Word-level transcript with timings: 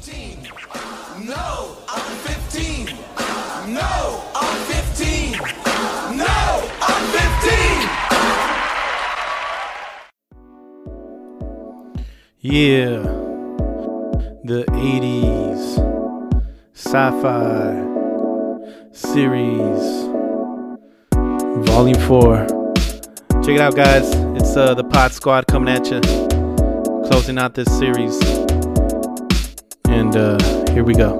15. 0.00 0.48
No, 1.26 1.76
I'm 1.86 2.16
15. 2.24 2.86
No, 3.74 4.24
I'm 4.34 4.56
15. 4.64 5.32
No, 6.16 6.70
I'm 6.80 7.04
15. 7.12 7.90
Yeah. 12.40 13.02
The 14.42 14.64
80s 14.68 15.78
sci 16.72 17.10
fi 17.20 17.84
series, 18.92 20.08
volume 21.68 22.00
4. 22.08 22.46
Check 23.42 23.54
it 23.54 23.60
out, 23.60 23.76
guys. 23.76 24.14
It's 24.40 24.56
uh, 24.56 24.72
the 24.72 24.84
Pod 24.84 25.12
Squad 25.12 25.46
coming 25.46 25.68
at 25.74 25.90
you, 25.90 26.00
closing 27.06 27.36
out 27.36 27.52
this 27.54 27.68
series. 27.78 28.49
And 29.90 30.16
uh, 30.16 30.38
here 30.72 30.84
we 30.84 30.94
go. 30.94 31.18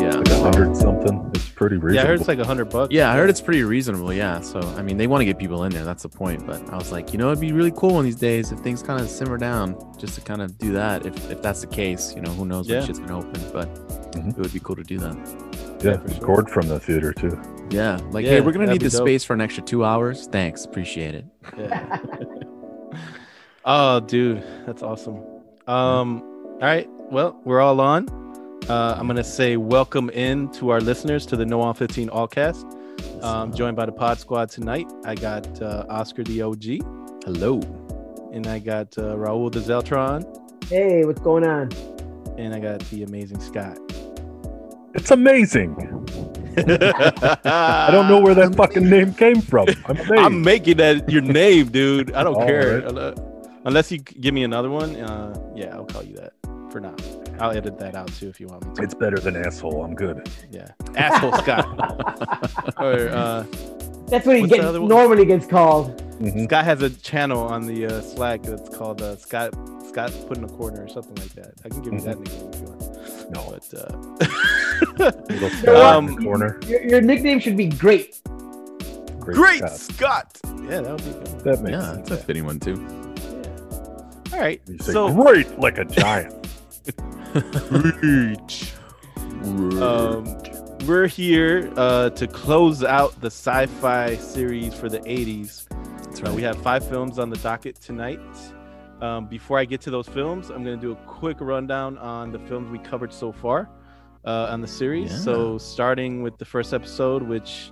Yeah. 0.00 0.10
Like 0.16 0.28
a 0.28 0.40
hundred 0.40 0.76
something. 0.76 1.30
It's 1.34 1.48
pretty 1.50 1.76
reasonable. 1.76 1.94
Yeah, 1.96 2.02
I 2.02 2.06
heard 2.06 2.20
it's 2.20 2.28
like 2.28 2.38
a 2.38 2.42
100 2.42 2.64
bucks. 2.66 2.94
Yeah, 2.94 3.10
I 3.12 3.16
heard 3.16 3.28
it's 3.30 3.40
pretty 3.40 3.62
reasonable. 3.64 4.12
Yeah. 4.12 4.40
So, 4.40 4.60
I 4.76 4.82
mean, 4.82 4.96
they 4.96 5.06
want 5.06 5.20
to 5.22 5.24
get 5.24 5.38
people 5.38 5.64
in 5.64 5.72
there. 5.72 5.84
That's 5.84 6.04
the 6.04 6.08
point. 6.08 6.46
But 6.46 6.66
I 6.72 6.76
was 6.76 6.92
like, 6.92 7.12
you 7.12 7.18
know, 7.18 7.28
it'd 7.28 7.40
be 7.40 7.52
really 7.52 7.72
cool 7.76 7.98
in 7.98 8.04
these 8.04 8.16
days 8.16 8.52
if 8.52 8.60
things 8.60 8.82
kind 8.82 9.00
of 9.00 9.08
simmer 9.10 9.36
down 9.38 9.76
just 9.98 10.14
to 10.14 10.20
kind 10.20 10.40
of 10.40 10.56
do 10.58 10.72
that. 10.72 11.04
If, 11.04 11.30
if 11.30 11.42
that's 11.42 11.60
the 11.60 11.66
case, 11.66 12.14
you 12.14 12.22
know, 12.22 12.30
who 12.30 12.46
knows 12.46 12.68
Yeah. 12.68 12.78
when 12.78 12.86
shit's 12.86 12.98
going 13.00 13.10
to 13.10 13.16
open. 13.28 13.50
But 13.52 13.74
Mhm. 14.12 14.30
it 14.30 14.38
would 14.38 14.52
be 14.52 14.60
cool 14.60 14.76
to 14.76 14.84
do 14.84 14.98
that. 14.98 15.16
yeah, 15.82 15.96
for 15.98 16.08
sure. 16.08 16.18
record 16.20 16.50
from 16.50 16.68
the 16.68 16.80
theater 16.80 17.12
too. 17.12 17.38
Yeah. 17.70 17.98
Like, 18.12 18.24
Yeah, 18.24 18.32
hey, 18.32 18.40
we're 18.40 18.52
going 18.52 18.66
to 18.66 18.72
need 18.72 18.82
the 18.82 18.90
space 18.90 19.24
for 19.24 19.34
an 19.34 19.40
extra 19.40 19.62
two 19.62 19.84
hours. 19.84 20.26
Thanks. 20.28 20.64
Appreciate 20.64 21.14
it. 21.16 21.24
Yeah. 21.58 21.98
oh, 23.64 24.00
dude, 24.00 24.42
that's 24.66 24.82
awesome. 24.82 25.16
Um, 25.66 26.22
all 26.22 26.58
right, 26.62 26.88
well, 27.10 27.40
we're 27.44 27.60
all 27.60 27.80
on. 27.80 28.08
Uh, 28.68 28.94
I'm 28.98 29.06
gonna 29.06 29.24
say 29.24 29.56
welcome 29.56 30.10
in 30.10 30.50
to 30.52 30.70
our 30.70 30.80
listeners 30.80 31.24
to 31.26 31.36
the 31.36 31.46
No 31.46 31.60
on 31.60 31.74
15 31.74 32.08
Allcast. 32.10 33.22
Um, 33.22 33.52
joined 33.52 33.76
by 33.76 33.86
the 33.86 33.92
Pod 33.92 34.18
Squad 34.18 34.50
tonight. 34.50 34.90
I 35.04 35.14
got 35.14 35.60
uh, 35.62 35.84
Oscar 35.88 36.22
the 36.24 36.42
OG, 36.42 36.64
Hello. 37.24 37.60
and 38.32 38.46
I 38.46 38.58
got 38.58 38.96
uh, 38.98 39.14
Raul 39.16 39.50
the 39.50 39.60
Zeltron, 39.60 40.24
Hey, 40.68 41.04
what's 41.04 41.20
going 41.20 41.44
on? 41.46 41.70
and 42.36 42.54
I 42.54 42.60
got 42.60 42.80
the 42.90 43.02
amazing 43.04 43.40
Scott. 43.40 43.78
It's 44.94 45.10
amazing. 45.10 45.74
I 46.56 47.88
don't 47.90 48.08
know 48.08 48.20
where 48.20 48.34
that 48.34 48.54
fucking 48.56 48.88
name 48.88 49.14
came 49.14 49.40
from. 49.40 49.68
I'm. 49.86 50.12
I'm 50.18 50.42
making 50.42 50.76
that 50.78 51.08
your 51.10 51.22
name, 51.22 51.68
dude. 51.70 52.12
I 52.14 52.22
don't 52.24 52.34
All 52.34 52.46
care. 52.46 52.80
right. 52.82 52.96
Uh, 52.96 53.14
Unless 53.64 53.92
you 53.92 53.98
give 53.98 54.32
me 54.34 54.44
another 54.44 54.70
one, 54.70 54.96
uh, 54.96 55.34
yeah, 55.54 55.74
I'll 55.74 55.84
call 55.84 56.02
you 56.02 56.14
that 56.16 56.32
for 56.70 56.80
now. 56.80 56.94
I'll 57.40 57.50
edit 57.56 57.78
that 57.78 57.94
out 57.94 58.08
too 58.14 58.28
if 58.28 58.40
you 58.40 58.46
want 58.48 58.66
me 58.66 58.74
to. 58.74 58.82
it's 58.82 58.94
better 58.94 59.18
than 59.18 59.36
asshole. 59.36 59.84
I'm 59.84 59.94
good. 59.94 60.28
Yeah, 60.50 60.68
asshole 60.96 61.32
Scott. 61.34 61.66
or 62.78 63.08
uh, 63.10 63.44
That's 64.08 64.26
what 64.26 64.36
he 64.36 64.46
gets 64.46 64.62
normally 64.78 65.24
gets 65.24 65.46
called. 65.46 66.02
Mhm. 66.20 66.44
Scott 66.46 66.64
has 66.64 66.82
a 66.82 66.90
channel 66.90 67.40
on 67.42 67.66
the 67.66 67.86
uh, 67.86 68.00
Slack 68.00 68.42
that's 68.42 68.76
called 68.76 69.00
uh, 69.02 69.16
Scott 69.16 69.54
Scott 69.86 70.12
put 70.26 70.36
in 70.36 70.44
a 70.44 70.48
corner 70.48 70.84
or 70.84 70.88
something 70.88 71.14
like 71.16 71.32
that. 71.34 71.54
I 71.64 71.68
can 71.68 71.80
give 71.82 71.92
you 71.94 72.00
that 72.00 72.18
nickname 72.18 72.50
if 72.52 72.60
you 72.60 72.66
want. 72.66 73.30
No, 73.30 73.52
But 73.52 73.74
uh, 73.74 75.12
little 75.28 75.50
know 75.64 75.98
in 75.98 76.06
the 76.16 76.22
corner. 76.22 76.60
Your, 76.66 76.82
your 76.82 77.00
nickname 77.00 77.38
should 77.40 77.56
be 77.56 77.68
Great. 77.68 78.20
great 79.20 79.58
Scott. 79.68 79.78
Scott. 79.78 80.38
Yeah, 80.62 80.80
that 80.82 80.90
would 80.90 81.04
be 81.04 81.10
good. 81.12 81.40
That 81.44 81.62
makes 81.62 81.72
Yeah, 81.72 81.92
sense. 81.94 82.08
that's 82.08 82.22
a 82.22 82.24
fitting 82.24 82.44
one, 82.46 82.58
too. 82.60 82.74
Yeah. 82.74 84.32
All 84.34 84.40
right. 84.40 84.60
You 84.66 84.78
say 84.78 84.92
So 84.92 85.12
great 85.12 85.58
like 85.58 85.78
a 85.78 85.84
giant. 85.84 86.47
Um, 89.82 90.24
we're 90.86 91.06
here 91.06 91.72
uh, 91.76 92.10
to 92.10 92.26
close 92.26 92.82
out 92.84 93.18
the 93.20 93.26
sci-fi 93.28 94.16
series 94.16 94.74
for 94.74 94.88
the 94.88 95.00
80s. 95.00 95.66
That's 96.04 96.20
Uh, 96.20 96.24
right. 96.26 96.34
we 96.34 96.42
have 96.42 96.60
five 96.62 96.86
films 96.88 97.18
on 97.18 97.30
the 97.30 97.36
docket 97.38 97.80
tonight. 97.80 98.20
Um, 99.00 99.26
before 99.26 99.58
I 99.58 99.64
get 99.64 99.80
to 99.82 99.90
those 99.90 100.08
films, 100.08 100.50
I'm 100.50 100.64
going 100.64 100.76
to 100.78 100.80
do 100.80 100.92
a 100.92 100.96
quick 101.06 101.36
rundown 101.40 101.98
on 101.98 102.32
the 102.32 102.38
films 102.40 102.68
we 102.70 102.78
covered 102.78 103.12
so 103.12 103.30
far 103.30 103.68
uh, 104.24 104.48
on 104.50 104.60
the 104.60 104.66
series. 104.66 105.12
Yeah. 105.12 105.18
So, 105.18 105.58
starting 105.58 106.22
with 106.22 106.36
the 106.38 106.44
first 106.44 106.74
episode, 106.74 107.22
which 107.22 107.70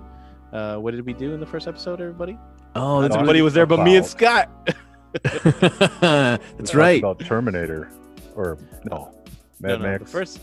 uh, 0.52 0.76
what 0.76 0.92
did 0.92 1.04
we 1.04 1.12
do 1.12 1.34
in 1.34 1.40
the 1.40 1.46
first 1.46 1.66
episode, 1.66 2.00
everybody? 2.00 2.38
oh, 2.76 3.00
that's, 3.02 3.16
Nobody 3.16 3.42
was 3.42 3.54
there 3.54 3.66
but 3.66 3.80
me 3.82 3.96
and 3.96 4.06
Scott. 4.06 4.50
that's 5.22 6.40
Talked 6.70 6.74
right. 6.74 6.98
About 7.00 7.18
Terminator, 7.20 7.90
or 8.36 8.58
no, 8.84 9.12
Mad 9.60 9.68
No, 9.70 9.76
no, 9.78 9.82
Max. 9.82 10.04
The 10.04 10.10
first, 10.10 10.40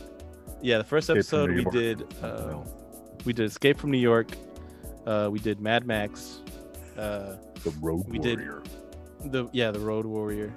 yeah, 0.61 0.77
the 0.79 0.83
first 0.83 1.09
Escape 1.09 1.17
episode 1.17 1.49
we 1.51 1.61
York. 1.61 1.73
did. 1.73 2.01
Uh, 2.21 2.27
No, 2.27 2.65
We 3.25 3.31
did 3.33 3.45
Escape 3.45 3.77
from 3.77 3.91
New 3.91 3.97
York. 3.99 4.31
Uh, 5.05 5.29
we 5.31 5.39
did 5.39 5.59
Mad 5.61 5.85
Max. 5.85 6.39
Uh, 6.97 7.35
the 7.63 7.69
Road 7.81 8.05
we 8.07 8.19
did- 8.19 8.39
Warrior. 8.39 8.63
the 9.25 9.47
yeah, 9.53 9.71
the 9.71 9.79
Road 9.79 10.05
Warrior. 10.05 10.51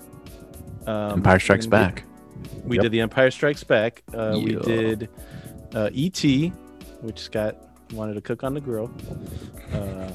Um, 0.86 1.12
Empire 1.14 1.38
Strikes 1.38 1.64
and 1.66 1.72
we- 1.72 1.78
Back. 1.78 2.04
We 2.64 2.76
Yep. 2.76 2.82
did 2.84 2.92
the 2.92 3.00
Empire 3.00 3.30
Strikes 3.30 3.64
Back. 3.64 4.02
Uh, 4.12 4.38
We 4.42 4.54
did 4.56 5.08
uh, 5.74 5.88
E.T., 5.92 6.48
which 7.00 7.18
Scott 7.20 7.56
wanted 7.92 8.14
to 8.14 8.20
cook 8.20 8.44
on 8.44 8.54
the 8.54 8.60
grill. 8.60 8.90
Uh, 9.72 10.10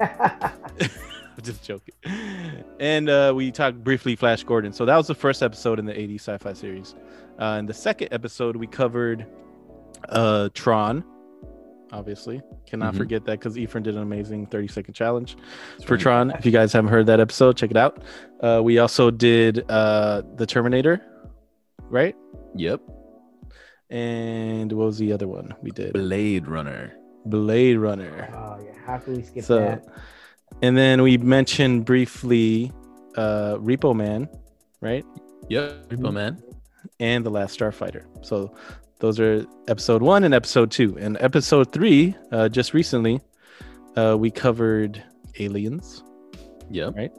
I'm 0.00 1.42
just 1.42 1.62
joking. 1.64 1.94
And 2.80 3.08
uh, 3.10 3.32
we 3.36 3.52
talked 3.52 3.84
briefly 3.84 4.16
Flash 4.16 4.42
Gordon. 4.42 4.72
So 4.72 4.84
that 4.86 4.96
was 4.96 5.06
the 5.06 5.14
first 5.14 5.42
episode 5.42 5.78
in 5.78 5.84
the 5.84 5.92
80s 5.92 6.20
sci-fi 6.22 6.54
series. 6.54 6.94
Uh, 7.38 7.56
in 7.58 7.66
the 7.66 7.74
second 7.74 8.08
episode, 8.10 8.56
we 8.56 8.66
covered 8.66 9.26
uh, 10.08 10.48
Tron. 10.54 11.04
Obviously, 11.92 12.40
cannot 12.66 12.94
Mhm. 12.94 12.98
forget 12.98 13.24
that 13.26 13.38
because 13.38 13.58
Ephraim 13.58 13.82
did 13.82 13.96
an 13.96 14.02
amazing 14.02 14.46
30 14.46 14.68
second 14.68 14.94
challenge 14.94 15.36
That's 15.72 15.84
for 15.84 15.94
right. 15.94 16.00
Tron. 16.00 16.30
If 16.30 16.46
you 16.46 16.52
guys 16.52 16.72
haven't 16.72 16.90
heard 16.90 17.06
that 17.06 17.20
episode, 17.20 17.56
check 17.56 17.70
it 17.70 17.76
out. 17.76 18.02
Uh, 18.40 18.60
we 18.64 18.78
also 18.78 19.10
did 19.10 19.64
uh, 19.68 20.22
the 20.36 20.46
Terminator, 20.46 21.02
right? 21.90 22.16
Yep. 22.56 22.80
And 23.90 24.70
what 24.72 24.86
was 24.86 24.98
the 24.98 25.12
other 25.12 25.26
one 25.28 25.54
we 25.62 25.70
did? 25.72 25.92
Blade 25.92 26.46
Runner. 26.46 26.92
Blade 27.26 27.76
Runner. 27.76 28.32
Oh 28.34 28.62
yeah, 28.64 28.72
how 28.86 28.98
can 28.98 29.16
we 29.16 29.22
skip 29.22 29.44
So, 29.44 29.58
that? 29.58 29.84
And 30.62 30.76
then 30.76 31.02
we 31.02 31.18
mentioned 31.18 31.84
briefly 31.84 32.72
uh, 33.16 33.56
Repo 33.56 33.94
Man, 33.94 34.28
right? 34.80 35.04
Yep. 35.48 35.88
Repo 35.88 36.12
Man. 36.12 36.42
And 36.98 37.24
The 37.24 37.30
Last 37.30 37.58
Starfighter. 37.58 38.04
So 38.22 38.54
those 38.98 39.18
are 39.18 39.44
episode 39.68 40.02
one 40.02 40.24
and 40.24 40.34
episode 40.34 40.70
two. 40.70 40.96
And 40.98 41.16
episode 41.20 41.72
three, 41.72 42.14
uh, 42.32 42.48
just 42.48 42.74
recently, 42.74 43.20
uh, 43.96 44.16
we 44.18 44.30
covered 44.30 45.02
Aliens. 45.38 46.02
Yep. 46.70 46.96
Right. 46.96 47.12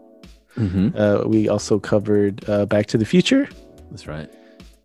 Mm-hmm. 0.58 0.96
Uh, 0.96 1.24
we 1.28 1.50
also 1.50 1.80
covered 1.80 2.48
uh, 2.50 2.66
Back 2.66 2.86
to 2.88 2.98
the 2.98 3.06
Future. 3.06 3.50
That's 3.90 4.08
right. 4.08 4.30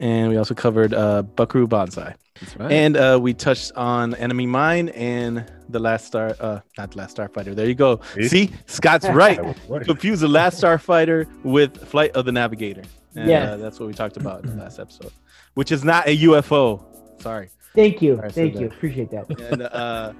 And 0.00 0.28
we 0.28 0.36
also 0.36 0.54
covered 0.54 0.92
uh, 0.92 1.22
Buckaroo 1.22 1.66
Banzai. 1.66 2.14
That's 2.40 2.56
right. 2.58 2.70
And 2.70 2.96
uh, 2.98 3.18
we 3.20 3.32
touched 3.32 3.72
on 3.76 4.14
Enemy 4.14 4.46
Mine 4.46 4.88
and 4.90 5.50
The 5.70 5.78
Last 5.78 6.04
Star, 6.06 6.36
uh, 6.38 6.60
not 6.76 6.90
The 6.90 6.98
Last 6.98 7.16
Starfighter. 7.16 7.54
There 7.54 7.66
you 7.66 7.74
go. 7.74 8.00
See? 8.14 8.28
See, 8.28 8.50
Scott's 8.66 9.08
right. 9.08 9.38
I 9.38 9.42
was 9.42 9.56
right. 9.68 9.84
confuse 9.86 10.20
the 10.20 10.28
last 10.28 10.62
starfighter 10.62 11.26
with 11.44 11.78
flight 11.88 12.10
of 12.12 12.26
the 12.26 12.32
navigator 12.32 12.82
and 13.14 13.28
Yes. 13.30 13.48
uh, 13.48 13.56
that's 13.56 13.80
what 13.80 13.86
we 13.86 13.94
talked 13.94 14.18
about 14.18 14.44
in 14.44 14.50
the 14.54 14.62
last 14.62 14.78
episode 14.78 15.10
which 15.54 15.72
is 15.72 15.82
not 15.82 16.06
a 16.06 16.14
ufo 16.18 16.84
sorry 17.22 17.48
Thank 17.74 18.02
you, 18.02 18.18
I 18.18 18.24
said 18.28 18.32
thank 18.34 18.54
that. 18.54 18.60
you, 18.60 18.66
appreciate 18.66 19.10
that. 19.10 19.30
and 19.52 19.62
uh 19.62 20.12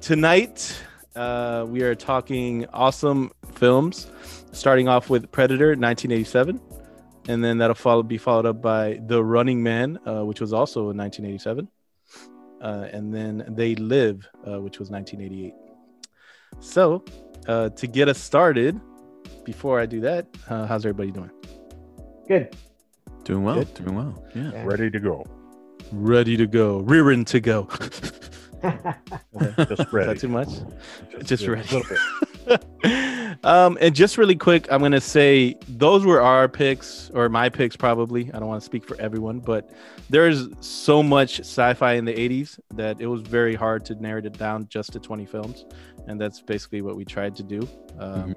tonight 0.00 0.80
uh 1.16 1.66
we 1.68 1.82
are 1.82 1.94
talking 1.96 2.66
awesome 2.72 3.32
films 3.54 4.06
starting 4.52 4.86
off 4.86 5.10
with 5.10 5.30
predator 5.32 5.68
1987 5.74 6.60
and 7.28 7.42
then 7.44 7.58
that'll 7.58 7.74
follow 7.74 8.02
be 8.02 8.18
followed 8.18 8.46
up 8.46 8.60
by 8.62 8.98
the 9.06 9.22
running 9.22 9.62
man 9.62 9.98
uh, 10.06 10.24
which 10.24 10.40
was 10.40 10.52
also 10.52 10.90
in 10.90 10.96
1987 10.96 11.68
uh, 12.62 12.88
and 12.92 13.12
then 13.14 13.44
they 13.48 13.74
live 13.76 14.26
uh, 14.46 14.60
which 14.60 14.78
was 14.78 14.90
1988 14.90 15.54
so 16.60 17.04
uh, 17.48 17.68
to 17.70 17.86
get 17.86 18.08
us 18.08 18.18
started 18.18 18.80
before 19.44 19.78
i 19.80 19.86
do 19.86 20.00
that 20.00 20.26
uh, 20.48 20.66
how's 20.66 20.84
everybody 20.84 21.10
doing 21.10 21.30
Good. 22.28 22.54
doing 23.24 23.42
well. 23.42 23.56
Good. 23.56 23.74
Doing 23.74 23.96
well. 23.96 24.24
Yeah. 24.34 24.50
Yeah. 24.52 24.64
Ready 24.64 24.90
to 24.90 25.00
go. 25.00 25.24
ready 25.92 26.36
to 26.36 26.46
go 26.46 26.78
rearing 26.78 27.24
to 27.26 27.40
go 27.40 27.64
Just 28.62 29.70
is 29.80 29.92
ready. 29.92 30.06
that 30.12 30.18
too 30.20 30.28
much 30.28 30.48
Just 31.22 31.44
a 31.44 31.50
ready. 31.52 31.68
little 31.74 31.96
bit. 32.46 33.44
um, 33.44 33.78
and 33.80 33.94
just 33.94 34.18
really 34.18 34.34
quick, 34.36 34.70
I'm 34.70 34.80
gonna 34.80 35.00
say 35.00 35.56
those 35.68 36.04
were 36.04 36.20
our 36.20 36.48
picks 36.48 37.10
or 37.14 37.28
my 37.28 37.48
picks 37.48 37.76
probably. 37.76 38.30
I 38.32 38.38
don't 38.38 38.48
want 38.48 38.60
to 38.60 38.64
speak 38.64 38.84
for 38.86 39.00
everyone, 39.00 39.40
but 39.40 39.70
there's 40.08 40.46
so 40.60 41.02
much 41.02 41.40
sci-fi 41.40 41.94
in 41.94 42.04
the 42.04 42.14
80s 42.14 42.58
that 42.74 43.00
it 43.00 43.06
was 43.06 43.22
very 43.22 43.54
hard 43.54 43.84
to 43.86 43.94
narrow 43.96 44.18
it 44.18 44.36
down 44.38 44.66
just 44.68 44.92
to 44.92 45.00
20 45.00 45.24
films, 45.26 45.64
and 46.06 46.20
that's 46.20 46.40
basically 46.40 46.82
what 46.82 46.96
we 46.96 47.04
tried 47.04 47.36
to 47.36 47.42
do. 47.42 47.66
Um, 47.98 48.34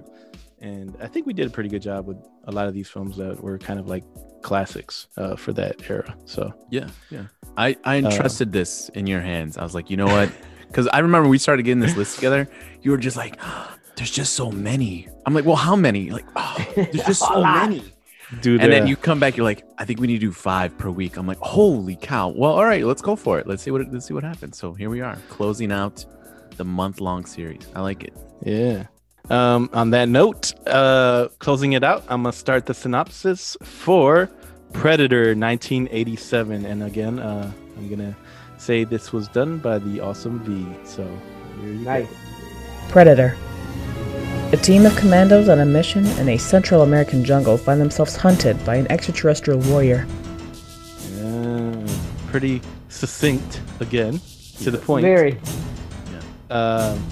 and 0.60 0.96
I 1.02 1.08
think 1.08 1.26
we 1.26 1.34
did 1.34 1.48
a 1.48 1.50
pretty 1.50 1.70
good 1.70 1.82
job 1.82 2.06
with 2.08 2.18
a 2.46 2.52
lot 2.52 2.68
of 2.68 2.74
these 2.74 2.88
films 2.90 3.18
that 3.18 3.42
were 3.44 3.58
kind 3.58 3.80
of 3.80 3.88
like 3.88 4.04
classics 4.44 5.08
uh, 5.18 5.36
for 5.36 5.52
that 5.54 5.90
era. 5.90 6.16
So 6.26 6.54
Yeah, 6.70 6.88
yeah. 7.10 7.24
I 7.58 7.76
I 7.84 7.98
entrusted 7.98 8.52
this 8.52 8.90
in 8.90 9.08
your 9.08 9.22
hands. 9.22 9.58
I 9.58 9.64
was 9.64 9.76
like, 9.76 9.90
you 9.90 9.98
know 9.98 10.08
what? 10.08 10.32
Because 10.68 10.88
I 10.88 11.00
remember 11.00 11.30
we 11.30 11.38
started 11.38 11.62
getting 11.64 11.82
this 11.82 11.96
list 11.96 12.16
together. 12.16 12.50
You 12.82 12.90
were 12.90 12.98
just 12.98 13.16
like, 13.16 13.40
there's 13.96 14.10
just 14.10 14.34
so 14.34 14.50
many. 14.50 15.08
I'm 15.24 15.36
like, 15.36 15.46
well, 15.46 15.56
how 15.56 15.76
many? 15.76 16.10
Like, 16.10 16.26
oh, 16.36 16.68
there's 16.76 17.06
just 17.06 17.20
so 17.20 17.44
many. 17.44 17.94
dude, 18.42 18.60
And 18.60 18.74
then 18.74 18.84
uh, 18.84 18.86
you 18.88 18.96
come 18.96 19.20
back, 19.20 19.38
you're 19.38 19.44
like, 19.44 19.64
I 19.78 19.86
think 19.86 20.00
we 20.00 20.08
need 20.08 20.16
to 20.16 20.26
do 20.26 20.32
five 20.32 20.76
per 20.80 20.90
week. 20.90 21.16
I'm 21.16 21.28
like, 21.28 21.38
holy 21.38 21.96
cow. 21.96 22.30
Well, 22.30 22.54
all 22.54 22.66
right, 22.66 22.84
let's 22.84 23.04
go 23.04 23.16
for 23.16 23.38
it. 23.38 23.46
Let's 23.46 23.62
see 23.62 23.70
what 23.70 23.88
let's 23.94 24.08
see 24.08 24.16
what 24.16 24.24
happens. 24.24 24.58
So 24.58 24.74
here 24.74 24.90
we 24.90 25.02
are, 25.02 25.16
closing 25.30 25.72
out 25.72 26.04
the 26.58 26.66
month 26.66 27.00
long 27.00 27.24
series. 27.26 27.68
I 27.76 27.82
like 27.82 28.04
it. 28.04 28.18
Yeah. 28.44 28.88
Um, 29.30 29.70
on 29.74 29.92
that 29.92 30.10
note, 30.10 30.54
uh, 30.66 31.28
closing 31.38 31.74
it 31.74 31.84
out, 31.84 32.04
I'm 32.10 32.24
gonna 32.24 32.34
start 32.34 32.66
the 32.66 32.74
synopsis 32.74 33.56
for 33.62 34.28
Predator 34.74 35.36
1987, 35.36 36.66
and 36.66 36.84
again, 36.84 37.20
uh, 37.20 37.52
I'm 37.78 37.90
gonna 37.90 38.16
say 38.58 38.84
this 38.84 39.14
was 39.14 39.28
done 39.30 39.60
by 39.60 39.80
the 39.80 40.02
Awesome 40.02 40.40
V. 40.40 40.66
So 40.86 41.08
here 41.62 41.70
you 41.70 41.80
go. 41.80 41.84
Nice. 41.84 42.08
Predator. 42.90 43.38
A 44.52 44.58
team 44.58 44.86
of 44.86 44.96
commandos 44.96 45.50
on 45.50 45.60
a 45.60 45.66
mission 45.66 46.06
in 46.20 46.30
a 46.30 46.38
Central 46.38 46.82
American 46.82 47.24
jungle 47.24 47.58
find 47.58 47.82
themselves 47.82 48.16
hunted 48.16 48.64
by 48.66 48.76
an 48.76 48.92
extraterrestrial 48.92 49.60
warrior. 49.62 50.06
Yeah, 51.16 51.88
pretty 52.28 52.62
succinct 52.90 53.62
again, 53.80 54.22
to 54.62 54.70
the 54.70 54.78
point. 54.78 55.04
Very. 55.04 55.40
Um, 56.50 57.04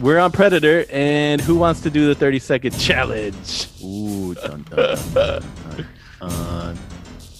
we're 0.00 0.18
on 0.18 0.32
Predator, 0.32 0.86
and 0.90 1.40
who 1.40 1.56
wants 1.56 1.80
to 1.82 1.90
do 1.90 2.06
the 2.06 2.14
30 2.14 2.38
second 2.38 2.78
challenge? 2.78 3.66
Ooh, 3.84 4.34
dun, 4.34 4.64
dun, 4.70 4.76
dun, 4.76 4.96
dun, 5.14 5.42
dun. 5.76 5.86
Uh, 6.20 6.74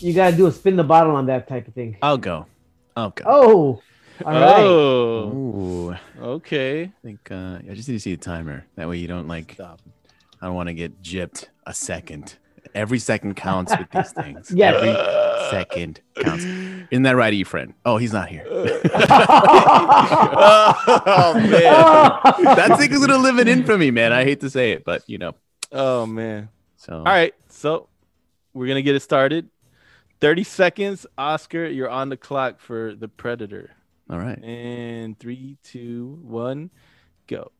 You 0.00 0.14
gotta 0.14 0.36
do 0.36 0.46
a 0.46 0.52
spin 0.52 0.76
the 0.76 0.84
bottle 0.84 1.16
on 1.16 1.26
that 1.26 1.48
type 1.48 1.66
of 1.66 1.74
thing. 1.74 1.96
I'll 2.02 2.18
go. 2.18 2.46
I'll 2.96 3.10
go. 3.10 3.24
Oh, 3.26 3.82
all 4.24 4.32
right. 4.32 4.60
Oh, 4.60 5.32
Ooh, 5.34 5.92
I 6.20 6.38
think 7.02 7.30
uh, 7.30 7.58
I 7.58 7.74
just 7.74 7.88
need 7.88 7.94
to 7.94 8.00
see 8.00 8.14
the 8.14 8.20
timer. 8.20 8.64
That 8.76 8.88
way 8.88 8.98
you 8.98 9.08
don't 9.08 9.28
like. 9.28 9.52
Stop. 9.54 9.80
I 10.40 10.46
don't 10.46 10.54
want 10.54 10.68
to 10.68 10.74
get 10.74 11.02
gypped 11.02 11.46
a 11.66 11.74
second. 11.74 12.36
Every 12.74 12.98
second 12.98 13.34
counts 13.34 13.72
with 13.76 13.90
these 13.90 14.12
things. 14.12 14.50
Yes. 14.54 14.74
Every 14.76 14.92
second 15.50 16.00
counts. 16.20 16.44
Isn't 16.44 17.02
that 17.02 17.16
right, 17.16 17.32
E-friend? 17.32 17.74
Oh, 17.84 17.96
he's 17.96 18.12
not 18.12 18.28
here. 18.28 18.44
oh 18.48 18.64
man, 21.34 21.50
that 22.56 22.76
thing 22.78 22.92
is 22.92 23.04
gonna 23.04 23.18
live 23.18 23.38
in 23.38 23.48
infamy, 23.48 23.90
man. 23.90 24.12
I 24.12 24.24
hate 24.24 24.40
to 24.40 24.50
say 24.50 24.72
it, 24.72 24.84
but 24.84 25.02
you 25.08 25.18
know. 25.18 25.34
Oh 25.72 26.06
man. 26.06 26.50
So 26.76 26.98
All 26.98 27.04
right, 27.04 27.34
so 27.48 27.88
we're 28.52 28.68
gonna 28.68 28.82
get 28.82 28.94
it 28.94 29.00
started. 29.00 29.48
30 30.20 30.44
seconds, 30.44 31.06
Oscar. 31.16 31.66
You're 31.66 31.90
on 31.90 32.08
the 32.08 32.16
clock 32.16 32.60
for 32.60 32.94
the 32.94 33.08
Predator. 33.08 33.70
all 34.10 34.18
right. 34.18 34.42
And 34.42 35.18
three, 35.18 35.58
two, 35.62 36.18
one, 36.22 36.70
go. 37.26 37.52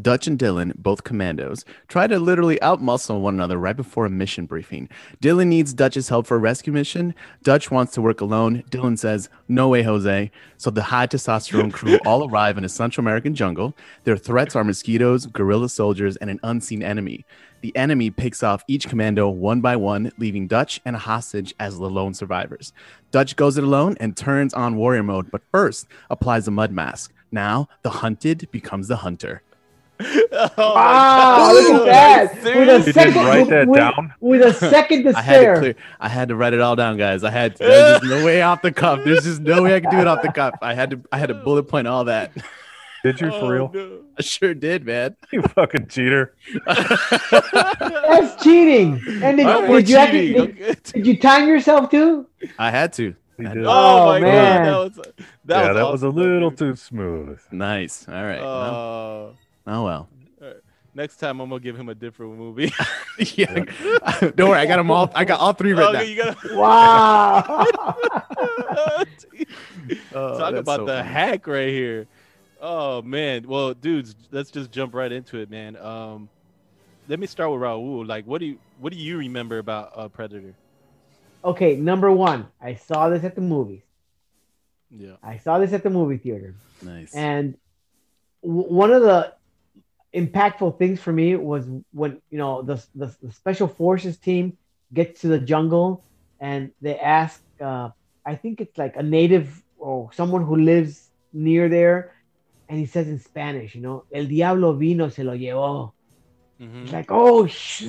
Dutch 0.00 0.28
and 0.28 0.38
Dylan, 0.38 0.76
both 0.76 1.02
commandos, 1.02 1.64
try 1.88 2.06
to 2.06 2.20
literally 2.20 2.56
outmuscle 2.62 3.20
one 3.20 3.34
another 3.34 3.56
right 3.56 3.76
before 3.76 4.06
a 4.06 4.10
mission 4.10 4.46
briefing. 4.46 4.88
Dylan 5.20 5.48
needs 5.48 5.72
Dutch's 5.72 6.08
help 6.08 6.26
for 6.26 6.36
a 6.36 6.38
rescue 6.40 6.72
mission. 6.72 7.14
Dutch 7.42 7.70
wants 7.70 7.94
to 7.94 8.02
work 8.02 8.20
alone. 8.20 8.62
Dylan 8.70 8.96
says, 8.96 9.28
No 9.48 9.68
way, 9.68 9.82
Jose. 9.82 10.30
So 10.56 10.70
the 10.70 10.84
high 10.84 11.08
testosterone 11.08 11.72
crew 11.72 11.98
all 12.06 12.28
arrive 12.28 12.56
in 12.58 12.64
a 12.64 12.68
Central 12.68 13.02
American 13.02 13.34
jungle. 13.34 13.74
Their 14.04 14.16
threats 14.16 14.54
are 14.54 14.62
mosquitoes, 14.62 15.26
guerrilla 15.26 15.68
soldiers, 15.68 16.16
and 16.16 16.30
an 16.30 16.38
unseen 16.44 16.82
enemy. 16.82 17.24
The 17.60 17.74
enemy 17.76 18.10
picks 18.10 18.42
off 18.42 18.62
each 18.68 18.88
commando 18.88 19.28
one 19.28 19.60
by 19.60 19.76
one, 19.76 20.12
leaving 20.18 20.46
Dutch 20.46 20.80
and 20.84 20.94
a 20.94 20.98
hostage 21.00 21.54
as 21.58 21.78
the 21.78 21.90
lone 21.90 22.14
survivors. 22.14 22.72
Dutch 23.10 23.34
goes 23.36 23.58
it 23.58 23.64
alone 23.64 23.96
and 24.00 24.16
turns 24.16 24.54
on 24.54 24.76
warrior 24.76 25.02
mode, 25.02 25.30
but 25.30 25.42
first 25.50 25.86
applies 26.10 26.46
a 26.46 26.50
mud 26.52 26.70
mask. 26.70 27.12
Now 27.32 27.68
the 27.82 27.90
hunted 27.90 28.48
becomes 28.52 28.88
the 28.88 28.96
hunter. 28.96 29.42
Oh 30.30 30.74
wow, 30.74 31.52
look 31.52 31.88
at 31.88 32.32
that. 32.32 32.44
With 32.44 32.68
a 32.68 32.86
You 32.86 32.92
second, 32.92 33.14
didn't 33.14 33.26
write 33.26 33.48
that 33.48 33.66
with, 33.66 33.76
down? 33.78 34.14
with 34.20 34.42
a 34.42 34.52
second 34.54 35.02
to 35.04 35.10
I 35.16 35.20
had 35.22 35.32
to 35.34 35.40
spare. 35.40 35.58
clear. 35.58 35.74
I 35.98 36.08
had 36.08 36.28
to 36.28 36.36
write 36.36 36.52
it 36.52 36.60
all 36.60 36.76
down, 36.76 36.96
guys. 36.98 37.24
I 37.24 37.30
had. 37.30 37.56
To, 37.56 37.64
there's 37.64 38.00
just 38.00 38.04
no 38.10 38.24
way 38.24 38.40
off 38.42 38.62
the 38.62 38.70
cuff. 38.70 39.00
There's 39.04 39.24
just 39.24 39.40
no 39.40 39.62
way 39.64 39.74
I 39.74 39.80
could 39.80 39.90
do 39.90 39.98
it 39.98 40.06
off 40.06 40.22
the 40.22 40.30
cuff. 40.30 40.54
I 40.62 40.74
had 40.74 40.90
to. 40.90 41.00
I 41.10 41.18
had 41.18 41.28
to 41.30 41.34
bullet 41.34 41.64
point 41.64 41.88
all 41.88 42.04
that. 42.04 42.30
Did 43.04 43.20
you 43.20 43.30
Oh, 43.32 43.40
for 43.40 43.52
real? 43.52 44.02
I 44.18 44.22
sure 44.22 44.54
did, 44.54 44.84
man. 44.84 45.16
You 45.32 45.42
fucking 45.42 45.86
cheater. 45.88 46.34
That's 46.66 48.42
cheating. 48.42 49.00
And 49.22 49.36
did, 49.36 49.46
I'm 49.46 49.70
did 49.70 49.88
you 49.88 49.96
actually, 49.96 50.28
cheating. 50.34 50.54
did, 50.56 50.82
did 50.82 51.06
you 51.06 51.16
time 51.18 51.46
yourself 51.48 51.90
too? 51.90 52.26
I 52.58 52.70
had 52.70 52.92
to. 52.94 53.14
I 53.38 53.42
did. 53.54 53.62
know. 53.62 53.70
Oh, 53.70 54.02
Oh, 54.02 54.06
my 54.08 54.20
man. 54.20 54.64
god, 54.64 54.94
that 54.94 54.96
was 54.96 54.96
that 54.96 55.14
yeah, 55.46 55.68
was, 55.68 55.76
that 55.76 55.90
was 55.92 56.02
a 56.02 56.08
little 56.08 56.50
dude. 56.50 56.58
too 56.58 56.76
smooth. 56.76 57.40
Nice. 57.52 58.08
All 58.08 58.14
right. 58.24 58.40
well, 58.40 59.36
Uh, 59.66 59.70
oh 59.72 59.84
well. 59.84 60.08
next 60.94 61.18
time 61.18 61.38
I'm 61.40 61.48
gonna 61.48 61.60
give 61.60 61.76
him 61.78 61.88
a 61.88 61.94
different 61.94 62.36
movie. 62.36 62.72
yeah. 63.36 63.64
Don't 64.34 64.48
worry. 64.50 64.58
I 64.58 64.66
got 64.66 64.76
them 64.78 64.90
all. 64.90 65.10
I 65.14 65.24
got 65.24 65.38
all 65.40 65.52
three 65.52 65.72
right 65.72 65.94
okay, 65.94 65.98
down. 65.98 66.08
you 66.08 66.34
gotta 66.34 66.56
Wow. 66.56 67.64
Oh, 70.14 70.38
talk 70.38 70.52
that's 70.52 70.60
about 70.60 70.80
so 70.80 70.84
the 70.86 70.92
funny. 70.98 71.08
hack 71.08 71.46
right 71.46 71.68
here. 71.68 72.06
Oh 72.60 73.02
man. 73.02 73.46
Well, 73.46 73.74
dudes, 73.74 74.14
let's 74.30 74.50
just 74.50 74.70
jump 74.70 74.94
right 74.94 75.10
into 75.12 75.38
it, 75.38 75.50
man. 75.50 75.76
Um, 75.76 76.28
let 77.08 77.18
me 77.18 77.26
start 77.26 77.50
with 77.50 77.60
Raul. 77.60 78.06
Like, 78.06 78.26
what 78.26 78.40
do 78.40 78.46
you 78.46 78.58
what 78.78 78.92
do 78.92 78.98
you 78.98 79.18
remember 79.18 79.58
about 79.58 79.92
uh, 79.94 80.08
Predator? 80.08 80.54
okay, 81.44 81.76
number 81.76 82.10
one, 82.10 82.48
I 82.60 82.74
saw 82.74 83.08
this 83.08 83.24
at 83.24 83.34
the 83.34 83.40
movies. 83.40 83.82
Yeah. 84.90 85.16
I 85.22 85.38
saw 85.38 85.58
this 85.58 85.72
at 85.72 85.82
the 85.82 85.90
movie 85.90 86.18
theater. 86.18 86.54
Nice. 86.82 87.12
And 87.12 87.56
w- 88.42 88.72
one 88.72 88.90
of 88.92 89.02
the 89.02 89.32
impactful 90.14 90.78
things 90.78 91.00
for 91.00 91.12
me 91.12 91.36
was 91.36 91.66
when 91.92 92.20
you 92.30 92.38
know 92.38 92.62
the, 92.62 92.84
the, 92.94 93.14
the 93.22 93.32
special 93.32 93.68
forces 93.68 94.18
team 94.18 94.56
gets 94.92 95.20
to 95.22 95.28
the 95.28 95.38
jungle 95.38 96.04
and 96.40 96.70
they 96.80 96.98
ask 96.98 97.42
uh, 97.60 97.90
i 98.24 98.34
think 98.34 98.60
it's 98.60 98.78
like 98.78 98.96
a 98.96 99.02
native 99.02 99.62
or 99.76 100.10
someone 100.12 100.44
who 100.44 100.56
lives 100.56 101.10
near 101.32 101.68
there 101.68 102.12
and 102.68 102.78
he 102.78 102.86
says 102.86 103.08
in 103.08 103.18
spanish 103.18 103.74
you 103.74 103.82
know 103.82 104.04
el 104.12 104.26
diablo 104.26 104.74
vino 104.74 105.08
se 105.08 105.22
lo 105.24 105.34
llevó. 105.34 105.92
Mhm. 106.60 106.82
it's 106.82 106.92
like 106.92 107.10
oh 107.10 107.46
sh- 107.46 107.84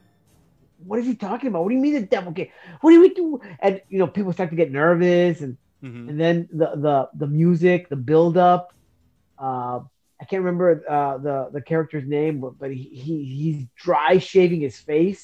what 0.85 0.99
is 0.99 1.07
he 1.07 1.15
talking 1.15 1.49
about? 1.49 1.63
What 1.63 1.71
do 1.71 1.77
you 1.77 1.81
mean 1.81 1.95
the 1.95 2.03
devil 2.07 2.33
came? 2.33 2.49
What 2.81 2.91
do 2.91 3.01
we 3.01 3.11
do? 3.15 3.41
And 3.61 3.81
you 3.89 3.99
know 3.99 4.07
people 4.09 4.33
start 4.33 4.51
to 4.51 4.57
get 4.57 4.71
nervous 4.73 5.41
and 5.41 5.57
and 6.07 6.21
then 6.21 6.49
the 6.53 6.69
the 6.77 7.09
the 7.19 7.27
music 7.27 7.89
the 7.89 7.97
build 7.97 8.37
up 8.37 8.69
uh 9.39 9.81
i 10.23 10.25
can't 10.25 10.43
remember 10.45 10.69
uh 10.89 11.19
the 11.27 11.37
the 11.53 11.61
character's 11.61 12.07
name 12.07 12.35
but, 12.41 12.53
but 12.61 12.71
he, 12.73 12.85
he 12.85 13.15
he's 13.25 13.67
dry 13.77 14.13
shaving 14.19 14.61
his 14.69 14.79
face 14.91 15.23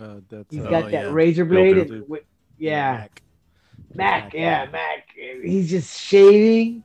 Uh, 0.00 0.20
that's 0.30 0.50
He's 0.54 0.64
uh, 0.64 0.70
got 0.70 0.84
Oh, 0.86 0.90
that 0.96 1.04
yeah. 1.06 1.18
razor 1.20 1.44
blade. 1.52 1.76
And 1.78 1.90
wi- 2.06 2.26
yeah, 2.58 2.92
Mac. 2.98 3.22
Mac. 3.94 4.34
Yeah, 4.34 4.68
Mac. 4.70 5.00
He's 5.52 5.68
just 5.68 5.90
shaving, 6.08 6.84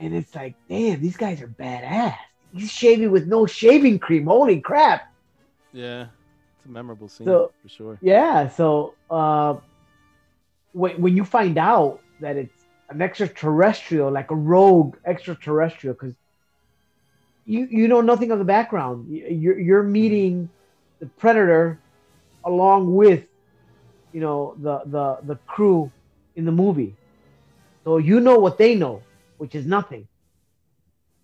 and 0.00 0.10
it's 0.18 0.32
like, 0.40 0.54
damn, 0.68 0.96
these 1.04 1.18
guys 1.24 1.42
are 1.44 1.52
badass. 1.64 2.16
He's 2.56 2.72
shaving 2.72 3.10
with 3.16 3.26
no 3.26 3.44
shaving 3.44 3.98
cream. 4.06 4.24
Holy 4.32 4.60
crap! 4.64 5.12
Yeah, 5.76 6.08
it's 6.56 6.64
a 6.64 6.70
memorable 6.78 7.08
scene 7.12 7.26
So- 7.28 7.52
for 7.62 7.68
sure. 7.68 7.94
Yeah. 8.00 8.48
So, 8.48 8.94
uh, 9.12 9.52
when 10.72 10.92
when 11.04 11.14
you 11.20 11.24
find 11.38 11.56
out 11.58 12.00
that 12.24 12.34
it's 12.42 12.55
an 12.90 13.02
extraterrestrial, 13.02 14.10
like 14.10 14.30
a 14.30 14.36
rogue 14.36 14.96
extraterrestrial, 15.06 15.94
because 15.94 16.14
you 17.44 17.66
you 17.70 17.88
know 17.88 18.00
nothing 18.00 18.30
of 18.30 18.38
the 18.38 18.44
background. 18.44 19.08
You- 19.08 19.26
You're 19.28 19.58
you're 19.58 19.82
meeting 19.82 20.50
the 21.00 21.06
predator 21.06 21.82
along 22.44 22.94
with 22.94 23.26
you 24.12 24.20
know 24.20 24.56
the 24.60 24.80
the 24.86 25.18
the 25.26 25.36
crew 25.46 25.92
in 26.36 26.44
the 26.44 26.52
movie, 26.52 26.98
so 27.84 27.98
you 27.98 28.20
know 28.20 28.38
what 28.38 28.58
they 28.58 28.74
know, 28.74 29.06
which 29.38 29.54
is 29.54 29.66
nothing, 29.66 30.08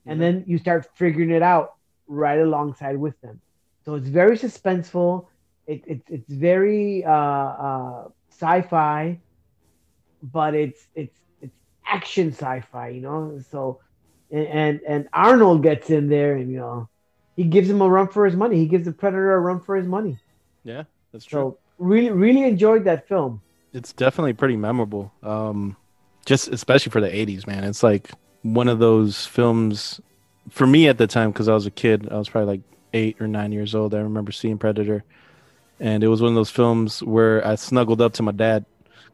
and 0.06 0.20
Yeah. 0.20 0.20
then 0.20 0.44
you 0.46 0.58
start 0.58 0.86
figuring 0.96 1.30
it 1.30 1.42
out 1.42 1.70
right 2.06 2.38
alongside 2.40 2.96
with 2.96 3.18
them. 3.20 3.40
So 3.84 3.94
it's 3.94 4.08
very 4.08 4.36
suspenseful. 4.36 5.26
It, 5.66 5.82
it's 5.86 6.10
it's 6.10 6.32
very 6.32 7.04
uh, 7.04 7.12
uh, 7.66 8.08
sci-fi, 8.30 9.20
but 10.22 10.54
it's 10.54 10.86
it's 10.94 11.18
action 11.86 12.32
sci-fi, 12.32 12.88
you 12.88 13.00
know. 13.00 13.40
So 13.50 13.80
and, 14.30 14.80
and 14.88 15.08
Arnold 15.12 15.62
gets 15.62 15.90
in 15.90 16.08
there, 16.08 16.36
and 16.36 16.50
you 16.50 16.58
know, 16.58 16.88
he 17.36 17.44
gives 17.44 17.68
him 17.68 17.80
a 17.80 17.88
run 17.88 18.08
for 18.08 18.24
his 18.24 18.34
money. 18.34 18.56
He 18.56 18.66
gives 18.66 18.86
the 18.86 18.92
Predator 18.92 19.34
a 19.34 19.40
run 19.40 19.60
for 19.60 19.76
his 19.76 19.86
money. 19.86 20.18
Yeah, 20.64 20.84
that's 21.12 21.24
true. 21.24 21.38
So 21.38 21.58
really, 21.78 22.10
really 22.10 22.44
enjoyed 22.44 22.84
that 22.84 23.08
film. 23.08 23.42
it's 23.72 23.92
definitely 23.92 24.32
pretty 24.32 24.56
memorable. 24.56 25.12
Um, 25.22 25.76
just 26.24 26.48
especially 26.48 26.90
for 26.90 27.00
the 27.00 27.10
'80s, 27.10 27.46
man. 27.46 27.64
It's 27.64 27.82
like 27.82 28.10
one 28.42 28.68
of 28.68 28.78
those 28.78 29.26
films 29.26 30.00
for 30.50 30.66
me 30.66 30.88
at 30.88 30.98
the 30.98 31.06
time 31.06 31.30
because 31.30 31.48
I 31.48 31.54
was 31.54 31.66
a 31.66 31.70
kid. 31.70 32.08
I 32.10 32.16
was 32.16 32.28
probably 32.28 32.54
like 32.54 32.62
eight 32.94 33.20
or 33.20 33.26
nine 33.26 33.52
years 33.52 33.74
old. 33.74 33.94
I 33.94 33.98
remember 33.98 34.32
seeing 34.32 34.58
Predator, 34.58 35.04
and 35.78 36.02
it 36.02 36.08
was 36.08 36.22
one 36.22 36.30
of 36.30 36.36
those 36.36 36.50
films 36.50 37.02
where 37.02 37.46
I 37.46 37.56
snuggled 37.56 38.00
up 38.00 38.14
to 38.14 38.22
my 38.22 38.32
dad 38.32 38.64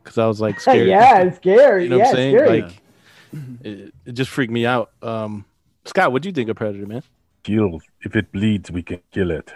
because 0.09 0.19
I 0.19 0.27
was 0.27 0.41
like 0.41 0.59
scared. 0.65 0.89
yeah, 0.89 1.19
it's 1.23 1.37
scary. 1.37 1.85
you 1.85 1.91
know 1.91 1.97
yeah, 1.99 2.03
what 2.05 2.09
I'm 2.11 2.15
saying? 2.17 2.37
scary. 2.37 2.63
Like, 2.63 2.83
it, 3.63 3.95
it 4.07 4.13
just 4.13 4.31
freaked 4.31 4.53
me 4.53 4.65
out. 4.65 4.91
Um, 5.03 5.45
Scott, 5.85 6.13
what 6.13 6.23
do 6.23 6.29
you 6.29 6.33
think 6.33 6.49
of 6.49 6.57
Predator, 6.57 6.87
man? 6.87 7.03
Kill. 7.43 7.81
If 8.03 8.17
it 8.17 8.33
bleeds, 8.33 8.71
we 8.71 8.83
can 8.83 9.01
kill 9.13 9.31
it. 9.31 9.53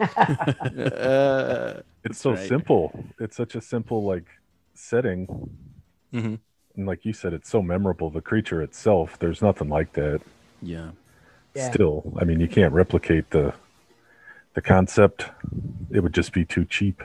Uh, 0.00 1.80
It's 2.04 2.18
so 2.20 2.30
right. 2.30 2.48
simple. 2.48 3.04
It's 3.18 3.36
such 3.36 3.54
a 3.56 3.60
simple 3.60 4.04
like 4.04 4.24
setting. 4.74 5.26
mhm. 6.14 6.38
And 6.76 6.86
like 6.86 7.04
you 7.04 7.12
said, 7.12 7.32
it's 7.34 7.50
so 7.50 7.60
memorable. 7.60 8.08
The 8.08 8.20
creature 8.22 8.62
itself, 8.62 9.18
there's 9.18 9.42
nothing 9.42 9.68
like 9.68 9.92
that. 9.94 10.20
Yeah. 10.62 10.90
Yeah. 11.54 11.70
Still, 11.70 12.14
I 12.20 12.24
mean, 12.24 12.38
you 12.40 12.46
can't 12.48 12.72
replicate 12.72 13.30
the 13.30 13.52
the 14.54 14.62
concept. 14.62 15.26
It 15.90 16.00
would 16.00 16.14
just 16.14 16.32
be 16.32 16.44
too 16.44 16.64
cheap. 16.64 17.02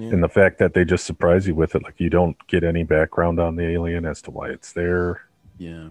Yeah. 0.00 0.10
And 0.12 0.22
the 0.22 0.28
fact 0.28 0.58
that 0.58 0.74
they 0.74 0.84
just 0.84 1.04
surprise 1.04 1.46
you 1.46 1.54
with 1.54 1.74
it, 1.74 1.82
like 1.82 1.98
you 1.98 2.10
don't 2.10 2.36
get 2.46 2.64
any 2.64 2.82
background 2.84 3.38
on 3.40 3.56
the 3.56 3.64
alien 3.68 4.04
as 4.04 4.20
to 4.22 4.30
why 4.30 4.48
it's 4.50 4.72
there. 4.72 5.22
Yeah. 5.58 5.88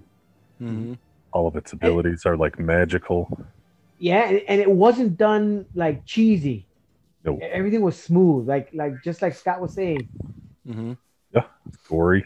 Mhm. 0.61 0.97
All 1.31 1.47
of 1.47 1.55
its 1.55 1.73
abilities 1.73 2.25
are 2.25 2.37
like 2.37 2.59
magical. 2.59 3.27
yeah, 3.99 4.27
and, 4.29 4.41
and 4.47 4.61
it 4.61 4.69
wasn't 4.71 5.17
done 5.17 5.65
like 5.75 6.05
cheesy. 6.05 6.65
No. 7.25 7.37
Everything 7.41 7.81
was 7.81 7.95
smooth, 8.01 8.47
like 8.47 8.69
like 8.73 8.93
just 9.03 9.21
like 9.21 9.33
Scott 9.33 9.61
was 9.61 9.73
saying. 9.73 10.07
Mhm. 10.67 10.97
Yeah, 11.33 11.45
gory. 11.89 12.25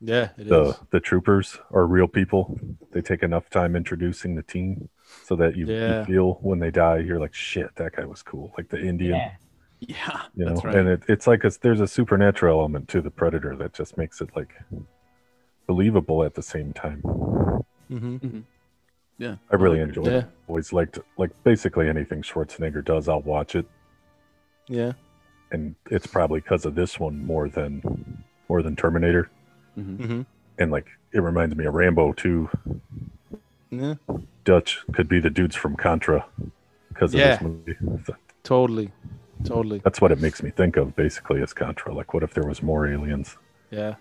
Yeah, 0.00 0.30
it 0.38 0.42
is. 0.42 0.48
The 0.48 0.76
the 0.90 1.00
troopers 1.00 1.58
are 1.72 1.86
real 1.86 2.08
people. 2.08 2.58
They 2.92 3.02
take 3.02 3.22
enough 3.22 3.50
time 3.50 3.76
introducing 3.76 4.34
the 4.34 4.42
team 4.42 4.88
so 5.24 5.36
that 5.36 5.56
you, 5.56 5.66
you 5.66 6.04
feel 6.04 6.34
when 6.40 6.58
they 6.58 6.70
die, 6.70 6.98
you're 6.98 7.18
like, 7.20 7.34
shit, 7.34 7.74
that 7.76 7.92
guy 7.96 8.04
was 8.04 8.22
cool. 8.22 8.52
Like 8.56 8.68
the 8.68 8.80
Indian. 8.80 9.16
Yeah, 9.16 9.32
Yeah. 9.80 10.22
you 10.34 10.44
know 10.44 10.54
that's 10.54 10.64
right. 10.64 10.74
and 10.74 10.88
it, 10.88 11.02
it's 11.08 11.26
like 11.26 11.44
a, 11.44 11.52
there's 11.62 11.80
a 11.80 11.86
supernatural 11.86 12.58
element 12.58 12.88
to 12.88 13.00
the 13.00 13.10
predator 13.10 13.54
that 13.56 13.72
just 13.74 13.96
makes 13.96 14.20
it 14.20 14.28
like 14.34 14.52
believable 15.66 16.24
at 16.24 16.34
the 16.34 16.42
same 16.42 16.72
time 16.72 17.00
Mhm. 17.90 18.42
yeah. 19.18 19.36
i 19.50 19.56
really 19.56 19.80
I 19.80 19.84
enjoy 19.84 20.04
Yeah. 20.04 20.18
it 20.18 20.26
always 20.48 20.72
liked 20.72 20.98
like 21.16 21.30
basically 21.44 21.88
anything 21.88 22.22
schwarzenegger 22.22 22.84
does 22.84 23.08
i'll 23.08 23.22
watch 23.22 23.54
it 23.54 23.66
Yeah. 24.66 24.92
and 25.52 25.74
it's 25.90 26.06
probably 26.06 26.40
because 26.40 26.64
of 26.66 26.74
this 26.74 26.98
one 26.98 27.24
more 27.24 27.48
than 27.48 28.24
more 28.48 28.62
than 28.62 28.74
terminator 28.76 29.30
Mhm. 29.78 30.04
hmm 30.06 30.22
and 30.58 30.72
like 30.72 30.86
it 31.12 31.20
reminds 31.20 31.54
me 31.54 31.66
of 31.66 31.74
rambo 31.74 32.12
too 32.12 32.50
Yeah. 33.70 33.94
dutch 34.44 34.80
could 34.92 35.08
be 35.08 35.20
the 35.20 35.30
dudes 35.30 35.54
from 35.54 35.76
contra 35.76 36.24
because 36.88 37.14
of 37.14 37.20
Yeah. 37.20 37.36
this 37.36 37.42
movie 37.42 37.76
So 38.06 38.16
Totally. 38.44 38.90
Totally. 39.44 39.80
that's 39.84 40.00
what 40.00 40.10
it 40.12 40.20
makes 40.20 40.42
me 40.42 40.50
think 40.50 40.76
of 40.76 40.94
basically 40.96 41.42
as 41.42 41.52
contra 41.52 41.94
like 41.94 42.12
what 42.12 42.22
if 42.22 42.34
there 42.34 42.44
was 42.46 42.62
more 42.62 42.86
aliens 42.86 43.36
Yeah. 43.70 43.94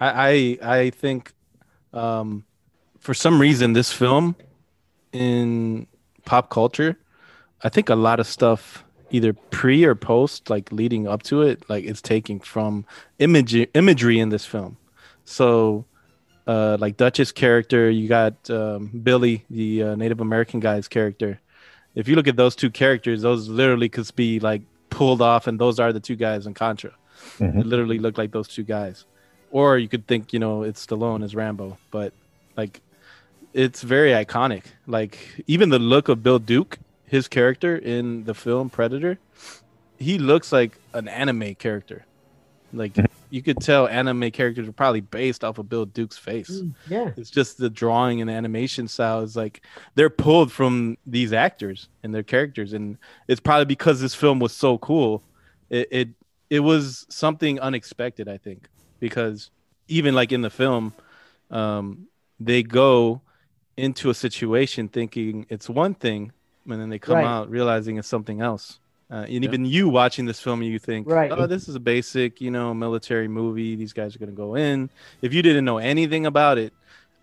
I 0.00 0.58
I 0.62 0.76
I 0.78 0.90
think 0.90 1.32
um 1.92 2.44
for 2.98 3.14
some 3.14 3.40
reason 3.40 3.72
this 3.72 3.92
film 3.92 4.34
in 5.12 5.86
pop 6.24 6.50
culture, 6.50 6.98
I 7.62 7.68
think 7.68 7.88
a 7.88 7.94
lot 7.94 8.20
of 8.20 8.26
stuff 8.26 8.84
either 9.10 9.32
pre 9.32 9.84
or 9.84 9.94
post, 9.94 10.50
like 10.50 10.72
leading 10.72 11.06
up 11.06 11.22
to 11.24 11.42
it, 11.42 11.62
like 11.70 11.84
it's 11.84 12.02
taking 12.02 12.40
from 12.40 12.84
image 13.18 13.54
imagery 13.74 14.18
in 14.18 14.30
this 14.30 14.44
film. 14.44 14.76
So 15.24 15.84
uh 16.46 16.76
like 16.80 16.96
Dutch's 16.96 17.32
character, 17.32 17.88
you 17.90 18.08
got 18.08 18.50
um, 18.50 18.90
Billy, 19.02 19.44
the 19.48 19.82
uh, 19.82 19.94
Native 19.94 20.20
American 20.20 20.60
guy's 20.60 20.88
character. 20.88 21.40
If 21.96 22.06
you 22.06 22.14
look 22.14 22.28
at 22.28 22.36
those 22.36 22.54
two 22.54 22.70
characters, 22.70 23.22
those 23.22 23.48
literally 23.48 23.88
could 23.88 24.08
be 24.14 24.38
like 24.38 24.62
pulled 24.90 25.20
off, 25.20 25.48
and 25.48 25.58
those 25.58 25.80
are 25.80 25.92
the 25.92 25.98
two 26.00 26.14
guys 26.14 26.46
in 26.46 26.54
Contra. 26.54 26.92
Mhm. 27.38 27.60
It 27.60 27.66
literally 27.66 27.98
looked 27.98 28.18
like 28.18 28.30
those 28.30 28.46
two 28.46 28.62
guys. 28.62 29.04
Or 29.50 29.78
you 29.78 29.88
could 29.88 30.06
think, 30.06 30.32
you 30.32 30.38
know, 30.38 30.62
it's 30.62 30.84
Stallone 30.86 31.24
as 31.24 31.34
Rambo, 31.34 31.78
but 31.90 32.12
like 32.56 32.80
it's 33.54 33.82
very 33.82 34.10
iconic. 34.10 34.64
Like 34.86 35.42
even 35.46 35.70
the 35.70 35.78
look 35.78 36.08
of 36.08 36.22
Bill 36.22 36.38
Duke, 36.38 36.78
his 37.06 37.26
character 37.28 37.76
in 37.76 38.24
the 38.24 38.34
film 38.34 38.68
Predator, 38.68 39.18
he 39.98 40.18
looks 40.18 40.52
like 40.52 40.78
an 40.92 41.08
anime 41.08 41.54
character. 41.54 42.04
Like 42.72 42.94
you 43.30 43.42
could 43.42 43.60
tell 43.60 43.88
anime 43.88 44.30
characters 44.30 44.68
are 44.68 44.72
probably 44.72 45.00
based 45.00 45.44
off 45.44 45.58
of 45.58 45.68
Bill 45.68 45.86
Duke's 45.86 46.18
face. 46.18 46.50
Mm, 46.50 46.74
yeah, 46.88 47.10
It's 47.16 47.30
just 47.30 47.58
the 47.58 47.68
drawing 47.70 48.20
and 48.20 48.30
animation 48.30 48.88
style 48.88 49.20
is 49.22 49.36
like 49.36 49.62
they're 49.94 50.10
pulled 50.10 50.52
from 50.52 50.96
these 51.06 51.32
actors 51.32 51.88
and 52.02 52.14
their 52.14 52.22
characters, 52.22 52.72
and 52.72 52.98
it's 53.28 53.40
probably 53.40 53.64
because 53.66 54.00
this 54.00 54.14
film 54.14 54.38
was 54.38 54.54
so 54.54 54.78
cool. 54.78 55.22
It 55.70 55.88
it, 55.90 56.08
it 56.50 56.60
was 56.60 57.06
something 57.10 57.58
unexpected, 57.60 58.28
I 58.28 58.38
think, 58.38 58.68
because 59.00 59.50
even 59.88 60.14
like 60.14 60.32
in 60.32 60.42
the 60.42 60.50
film, 60.50 60.94
um, 61.50 62.06
they 62.40 62.62
go 62.62 63.22
into 63.76 64.10
a 64.10 64.14
situation 64.14 64.88
thinking 64.88 65.46
it's 65.48 65.68
one 65.68 65.94
thing, 65.94 66.32
and 66.68 66.80
then 66.80 66.88
they 66.88 66.98
come 66.98 67.16
Right. 67.16 67.24
out 67.24 67.50
realizing 67.50 67.98
it's 67.98 68.08
something 68.08 68.40
else. 68.40 68.80
Uh, 69.10 69.24
and 69.28 69.44
even 69.44 69.64
you 69.64 69.88
watching 69.88 70.24
this 70.24 70.40
film, 70.40 70.62
you 70.62 70.78
think, 70.80 71.08
Right. 71.08 71.30
"Oh, 71.30 71.46
this 71.46 71.68
is 71.68 71.76
a 71.76 71.80
basic, 71.80 72.40
you 72.40 72.50
know, 72.50 72.74
military 72.74 73.28
movie. 73.28 73.76
These 73.76 73.92
guys 73.92 74.16
are 74.16 74.18
gonna 74.18 74.32
go 74.32 74.56
in." 74.56 74.90
If 75.22 75.32
you 75.32 75.42
didn't 75.42 75.64
know 75.64 75.78
anything 75.78 76.26
about 76.26 76.58
it, 76.58 76.72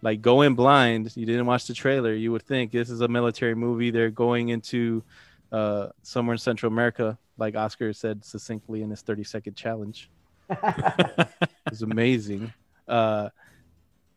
like 0.02 0.22
go 0.22 0.42
in 0.42 0.56
blind, 0.56 1.12
you 1.16 1.26
didn't 1.26 1.46
watch 1.46 1.66
the 1.68 1.74
trailer, 1.74 2.14
you 2.14 2.32
would 2.32 2.44
think 2.44 2.72
this 2.72 2.90
is 2.90 3.02
a 3.02 3.08
military 3.08 3.56
movie. 3.56 3.92
They're 3.92 4.10
going 4.10 4.50
into 4.50 5.04
uh, 5.52 5.90
somewhere 6.04 6.34
in 6.34 6.40
Central 6.40 6.72
America, 6.72 7.18
like 7.38 7.56
Oscar 7.56 7.94
said 7.94 8.24
succinctly 8.24 8.82
in 8.82 8.90
his 8.90 9.02
30 9.02 9.24
second 9.24 9.56
challenge. 9.56 10.10
it 10.50 11.28
was 11.70 11.82
amazing. 11.82 12.54
Uh, 12.88 13.30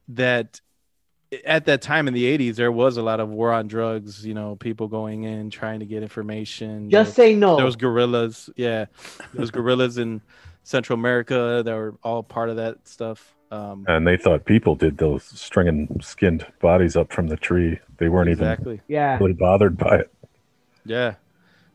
that 0.08 0.60
at 1.44 1.64
that 1.66 1.82
time 1.82 2.08
in 2.08 2.14
the 2.14 2.24
80s, 2.38 2.56
there 2.56 2.72
was 2.72 2.96
a 2.96 3.02
lot 3.02 3.20
of 3.20 3.28
war 3.28 3.52
on 3.52 3.66
drugs, 3.68 4.24
you 4.26 4.34
know, 4.34 4.56
people 4.56 4.88
going 4.88 5.24
in 5.24 5.50
trying 5.50 5.80
to 5.80 5.86
get 5.86 6.02
information. 6.02 6.90
just 6.90 7.16
There- 7.16 7.26
say 7.26 7.34
no. 7.34 7.56
there 7.56 7.64
was 7.64 7.76
guerrillas. 7.76 8.50
Yeah, 8.56 8.86
there 9.32 9.40
was 9.40 9.50
guerrillas 9.50 9.98
in 9.98 10.20
Central 10.62 10.98
America 10.98 11.62
that 11.64 11.74
were 11.74 11.94
all 12.02 12.22
part 12.22 12.48
of 12.48 12.56
that 12.56 12.86
stuff. 12.88 13.34
Um, 13.52 13.84
And 13.88 14.06
they 14.06 14.16
thought 14.16 14.44
people 14.44 14.74
did 14.74 14.98
those 14.98 15.22
stringing 15.24 16.00
skinned 16.02 16.44
bodies 16.60 16.96
up 16.96 17.12
from 17.12 17.28
the 17.28 17.36
tree. 17.36 17.78
They 17.98 18.08
weren't 18.08 18.28
exactly. 18.28 18.80
yeah, 18.88 19.14
even 19.14 19.24
really 19.26 19.38
bothered 19.38 19.78
by 19.78 19.98
it. 19.98 20.12
Yeah. 20.84 21.14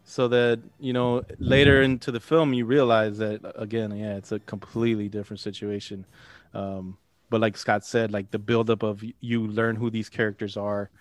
So 0.04 0.28
that 0.28 0.60
you 0.80 0.92
know 0.92 1.24
later 1.40 1.82
into 1.82 2.12
the 2.12 2.20
film 2.20 2.54
you 2.54 2.66
realize 2.66 3.20
that 3.20 3.40
again, 3.56 3.96
yeah, 3.96 4.18
it's 4.18 4.34
a 4.34 4.40
completely 4.40 5.08
different 5.08 5.40
situation. 5.40 6.06
Um, 6.54 6.98
but 7.32 7.42
like 7.42 7.58
Scott 7.58 7.84
said, 7.86 8.12
like 8.12 8.30
the 8.30 8.38
buildup 8.38 8.84
of 8.84 9.02
you 9.22 9.48
learn 9.48 9.78
who 9.78 9.90
these 9.90 10.10
characters 10.10 10.58
are, 10.58 10.92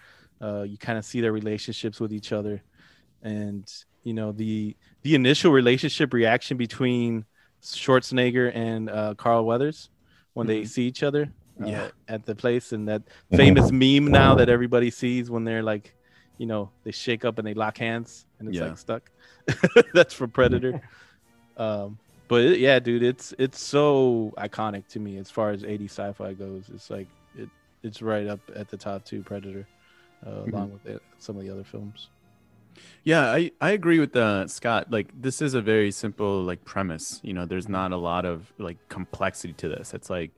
uh, 0.40 0.62
you 0.62 0.78
kind 0.78 0.96
of 0.96 1.04
see 1.04 1.20
their 1.20 1.32
relationships 1.32 2.00
with 2.00 2.12
each 2.12 2.32
other, 2.32 2.62
and 3.22 3.70
you 4.04 4.14
know 4.14 4.32
the 4.32 4.76
the 5.02 5.14
initial 5.14 5.52
relationship 5.52 6.14
reaction 6.14 6.56
between 6.56 7.26
Schwarzenegger 7.62 8.50
and 8.54 8.88
uh, 8.88 9.14
Carl 9.16 9.44
Weathers 9.44 9.90
when 10.32 10.46
they 10.46 10.64
see 10.64 10.84
each 10.86 11.02
other 11.02 11.24
uh, 11.60 11.66
Yeah. 11.66 11.88
at 12.08 12.24
the 12.24 12.34
place, 12.36 12.72
and 12.72 12.88
that 12.88 13.02
famous 13.32 13.70
meme 13.72 14.06
now 14.10 14.36
that 14.36 14.48
everybody 14.48 14.90
sees 14.90 15.28
when 15.28 15.44
they're 15.44 15.64
like, 15.64 15.94
you 16.38 16.46
know, 16.46 16.70
they 16.84 16.92
shake 16.92 17.24
up 17.24 17.38
and 17.38 17.46
they 17.46 17.54
lock 17.54 17.76
hands 17.76 18.24
and 18.38 18.48
it's 18.48 18.56
Yeah. 18.56 18.68
like 18.68 18.78
stuck. 18.78 19.10
That's 19.94 20.14
from 20.14 20.30
Predator. 20.30 20.80
um, 21.56 21.98
but 22.30 22.40
it- 22.42 22.60
yeah, 22.60 22.78
dude, 22.78 23.02
it's 23.02 23.34
it's 23.38 23.60
so 23.62 24.32
iconic 24.38 24.86
to 24.88 25.00
me 25.00 25.18
as 25.18 25.30
far 25.30 25.50
as 25.50 25.64
80 25.64 25.84
sci-fi 25.86 26.32
goes. 26.32 26.70
It's 26.72 26.88
like 26.88 27.08
it 27.36 27.50
it's 27.82 28.00
right 28.00 28.26
up 28.26 28.40
at 28.56 28.70
the 28.70 28.76
top 28.78 29.04
two 29.04 29.22
Predator, 29.22 29.66
uh, 30.26 30.44
along 30.46 30.72
with 30.72 30.86
it, 30.86 31.02
some 31.18 31.36
of 31.36 31.42
the 31.42 31.50
other 31.50 31.64
films. 31.64 32.08
Yeah, 33.02 33.22
I, 33.32 33.50
I 33.60 33.70
agree 33.72 33.98
with 33.98 34.14
uh, 34.14 34.46
Scott. 34.46 34.90
Like, 34.90 35.10
this 35.20 35.42
is 35.42 35.54
a 35.54 35.60
very 35.60 35.90
simple 35.90 36.42
like 36.42 36.64
premise. 36.64 37.20
You 37.22 37.32
know, 37.34 37.44
there's 37.44 37.68
not 37.68 37.92
a 37.92 37.96
lot 37.96 38.24
of 38.24 38.52
like 38.58 38.78
complexity 38.88 39.52
to 39.54 39.68
this. 39.68 39.92
It's 39.92 40.08
like 40.08 40.30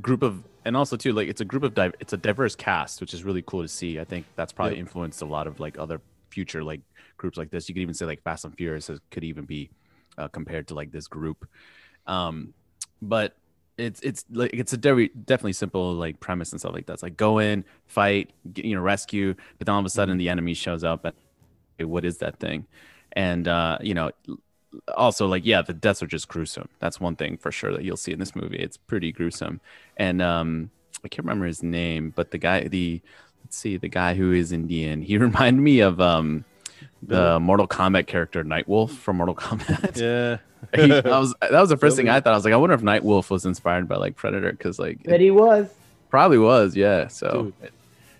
group 0.00 0.22
of, 0.22 0.42
and 0.64 0.76
also 0.76 0.96
too 0.96 1.12
like 1.12 1.28
it's 1.28 1.40
a 1.42 1.44
group 1.44 1.62
of 1.62 1.74
div- 1.74 1.94
it's 2.00 2.12
a 2.12 2.16
diverse 2.16 2.56
cast, 2.56 3.00
which 3.00 3.12
is 3.14 3.22
really 3.22 3.42
cool 3.42 3.62
to 3.62 3.68
see. 3.68 4.00
I 4.00 4.04
think 4.04 4.24
that's 4.34 4.52
probably 4.52 4.78
influenced 4.78 5.20
a 5.22 5.26
lot 5.26 5.46
of 5.46 5.60
like 5.60 5.78
other 5.78 6.00
future 6.30 6.64
like 6.64 6.80
groups 7.18 7.36
like 7.36 7.50
this. 7.50 7.68
You 7.68 7.74
could 7.74 7.82
even 7.82 7.94
say 7.94 8.06
like 8.06 8.22
Fast 8.22 8.44
and 8.44 8.56
Furious 8.56 8.90
could 9.10 9.24
even 9.24 9.44
be 9.44 9.70
uh, 10.18 10.28
compared 10.28 10.68
to 10.68 10.74
like 10.74 10.92
this 10.92 11.06
group. 11.06 11.46
Um, 12.06 12.54
but 13.00 13.36
it's 13.76 14.00
it's 14.00 14.24
like 14.30 14.52
it's 14.52 14.72
a 14.72 14.76
very 14.76 15.08
definitely 15.08 15.52
simple 15.52 15.94
like 15.94 16.20
premise 16.20 16.52
and 16.52 16.60
stuff 16.60 16.72
like 16.72 16.86
that. 16.86 16.94
It's 16.94 17.02
like 17.02 17.16
go 17.16 17.38
in, 17.38 17.64
fight, 17.86 18.30
get, 18.52 18.64
you 18.64 18.74
know, 18.74 18.82
rescue, 18.82 19.34
but 19.58 19.66
then 19.66 19.74
all 19.74 19.80
of 19.80 19.86
a 19.86 19.90
sudden 19.90 20.16
the 20.16 20.28
enemy 20.28 20.54
shows 20.54 20.84
up 20.84 21.04
and 21.04 21.14
okay, 21.76 21.84
what 21.84 22.04
is 22.04 22.18
that 22.18 22.38
thing? 22.38 22.66
and 23.14 23.48
uh, 23.48 23.78
you 23.80 23.94
know, 23.94 24.10
also 24.96 25.26
like 25.26 25.46
yeah, 25.46 25.62
the 25.62 25.72
deaths 25.72 26.02
are 26.02 26.06
just 26.06 26.28
gruesome. 26.28 26.68
That's 26.80 27.00
one 27.00 27.16
thing 27.16 27.36
for 27.36 27.50
sure 27.50 27.72
that 27.72 27.84
you'll 27.84 27.96
see 27.96 28.12
in 28.12 28.18
this 28.18 28.36
movie. 28.36 28.58
It's 28.58 28.76
pretty 28.76 29.12
gruesome, 29.12 29.60
and 29.96 30.20
um, 30.20 30.70
I 31.04 31.08
can't 31.08 31.24
remember 31.24 31.46
his 31.46 31.62
name, 31.62 32.12
but 32.14 32.30
the 32.30 32.38
guy, 32.38 32.68
the 32.68 33.00
let's 33.42 33.56
see, 33.56 33.76
the 33.76 33.88
guy 33.88 34.14
who 34.14 34.32
is 34.32 34.52
Indian, 34.52 35.02
he 35.02 35.16
reminded 35.18 35.62
me 35.62 35.80
of 35.80 36.00
um, 36.00 36.44
the 37.06 37.38
Mortal 37.40 37.66
Kombat 37.68 38.06
character 38.06 38.44
Nightwolf 38.44 38.90
from 38.90 39.16
Mortal 39.18 39.34
Kombat. 39.34 39.96
Yeah. 40.00 40.38
he, 40.74 40.88
that 40.88 41.04
was 41.04 41.34
that 41.40 41.52
was 41.60 41.68
the 41.68 41.76
first 41.76 41.96
thing 41.96 42.08
I 42.08 42.20
thought. 42.20 42.32
I 42.32 42.36
was 42.36 42.44
like, 42.44 42.54
I 42.54 42.56
wonder 42.56 42.74
if 42.74 42.80
Nightwolf 42.82 43.28
was 43.30 43.44
inspired 43.44 43.86
by 43.88 43.96
like 43.96 44.16
Predator 44.16 44.50
because 44.52 44.78
like 44.78 45.02
That 45.04 45.20
he 45.20 45.30
was. 45.30 45.68
Probably 46.10 46.38
was, 46.38 46.74
yeah. 46.76 47.08
So 47.08 47.52
it, 47.62 47.72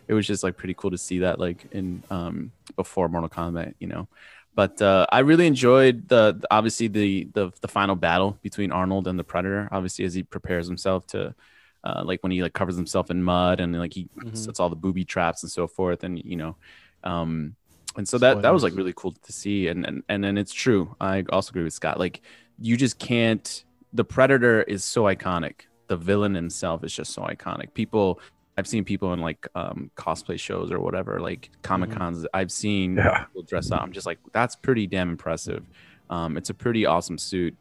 it 0.08 0.14
was 0.14 0.26
just 0.26 0.42
like 0.42 0.56
pretty 0.56 0.74
cool 0.74 0.90
to 0.90 0.98
see 0.98 1.20
that 1.20 1.38
like 1.38 1.64
in 1.72 2.02
um 2.10 2.50
before 2.76 3.08
Mortal 3.08 3.30
Kombat, 3.30 3.74
you 3.78 3.86
know. 3.86 4.08
But 4.56 4.80
uh, 4.82 5.06
I 5.10 5.20
really 5.20 5.46
enjoyed 5.46 6.08
the 6.08 6.36
the- 6.38 6.46
obviously 6.50 6.88
the, 6.88 7.28
the 7.32 7.50
the 7.60 7.68
final 7.68 7.96
battle 7.96 8.38
between 8.42 8.70
Arnold 8.72 9.08
and 9.08 9.18
the 9.18 9.24
Predator. 9.24 9.68
Obviously, 9.72 10.04
as 10.04 10.12
he 10.14 10.22
prepares 10.22 10.66
himself 10.68 11.06
to 11.08 11.34
uh, 11.82 12.02
like 12.04 12.22
when 12.22 12.30
he 12.32 12.42
like 12.42 12.52
covers 12.52 12.76
himself 12.76 13.10
in 13.10 13.22
mud 13.22 13.58
and 13.60 13.76
like 13.78 13.94
he 13.94 14.08
Mhm. 14.18 14.36
sets 14.36 14.60
all 14.60 14.68
the 14.70 14.76
booby 14.76 15.04
traps 15.04 15.42
and 15.42 15.50
so 15.50 15.66
forth, 15.66 16.04
and 16.04 16.22
you 16.22 16.36
know, 16.36 16.56
um, 17.04 17.56
and 17.96 18.08
so 18.08 18.18
that 18.18 18.42
that 18.42 18.52
was 18.52 18.62
like 18.62 18.74
really 18.76 18.92
cool 18.94 19.12
to 19.12 19.32
see. 19.32 19.68
And 19.68 19.84
and 19.86 20.02
and 20.08 20.22
then 20.24 20.36
it's 20.38 20.52
true. 20.52 20.94
I 21.00 21.24
also 21.30 21.50
agree 21.50 21.64
with 21.64 21.72
Scott. 21.72 21.98
Like 21.98 22.22
you 22.58 22.76
just 22.76 22.98
can't. 22.98 23.64
The 23.92 24.04
Predator 24.04 24.62
is 24.62 24.82
so 24.84 25.04
iconic. 25.04 25.62
The 25.86 25.96
villain 25.96 26.34
himself 26.34 26.82
is 26.82 26.92
just 26.92 27.12
so 27.12 27.22
iconic. 27.22 27.74
People, 27.74 28.18
I've 28.58 28.66
seen 28.66 28.84
people 28.84 29.12
in 29.12 29.20
like 29.20 29.46
um, 29.54 29.90
cosplay 29.96 30.38
shows 30.38 30.72
or 30.72 30.80
whatever, 30.80 31.20
like 31.20 31.50
Comic 31.62 31.90
Cons. 31.92 32.26
I've 32.34 32.50
seen 32.50 32.96
Yeah. 32.96 33.24
people 33.24 33.42
dress 33.42 33.70
up. 33.70 33.82
I'm 33.82 33.92
just 33.92 34.06
like, 34.06 34.18
that's 34.32 34.56
pretty 34.56 34.86
damn 34.88 35.10
impressive. 35.10 35.64
Um, 36.10 36.36
it's 36.36 36.50
a 36.50 36.54
pretty 36.54 36.86
awesome 36.86 37.18
suit. 37.18 37.56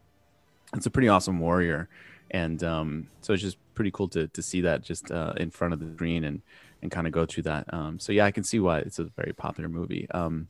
It's 0.76 0.86
a 0.88 0.90
pretty 0.90 1.08
awesome 1.08 1.40
warrior, 1.40 1.88
and 2.32 2.64
um, 2.64 3.08
so 3.22 3.34
it's 3.34 3.44
just 3.44 3.58
pretty 3.76 3.92
cool 3.92 4.08
to 4.10 4.28
to 4.30 4.42
see 4.42 4.62
that 4.62 4.82
just 4.82 5.12
uh, 5.12 5.34
in 5.38 5.52
front 5.52 5.74
of 5.74 5.80
the 5.80 5.92
screen 5.94 6.24
and 6.24 6.42
and 6.84 6.92
kind 6.92 7.08
of 7.08 7.14
go 7.14 7.26
through 7.26 7.44
that. 7.44 7.74
Um, 7.74 8.00
so 8.00 8.12
yeah, 8.12 8.26
I 8.26 8.32
can 8.32 8.44
see 8.44 8.60
why 8.60 8.80
it's 8.80 9.00
a 9.00 9.06
very 9.06 9.34
popular 9.34 9.70
movie. 9.70 10.08
Um, 10.12 10.48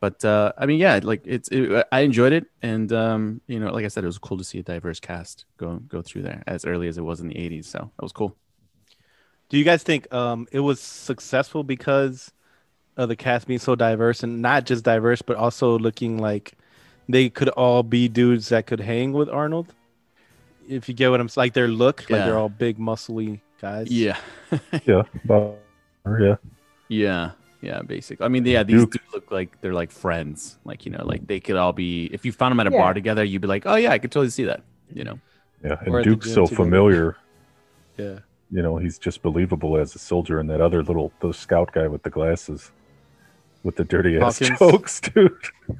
but 0.00 0.24
uh, 0.24 0.52
I 0.58 0.66
mean, 0.66 0.80
yeah, 0.80 1.00
like 1.02 1.22
it's 1.24 1.48
it, 1.50 1.86
I 1.92 2.00
enjoyed 2.00 2.32
it, 2.32 2.46
and 2.62 2.92
um, 2.92 3.40
you 3.46 3.60
know, 3.60 3.70
like 3.70 3.84
I 3.84 3.88
said, 3.88 4.02
it 4.02 4.08
was 4.08 4.18
cool 4.18 4.38
to 4.38 4.44
see 4.44 4.58
a 4.58 4.62
diverse 4.62 4.98
cast 4.98 5.44
go 5.56 5.76
go 5.76 6.02
through 6.02 6.22
there 6.22 6.42
as 6.46 6.64
early 6.64 6.88
as 6.88 6.98
it 6.98 7.02
was 7.02 7.20
in 7.20 7.28
the 7.28 7.34
'80s. 7.34 7.66
So 7.66 7.78
that 7.78 8.02
was 8.02 8.12
cool. 8.12 8.36
Do 9.48 9.58
you 9.58 9.64
guys 9.64 9.82
think 9.82 10.12
um, 10.12 10.46
it 10.52 10.60
was 10.60 10.80
successful 10.80 11.64
because 11.64 12.32
of 12.96 13.08
the 13.08 13.16
cast 13.16 13.46
being 13.46 13.58
so 13.58 13.74
diverse 13.74 14.22
and 14.22 14.40
not 14.40 14.64
just 14.64 14.84
diverse, 14.84 15.22
but 15.22 15.36
also 15.36 15.78
looking 15.78 16.18
like 16.18 16.52
they 17.08 17.28
could 17.28 17.48
all 17.50 17.82
be 17.82 18.08
dudes 18.08 18.48
that 18.48 18.66
could 18.66 18.80
hang 18.80 19.12
with 19.12 19.28
Arnold? 19.28 19.74
If 20.68 20.88
you 20.88 20.94
get 20.94 21.10
what 21.10 21.20
I'm 21.20 21.28
like, 21.36 21.52
their 21.52 21.68
look, 21.68 22.08
like 22.08 22.24
they're 22.24 22.38
all 22.38 22.48
big, 22.48 22.78
muscly 22.78 23.40
guys. 23.60 23.90
Yeah, 23.90 24.16
Yeah. 24.86 25.02
But, 25.24 25.58
yeah. 26.18 26.36
yeah, 26.88 27.30
yeah. 27.60 27.82
Basically, 27.82 28.24
I 28.24 28.28
mean, 28.28 28.44
yeah, 28.46 28.62
these 28.62 28.80
Duke. 28.80 28.92
do 28.92 28.98
look 29.12 29.30
like 29.30 29.60
they're 29.60 29.74
like 29.74 29.90
friends. 29.90 30.58
Like 30.64 30.84
you 30.86 30.92
know, 30.92 31.04
like 31.04 31.26
they 31.26 31.40
could 31.40 31.56
all 31.56 31.72
be. 31.72 32.06
If 32.12 32.24
you 32.24 32.32
found 32.32 32.52
them 32.52 32.60
at 32.60 32.66
a 32.66 32.72
Yeah. 32.72 32.78
bar 32.78 32.94
together, 32.94 33.22
you'd 33.24 33.42
be 33.42 33.48
like, 33.48 33.64
oh 33.66 33.76
yeah, 33.76 33.90
I 33.92 33.98
could 33.98 34.10
totally 34.12 34.30
see 34.30 34.44
that. 34.44 34.62
You 34.92 35.04
know. 35.04 35.18
Yeah. 35.64 35.76
And 35.84 35.94
at 35.94 36.04
the 36.04 36.10
Duke's 36.10 36.32
so 36.32 36.46
together. 36.46 36.56
familiar. 36.56 37.16
yeah. 37.96 38.18
You 38.52 38.62
know, 38.62 38.78
he's 38.78 38.98
just 38.98 39.22
believable 39.22 39.76
as 39.76 39.94
a 39.94 39.98
soldier. 39.98 40.40
And 40.40 40.50
that 40.50 40.60
other 40.60 40.82
little, 40.82 41.12
the 41.20 41.32
scout 41.32 41.70
guy 41.72 41.86
with 41.86 42.02
the 42.02 42.10
glasses, 42.10 42.72
with 43.62 43.76
the 43.76 43.84
dirty 43.84 44.18
ass 44.18 44.40
Hawkins. 44.40 44.58
jokes, 44.58 45.00
dude. 45.00 45.32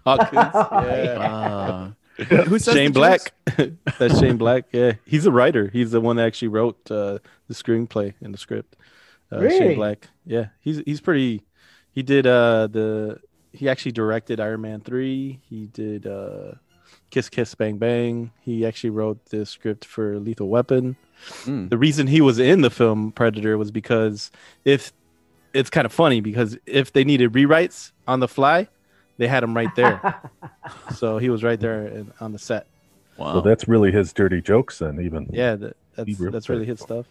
Hawkins, 0.06 0.32
yeah. 0.34 1.18
Uh, 1.18 1.90
who 2.24 2.58
says 2.58 2.74
Shane? 2.74 2.92
Black. 2.92 3.32
That's 3.98 4.18
Shane 4.18 4.36
Black. 4.36 4.64
Yeah, 4.72 4.92
he's 5.06 5.26
a 5.26 5.30
writer. 5.32 5.68
He's 5.72 5.90
the 5.90 6.00
one 6.00 6.16
that 6.16 6.26
actually 6.26 6.48
wrote 6.48 6.78
uh, 6.90 7.18
the 7.48 7.54
screenplay 7.54 8.14
and 8.20 8.32
the 8.34 8.38
script. 8.38 8.76
Uh, 9.32 9.38
Really? 9.40 9.58
Shane 9.58 9.74
Black. 9.76 10.08
Yeah, 10.26 10.46
he's 10.60 10.82
he's 10.86 11.00
pretty. 11.00 11.42
He 11.92 12.02
did 12.02 12.26
uh 12.26 12.66
the. 12.68 13.20
He 13.52 13.68
actually 13.68 13.92
directed 13.92 14.38
Iron 14.40 14.60
Man 14.60 14.80
three. 14.80 15.40
He 15.48 15.66
did 15.66 16.06
uh, 16.06 16.52
Kiss 17.10 17.28
Kiss 17.28 17.54
Bang 17.54 17.78
Bang. 17.78 18.30
He 18.40 18.64
actually 18.64 18.90
wrote 18.90 19.24
the 19.26 19.44
script 19.44 19.84
for 19.84 20.18
Lethal 20.20 20.48
Weapon. 20.48 20.96
Mm. 21.44 21.68
The 21.68 21.76
reason 21.78 22.06
he 22.06 22.20
was 22.20 22.38
in 22.38 22.60
the 22.60 22.70
film 22.70 23.12
Predator 23.12 23.58
was 23.58 23.70
because 23.70 24.30
if 24.64 24.92
it's 25.52 25.68
kind 25.70 25.84
of 25.84 25.92
funny 25.92 26.20
because 26.20 26.56
if 26.66 26.92
they 26.92 27.02
needed 27.04 27.32
rewrites 27.32 27.90
on 28.06 28.20
the 28.20 28.28
fly, 28.28 28.68
they 29.20 29.28
had 29.28 29.42
him 29.44 29.54
right 29.54 29.68
there. 29.76 30.20
so 30.96 31.18
he 31.18 31.28
was 31.28 31.44
right 31.44 31.60
there 31.60 31.86
in, 31.86 32.10
on 32.20 32.32
the 32.32 32.38
set. 32.38 32.66
Wow. 33.18 33.34
So 33.34 33.40
that's 33.42 33.68
really 33.68 33.92
his 33.92 34.12
dirty 34.14 34.40
jokes 34.40 34.78
then, 34.78 34.98
even. 35.00 35.28
Yeah, 35.30 35.54
that, 35.56 35.76
that's 35.94 36.08
He 36.08 36.14
wrote 36.14 36.32
that's 36.32 36.48
really 36.48 36.64
his 36.64 36.80
stuff. 36.80 37.04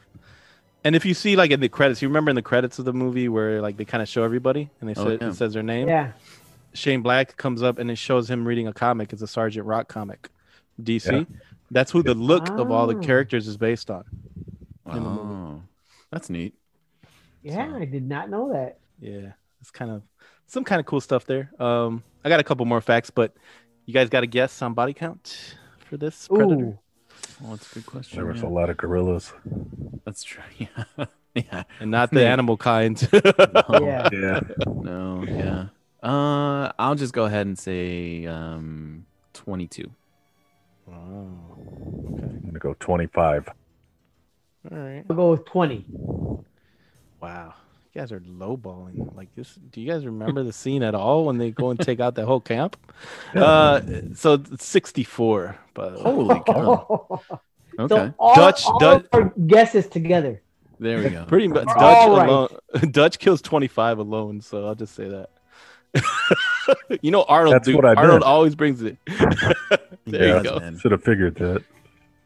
And 0.83 0.95
if 0.95 1.05
you 1.05 1.13
see 1.13 1.35
like 1.35 1.51
in 1.51 1.59
the 1.59 1.69
credits, 1.69 2.01
you 2.01 2.07
remember 2.07 2.31
in 2.31 2.35
the 2.35 2.41
credits 2.41 2.79
of 2.79 2.85
the 2.85 2.93
movie 2.93 3.29
where 3.29 3.61
like 3.61 3.77
they 3.77 3.85
kind 3.85 4.01
of 4.01 4.09
show 4.09 4.23
everybody 4.23 4.69
and 4.81 4.89
they 4.89 4.99
Oh, 4.99 5.05
say, 5.05 5.17
yeah. 5.21 5.29
it 5.29 5.33
says 5.35 5.53
their 5.53 5.61
name. 5.63 5.87
yeah. 5.87 6.13
Shane 6.73 7.01
Black 7.01 7.37
comes 7.37 7.61
up 7.61 7.77
and 7.79 7.91
it 7.91 7.97
shows 7.97 8.29
him 8.29 8.47
reading 8.47 8.67
a 8.67 8.73
comic. 8.73 9.13
It's 9.13 9.21
a 9.21 9.27
Sergeant 9.27 9.65
Rock 9.67 9.87
comic, 9.87 10.29
DC. 10.81 11.11
Yeah. 11.11 11.23
That's 11.71 11.91
who 11.91 12.01
the 12.01 12.15
look 12.15 12.49
of 12.49 12.71
all 12.71 12.87
the 12.87 12.97
Ah. 12.97 13.01
characters 13.01 13.47
is 13.47 13.57
based 13.57 13.91
on. 13.91 14.03
in. 14.87 14.97
Oh, 14.97 15.61
that's 16.11 16.29
neat. 16.29 16.55
Yeah, 17.43 17.75
I 17.75 17.85
did 17.85 18.07
not 18.07 18.29
know 18.31 18.51
that. 18.53 18.79
Yeah, 18.99 19.33
it's 19.61 19.69
kind 19.71 19.91
of 19.91 20.01
some 20.49 20.63
kind 20.63 20.79
of 20.79 20.85
cool 20.85 20.99
stuff 20.99 21.25
there. 21.25 21.51
Um, 21.59 22.03
I 22.25 22.29
got 22.29 22.39
a 22.39 22.43
couple 22.43 22.65
more 22.65 22.81
facts, 22.81 23.09
but 23.09 23.33
you 23.85 23.93
guys 23.93 24.09
got 24.09 24.23
a 24.23 24.27
guess 24.27 24.61
on 24.61 24.73
body 24.73 24.93
count 24.93 25.55
for 25.87 25.95
this 25.95 26.27
Predator? 26.27 26.55
Ooh. 26.55 26.79
Oh, 27.43 27.51
that's 27.51 27.71
a 27.71 27.75
good 27.75 27.85
question. 27.85 28.17
There 28.17 28.25
was 28.25 28.41
yeah. 28.41 28.47
a 28.47 28.49
lot 28.49 28.69
of 28.69 28.77
gorillas. 28.77 29.31
That's 30.05 30.23
true. 30.23 30.43
Yeah. 31.35 31.45
yeah. 31.51 31.63
and 31.79 31.91
not 31.91 32.11
the 32.11 32.25
animal 32.27 32.57
kind. 32.57 32.99
Yeah. 33.13 34.09
Yeah. 34.11 34.39
No. 34.67 35.23
Yeah. 35.27 35.67
Uh, 36.01 36.71
I'll 36.79 36.95
just 36.95 37.13
go 37.13 37.25
ahead 37.25 37.45
and 37.45 37.57
say 37.57 38.25
um, 38.25 39.05
22. 39.33 39.89
Wow. 40.87 40.95
Okay. 40.97 42.23
I'm 42.23 42.41
going 42.41 42.53
to 42.53 42.59
go 42.59 42.75
25. 42.79 43.49
All 44.71 44.77
right. 44.77 45.03
I'll 45.09 45.15
go 45.15 45.31
with 45.31 45.45
20. 45.45 45.85
Wow. 47.21 47.53
You 47.93 48.01
guys 48.01 48.11
are 48.11 48.19
lowballing 48.19 49.15
like 49.15 49.33
this. 49.35 49.57
Do 49.71 49.81
you 49.81 49.91
guys 49.91 50.05
remember 50.05 50.43
the 50.43 50.53
scene 50.53 50.83
at 50.83 50.93
all 50.93 51.25
when 51.25 51.37
they 51.39 51.49
go 51.49 51.71
and 51.71 51.79
take 51.79 51.99
out 51.99 52.13
the 52.13 52.25
whole 52.25 52.39
camp? 52.39 52.77
Uh, 53.35 53.81
so 54.13 54.41
64. 54.59 55.57
But. 55.73 55.99
Holy 55.99 56.41
cow. 56.45 57.21
Okay. 57.77 57.95
So 57.95 58.13
all, 58.19 58.35
Dutch- 58.35 58.65
all 58.65 58.77
Dutch- 58.79 59.05
of 59.05 59.07
our 59.13 59.33
guesses 59.47 59.87
together. 59.87 60.41
there 60.81 61.01
we 61.01 61.09
go. 61.11 61.23
Pretty 61.27 61.47
much. 61.47 61.65
Dutch 61.65 61.77
all 61.77 62.17
right. 62.17 62.27
alone. 62.27 62.49
Dutch 62.91 63.19
kills 63.19 63.41
25 63.41 63.99
alone. 63.99 64.41
So 64.41 64.67
I'll 64.67 64.75
just 64.75 64.95
say 64.95 65.07
that. 65.07 65.29
you 67.01 67.09
know 67.11 67.23
Arnold. 67.23 67.53
That's 67.55 67.65
dude. 67.67 67.75
what 67.77 67.85
I 67.85 67.93
Arnold 67.93 68.19
meant. 68.21 68.23
alys 68.25 68.57
brings 68.57 68.81
it. 68.81 68.97
there 69.07 70.27
Yeah. 70.27 70.37
you 70.39 70.43
go. 70.43 70.59
Man. 70.59 70.77
Should 70.77 70.91
have 70.91 71.03
figured 71.03 71.35
that. 71.35 71.63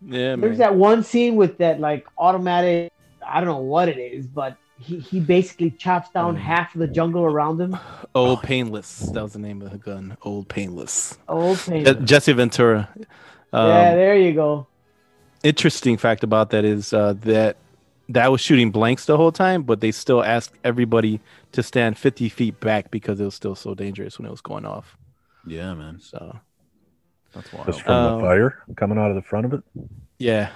Yeah, 0.08 0.30
man. 0.38 0.42
There's 0.42 0.58
that 0.58 0.74
one 0.74 1.04
scene 1.04 1.36
with 1.36 1.60
that 1.60 1.80
like 1.80 2.08
automatic, 2.18 2.92
I 3.24 3.40
don't 3.40 3.50
know 3.50 3.58
what 3.58 3.90
it 3.90 4.00
is, 4.00 4.26
but 4.26 4.58
he, 4.80 5.00
he 5.00 5.20
basically 5.20 5.72
chops 5.72 6.10
down 6.10 6.36
Mm. 6.36 6.40
half 6.40 6.74
of 6.76 6.80
the 6.80 6.88
jungle 6.88 7.24
around 7.24 7.60
him. 7.62 7.78
Old 8.16 8.42
Painless. 8.44 9.00
That 9.14 9.24
was 9.24 9.34
the 9.34 9.40
name 9.40 9.62
of 9.62 9.72
the 9.72 9.78
gun. 9.78 10.18
Old 10.24 10.48
Painless. 10.50 11.18
Old 11.28 11.58
pain. 11.60 11.86
Je- 11.86 11.94
Jesse 12.06 12.34
Ventura. 12.34 12.90
Um, 13.54 13.68
yeah, 13.70 13.96
there 13.96 14.16
you 14.18 14.34
go. 14.34 14.68
interesting 15.44 15.98
fact 15.98 16.24
about 16.24 16.50
that 16.52 16.66
is 16.66 16.94
uh, 16.94 17.14
that 17.22 17.58
that 18.10 18.32
was 18.32 18.42
shooting 18.42 18.72
blanks 18.72 19.06
the 19.06 19.16
whole 19.18 19.32
time, 19.32 19.64
but 19.64 19.80
they 19.80 19.92
still 19.92 20.24
asked 20.24 20.54
everybody 20.64 21.20
to 21.54 21.62
stand 21.64 21.98
50 21.98 22.30
feet 22.30 22.60
back 22.60 22.92
because 22.92 23.20
it 23.20 23.26
was 23.26 23.36
still 23.36 23.56
so 23.56 23.74
dangerous 23.76 24.18
when 24.20 24.26
it 24.26 24.32
was 24.32 24.42
going 24.42 24.66
off. 24.66 24.98
Yeah, 25.46 25.74
man. 25.74 26.00
So 26.02 26.40
That's 27.34 27.50
Just 27.52 27.54
wild. 27.68 27.82
from 27.84 27.94
Um, 27.94 28.22
the 28.22 28.26
fire 28.28 28.58
coming 28.76 28.98
out 28.98 29.10
of 29.12 29.16
the 29.16 29.22
front 29.22 29.46
of 29.46 29.54
it. 29.54 29.62
yeah, 30.20 30.50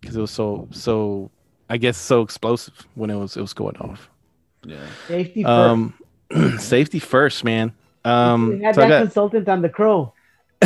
because 0.00 0.16
it 0.16 0.20
was 0.20 0.30
so 0.30 0.68
so 0.70 1.30
I 1.72 1.78
guess 1.78 1.96
so 1.96 2.20
explosive 2.20 2.86
when 2.96 3.08
it 3.08 3.14
was 3.14 3.34
it 3.34 3.40
was 3.40 3.54
going 3.54 3.78
off. 3.78 4.10
Yeah. 4.62 4.76
Safety 5.08 5.42
first. 5.42 5.48
Um, 5.48 5.94
safety 6.58 6.98
first, 6.98 7.44
man. 7.44 7.72
Um, 8.04 8.58
we 8.58 8.62
had 8.62 8.74
so 8.74 8.82
that 8.82 8.88
got- 8.88 9.02
consultant 9.04 9.48
on 9.48 9.62
the 9.62 9.70
crow. 9.70 10.12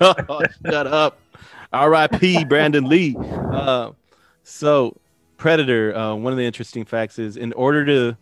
oh, 0.00 0.42
shut 0.64 0.86
up. 0.86 1.20
R.I.P. 1.74 2.46
Brandon 2.46 2.88
Lee. 2.88 3.16
Uh, 3.20 3.90
so, 4.44 4.96
Predator. 5.36 5.94
Uh, 5.94 6.14
one 6.14 6.32
of 6.32 6.38
the 6.38 6.46
interesting 6.46 6.86
facts 6.86 7.18
is, 7.18 7.36
in 7.36 7.52
order 7.52 7.84
to 7.84 8.16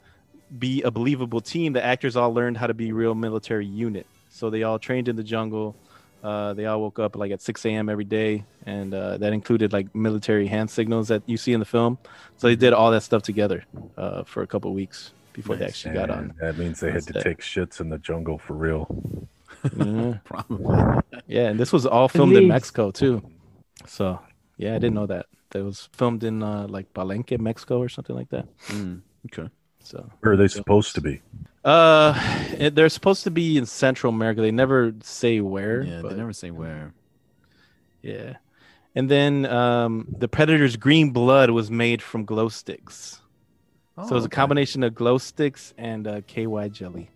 be 0.59 0.83
a 0.83 0.91
believable 0.91 1.41
team, 1.41 1.73
the 1.73 1.85
actors 1.85 2.17
all 2.17 2.35
learned 2.35 2.57
how 2.57 2.67
to 2.67 2.75
be 2.75 2.91
real 2.91 3.15
military 3.15 3.65
unit. 3.67 4.09
So 4.29 4.51
they 4.51 4.65
all 4.65 4.81
trained 4.81 5.07
in 5.07 5.15
the 5.15 5.23
jungle. 5.23 5.77
Uh, 6.25 6.55
they 6.55 6.65
all 6.65 6.81
woke 6.81 6.99
up 6.99 7.17
like 7.17 7.31
at 7.31 7.43
6 7.43 7.67
a.m. 7.67 7.91
every 7.91 8.05
day, 8.05 8.45
and 8.65 8.95
uh, 8.95 9.19
that 9.19 9.35
included 9.35 9.75
like 9.75 9.95
military 9.95 10.47
hand 10.47 10.71
signals 10.71 11.09
that 11.09 11.23
you 11.27 11.37
see 11.37 11.53
in 11.53 11.61
the 11.61 11.67
film. 11.67 11.99
So 12.39 12.47
they 12.47 12.57
did 12.57 12.73
all 12.73 12.91
that 12.93 13.03
stuff 13.03 13.23
together 13.23 13.65
uh, 13.99 14.25
for 14.25 14.43
a 14.43 14.47
couple 14.47 14.73
weeks. 14.73 15.13
before 15.35 15.57
they 15.57 15.67
actually 15.67 15.95
got 15.95 16.09
on. 16.11 16.33
That 16.41 16.57
means 16.57 16.81
they 16.81 16.93
had 16.93 17.03
That's 17.03 17.19
to 17.19 17.23
take 17.23 17.41
shits 17.41 17.81
in 17.81 17.91
the 17.91 17.99
jungle 17.99 18.39
for 18.39 18.55
real. 18.55 18.87
Yeah. 19.77 20.15
Probably. 20.25 21.03
Yeah, 21.27 21.49
and 21.49 21.61
this 21.61 21.73
was 21.73 21.85
all 21.85 22.09
filmed 22.09 22.37
in 22.37 22.49
Mexico 22.49 22.91
too. 22.91 23.23
So 23.87 24.19
yeah, 24.57 24.71
I 24.71 24.79
didn't 24.79 24.95
know 24.95 25.07
that. 25.07 25.27
That 25.51 25.63
was 25.63 25.89
filmed 25.93 26.25
in 26.25 26.43
uh, 26.43 26.67
like 26.69 26.93
Palenque, 26.95 27.39
Mexico, 27.39 27.79
or 27.81 27.89
something 27.89 28.17
like 28.17 28.31
that. 28.31 28.47
Mm, 28.69 29.03
okay. 29.27 29.49
So 29.81 30.11
Where 30.21 30.33
are 30.33 30.37
they 30.37 30.49
supposed 30.49 30.95
to 30.95 31.01
be? 31.01 31.21
Uh, 31.65 32.69
they're 32.71 32.89
supposed 32.89 33.25
to 33.25 33.31
be 33.31 33.57
in 33.57 33.67
Central 33.67 34.13
America. 34.13 34.41
They 34.41 34.51
never 34.51 34.93
say 35.03 35.41
where. 35.41 35.83
Yeah, 35.83 36.03
but- 36.03 36.11
they 36.11 36.17
never 36.17 36.33
say 36.33 36.51
where. 36.51 36.93
Yeah, 38.03 38.35
and 38.95 39.11
then 39.11 39.47
um, 39.47 40.07
the 40.19 40.29
Predator's 40.29 40.77
green 40.77 41.11
blood 41.11 41.49
was 41.51 41.71
made 41.71 42.03
from 42.03 42.25
glow 42.27 42.51
sticks. 42.51 43.21
so 43.97 44.03
it 44.03 44.11
was 44.11 44.25
a 44.27 44.29
combination 44.29 44.83
of 44.83 44.95
glow 44.95 45.17
sticks 45.19 45.73
and 45.79 46.07
uh, 46.07 46.21
KY 46.27 46.69
jelly. 46.71 47.09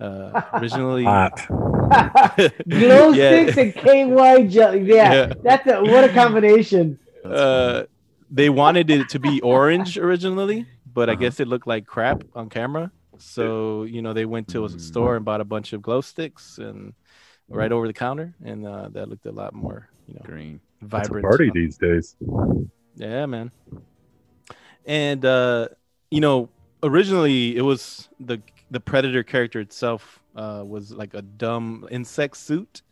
Uh, 0.00 0.42
originally, 0.54 1.04
Hot. 1.04 1.46
Glow 2.68 3.10
Yeah. 3.12 3.50
sticks 3.52 3.56
and 3.56 3.72
KY 3.74 4.46
jelly. 4.48 4.82
Yeah, 4.82 5.12
Yeah. 5.12 5.32
that's 5.42 5.66
a, 5.68 5.80
what 5.80 6.02
a 6.04 6.12
combination. 6.12 6.98
uh, 7.24 7.84
they 8.30 8.50
wanted 8.50 8.90
it 8.90 9.08
to 9.10 9.20
be 9.20 9.40
orange 9.42 9.96
originally, 9.96 10.66
but 10.92 11.08
I 11.08 11.14
guess 11.14 11.38
it 11.38 11.46
looked 11.46 11.68
like 11.68 11.86
crap 11.86 12.24
on 12.34 12.48
camera. 12.50 12.90
So 13.18 13.84
you 13.84 14.02
know 14.02 14.12
they 14.12 14.24
went 14.26 14.48
to 14.48 14.64
a 14.64 14.68
Mm. 14.68 14.80
store 14.80 15.16
and 15.16 15.24
bought 15.24 15.40
a 15.40 15.44
bunch 15.44 15.72
of 15.72 15.82
glow 15.82 16.00
sticks 16.00 16.58
and 16.58 16.94
right 17.48 17.70
over 17.72 17.86
the 17.86 17.92
counter, 17.92 18.34
and 18.44 18.66
uh, 18.66 18.88
that 18.90 19.08
looked 19.08 19.26
a 19.26 19.32
lot 19.32 19.54
more 19.54 19.88
you 20.06 20.14
know 20.14 20.22
green. 20.24 20.60
It's 20.80 20.82
a 20.82 20.86
vibrant. 20.86 21.24
party 21.24 21.50
these 21.54 21.78
days. 21.78 22.16
Yeah, 22.96 23.26
man. 23.26 23.50
And 24.84 25.24
uh, 25.24 25.68
you 26.10 26.20
know, 26.20 26.48
originally 26.82 27.56
it 27.56 27.62
was 27.62 28.08
the 28.20 28.40
the 28.70 28.80
predator 28.80 29.22
character 29.22 29.60
itself 29.60 30.20
uh, 30.34 30.62
was 30.66 30.92
like 30.92 31.14
a 31.14 31.22
dumb 31.22 31.86
insect 31.90 32.36
suit, 32.36 32.82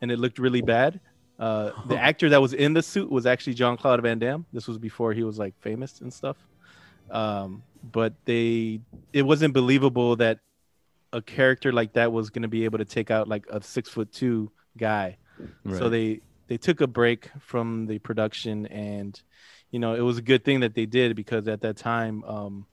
and 0.00 0.10
it 0.10 0.18
looked 0.18 0.38
really 0.38 0.62
bad. 0.62 1.00
Uh, 1.38 1.70
the 1.88 1.98
actor 1.98 2.28
that 2.28 2.40
was 2.42 2.52
in 2.52 2.74
the 2.74 2.82
suit 2.82 3.10
was 3.10 3.24
actually 3.24 3.54
Jean-Claude 3.54 4.02
Van 4.02 4.18
Damme. 4.18 4.44
This 4.52 4.68
was 4.68 4.76
before 4.76 5.14
he 5.14 5.22
was 5.22 5.38
like 5.38 5.54
famous 5.60 6.00
and 6.02 6.12
stuff. 6.12 6.36
Um, 7.10 7.62
but 7.82 8.14
they, 8.24 8.80
it 9.12 9.22
wasn't 9.22 9.54
believable 9.54 10.16
that 10.16 10.40
a 11.12 11.22
character 11.22 11.72
like 11.72 11.94
that 11.94 12.12
was 12.12 12.30
going 12.30 12.42
to 12.42 12.48
be 12.48 12.64
able 12.64 12.78
to 12.78 12.84
take 12.84 13.10
out 13.10 13.28
like 13.28 13.46
a 13.50 13.62
six 13.62 13.88
foot 13.88 14.12
two 14.12 14.50
guy. 14.76 15.16
So 15.78 15.88
they 15.88 16.20
they 16.48 16.58
took 16.58 16.80
a 16.80 16.86
break 16.86 17.30
from 17.40 17.86
the 17.86 17.98
production, 17.98 18.66
and 18.66 19.20
you 19.70 19.78
know 19.78 19.94
it 19.94 20.00
was 20.00 20.18
a 20.18 20.22
good 20.22 20.44
thing 20.44 20.60
that 20.60 20.74
they 20.74 20.86
did 20.86 21.16
because 21.16 21.48
at 21.48 21.62
that 21.62 21.76
time, 21.76 22.22
um, 22.24 22.66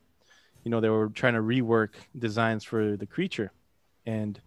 you 0.63 0.71
know, 0.71 0.81
they 0.81 0.89
were 0.89 1.07
trying 1.09 1.35
to 1.35 1.39
rework 1.39 1.91
designs 2.17 2.63
for 2.63 2.97
the 2.97 3.05
creature, 3.05 3.51
and 4.05 4.39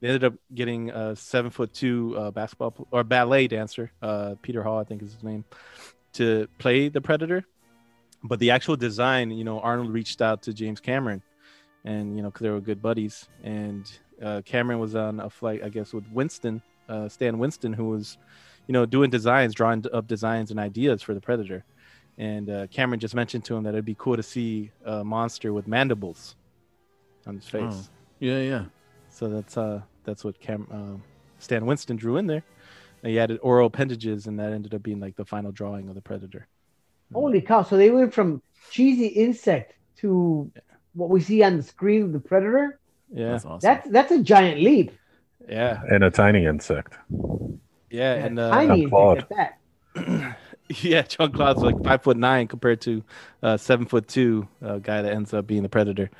they 0.00 0.08
ended 0.08 0.24
up 0.24 0.34
getting 0.54 0.90
a 0.90 1.16
seven 1.16 1.50
foot 1.50 1.74
two 1.74 2.14
uh, 2.16 2.30
basketball 2.30 2.86
or 2.90 3.02
ballet 3.02 3.48
dancer, 3.48 3.90
uh, 4.00 4.34
Peter 4.40 4.62
Hall, 4.62 4.78
I 4.78 4.84
think 4.84 5.02
is 5.02 5.14
his 5.14 5.24
name, 5.24 5.44
to 6.14 6.46
play 6.58 6.88
the 6.88 7.00
Predator. 7.00 7.44
But 8.24 8.38
the 8.38 8.50
actual 8.50 8.76
design, 8.76 9.30
you 9.30 9.44
know, 9.44 9.60
Arnold 9.60 9.92
reached 9.92 10.22
out 10.22 10.42
to 10.42 10.54
James 10.54 10.80
Cameron, 10.80 11.22
and 11.84 12.16
you 12.16 12.22
know, 12.22 12.30
because 12.30 12.42
they 12.42 12.50
were 12.50 12.60
good 12.60 12.80
buddies, 12.80 13.28
and 13.42 13.90
uh, 14.22 14.40
Cameron 14.44 14.78
was 14.78 14.94
on 14.94 15.20
a 15.20 15.28
flight, 15.28 15.62
I 15.62 15.68
guess, 15.68 15.92
with 15.92 16.04
Winston, 16.10 16.62
uh, 16.88 17.08
Stan 17.08 17.38
Winston, 17.38 17.72
who 17.72 17.90
was, 17.90 18.16
you 18.66 18.72
know, 18.72 18.86
doing 18.86 19.10
designs, 19.10 19.54
drawing 19.54 19.84
up 19.92 20.06
designs 20.06 20.50
and 20.50 20.58
ideas 20.58 21.02
for 21.02 21.12
the 21.12 21.20
Predator. 21.20 21.64
And 22.16 22.48
uh, 22.48 22.66
Cameron 22.68 23.00
just 23.00 23.14
mentioned 23.14 23.44
to 23.46 23.56
him 23.56 23.64
that 23.64 23.74
it'd 23.74 23.84
be 23.84 23.96
cool 23.98 24.16
to 24.16 24.22
see 24.22 24.70
a 24.84 25.04
monster 25.04 25.52
with 25.52 25.66
mandibles 25.66 26.36
on 27.26 27.34
his 27.34 27.48
face. 27.48 27.62
Oh. 27.72 27.88
Yeah, 28.20 28.38
yeah. 28.38 28.64
So 29.10 29.28
that's 29.28 29.56
uh 29.56 29.82
that's 30.04 30.24
what 30.24 30.40
Cam 30.40 30.66
um 30.70 31.02
Stan 31.38 31.66
Winston 31.66 31.96
drew 31.96 32.16
in 32.16 32.26
there. 32.26 32.44
And 33.02 33.12
he 33.12 33.18
added 33.18 33.38
oral 33.42 33.66
appendages, 33.66 34.26
and 34.26 34.38
that 34.38 34.52
ended 34.52 34.74
up 34.74 34.82
being 34.82 35.00
like 35.00 35.16
the 35.16 35.26
final 35.26 35.52
drawing 35.52 35.88
of 35.88 35.94
the 35.94 36.00
Predator. 36.00 36.46
Holy 37.14 37.40
cow! 37.40 37.62
So 37.62 37.76
they 37.76 37.90
went 37.90 38.12
from 38.12 38.42
cheesy 38.70 39.06
insect 39.06 39.74
to 39.98 40.50
what 40.94 41.10
we 41.10 41.20
see 41.20 41.42
on 41.42 41.56
the 41.56 41.62
screen 41.62 42.02
of 42.02 42.12
the 42.12 42.20
predator. 42.20 42.78
Yeah, 43.12 43.32
That's 43.32 43.44
awesome. 43.44 43.60
That's 43.62 43.88
that's 43.90 44.12
a 44.12 44.22
giant 44.22 44.60
leap. 44.60 44.92
yeah, 45.48 45.80
And 45.90 46.02
a 46.04 46.10
tiny 46.10 46.46
insect. 46.46 46.94
yeah, 47.10 48.14
Yeah, 48.16 48.24
and 48.26 48.38
uh, 48.38 48.50
tiny 48.50 48.82
insect 48.84 49.32
at 49.32 49.58
that. 49.94 50.38
yeah, 50.82 51.02
Jean-Claude's 51.02 51.62
like 51.62 51.82
five 51.84 52.02
foot 52.02 52.16
nine 52.16 52.48
compared 52.48 52.80
to 52.82 53.04
uh, 53.42 53.56
seven 53.56 53.86
foot 53.86 54.08
two 54.08 54.48
uh, 54.62 54.78
guy 54.78 55.02
that 55.02 55.12
ends 55.12 55.32
up 55.32 55.46
being 55.46 55.62
the 55.62 55.68
Predator. 55.68 56.10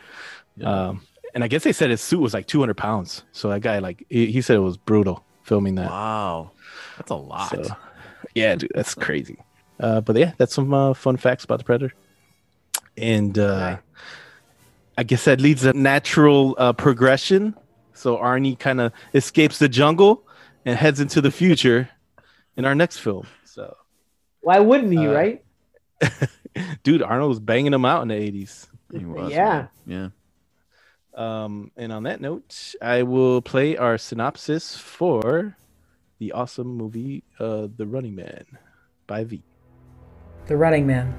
Yeah. 0.56 0.88
Um, 0.88 1.02
and 1.34 1.42
I 1.42 1.48
guess 1.48 1.64
they 1.64 1.72
said 1.72 1.90
his 1.90 2.00
suit 2.00 2.20
was 2.20 2.32
like 2.34 2.46
200 2.46 2.76
pounds. 2.76 3.24
So 3.32 3.48
that 3.48 3.60
guy, 3.60 3.80
like, 3.80 4.06
he, 4.08 4.26
he 4.30 4.40
said 4.40 4.54
it 4.56 4.60
was 4.60 4.76
brutal 4.76 5.24
filming 5.42 5.74
that. 5.76 5.90
wow. 5.90 6.52
That's 6.96 7.10
a 7.10 7.16
lot. 7.16 7.50
So, 7.50 7.64
yeah, 8.36 8.54
dude, 8.54 8.70
that's 8.72 8.94
crazy. 8.94 9.38
Uh, 9.80 10.00
but 10.00 10.16
yeah, 10.16 10.32
that's 10.38 10.54
some 10.54 10.72
uh, 10.72 10.94
fun 10.94 11.16
facts 11.16 11.44
about 11.44 11.58
the 11.58 11.64
Predator. 11.64 11.94
And 12.96 13.38
uh, 13.38 13.78
I 14.96 15.02
guess 15.02 15.24
that 15.24 15.40
leads 15.40 15.64
a 15.64 15.72
natural 15.72 16.54
uh, 16.58 16.72
progression. 16.72 17.54
So 17.92 18.16
Arnie 18.16 18.58
kind 18.58 18.80
of 18.80 18.92
escapes 19.14 19.58
the 19.58 19.68
jungle 19.68 20.26
and 20.64 20.78
heads 20.78 21.00
into 21.00 21.20
the 21.20 21.30
future 21.30 21.88
in 22.56 22.64
our 22.64 22.74
next 22.74 22.98
film. 22.98 23.26
So, 23.44 23.76
Why 24.40 24.60
wouldn't 24.60 24.92
he? 24.92 25.06
Uh, 25.06 25.12
right? 25.12 25.44
dude, 26.82 27.02
Arnold 27.02 27.28
was 27.28 27.40
banging 27.40 27.72
him 27.72 27.84
out 27.84 28.02
in 28.02 28.08
the 28.08 28.14
80s. 28.14 28.68
He 28.92 29.04
was, 29.04 29.32
Yeah. 29.32 29.66
man. 29.86 30.12
Um, 31.14 31.70
and 31.76 31.92
on 31.92 32.04
that 32.04 32.20
note, 32.20 32.74
I 32.82 33.04
will 33.04 33.40
play 33.40 33.76
our 33.76 33.98
synopsis 33.98 34.76
for 34.76 35.56
the 36.18 36.32
awesome 36.32 36.76
movie, 36.76 37.22
uh, 37.38 37.68
The 37.76 37.86
Running 37.86 38.16
Man 38.16 38.44
by 39.06 39.24
V. 39.24 39.42
The 40.46 40.56
Running 40.56 40.86
Man. 40.86 41.14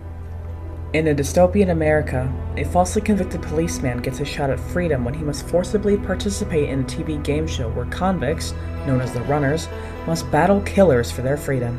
In 0.94 1.08
a 1.08 1.16
dystopian 1.16 1.72
America, 1.72 2.32
a 2.58 2.64
falsely 2.64 3.02
convicted 3.02 3.42
policeman 3.42 4.02
gets 4.02 4.20
a 4.20 4.26
shot 4.26 4.52
at 4.52 4.60
freedom 4.60 5.04
when 5.04 5.16
he 5.16 5.24
must 5.24 5.48
forcibly 5.48 5.98
participate 5.98 6.70
in 6.70 6.82
a 6.82 6.84
TV 6.84 7.22
game 7.24 7.48
show 7.48 7.70
where 7.70 7.86
convicts, 7.88 8.54
known 8.86 9.02
as 9.02 9.12
the 9.14 9.22
Runners, 9.22 9.68
must 10.06 10.30
battle 10.32 10.62
killers 10.62 11.12
for 11.12 11.24
their 11.24 11.38
freedom. 11.38 11.76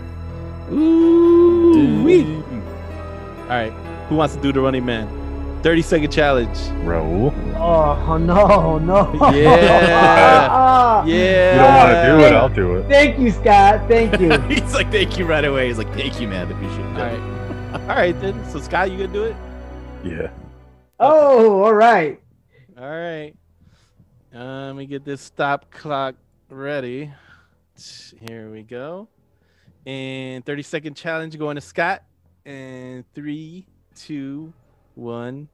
Ooh, 0.73 2.03
wee. 2.03 2.25
All 2.25 3.49
right, 3.49 3.73
who 4.09 4.17
wants 4.17 4.35
to 4.35 4.43
do 4.43 4.53
The 4.53 4.61
Running 4.61 4.85
Man? 4.85 5.09
30 5.63 5.83
second 5.83 6.11
challenge. 6.11 6.59
Raul. 6.85 7.33
Oh 7.57 8.17
no, 8.19 8.79
no. 8.79 9.13
Yeah. 9.33 11.05
yeah. 11.05 11.05
You 11.07 11.59
don't 11.59 11.75
want 11.75 11.93
to 11.93 12.07
do 12.07 12.25
it, 12.27 12.33
I'll 12.33 12.49
do 12.49 12.75
it. 12.77 12.89
Thank 12.89 13.19
you, 13.21 13.31
Scott. 13.31 13.87
Thank 13.89 14.21
you. 14.21 14.37
He's 14.49 14.75
like, 14.75 14.91
thank 14.91 15.19
you 15.19 15.25
right 15.25 15.45
away. 15.45 15.69
He's 15.69 15.79
like, 15.79 15.93
thank 15.95 16.21
you, 16.21 16.27
man. 16.27 16.49
I 16.49 16.51
appreciate 16.51 16.81
it. 16.81 16.99
right. 16.99 17.36
All 17.81 17.89
right, 17.89 18.19
then. 18.23 18.43
So, 18.51 18.59
Scott, 18.59 18.91
you 18.91 18.97
gonna 18.97 19.13
do 19.13 19.25
it? 19.25 19.37
Yeah. 20.03 20.31
oh, 20.99 21.63
all 21.63 21.75
right. 21.75 22.19
All 22.79 22.89
right. 22.89 23.35
Uh, 24.35 24.69
let 24.69 24.77
me 24.77 24.87
get 24.87 25.05
this 25.05 25.21
stop 25.21 25.71
clock 25.71 26.15
ready. 26.49 27.13
Here 28.19 28.51
we 28.51 28.63
go. 28.63 29.09
And 29.85 30.43
30 30.47 30.63
second 30.63 30.95
challenge 30.97 31.39
going 31.39 31.57
to 31.57 31.61
Scott. 31.61 32.03
And 32.47 33.05
three, 33.15 33.67
two, 33.95 34.55
one, 34.95 35.47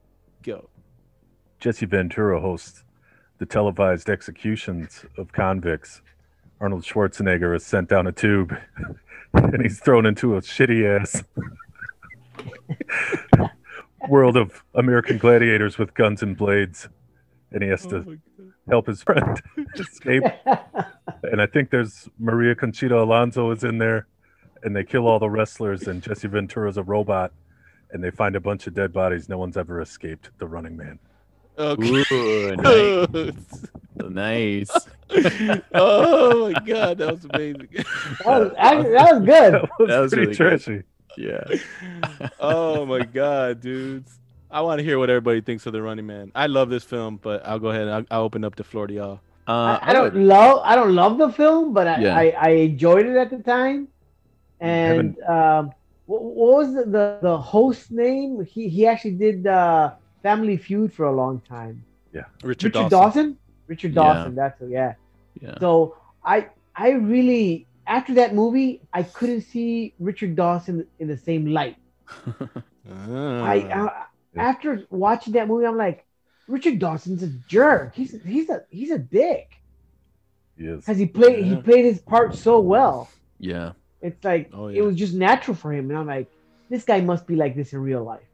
go. 0.43 0.69
Jesse 1.59 1.85
Ventura 1.85 2.39
hosts 2.39 2.85
the 3.37 3.45
televised 3.45 4.09
executions 4.09 5.03
of 5.17 5.33
convicts. 5.33 6.01
Arnold 6.61 6.83
Schwarzenegger 6.83 7.53
is 7.53 7.65
sent 7.65 7.89
down 7.89 8.07
a 8.07 8.13
tube 8.13 8.55
and 9.33 9.61
he's 9.61 9.81
thrown 9.81 10.05
into 10.05 10.37
a 10.37 10.41
shitty 10.41 11.01
ass 11.01 11.21
world 14.09 14.37
of 14.37 14.63
American 14.75 15.17
gladiators 15.17 15.77
with 15.77 15.93
guns 15.93 16.23
and 16.23 16.37
blades. 16.37 16.89
And 17.51 17.61
he 17.61 17.69
has 17.69 17.85
oh 17.87 17.89
to 17.89 18.19
help 18.69 18.87
his 18.87 19.03
friend 19.03 19.41
escape. 19.75 20.23
And 21.23 21.41
I 21.41 21.45
think 21.45 21.69
there's 21.69 22.09
Maria 22.19 22.55
Conchita 22.55 22.97
Alonso 22.97 23.51
is 23.51 23.63
in 23.63 23.77
there. 23.77 24.07
And 24.63 24.75
they 24.75 24.83
kill 24.83 25.07
all 25.07 25.19
the 25.19 25.29
wrestlers, 25.29 25.87
and 25.87 26.01
Jesse 26.01 26.29
Ventura's 26.29 26.77
a 26.77 26.83
robot. 26.83 27.33
And 27.91 28.03
they 28.03 28.11
find 28.11 28.35
a 28.35 28.39
bunch 28.39 28.65
of 28.65 28.73
dead 28.73 28.93
bodies. 28.93 29.27
No 29.27 29.37
one's 29.37 29.57
ever 29.57 29.81
escaped 29.81 30.29
the 30.39 30.47
running 30.47 30.77
man. 30.77 30.99
Okay. 31.57 32.03
Ooh, 32.11 32.55
nice. 32.55 33.67
nice. 34.69 34.71
oh 35.75 36.49
my 36.49 36.59
god, 36.65 36.97
that 36.97 37.11
was 37.13 37.25
amazing. 37.25 37.67
That 38.25 38.25
was, 38.25 38.53
actually, 38.57 38.91
that 38.91 39.13
was 39.13 39.25
good. 39.25 39.53
That 39.53 39.69
was, 39.79 39.89
That 39.89 39.99
was 39.99 40.13
pretty 40.13 40.43
really 40.43 40.57
good. 40.57 40.85
Trashy. 41.17 41.61
Yeah. 42.21 42.29
oh 42.39 42.85
my 42.85 43.03
god, 43.03 43.61
dudes. 43.61 44.19
I 44.51 44.61
want 44.61 44.79
to 44.79 44.83
hear 44.83 44.99
what 44.99 45.09
everybody 45.09 45.41
thinks 45.41 45.65
of 45.65 45.73
the 45.73 45.81
Running 45.81 46.05
Man. 46.05 46.31
I 46.35 46.45
love 46.47 46.69
this 46.69 46.83
film, 46.83 47.17
but 47.17 47.45
I'll 47.45 47.59
go 47.59 47.69
ahead 47.69 47.81
and 47.83 47.91
I'll, 47.91 48.05
I'll 48.11 48.21
open 48.21 48.43
up 48.43 48.55
the 48.55 48.63
floor 48.63 48.87
to 48.87 48.93
y'all. 48.93 49.19
Uh, 49.47 49.79
I, 49.81 49.89
I 49.89 49.93
don't 49.93 50.15
love 50.15 50.61
I 50.63 50.75
don't 50.75 50.95
love 50.95 51.17
the 51.17 51.29
film, 51.31 51.73
but 51.73 51.87
I, 51.87 51.97
Yeah. 51.99 52.15
I, 52.17 52.33
I 52.39 52.49
enjoyed 52.49 53.05
it 53.05 53.17
at 53.17 53.29
the 53.29 53.39
time. 53.39 53.87
And 54.59 55.19
um, 55.23 55.71
what, 56.05 56.21
what 56.23 56.53
was 56.57 56.73
the, 56.73 56.83
the 56.85 57.19
the 57.21 57.37
host 57.37 57.91
name? 57.91 58.43
He 58.45 58.69
he 58.69 58.85
actually 58.87 59.15
did 59.15 59.45
uh, 59.47 59.93
Family 60.21 60.57
Feud 60.57 60.93
for 60.93 61.05
a 61.05 61.11
long 61.11 61.41
time. 61.41 61.83
Richard, 62.43 62.73
Richard 62.73 62.73
Dawson. 62.73 62.89
Dawson. 62.89 63.37
Richard 63.67 63.93
Yeah. 63.93 64.13
Dawson. 64.13 64.35
That's 64.35 64.61
it. 64.61 64.69
Yeah. 64.69 64.93
Yeah. 65.41 65.55
So 65.59 65.97
I 66.23 66.49
I 66.75 66.91
really 66.91 67.67
after 67.87 68.15
that 68.15 68.33
movie 68.33 68.81
I 68.93 69.03
couldn't 69.03 69.41
see 69.41 69.93
Richard 69.99 70.35
Dawson 70.35 70.87
in 70.99 71.07
the 71.07 71.17
same 71.17 71.47
light. 71.47 71.77
Ah. 72.89 73.43
I, 73.43 73.55
I 73.55 74.05
after 74.35 74.85
watching 74.89 75.33
that 75.33 75.47
movie 75.47 75.65
I'm 75.65 75.77
like 75.77 76.05
Richard 76.47 76.79
Dawson's 76.79 77.23
a 77.23 77.27
jerk. 77.47 77.95
He's 77.95 78.21
he's 78.23 78.49
a 78.49 78.63
he's 78.69 78.91
a 78.91 78.99
dick. 78.99 79.55
He 80.57 80.65
is. 80.65 80.85
Cuz 80.85 80.97
he 80.97 81.05
played 81.05 81.45
he 81.45 81.55
played 81.55 81.85
his 81.85 82.01
part 82.01 82.35
so 82.35 82.59
well. 82.59 83.09
Yeah. 83.39 83.71
It's 84.01 84.23
like 84.23 84.49
Oh, 84.53 84.67
it 84.67 84.81
was 84.81 84.95
just 84.95 85.13
natural 85.13 85.55
for 85.55 85.71
him 85.71 85.89
and 85.89 85.97
I'm 85.99 86.07
like 86.07 86.29
this 86.69 86.83
guy 86.83 87.01
must 87.01 87.27
be 87.27 87.35
like 87.35 87.55
this 87.55 87.73
in 87.73 87.79
real 87.79 88.03
life. 88.03 88.27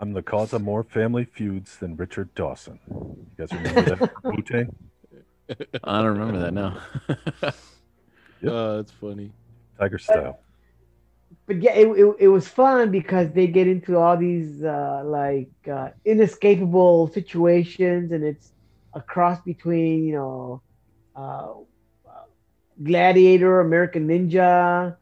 I'm 0.00 0.12
the 0.12 0.22
cause 0.22 0.52
of 0.52 0.62
more 0.62 0.82
family 0.82 1.24
feuds 1.24 1.76
than 1.76 1.94
Richard 1.94 2.34
Dawson. 2.34 2.80
You 2.90 3.26
guys 3.38 3.52
remember 3.52 3.82
that? 3.82 4.12
Wu 4.24 4.42
Tang? 4.42 4.74
I 5.84 6.02
don't 6.02 6.18
remember 6.18 6.40
that 6.40 6.52
now. 6.52 7.52
Oh, 8.44 8.76
that's 8.76 8.92
funny. 8.92 9.32
Tiger 9.78 9.98
Style. 9.98 10.38
but 11.46 11.62
yeah, 11.62 11.72
it, 11.74 11.88
it, 11.88 12.16
it 12.20 12.28
was 12.28 12.48
fun 12.48 12.90
because 12.90 13.30
they 13.32 13.46
get 13.46 13.66
into 13.68 13.96
all 13.96 14.16
these 14.16 14.62
uh, 14.62 15.02
like 15.04 15.50
uh, 15.70 15.88
inescapable 16.04 17.08
situations, 17.08 18.12
and 18.12 18.24
it's 18.24 18.52
a 18.94 19.00
cross 19.00 19.40
between 19.44 20.04
you 20.04 20.14
know, 20.14 20.62
uh, 21.16 21.48
Gladiator, 22.82 23.60
American 23.60 24.08
Ninja. 24.08 24.96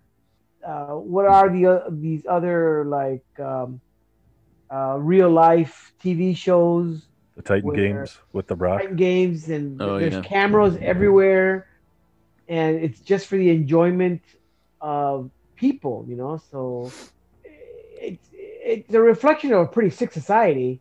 Uh, 0.66 0.94
what 0.94 1.26
are 1.26 1.48
the 1.50 1.66
o- 1.66 1.90
these 1.90 2.24
other 2.29 2.85
like 2.85 3.24
um, 3.38 3.81
uh, 4.72 4.96
real 4.98 5.31
life 5.31 5.92
TV 6.00 6.35
shows? 6.35 7.07
The 7.37 7.42
Titan 7.42 7.72
Games 7.72 8.18
with 8.33 8.46
The 8.48 8.57
Rock. 8.57 8.81
Fighting 8.81 8.96
games, 8.96 9.48
and 9.48 9.81
Oh, 9.81 9.98
there's 9.98 10.14
yeah. 10.14 10.22
cameras 10.22 10.76
everywhere, 10.81 11.66
and 12.50 12.76
it's 12.76 13.00
just 13.00 13.28
for 13.28 13.36
the 13.36 13.48
enjoyment 13.48 14.20
of 14.80 15.30
people, 15.54 16.04
you 16.08 16.16
know. 16.16 16.42
So 16.50 16.92
it's 17.44 18.28
it's 18.32 18.92
a 18.92 19.00
reflection 19.00 19.52
of 19.52 19.60
a 19.60 19.66
pretty 19.66 19.90
sick 19.90 20.12
society. 20.12 20.80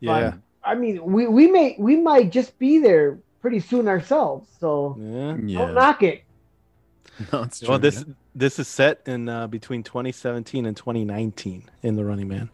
Yeah. 0.00 0.34
I 0.62 0.74
mean, 0.74 1.02
we 1.02 1.26
we 1.26 1.50
may 1.50 1.74
we 1.78 1.96
might 1.96 2.30
just 2.30 2.58
be 2.58 2.78
there 2.78 3.18
pretty 3.40 3.60
soon 3.60 3.88
ourselves. 3.88 4.48
So 4.60 4.96
Yeah. 5.00 5.08
don't 5.08 5.48
yeah. 5.48 5.70
knock 5.72 6.02
it. 6.04 6.22
No, 7.32 7.42
it's 7.42 7.58
true. 7.58 7.70
Well, 7.70 7.80
this 7.80 8.04
this 8.36 8.60
is 8.60 8.68
set 8.68 9.00
in 9.06 9.28
uh, 9.28 9.48
between 9.48 9.82
2017 9.82 10.66
and 10.66 10.76
2019 10.76 11.64
in 11.82 11.96
the 11.96 12.04
Running 12.04 12.28
Man. 12.28 12.48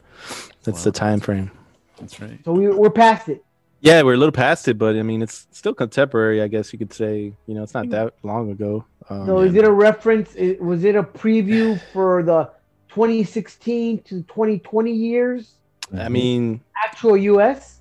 That's 0.63 0.85
the 0.85 0.93
time 0.93 1.21
frame. 1.21 1.51
That's 1.99 2.19
right. 2.19 2.39
So 2.47 2.53
we 2.53 2.69
we're 2.69 2.89
past 2.89 3.29
it. 3.29 3.45
Yeah, 3.85 4.01
we're 4.01 4.15
a 4.15 4.17
little 4.17 4.33
past 4.33 4.67
it, 4.67 4.79
but 4.79 4.97
I 4.97 5.03
mean, 5.03 5.21
it's 5.21 5.47
still 5.51 5.75
contemporary. 5.75 6.41
I 6.41 6.49
guess 6.49 6.73
you 6.73 6.79
could 6.79 6.93
say. 6.95 7.35
You 7.47 7.55
know, 7.55 7.63
it's 7.63 7.75
not 7.75 7.91
that 7.91 8.15
long 8.23 8.51
ago. 8.51 8.87
Um, 9.11 9.27
So 9.27 9.41
is 9.41 9.55
it 9.55 9.65
a 9.65 9.71
reference? 9.71 10.35
Was 10.59 10.85
it 10.85 10.97
a 10.97 11.03
preview 11.03 11.79
for 11.93 12.23
the 12.23 12.51
2016 12.89 13.99
to 14.05 14.23
2020 14.23 14.91
years? 14.91 15.57
I 15.95 16.09
mean, 16.09 16.63
Actual 16.83 17.19
U.S. 17.19 17.81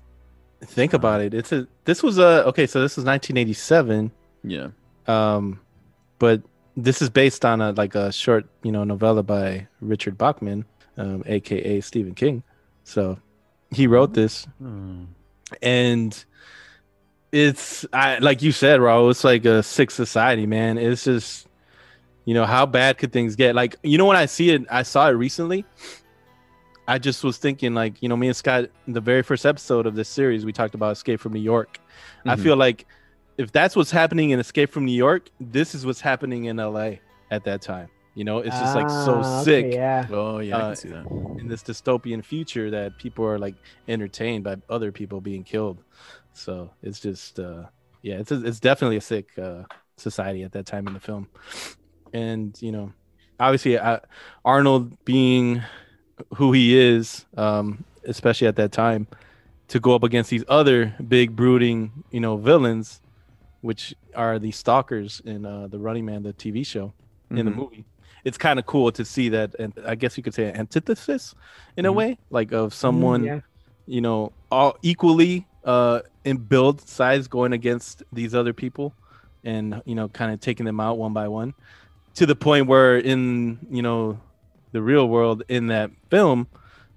think 0.60 0.92
about 0.92 1.22
it. 1.22 1.32
It's 1.32 1.52
a. 1.52 1.66
This 1.86 2.02
was 2.02 2.18
a. 2.18 2.44
Okay, 2.48 2.66
so 2.66 2.82
this 2.82 2.96
was 2.96 3.06
1987. 3.06 4.10
Yeah. 4.44 4.68
Um, 5.06 5.58
but 6.18 6.42
this 6.76 7.00
is 7.00 7.08
based 7.08 7.46
on 7.46 7.62
a 7.62 7.72
like 7.72 7.94
a 7.94 8.12
short, 8.12 8.46
you 8.62 8.72
know, 8.72 8.84
novella 8.84 9.22
by 9.22 9.66
Richard 9.80 10.18
Bachman, 10.18 10.66
um, 10.98 11.22
aka 11.24 11.80
Stephen 11.80 12.14
King. 12.14 12.42
So 12.84 13.18
he 13.70 13.86
wrote 13.86 14.12
this, 14.12 14.46
Hmm. 14.58 15.04
And 15.62 16.24
it's 17.32 17.84
I 17.92 18.18
like 18.18 18.42
you 18.42 18.52
said, 18.52 18.80
Raul. 18.80 19.10
It's 19.10 19.24
like 19.24 19.44
a 19.44 19.62
sick 19.62 19.90
society, 19.90 20.46
man. 20.46 20.78
It's 20.78 21.04
just, 21.04 21.48
you 22.24 22.34
know, 22.34 22.44
how 22.44 22.66
bad 22.66 22.98
could 22.98 23.12
things 23.12 23.36
get? 23.36 23.54
Like, 23.54 23.76
you 23.82 23.98
know, 23.98 24.06
when 24.06 24.16
I 24.16 24.26
see 24.26 24.50
it, 24.50 24.64
I 24.70 24.82
saw 24.82 25.08
it 25.08 25.12
recently. 25.12 25.64
I 26.86 26.98
just 26.98 27.24
was 27.24 27.38
thinking, 27.38 27.72
like, 27.74 28.02
you 28.02 28.08
know, 28.08 28.16
me 28.16 28.26
and 28.28 28.36
Scott, 28.36 28.66
in 28.86 28.92
the 28.92 29.00
very 29.00 29.22
first 29.22 29.46
episode 29.46 29.86
of 29.86 29.94
this 29.94 30.08
series, 30.08 30.44
we 30.44 30.52
talked 30.52 30.74
about 30.74 30.92
Escape 30.92 31.18
from 31.18 31.32
New 31.32 31.40
York. 31.40 31.78
I 32.26 32.36
Mhm. 32.36 32.40
feel 32.42 32.56
like 32.56 32.86
if 33.38 33.50
that's 33.52 33.74
what's 33.74 33.90
happening 33.90 34.30
in 34.30 34.38
Escape 34.38 34.70
from 34.70 34.84
New 34.84 34.92
York, 34.92 35.28
this 35.40 35.74
is 35.74 35.86
what's 35.86 36.00
happening 36.02 36.44
in 36.44 36.58
LA 36.60 37.00
at 37.30 37.44
that 37.44 37.62
time. 37.62 37.88
You 38.14 38.24
know, 38.24 38.38
it's 38.38 38.58
just 38.58 38.74
like 38.74 38.90
so 38.90 39.22
Ah, 39.22 39.40
okay, 39.42 39.44
sick 39.44 39.74
yeah. 39.74 40.06
Oh 40.10 40.38
yeah, 40.38 40.54
I 40.56 40.62
Uh, 40.62 40.66
can 40.68 40.76
see 40.76 40.88
that. 40.90 41.06
in 41.38 41.48
this 41.48 41.62
dystopian 41.62 42.24
future 42.24 42.70
that 42.70 42.96
people 42.96 43.24
are 43.26 43.38
like 43.38 43.56
entertained 43.88 44.44
by 44.44 44.56
other 44.68 44.92
people 44.92 45.20
being 45.20 45.44
killed. 45.44 45.82
So 46.32 46.70
it's 46.82 47.00
just, 47.00 47.38
uh, 47.40 47.64
yeah, 48.02 48.16
it's 48.18 48.30
a, 48.32 48.44
it's 48.44 48.60
definitely 48.60 48.96
a 48.98 49.00
sick 49.00 49.36
uh, 49.38 49.64
society 49.96 50.42
at 50.44 50.52
that 50.52 50.66
time 50.66 50.86
in 50.86 50.92
the 50.94 51.00
film. 51.00 51.28
And 52.12 52.56
you 52.62 52.72
know, 52.72 52.92
obviously, 53.40 53.78
uh, 53.78 53.98
Arnold 54.44 54.92
being 55.04 55.62
who 56.36 56.52
he 56.52 56.76
is, 56.78 57.26
um, 57.36 57.84
especially 58.04 58.46
at 58.48 58.56
that 58.56 58.72
time, 58.72 59.08
to 59.68 59.80
go 59.80 59.94
up 59.94 60.02
against 60.04 60.30
these 60.30 60.44
other 60.48 60.94
big 61.06 61.34
brooding, 61.36 62.04
you 62.10 62.20
know, 62.20 62.36
villains, 62.36 63.00
which 63.62 63.94
are 64.14 64.38
the 64.38 64.50
stalkers 64.52 65.20
in 65.24 65.44
uh, 65.46 65.68
the 65.68 65.78
Running 65.78 66.04
Man, 66.04 66.22
the 66.22 66.32
TV 66.32 66.64
show 66.64 66.94
in 67.30 67.46
the 67.46 67.52
Mhm. 67.52 67.56
movie. 67.56 67.84
It's 68.24 68.38
kind 68.38 68.58
of 68.58 68.66
cool 68.66 68.90
to 68.92 69.04
see 69.04 69.28
that, 69.30 69.54
and 69.58 69.72
I 69.86 69.94
guess 69.94 70.16
you 70.16 70.22
could 70.22 70.34
say 70.34 70.48
an 70.48 70.56
antithesis 70.56 71.34
in 71.76 71.84
a 71.86 71.92
Mhm. 71.92 71.96
way, 71.96 72.18
like 72.30 72.52
of 72.52 72.72
someone, 72.72 73.22
Mm, 73.22 73.26
yeah. 73.26 73.40
you 73.86 74.00
know, 74.00 74.32
all 74.50 74.76
equally 74.82 75.46
uh, 75.64 76.00
in 76.24 76.36
build 76.36 76.80
size 76.86 77.26
going 77.26 77.52
against 77.54 78.02
these 78.12 78.34
other 78.34 78.52
people, 78.52 78.94
and 79.44 79.80
you 79.86 79.94
know, 79.94 80.08
kind 80.08 80.32
of 80.32 80.40
taking 80.40 80.66
them 80.66 80.78
out 80.80 80.98
one 80.98 81.12
by 81.14 81.26
one, 81.28 81.54
to 82.14 82.26
the 82.26 82.36
point 82.36 82.66
where 82.66 82.98
in 82.98 83.58
you 83.70 83.80
know 83.82 84.18
the 84.72 84.82
real 84.82 85.08
world 85.08 85.42
in 85.48 85.68
that 85.68 85.90
film, 86.10 86.46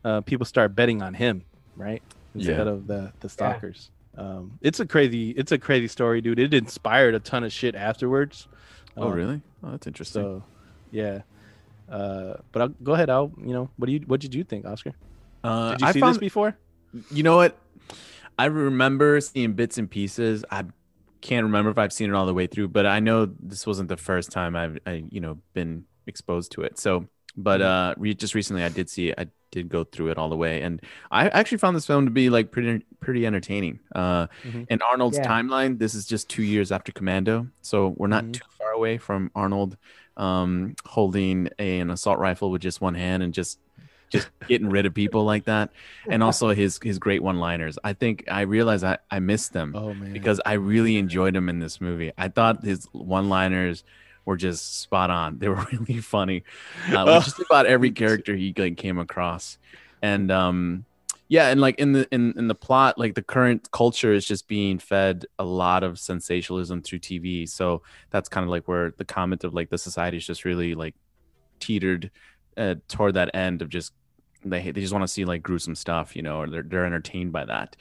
uh, 0.03 0.21
people 0.21 0.45
start 0.45 0.75
betting 0.75 1.01
on 1.01 1.13
him, 1.13 1.43
right, 1.75 2.01
instead 2.35 2.67
Yeah. 2.67 2.73
of 2.73 2.87
the 2.87 3.11
the 3.19 3.29
stalkers. 3.29 3.89
Um, 4.17 4.57
it's 4.61 4.79
a 4.79 4.85
crazy, 4.85 5.29
it's 5.31 5.51
a 5.51 5.57
crazy 5.59 5.87
story, 5.87 6.21
dude. 6.21 6.39
It 6.39 6.53
inspired 6.53 7.13
a 7.15 7.19
ton 7.19 7.43
of 7.43 7.51
shit 7.53 7.75
afterwards. 7.75 8.47
Oh 8.97 9.07
Um, 9.09 9.13
really? 9.13 9.41
Oh, 9.63 9.71
that's 9.71 9.85
interesting. 9.87 10.23
so, 10.23 10.43
yeah. 10.91 11.21
Uh, 11.89 12.35
but 12.51 12.61
I'll, 12.61 12.67
go 12.83 12.93
ahead, 12.93 13.09
Al. 13.09 13.31
You 13.39 13.53
know, 13.53 13.69
what 13.77 13.85
do 13.87 13.93
you 13.93 13.99
what 14.07 14.19
did 14.19 14.33
you 14.35 14.43
think, 14.43 14.65
Oscar? 14.65 14.93
uh, 15.43 15.71
Did 15.71 15.81
you 15.81 15.87
I 15.87 15.91
see 15.93 15.99
found, 16.01 16.13
this 16.15 16.19
before? 16.19 16.57
You 17.11 17.23
know 17.23 17.37
what? 17.37 17.57
I 18.37 18.45
remember 18.45 19.19
seeing 19.21 19.53
bits 19.53 19.77
and 19.77 19.89
pieces. 19.89 20.43
I 20.51 20.65
can't 21.21 21.43
remember 21.45 21.71
if 21.71 21.77
I've 21.77 21.93
seen 21.93 22.09
it 22.09 22.13
all 22.15 22.25
the 22.25 22.33
way 22.33 22.45
through, 22.47 22.67
but 22.69 22.85
I 22.85 22.99
know 22.99 23.25
this 23.39 23.65
wasn't 23.65 23.89
the 23.89 23.97
first 23.97 24.31
time 24.31 24.55
I've 24.55 24.77
I, 24.85 25.03
you 25.09 25.21
know 25.21 25.37
been 25.53 25.85
exposed 26.07 26.51
to 26.53 26.61
it. 26.61 26.77
So, 26.77 27.07
but 27.37 27.61
uh, 27.61 27.95
re- 27.97 28.13
just 28.13 28.35
recently 28.35 28.63
I 28.63 28.69
did 28.69 28.89
see 28.89 29.09
it. 29.09 29.15
I 29.17 29.27
did 29.51 29.69
go 29.69 29.85
through 29.85 30.09
it 30.09 30.17
all 30.17 30.29
the 30.29 30.35
way, 30.35 30.61
and 30.61 30.81
I 31.09 31.29
actually 31.29 31.57
found 31.59 31.75
this 31.77 31.85
film 31.85 32.03
to 32.05 32.11
be 32.11 32.29
like 32.29 32.51
pretty 32.51 32.83
pretty 32.99 33.25
entertaining. 33.25 33.79
Uh, 33.95 34.27
Mhm. 34.45 34.67
and 34.69 34.81
Arnold's 34.83 35.17
Yeah. 35.17 35.25
timeline. 35.27 35.79
This 35.79 35.95
is 35.95 36.05
just 36.05 36.27
two 36.29 36.43
years 36.43 36.69
after 36.71 36.91
Commando, 36.91 37.47
so 37.61 37.93
we're 37.97 38.07
not 38.07 38.25
Mhm. 38.25 38.33
too 38.33 38.45
far 38.57 38.71
away 38.71 38.97
from 38.97 39.31
Arnold 39.35 39.77
um, 40.17 40.75
holding 40.85 41.49
a, 41.59 41.79
an 41.79 41.89
assault 41.89 42.19
rifle 42.19 42.51
with 42.51 42.61
just 42.61 42.81
one 42.81 42.95
hand 42.95 43.23
and 43.23 43.33
just 43.33 43.59
just 44.09 44.29
getting 44.47 44.69
rid 44.69 44.85
of 44.85 44.93
people 44.93 45.23
like 45.25 45.45
that. 45.45 45.69
And 46.09 46.23
also 46.23 46.49
his 46.49 46.79
his 46.81 46.97
great 46.99 47.21
one 47.21 47.39
liners 47.39 47.77
i 47.83 47.93
think 47.93 48.23
i 48.29 48.41
realized 48.41 48.83
i 48.83 48.97
i 49.11 49.19
missed 49.19 49.53
them 49.53 49.73
Oh 49.75 49.93
man, 49.93 50.13
because 50.13 50.41
i 50.45 50.53
really 50.53 50.97
enjoyed 50.97 51.35
him 51.35 51.49
in 51.49 51.59
this 51.59 51.79
movie. 51.79 52.11
I 52.17 52.29
thought 52.29 52.63
his 52.63 52.87
one 52.91 53.29
liners 53.29 53.83
were 54.25 54.37
just 54.37 54.81
spot 54.81 55.09
on. 55.09 55.39
They 55.39 55.47
were 55.47 55.55
really 55.71 56.01
funny 56.01 56.43
uh, 56.91 57.03
with 57.05 57.23
just 57.25 57.39
about 57.39 57.65
every 57.65 57.91
character 57.91 58.35
he 58.35 58.53
like 58.57 58.77
came 58.77 58.97
across. 58.99 59.57
And 60.01 60.31
um 60.31 60.85
yeah 61.29 61.49
and 61.49 61.59
like 61.59 61.77
in 61.79 61.91
the 61.91 62.07
in, 62.13 62.33
in 62.37 62.47
the 62.47 62.55
plot 62.55 62.97
like 62.97 63.15
the 63.15 63.21
current 63.21 63.69
culture 63.71 64.13
is 64.13 64.25
just 64.25 64.47
being 64.47 64.79
fed 64.79 65.25
a 65.39 65.45
lot 65.45 65.83
of 65.83 65.99
sensationalism 65.99 66.81
through 66.81 66.99
tv 66.99 67.47
so 67.47 67.81
that's 68.09 68.29
kind 68.29 68.43
of 68.43 68.49
like 68.49 68.67
where 68.67 68.91
the 68.97 69.05
comment 69.05 69.43
of 69.43 69.53
like 69.53 69.69
the 69.69 69.77
society 69.77 70.17
is 70.17 70.25
just 70.25 70.45
really 70.45 70.75
like 70.75 70.95
teetered 71.59 72.11
uh, 72.57 72.75
toward 72.87 73.13
that 73.13 73.33
end 73.35 73.61
of 73.61 73.69
just 73.69 73.93
they 74.45 74.71
they 74.71 74.81
just 74.81 74.93
want 74.93 75.03
to 75.03 75.07
see 75.07 75.25
like 75.25 75.43
gruesome 75.43 75.75
stuff, 75.75 76.15
you 76.15 76.21
know, 76.21 76.39
or 76.39 76.49
they're 76.49 76.63
they're 76.63 76.85
entertained 76.85 77.31
by 77.31 77.45
that. 77.45 77.75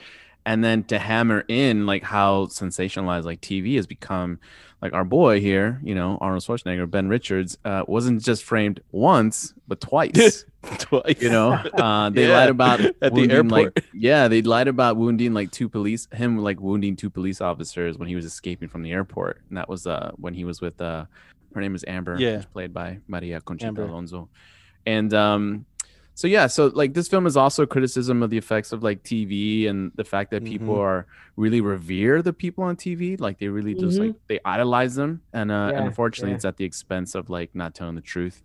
And 0.47 0.63
then 0.63 0.83
to 0.85 0.97
hammer 0.97 1.43
in 1.49 1.85
like 1.85 2.03
how 2.03 2.45
sensationalized 2.45 3.25
like 3.25 3.41
TV 3.41 3.75
has 3.75 3.85
become, 3.85 4.39
like 4.81 4.93
our 4.93 5.03
boy 5.03 5.41
here, 5.41 5.81
you 5.83 5.93
know, 5.93 6.17
Arnold 6.21 6.41
Schwarzenegger, 6.43 6.89
Ben 6.89 7.09
Richards, 7.09 7.57
uh, 7.65 7.83
wasn't 7.87 8.23
just 8.23 8.43
framed 8.45 8.79
once 8.91 9.53
but 9.67 9.81
twice. 9.81 10.45
twice. 10.79 11.21
you 11.21 11.29
know, 11.29 11.51
uh, 11.51 12.09
they 12.11 12.27
Yeah, 12.27 12.33
lied 12.37 12.49
about 12.49 12.79
at 13.01 13.13
the 13.13 13.29
airport. 13.29 13.75
Like, 13.75 13.85
yeah, 13.93 14.29
they 14.29 14.41
lied 14.41 14.69
about 14.69 14.95
wounding 14.95 15.33
like 15.33 15.51
two 15.51 15.67
police, 15.67 16.07
him 16.13 16.37
like 16.37 16.61
wounding 16.61 16.95
two 16.95 17.09
police 17.09 17.41
officers 17.41 17.97
when 17.97 18.07
he 18.07 18.15
was 18.15 18.23
escaping 18.25 18.69
from 18.69 18.83
the 18.83 18.91
airport, 18.93 19.41
and 19.49 19.57
that 19.57 19.67
was 19.67 19.85
uh 19.85 20.11
when 20.15 20.33
he 20.33 20.45
was 20.45 20.61
with 20.61 20.79
uh 20.81 21.05
her 21.55 21.61
name 21.61 21.75
is 21.75 21.83
Amber, 21.87 22.19
Yeah. 22.21 22.43
played 22.53 22.73
by 22.73 22.99
Maria 23.07 23.41
Conchita 23.41 23.67
Amber. 23.67 23.83
Alonso, 23.83 24.29
and 24.85 25.13
um, 25.13 25.65
so 26.19 26.25
yeah, 26.27 26.47
so 26.47 26.61
like 26.81 26.91
this 26.97 27.07
film 27.07 27.25
is 27.27 27.37
also 27.37 27.61
a 27.63 27.67
criticism 27.67 28.23
of 28.23 28.29
the 28.33 28.37
effects 28.43 28.71
of 28.73 28.81
like 28.81 29.03
TV 29.03 29.67
and 29.69 29.91
the 29.95 30.03
fact 30.03 30.31
that 30.31 30.43
people 30.43 30.73
Mhm. 30.75 30.79
are 30.87 30.99
really 31.43 31.61
revere 31.61 32.23
the 32.23 32.33
people 32.33 32.63
on 32.69 32.75
TV, 32.75 33.15
like 33.19 33.37
they 33.39 33.49
really 33.57 33.75
just 33.83 33.99
like 34.03 34.15
they 34.27 34.39
idolize 34.43 34.95
them, 34.95 35.21
and 35.31 35.51
uh, 35.51 35.69
and 35.75 35.85
unfortunately, 35.87 36.31
yeah. 36.31 36.35
it's 36.37 36.45
at 36.45 36.57
the 36.57 36.65
expense 36.65 37.13
of 37.19 37.29
like 37.29 37.49
not 37.53 37.75
telling 37.75 37.95
the 37.95 38.01
truth. 38.15 38.37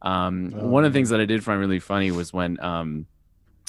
Um, 0.00 0.54
Oh, 0.56 0.68
one 0.76 0.84
of 0.86 0.92
the 0.92 0.96
things 0.96 1.10
that 1.10 1.20
I 1.20 1.26
did 1.26 1.44
find 1.44 1.60
really 1.60 1.80
funny 1.80 2.10
was 2.10 2.32
when 2.32 2.58
um, 2.60 3.06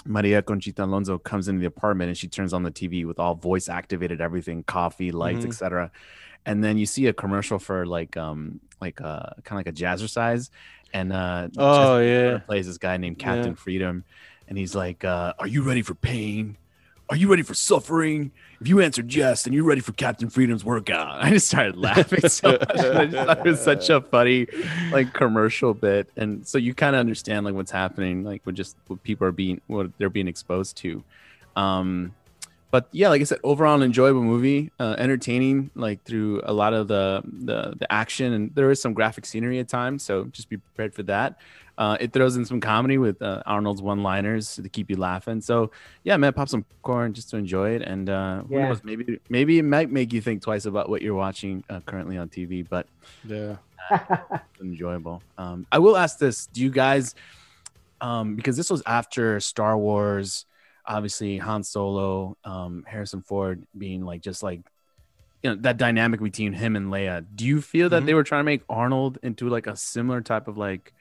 Maria 0.06 0.42
Conchita 0.42 0.86
Alonso 0.86 1.18
comes 1.18 1.50
into 1.50 1.60
the 1.60 1.68
apartment 1.68 2.08
and 2.08 2.18
she 2.18 2.28
turns 2.30 2.54
on 2.54 2.64
the 2.64 2.72
TV 2.72 3.06
with 3.06 3.20
all 3.20 3.36
voice 3.36 3.68
activated 3.68 4.22
everything, 4.22 4.64
coffee, 4.64 5.12
lights, 5.12 5.44
Mhm. 5.44 5.50
etc. 5.50 5.92
And 6.46 6.64
then 6.64 6.78
you 6.78 6.86
see 6.86 7.08
a 7.08 7.14
commercial 7.14 7.60
for 7.60 7.86
like 7.86 8.16
um 8.16 8.62
like 8.80 9.02
uh 9.02 9.28
kind 9.44 9.60
of 9.60 9.66
like 9.66 9.68
a 9.68 9.78
jazzercise, 9.84 10.50
and 10.94 11.12
uh 11.14 11.48
Oh, 11.58 12.00
Justin 12.00 12.08
yeah. 12.08 12.38
Plays 12.40 12.68
this 12.68 12.78
guy 12.78 12.98
named 12.98 13.20
Captain 13.20 13.52
Yeah. 13.54 13.56
Freedom, 13.56 14.04
and 14.48 14.58
he's 14.58 14.76
like, 14.76 15.04
uh, 15.04 15.34
"Are 15.40 15.48
you 15.48 15.62
ready 15.64 15.82
for 15.82 15.96
pain? 15.96 16.58
Are 17.10 17.16
you 17.16 17.28
ready 17.30 17.42
for 17.42 17.56
suffering? 17.56 18.32
If 18.62 18.68
you 18.68 18.82
answered 18.82 19.12
yes, 19.14 19.44
then 19.44 19.54
you're 19.54 19.64
ready 19.64 19.82
for 19.82 19.94
Captain 19.94 20.30
Freedom's 20.30 20.64
workout." 20.64 21.08
I 21.24 21.32
just 21.32 21.48
started 21.48 21.76
laughing 21.78 22.28
so 22.30 22.52
much. 22.52 22.70
I 22.70 23.06
just 23.06 23.26
thought 23.28 23.46
it 23.46 23.50
was 23.50 23.62
such 23.62 23.90
a 23.90 24.02
funny 24.02 24.48
like 24.92 25.14
commercial 25.14 25.74
bit, 25.74 26.10
and 26.18 26.48
so 26.48 26.58
you 26.58 26.74
kind 26.74 26.96
of 26.96 27.00
understand 27.00 27.46
like 27.46 27.56
what's 27.56 27.72
happening, 27.72 28.24
like 28.24 28.42
what 28.46 28.56
just 28.56 28.76
what 28.88 29.02
people 29.04 29.26
are 29.28 29.32
being 29.32 29.62
what 29.68 29.92
they're 29.98 30.10
being 30.10 30.28
exposed 30.28 30.78
to. 30.78 31.04
Um, 31.56 32.14
but 32.72 32.88
yeah, 32.92 33.10
like 33.10 33.22
I 33.22 33.24
said, 33.24 33.40
overall 33.44 33.76
an 33.76 33.82
enjoyable 33.84 34.22
movie, 34.24 34.72
uh, 34.80 34.96
entertaining, 34.98 35.72
like 35.76 36.04
through 36.04 36.42
a 36.44 36.54
lot 36.54 36.74
of 36.74 36.88
the, 36.88 37.22
the 37.26 37.74
the 37.78 37.92
action, 37.92 38.34
and 38.34 38.56
there 38.56 38.70
is 38.72 38.82
some 38.82 38.94
graphic 38.94 39.26
scenery 39.26 39.60
at 39.60 39.68
times, 39.68 40.04
so 40.04 40.26
just 40.26 40.50
be 40.50 40.58
prepared 40.58 40.94
for 40.94 41.04
that. 41.04 41.38
Uh, 41.78 41.96
it 42.00 42.12
throws 42.12 42.36
in 42.36 42.44
some 42.46 42.60
comedy 42.60 42.98
with 42.98 43.22
uh, 43.22 43.42
Arnold's 43.46 43.82
one-liners 43.82 44.56
to 44.56 44.68
keep 44.68 44.90
you 44.90 44.98
laughing. 44.98 45.40
So 45.42 45.72
yeah, 46.04 46.18
man, 46.18 46.34
pop 46.34 46.50
some 46.50 46.66
corn 46.84 47.14
just 47.14 47.30
to 47.32 47.38
enjoy 47.38 47.72
it, 47.72 47.82
and 47.82 48.10
uh, 48.10 48.42
who 48.44 48.56
Yeah. 48.58 48.68
knows, 48.68 48.84
maybe 48.84 49.20
maybe 49.30 49.60
it 49.60 49.64
might 49.64 49.90
make 49.90 50.12
you 50.14 50.22
think 50.22 50.42
twice 50.42 50.66
about 50.66 50.90
what 50.90 51.02
you're 51.02 51.16
watching 51.16 51.64
uh, 51.70 51.80
currently 51.82 52.18
on 52.18 52.30
TV, 52.30 52.64
but 52.70 52.88
Yeah. 53.24 53.58
enjoyable. 54.62 55.24
Um, 55.38 55.66
I 55.72 55.80
will 55.80 55.98
ask 55.98 56.20
this: 56.20 56.48
Do 56.48 56.62
you 56.62 56.70
guys, 56.70 57.16
um, 58.02 58.36
because 58.36 58.58
this 58.58 58.70
was 58.70 58.84
after 58.86 59.40
Star 59.40 59.78
Wars, 59.78 60.46
obviously 60.90 61.38
Han 61.38 61.64
Solo, 61.64 62.36
um, 62.44 62.84
Harrison 62.88 63.22
Ford 63.22 63.64
being 63.78 64.04
like 64.04 64.22
just 64.22 64.44
like 64.44 64.62
you 65.44 65.52
know 65.52 65.56
that 65.62 65.78
dynamic 65.78 66.20
between 66.22 66.52
him 66.52 66.76
and 66.76 66.88
Leia. 66.88 67.26
Do 67.34 67.46
you 67.46 67.62
feel 67.62 67.88
that 67.90 68.04
Mhm. 68.04 68.06
they 68.08 68.14
were 68.14 68.24
trying 68.24 68.42
to 68.42 68.46
make 68.46 68.64
Arnold 68.68 69.20
into 69.24 69.48
like 69.48 69.68
a 69.68 69.76
similar 69.78 70.20
type 70.20 70.50
of 70.50 70.58
like 70.58 70.92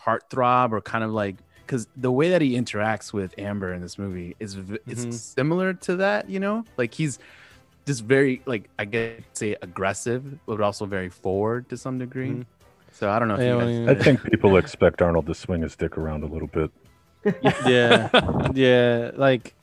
heartthrob 0.00 0.70
or 0.72 0.80
kind 0.80 1.02
of 1.02 1.10
like 1.10 1.36
because 1.66 1.86
the 1.96 2.10
way 2.12 2.30
that 2.30 2.40
he 2.42 2.52
interacts 2.56 3.12
with 3.12 3.32
Amber 3.38 3.72
in 3.72 3.80
this 3.80 3.96
movie 3.98 4.36
is 4.40 4.54
v- 4.54 4.78
Mhm. 4.88 5.12
similar 5.12 5.72
to 5.74 5.96
that, 5.96 6.28
you 6.28 6.40
know, 6.40 6.64
like 6.76 6.94
he's 6.94 7.18
just 7.86 8.04
very 8.04 8.42
like 8.46 8.68
I 8.78 8.84
guess 8.84 9.20
say 9.32 9.56
aggressive, 9.62 10.38
but 10.46 10.60
also 10.60 10.86
very 10.86 11.08
forward 11.08 11.68
to 11.70 11.76
some 11.76 11.98
degree. 11.98 12.30
Mhm. 12.30 12.46
So 12.92 13.08
I 13.10 13.18
don't 13.18 13.28
know 13.28 13.34
if 13.34 13.40
Yeah, 13.40 13.52
you 13.52 13.56
well, 13.58 13.86
guys. 13.86 13.98
I 13.98 14.02
think 14.02 14.22
people 14.30 14.56
expect 14.56 15.00
Arnold 15.02 15.26
to 15.26 15.34
swing 15.34 15.62
his 15.62 15.74
dick 15.76 15.96
around 15.96 16.22
a 16.22 16.26
little 16.26 16.48
bit. 16.48 16.70
Yeah. 17.66 18.08
Yeah 18.54 19.10
like 19.14 19.54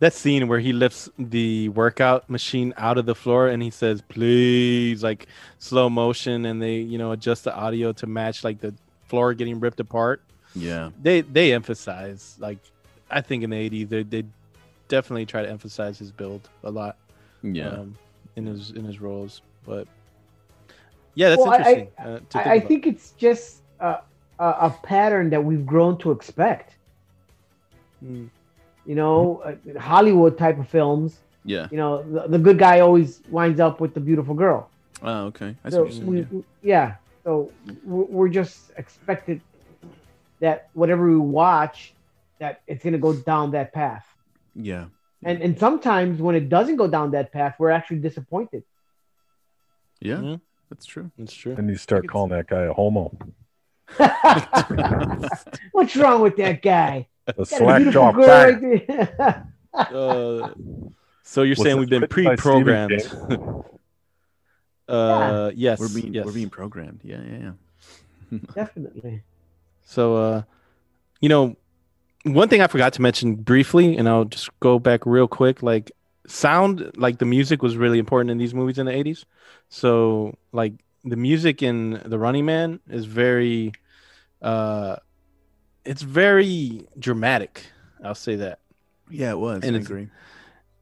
that 0.00 0.12
scene 0.12 0.48
where 0.48 0.58
he 0.58 0.72
lifts 0.72 1.08
the 1.18 1.68
workout 1.70 2.28
machine 2.28 2.74
out 2.76 2.98
of 2.98 3.06
the 3.06 3.14
floor 3.14 3.48
and 3.48 3.62
he 3.62 3.70
says 3.70 4.02
please 4.02 5.02
like 5.02 5.26
slow 5.58 5.88
motion 5.88 6.44
and 6.46 6.60
they 6.60 6.76
you 6.76 6.98
know 6.98 7.12
adjust 7.12 7.44
the 7.44 7.54
audio 7.54 7.92
to 7.92 8.06
match 8.06 8.44
like 8.44 8.60
the 8.60 8.74
floor 9.06 9.34
getting 9.34 9.60
ripped 9.60 9.80
apart. 9.80 10.22
Yeah, 10.56 10.90
they 11.02 11.20
they 11.22 11.52
emphasize 11.52 12.36
like 12.38 12.58
i 13.10 13.20
think 13.20 13.42
in 13.42 13.50
the 13.50 13.56
80s 13.56 13.88
they, 13.88 14.02
they 14.04 14.24
definitely 14.88 15.26
try 15.26 15.42
to 15.42 15.50
emphasize 15.50 15.98
his 15.98 16.12
build 16.12 16.48
a 16.62 16.70
lot 16.70 16.96
yeah, 17.42 17.68
um, 17.70 17.96
in 18.36 18.46
his 18.46 18.70
in 18.70 18.84
his 18.84 19.00
roles 19.00 19.42
but 19.66 19.86
yeah 21.14 21.28
that's 21.30 21.40
Well, 21.40 21.50
I- 21.50 21.56
interesting 21.56 21.88
uh, 21.98 22.04
to 22.04 22.18
think 22.30 22.46
I, 22.46 22.52
I 22.54 22.60
think 22.60 22.86
it's 22.86 23.10
just 23.12 23.62
a, 23.80 23.98
a, 24.38 24.44
a 24.44 24.70
pattern 24.82 25.30
that 25.30 25.42
we've 25.44 25.66
grown 25.66 25.98
to 25.98 26.10
expect. 26.10 26.76
Mm. 28.04 28.28
You 28.86 28.94
know, 28.94 29.42
uh, 29.44 29.78
Hollywood 29.80 30.36
type 30.36 30.58
of 30.58 30.68
films. 30.68 31.18
yeah. 31.44 31.68
You 31.70 31.78
know, 31.78 32.02
the, 32.02 32.28
the 32.28 32.38
good 32.38 32.58
guy 32.58 32.80
always 32.80 33.22
winds 33.30 33.60
up 33.60 33.80
with 33.80 33.94
the 33.94 34.00
beautiful 34.00 34.34
girl. 34.34 34.68
Oh, 35.02 35.24
okay. 35.26 35.56
I 35.64 35.68
see 35.70 35.74
So 35.74 35.82
what 35.82 35.92
you're 35.92 35.92
saying, 35.92 36.06
we, 36.06 36.18
yeah. 36.20 36.26
we- 36.30 36.44
yeah. 36.62 36.94
So 37.24 37.50
we're 37.84 38.04
we're 38.04 38.28
just 38.28 38.70
expected 38.76 39.40
that 40.40 40.68
whatever 40.74 41.08
we 41.08 41.16
watch, 41.16 41.94
that 42.40 42.60
it's 42.66 42.84
gonna 42.84 42.98
go 42.98 43.14
down 43.14 43.52
that 43.52 43.72
path. 43.72 44.06
Yeah. 44.54 44.86
And 45.22 45.40
and 45.42 45.58
sometimes 45.58 46.20
when 46.20 46.34
it 46.34 46.50
doesn't 46.50 46.76
go 46.76 46.86
down 46.86 47.12
that 47.12 47.32
path, 47.32 47.54
we're 47.58 47.70
actually 47.70 48.00
disappointed. 48.00 48.62
Yeah, 50.00 50.16
Mhm. 50.16 50.40
that's 50.68 50.84
true. 50.84 51.10
that's 51.16 51.32
true 51.32 51.54
And 51.56 51.70
you 51.70 51.76
start 51.76 52.06
calling 52.06 52.30
that 52.32 52.46
guy 52.46 52.64
a 52.64 52.74
homo. 52.74 53.16
What's 55.72 55.96
wrong 55.96 56.20
with 56.20 56.36
that 56.36 56.60
guy? 56.62 57.08
A 57.26 57.32
Got 57.32 57.38
a 57.38 57.46
slack 57.46 57.92
jaw 57.92 58.10
right 58.10 58.90
uh, 59.74 60.50
so 61.22 61.42
you're 61.42 61.50
Was 61.50 61.62
saying 61.62 61.78
we've 61.78 61.88
been 61.88 62.02
written 62.02 62.24
by 62.24 62.36
Stephen 62.36 62.88
pre-programmed 62.88 63.02
uh 64.88 65.50
yes 65.54 65.80
We're 65.80 65.88
being 65.88 66.12
yes. 66.12 66.26
we're 66.26 66.32
being 66.32 66.50
programmed. 66.50 67.00
Yeah, 67.02 67.20
yeah, 67.26 67.52
yeah. 68.32 68.38
Definitely. 68.54 69.22
so 69.84 70.16
uh 70.16 70.42
you 71.20 71.28
know 71.28 71.56
one 72.24 72.48
thing 72.48 72.60
i 72.60 72.66
forgot 72.66 72.92
to 72.94 73.02
mention 73.02 73.34
briefly 73.36 73.96
and 73.96 74.08
i'll 74.08 74.24
just 74.24 74.48
go 74.60 74.78
back 74.78 75.06
real 75.06 75.28
quick 75.28 75.62
like 75.62 75.92
sound 76.26 76.90
like 76.96 77.18
the 77.18 77.24
music 77.24 77.62
was 77.62 77.76
really 77.76 77.98
important 77.98 78.30
in 78.30 78.38
these 78.38 78.54
movies 78.54 78.78
in 78.78 78.86
the 78.86 78.92
80s 78.92 79.24
so 79.68 80.34
like 80.52 80.72
the 81.04 81.16
music 81.16 81.62
in 81.62 82.00
the 82.04 82.18
running 82.18 82.44
man 82.46 82.80
is 82.88 83.04
very 83.04 83.72
uh 84.42 84.96
it's 85.84 86.02
very 86.02 86.86
dramatic 86.98 87.66
i'll 88.04 88.14
say 88.14 88.36
that 88.36 88.60
Yeah, 89.10 89.30
it 89.32 89.38
was. 89.38 89.62
And 89.64 89.76
I 89.76 89.80
agree. 89.80 90.08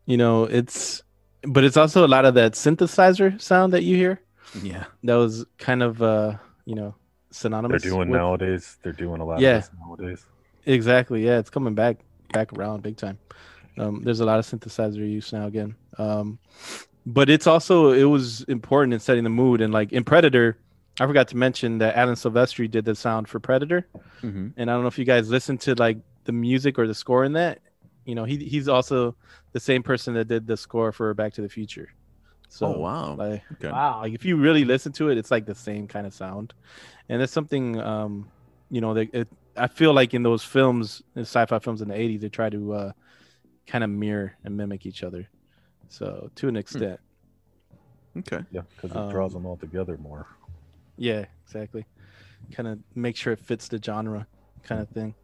you 0.07 0.17
know 0.17 0.45
it's 0.45 1.03
but 1.43 1.65
it's 1.65 1.77
also 1.77 2.07
a 2.07 2.09
lot 2.17 2.25
of 2.25 2.35
that 2.35 2.53
synthesizer 2.53 3.41
sound 3.41 3.73
that 3.73 3.83
you 3.83 3.97
hear 3.97 4.21
Yeah. 4.63 4.85
that 5.05 5.15
was 5.17 5.45
kind 5.59 5.83
of 5.83 6.03
uh 6.03 6.37
you 6.65 6.75
know 6.75 6.95
synonymous. 7.31 7.83
They're 7.83 7.91
doing 7.91 8.11
with- 8.11 8.19
nowadays. 8.21 8.79
They're 8.83 8.93
doing 8.93 9.21
a 9.21 9.25
lot 9.25 9.41
Yeah. 9.41 9.57
of 9.57 9.63
this 9.63 9.71
nowadays. 9.81 10.27
exactly 10.67 11.25
yeah 11.25 11.39
it's 11.39 11.51
coming 11.51 11.75
back 11.75 11.97
back 12.33 12.53
around 12.53 12.83
big 12.83 12.97
time 12.97 13.19
um 13.79 14.03
there's 14.05 14.21
a 14.21 14.25
lot 14.25 14.39
of 14.39 14.47
synthesizer 14.47 14.99
use 15.19 15.33
now 15.33 15.47
again 15.47 15.75
um 15.99 16.39
but 17.05 17.29
it's 17.29 17.47
also 17.49 17.91
it 17.91 18.05
was 18.05 18.43
important 18.43 18.95
in 18.95 19.01
setting 19.01 19.25
the 19.25 19.31
mood 19.31 19.61
and 19.61 19.73
like 19.73 19.93
in 19.93 20.05
predator 20.05 20.57
i 21.01 21.07
forgot 21.07 21.29
to 21.29 21.37
mention 21.37 21.79
that 21.79 21.97
alan 21.97 22.15
silvestri 22.15 22.71
did 22.71 22.85
the 22.85 22.95
sound 22.95 23.29
for 23.29 23.41
predator 23.41 23.89
hmm 24.23 24.49
and 24.57 24.71
i 24.71 24.75
don't 24.75 24.83
know 24.83 24.89
if 24.89 24.99
you 24.99 25.05
guys 25.05 25.31
listened 25.31 25.61
to 25.61 25.75
like 25.75 25.99
the 26.25 26.33
music 26.33 26.79
or 26.79 26.87
the 26.87 26.95
score 26.95 27.25
in 27.25 27.33
that 27.35 27.61
you 28.05 28.15
know 28.15 28.25
he, 28.25 28.37
he's 28.39 28.69
also 28.69 29.17
the 29.53 29.61
same 29.61 29.83
person 29.83 30.15
that 30.15 30.27
did 30.27 30.47
the 30.47 30.57
score 30.57 30.93
for 30.93 31.13
back 31.15 31.33
to 31.35 31.43
the 31.43 31.49
future 31.49 31.89
so 32.49 32.67
oh 32.67 32.79
wow. 32.81 33.15
like 33.17 33.43
Okay. 33.55 33.71
Wow. 33.71 34.01
like 34.01 34.13
if 34.15 34.25
you 34.25 34.37
really 34.37 34.65
listen 34.65 34.93
to 34.93 35.09
it 35.09 35.19
it's 35.19 35.31
like 35.31 35.47
the 35.47 35.55
same 35.55 35.87
kind 35.89 36.07
of 36.07 36.15
sound 36.15 36.55
and 37.09 37.23
it's 37.23 37.33
something 37.33 37.81
um 37.81 38.31
you 38.71 38.81
know 38.81 38.95
that 38.95 39.09
it, 39.15 39.29
i 39.57 39.67
feel 39.69 39.93
like 39.93 40.15
in 40.15 40.23
those 40.23 40.43
films 40.45 41.03
in 41.17 41.23
sci-fi 41.23 41.59
films 41.59 41.83
in 41.83 41.89
the 41.89 41.95
80s 41.95 42.21
they 42.21 42.29
try 42.29 42.51
to 42.51 42.73
uh 42.73 42.93
kind 43.67 43.85
of 43.85 43.91
mirror 43.91 44.37
and 44.45 44.57
mimic 44.57 44.87
each 44.87 45.03
other 45.03 45.29
so 45.89 46.31
to 46.37 46.49
an 46.49 46.57
extent 46.57 47.01
Okay. 48.19 48.45
Yeah, 48.51 48.63
because 48.77 48.91
it 48.95 49.09
draws 49.09 49.33
Um, 49.33 49.43
them 49.43 49.47
all 49.47 49.57
together 49.57 49.97
more. 49.97 50.27
Yeah 50.97 51.25
exactly 51.45 51.85
kind 52.53 52.69
of 52.69 52.79
make 52.95 53.17
sure 53.17 53.33
it 53.33 53.39
fits 53.39 53.69
the 53.69 53.81
genre 53.83 54.27
kind 54.65 54.81
of 54.81 54.89
thing 54.89 55.15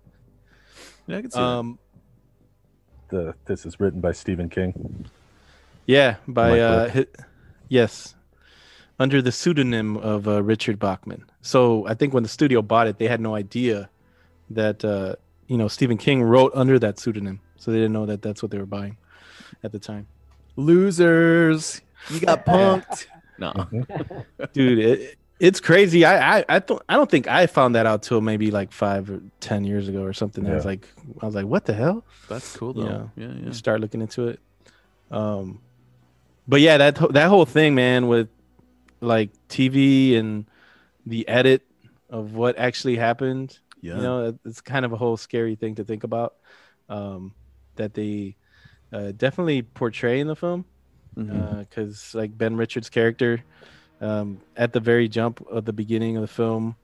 Yeah, 1.07 1.18
I 1.18 1.22
can 1.22 1.31
see 1.31 1.38
um 1.40 1.78
The 3.11 3.35
this 3.46 3.66
is 3.66 3.78
written 3.81 4.00
by 4.00 4.12
Stephen 4.12 4.48
King. 4.48 5.07
yeah 5.87 6.16
by 6.26 6.59
uh 6.61 6.85
that. 6.87 6.90
hi- 6.94 7.24
yes 7.68 8.14
under 9.00 9.22
the 9.22 9.31
pseudonym 9.33 9.96
of 9.98 10.27
uh, 10.27 10.42
richard 10.42 10.79
bachman 10.79 11.25
so 11.42 11.87
i 11.87 11.94
think 11.94 12.12
when 12.14 12.23
the 12.23 12.29
studio 12.29 12.60
bought 12.62 12.87
it 12.88 12.98
they 12.98 13.06
had 13.08 13.21
no 13.21 13.35
idea 13.35 13.88
that 14.50 14.85
uh 14.85 15.14
you 15.46 15.56
know 15.56 15.69
stephen 15.69 15.96
king 15.96 16.23
wrote 16.23 16.52
under 16.54 16.79
that 16.79 16.98
pseudonym 16.98 17.40
so 17.56 17.71
they 17.71 17.77
didn't 17.79 17.92
know 17.92 18.06
that 18.06 18.23
that's 18.23 18.42
what 18.42 18.50
they 18.50 18.58
were 18.58 18.66
buying 18.66 18.96
at 19.64 19.73
the 19.73 19.79
time. 19.79 20.06
Losers. 20.56 21.81
You 22.10 22.21
got 22.21 22.44
punked. 22.46 23.06
no. 23.38 23.52
dude 24.52 24.79
it, 24.79 25.17
it's 25.41 25.61
crazy 25.61 26.05
I, 26.05 26.39
I 26.39 26.45
i 26.49 26.59
don't 26.59 26.83
i 26.89 26.95
don't 26.95 27.11
think 27.11 27.29
i 27.29 27.47
found 27.47 27.75
that 27.77 27.87
out 27.87 28.03
till 28.03 28.21
maybe 28.21 28.51
like 28.51 28.73
five 28.73 29.09
or 29.11 29.21
ten 29.41 29.65
years 29.65 29.89
ago 29.89 30.03
or 30.03 30.13
something 30.13 30.47
i 30.47 30.55
was 30.55 30.65
like 30.65 30.87
i 31.23 31.27
was 31.27 31.35
like 31.35 31.47
what 31.47 31.65
the 31.65 31.75
hell 31.75 32.05
That's 32.29 32.57
cool 32.57 32.75
Yeah. 32.77 32.85
though. 32.85 33.11
Yeah, 33.17 33.27
yeah. 33.29 33.47
you 33.47 33.53
start 33.53 33.81
looking 33.81 34.01
into 34.01 34.29
it 34.29 34.41
um 35.11 35.61
but 36.49 36.61
yeah 36.61 36.77
that 36.79 36.97
that 37.13 37.29
whole 37.29 37.45
thing 37.47 37.75
man 37.75 38.09
with 38.09 38.29
like 39.01 39.31
tv 39.49 40.17
and 40.19 40.47
the 41.07 41.27
edit 41.29 41.63
of 42.11 42.35
what 42.35 42.59
actually 42.59 42.97
happened 42.97 43.59
Yeah. 43.81 43.97
You 43.97 44.03
know, 44.03 44.39
it's 44.45 44.61
kind 44.61 44.85
of 44.85 44.93
a 44.93 44.97
whole 44.97 45.17
scary 45.17 45.55
thing 45.55 45.77
to 45.77 45.85
think 45.85 46.03
about. 46.05 46.35
Um, 46.89 47.33
that 47.77 47.95
they 47.95 48.35
uh, 48.93 49.13
definitely 49.17 49.63
portray 49.63 50.19
in 50.21 50.27
the 50.27 50.35
film 50.35 50.65
because 51.15 52.13
like 52.15 52.37
Ben 52.37 52.57
Richards' 52.57 52.89
character 52.91 53.45
um, 54.01 54.40
at 54.57 54.73
the 54.73 54.81
very 54.81 55.09
jump 55.09 55.44
of 55.51 55.65
the 55.65 55.73
beginning 55.73 56.17
of 56.17 56.23
the 56.23 56.29
film 56.29 56.77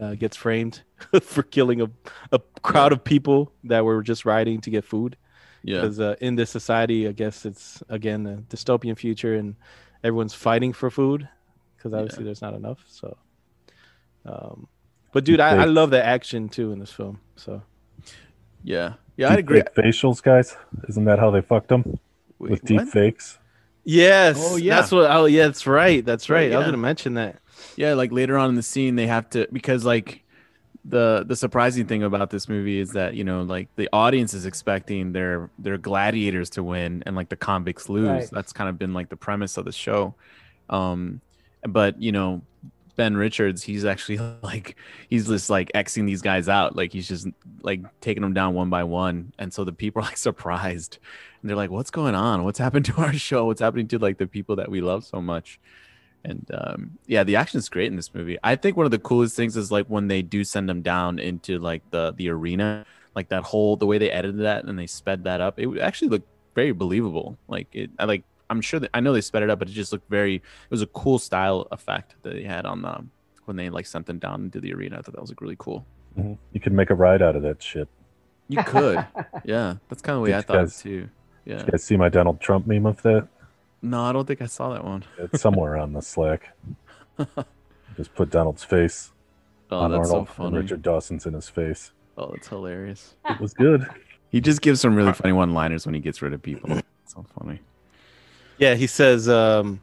uh, 0.00 0.14
gets 0.14 0.36
framed 0.36 0.82
for 1.22 1.42
killing 1.42 1.80
a, 1.80 1.90
a 2.32 2.40
crowd 2.62 2.92
of 2.92 3.02
people 3.02 3.52
that 3.64 3.84
were 3.84 4.02
just 4.02 4.24
riding 4.24 4.60
to 4.60 4.70
get 4.70 4.84
food 4.84 5.16
yeah. 5.62 5.80
because 5.80 5.98
uh, 6.00 6.14
in 6.20 6.36
this 6.36 6.50
society 6.50 7.08
i 7.08 7.12
guess 7.12 7.46
it's 7.46 7.82
again 7.88 8.26
a 8.26 8.36
dystopian 8.54 8.96
future 8.96 9.34
and 9.34 9.56
everyone's 10.04 10.34
fighting 10.34 10.72
for 10.72 10.90
food 10.90 11.28
because 11.76 11.94
obviously 11.94 12.24
there's 12.24 12.42
not 12.42 12.54
enough 12.54 12.84
so 12.86 13.16
um, 14.26 14.68
but 15.12 15.24
dude 15.24 15.40
I, 15.40 15.62
I 15.62 15.64
love 15.64 15.90
the 15.90 16.04
action 16.04 16.48
too 16.48 16.72
in 16.72 16.78
this 16.78 16.92
film 16.92 17.20
so 17.36 17.62
Yeah. 18.64 18.94
Yeah, 19.16 19.30
I'd 19.32 19.38
agree. 19.40 19.60
fake 19.60 19.74
facials, 19.74 20.22
guys. 20.22 20.56
Isn't 20.88 21.04
that 21.06 21.18
how 21.18 21.30
they 21.30 21.40
fucked 21.40 21.68
them 21.68 21.98
Wait, 22.38 22.50
with 22.50 22.64
deep 22.64 22.78
what? 22.78 22.88
fakes? 22.88 23.38
Yes 23.88 24.36
Oh, 24.38 24.56
yeah. 24.56 24.76
that's 24.76 24.92
what 24.92 25.10
oh 25.10 25.24
yeah 25.24 25.46
that's 25.46 25.66
right 25.66 26.04
that's 26.04 26.28
Right, 26.28 26.44
right 26.48 26.52
i 26.52 26.56
was 26.56 26.64
yeah. 26.64 26.68
gonna 26.68 26.76
mention 26.78 27.14
that 27.14 27.40
Yeah, 27.76 27.94
like 27.94 28.12
later 28.12 28.36
on 28.38 28.50
in 28.50 28.54
the 28.56 28.62
scene, 28.62 28.94
they 28.96 29.06
have 29.08 29.28
to 29.30 29.46
because 29.52 29.84
like 29.84 30.22
the 30.84 31.24
the 31.26 31.36
surprising 31.36 31.86
thing 31.86 32.02
about 32.02 32.30
this 32.30 32.48
movie 32.48 32.78
is 32.78 32.92
that 32.92 33.14
you 33.14 33.24
know 33.24 33.42
like 33.42 33.68
the 33.76 33.88
audience 33.92 34.32
is 34.34 34.46
expecting 34.46 35.12
their 35.12 35.50
their 35.58 35.78
gladiators 35.78 36.50
to 36.50 36.62
win 36.62 37.02
and 37.06 37.16
like 37.16 37.28
the 37.28 37.36
convicts 37.36 37.88
lose. 37.88 38.06
Right. 38.08 38.28
That's 38.32 38.52
kind 38.52 38.68
of 38.70 38.78
been 38.78 38.94
like 38.94 39.08
the 39.10 39.16
premise 39.16 39.56
of 39.58 39.64
the 39.64 39.72
show. 39.72 40.14
Um, 40.70 41.20
but 41.68 42.00
you 42.00 42.12
know 42.12 42.42
Ben 42.96 43.16
Richards, 43.16 43.62
he's 43.62 43.84
actually 43.84 44.18
like 44.42 44.76
he's 45.08 45.26
just 45.28 45.50
like 45.50 45.70
xing 45.74 46.06
these 46.06 46.22
guys 46.22 46.48
out. 46.48 46.76
Like 46.76 46.92
he's 46.92 47.08
just 47.08 47.28
like 47.62 47.80
taking 48.00 48.22
them 48.22 48.34
down 48.34 48.54
one 48.54 48.70
by 48.70 48.84
one, 48.84 49.32
and 49.38 49.52
so 49.52 49.64
the 49.64 49.72
people 49.72 50.02
are 50.02 50.06
like 50.06 50.16
surprised. 50.30 50.98
And 51.40 51.48
they're 51.48 51.56
like, 51.56 51.70
"What's 51.70 51.90
going 51.90 52.14
on? 52.14 52.44
What's 52.44 52.58
happened 52.58 52.84
to 52.86 52.96
our 52.96 53.12
show? 53.12 53.44
What's 53.46 53.60
happening 53.60 53.88
to 53.88 53.98
like 53.98 54.18
the 54.18 54.26
people 54.26 54.56
that 54.56 54.70
we 54.70 54.80
love 54.80 55.04
so 55.04 55.20
much?" 55.20 55.58
And 56.24 56.50
um, 56.52 56.98
yeah, 57.06 57.22
the 57.22 57.36
action 57.36 57.58
is 57.58 57.68
great 57.68 57.86
in 57.86 57.96
this 57.96 58.12
movie. 58.12 58.38
I 58.42 58.56
think 58.56 58.76
one 58.76 58.86
of 58.86 58.90
the 58.90 58.98
coolest 58.98 59.36
things 59.36 59.56
is 59.56 59.70
like 59.70 59.86
when 59.86 60.08
they 60.08 60.20
do 60.22 60.42
send 60.44 60.68
them 60.68 60.82
down 60.82 61.18
into 61.18 61.58
like 61.58 61.82
the 61.90 62.12
the 62.16 62.28
arena, 62.30 62.84
like 63.14 63.28
that 63.28 63.44
whole 63.44 63.76
the 63.76 63.86
way 63.86 63.98
they 63.98 64.10
edited 64.10 64.40
that 64.40 64.64
and 64.64 64.78
they 64.78 64.86
sped 64.88 65.24
that 65.24 65.40
up. 65.40 65.58
It 65.60 65.78
actually 65.78 66.08
looked 66.08 66.26
very 66.54 66.72
believable. 66.72 67.38
Like 67.48 67.68
it, 67.72 67.90
I 67.98 68.04
like. 68.04 68.24
I'm 68.50 68.62
sure 68.62 68.80
that 68.80 68.88
I 68.94 69.00
know 69.00 69.12
they 69.12 69.20
sped 69.20 69.42
it 69.42 69.50
up, 69.50 69.58
but 69.58 69.68
it 69.68 69.72
just 69.72 69.92
looked 69.92 70.08
very. 70.08 70.36
It 70.36 70.70
was 70.70 70.82
a 70.82 70.86
cool 70.86 71.18
style 71.18 71.68
effect 71.70 72.14
that 72.22 72.32
they 72.32 72.44
had 72.44 72.64
on 72.66 72.80
them 72.82 73.10
when 73.44 73.56
they 73.56 73.68
like 73.70 73.86
sent 73.86 74.06
them 74.06 74.18
down 74.18 74.42
into 74.44 74.58
the 74.58 74.72
arena. 74.72 74.98
I 74.98 75.02
thought 75.02 75.14
that 75.14 75.20
was 75.20 75.30
like 75.30 75.40
really 75.42 75.56
cool. 75.58 75.84
Mhm. 76.18 76.36
You 76.52 76.58
could 76.60 76.72
make 76.72 76.88
a 76.90 76.94
ride 76.94 77.20
out 77.22 77.36
of 77.36 77.42
that 77.42 77.62
shit. 77.62 77.88
You 78.48 78.62
could, 78.64 79.06
yeah. 79.44 79.74
That's 79.90 80.00
kind 80.00 80.14
of 80.14 80.20
the 80.20 80.22
way 80.22 80.30
Did 80.30 80.36
I 80.38 80.40
thought 80.40 80.56
guys- 80.56 80.80
it 80.80 80.82
too. 80.82 81.08
Yeah. 81.48 81.64
You 81.64 81.70
guys 81.72 81.82
see 81.82 81.96
my 81.96 82.08
Donald 82.10 82.40
Trump 82.40 82.66
meme 82.66 82.84
of 82.86 83.00
that? 83.02 83.26
No, 83.80 84.02
I 84.02 84.12
don't 84.12 84.26
think 84.26 84.42
I 84.42 84.46
saw 84.46 84.72
that 84.74 84.84
one. 84.84 85.02
It's 85.18 85.40
somewhere 85.40 85.76
on 85.78 85.92
the 85.94 86.02
Slack. 86.02 86.54
Just 87.96 88.14
put 88.14 88.30
Donald's 88.30 88.62
face 88.64 89.12
Oh, 89.70 89.78
on 89.80 89.90
that's 89.90 90.08
Arnold 90.10 90.28
so 90.28 90.44
and 90.44 90.52
funny. 90.52 90.58
Richard 90.62 90.82
Dawson's 90.82 91.26
in 91.26 91.32
his 91.34 91.48
face. 91.48 91.92
Oh, 92.16 92.30
that's 92.32 92.48
hilarious. 92.48 93.14
It 93.28 93.40
was 93.40 93.52
good. 93.54 93.86
He 94.30 94.40
just 94.42 94.60
gives 94.60 94.80
some 94.80 94.94
really 94.94 95.12
funny 95.14 95.32
one-liners 95.32 95.86
when 95.86 95.94
he 95.94 96.00
gets 96.00 96.20
rid 96.22 96.32
of 96.34 96.42
people. 96.42 96.80
so 97.06 97.24
funny. 97.38 97.60
yeah 98.58 98.74
he 98.74 98.86
says 98.86 99.26
um, 99.28 99.80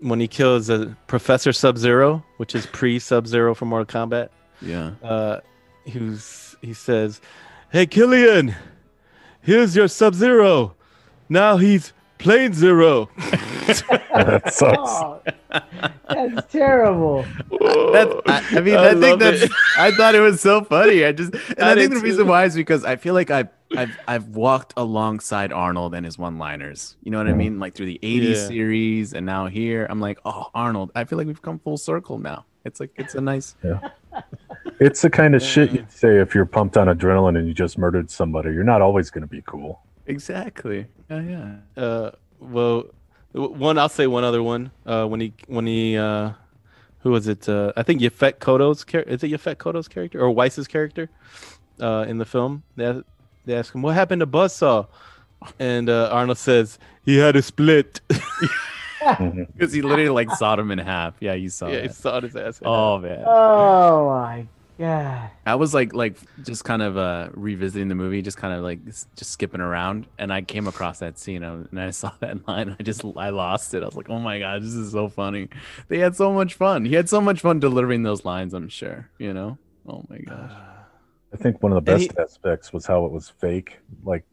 when 0.00 0.20
he 0.20 0.26
kills 0.28 0.70
uh, 0.70 0.94
professor 1.06 1.52
sub-zero 1.52 2.24
which 2.38 2.54
is 2.54 2.64
pre-sub-zero 2.66 3.54
from 3.54 3.68
mortal 3.68 3.84
kombat 3.86 4.28
Yeah. 4.62 4.92
uh, 5.02 5.40
who's 5.92 6.56
he 6.62 6.72
says, 6.74 7.20
"Hey 7.72 7.86
Killian, 7.86 8.54
here's 9.42 9.76
your 9.76 9.88
Sub 9.88 10.14
Zero. 10.14 10.74
Now 11.28 11.56
he's 11.56 11.92
Plain 12.18 12.54
Zero. 12.54 13.10
that 13.16 14.52
sucks. 14.52 14.78
Oh, 14.78 15.20
that's 16.08 16.52
terrible. 16.52 17.24
That's, 17.92 18.14
I, 18.26 18.44
I 18.52 18.60
mean, 18.60 18.76
I 18.76 18.88
I, 18.88 18.90
think 18.92 19.02
love 19.02 19.18
that's. 19.18 19.42
it. 19.42 19.50
I 19.76 19.90
thought 19.92 20.14
it 20.14 20.20
was 20.20 20.40
so 20.40 20.62
funny. 20.64 21.04
I 21.04 21.12
just, 21.12 21.34
and 21.34 21.60
I 21.60 21.72
I, 21.72 21.74
think 21.74 21.90
did 21.90 22.00
the 22.00 22.04
reason 22.04 22.26
why 22.26 22.44
is 22.44 22.54
because 22.54 22.84
I 22.84 22.96
feel 22.96 23.14
like 23.14 23.30
I've, 23.30 23.48
I've, 23.76 23.98
I've 24.06 24.28
walked 24.28 24.74
alongside 24.76 25.52
Arnold 25.52 25.94
and 25.94 26.04
his 26.04 26.18
one-liners. 26.18 26.96
You 27.02 27.10
know 27.10 27.18
what 27.18 27.26
I 27.28 27.32
mm. 27.32 27.38
mean? 27.38 27.60
Like 27.60 27.74
through 27.74 27.86
the 27.86 28.00
'80s 28.02 28.34
Yeah. 28.34 28.46
series, 28.46 29.14
and 29.14 29.26
now 29.26 29.46
here, 29.46 29.86
I'm 29.88 30.00
like, 30.00 30.18
oh, 30.24 30.48
Arnold. 30.54 30.92
I 30.94 31.04
feel 31.04 31.18
like 31.18 31.26
we've 31.26 31.42
come 31.42 31.58
full 31.58 31.78
circle 31.78 32.18
now. 32.18 32.44
It's 32.64 32.78
like 32.80 32.90
it's 32.96 33.14
a 33.14 33.20
nice. 33.20 33.56
It's 34.82 35.00
the 35.00 35.10
kind 35.10 35.36
of 35.36 35.42
shit 35.42 35.70
you'd 35.70 35.92
say 35.92 36.18
if 36.18 36.34
you're 36.34 36.44
pumped 36.44 36.76
on 36.76 36.88
adrenaline 36.88 37.38
and 37.38 37.46
you 37.46 37.54
just 37.54 37.78
murdered 37.78 38.10
somebody. 38.10 38.50
You're 38.50 38.64
not 38.64 38.82
always 38.82 39.10
going 39.10 39.22
to 39.22 39.28
be 39.28 39.40
cool. 39.42 39.80
Exactly. 40.06 40.86
Yeah, 41.08 41.20
yeah. 41.20 41.82
uh, 41.82 42.10
well, 42.40 42.86
one 43.30 43.78
I'll 43.78 43.88
say 43.88 44.08
one 44.08 44.24
other 44.24 44.42
one. 44.42 44.72
Uh, 44.84 45.06
when 45.06 45.20
he 45.20 45.34
when 45.46 45.66
he 45.66 45.96
uh, 45.96 46.32
who 46.98 47.12
was 47.12 47.28
it? 47.28 47.48
Uh, 47.48 47.72
I 47.76 47.84
think 47.84 48.00
Yaphet 48.00 48.40
Kotto's 48.40 48.82
character. 48.82 49.12
Is 49.12 49.22
it 49.22 49.30
Yaphet 49.30 49.56
Kotto's 49.56 49.86
character 49.86 50.20
or 50.20 50.32
Weiss's 50.32 50.66
character? 50.66 51.08
Uh, 51.80 52.04
in 52.08 52.18
the 52.18 52.24
film, 52.24 52.64
they 52.74 53.02
they 53.44 53.54
ask 53.54 53.72
him 53.72 53.82
what 53.82 53.94
happened 53.94 54.18
to 54.20 54.26
Buzzsaw, 54.26 54.88
and 55.60 55.88
uh, 55.88 56.08
Arnold 56.10 56.38
says 56.38 56.80
he 57.04 57.18
had 57.18 57.36
a 57.36 57.42
split. 57.42 58.00
Because 59.02 59.72
he 59.72 59.82
literally 59.82 60.10
like 60.10 60.30
sawed 60.30 60.60
him 60.60 60.70
in 60.70 60.78
half. 60.78 61.14
Yeah, 61.18 61.34
you 61.34 61.50
saw 61.50 61.66
yeah, 61.66 61.82
he 61.82 61.88
sawed 61.88 62.22
his 62.22 62.36
ass. 62.36 62.60
in 62.60 62.68
Oh 62.68 62.98
man. 62.98 63.24
Oh 63.26 64.08
my 64.08 64.46
god. 64.78 65.30
I 65.46 65.56
was 65.56 65.74
like 65.74 65.94
like 65.94 66.16
just 66.44 66.64
kind 66.64 66.82
of 66.82 66.96
uh 66.96 67.28
revisiting 67.34 67.88
the 67.88 67.94
movie, 67.94 68.22
just 68.22 68.36
kind 68.36 68.54
of 68.54 68.62
like 68.62 68.84
just 68.84 69.24
skipping 69.24 69.60
around, 69.60 70.06
and 70.18 70.32
I 70.32 70.42
came 70.42 70.66
across 70.66 71.00
that 71.00 71.18
scene 71.18 71.42
and 71.42 71.80
I 71.80 71.90
saw 71.92 72.12
that 72.20 72.46
line. 72.46 72.68
And 72.68 72.76
I 72.78 72.82
just 72.82 73.04
I 73.16 73.30
lost 73.30 73.74
it. 73.74 73.82
I 73.82 73.86
was 73.86 73.96
like, 73.96 74.10
oh 74.10 74.18
my 74.18 74.38
god, 74.38 74.62
this 74.62 74.74
is 74.74 74.92
so 74.92 75.08
funny. 75.08 75.48
They 75.88 75.98
had 75.98 76.16
so 76.16 76.32
much 76.32 76.54
fun. 76.54 76.84
He 76.84 76.94
had 76.94 77.08
so 77.08 77.20
much 77.20 77.40
fun 77.40 77.60
delivering 77.60 78.02
those 78.02 78.24
lines. 78.24 78.54
I'm 78.54 78.68
sure. 78.68 79.10
You 79.18 79.32
know. 79.34 79.58
Oh 79.86 80.04
my 80.08 80.18
gosh. 80.28 80.52
I 81.32 81.36
think 81.36 81.62
one 81.62 81.72
of 81.72 81.84
the 81.84 81.92
And 81.92 81.98
best 81.98 82.18
aspects 82.18 82.72
was 82.72 82.86
how 82.86 83.06
it 83.06 83.12
was 83.12 83.30
fake. 83.30 83.78
Like 84.04 84.24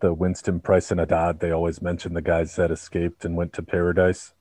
the 0.00 0.12
Winston 0.14 0.60
Price 0.60 0.90
and 0.90 1.00
Adad, 1.00 1.40
they 1.40 1.50
always 1.50 1.82
mentioned 1.82 2.16
the 2.16 2.22
guys 2.22 2.56
that 2.56 2.70
escaped 2.70 3.24
and 3.24 3.36
went 3.36 3.52
to 3.54 3.62
paradise. 3.62 4.34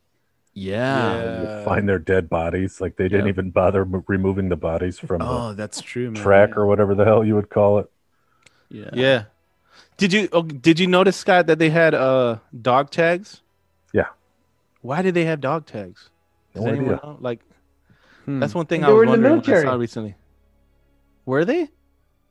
Yeah. 0.54 1.42
Yeah. 1.44 1.64
Find 1.66 1.88
their 1.90 2.00
dead 2.00 2.30
bodies. 2.30 2.80
Like 2.80 2.96
they 2.96 3.08
didn't 3.08 3.26
yeah. 3.26 3.30
even 3.32 3.50
bother 3.52 3.82
m- 3.82 4.04
removing 4.08 4.50
the 4.50 4.56
bodies 4.56 5.00
from 5.00 5.22
Oh, 5.22 5.54
that's 5.54 5.82
true, 5.82 6.06
the 6.06 6.12
man. 6.12 6.24
track 6.24 6.50
yeah. 6.50 6.56
or 6.58 6.66
whatever 6.68 6.94
the 6.96 7.06
hell 7.06 7.24
you 7.26 7.36
would 7.36 7.50
call 7.50 7.80
it. 7.80 7.90
yeah. 8.70 8.90
Yeah. 8.94 9.24
Did 9.98 10.14
you 10.14 10.30
oh, 10.32 10.44
did 10.44 10.80
you 10.80 10.88
notice 10.88 11.16
Scott 11.18 11.48
that 11.48 11.58
they 11.60 11.70
had 11.70 11.94
uh 11.96 12.38
dog 12.62 12.90
tags? 12.92 13.42
Yeah. 13.94 14.08
Why 14.82 15.02
did 15.02 15.14
they 15.16 15.26
have 15.26 15.42
dog 15.42 15.66
tags? 15.66 16.10
Does 16.54 16.64
No 16.64 16.70
anyone 16.70 16.94
idea. 16.96 17.00
know? 17.04 17.18
Like 17.20 17.40
Hmm. 18.26 18.40
that's 18.40 18.54
one 18.56 18.66
thing 18.68 18.82
They 18.82 18.88
I 18.88 18.90
was 18.90 18.96
were 18.98 19.04
in 19.04 19.08
the 19.08 19.12
wondering 19.12 19.32
when 19.32 19.40
I 19.40 19.46
military. 19.48 19.64
saw 19.68 19.76
recently. 19.76 20.16
Were 21.26 21.46
they? 21.46 21.70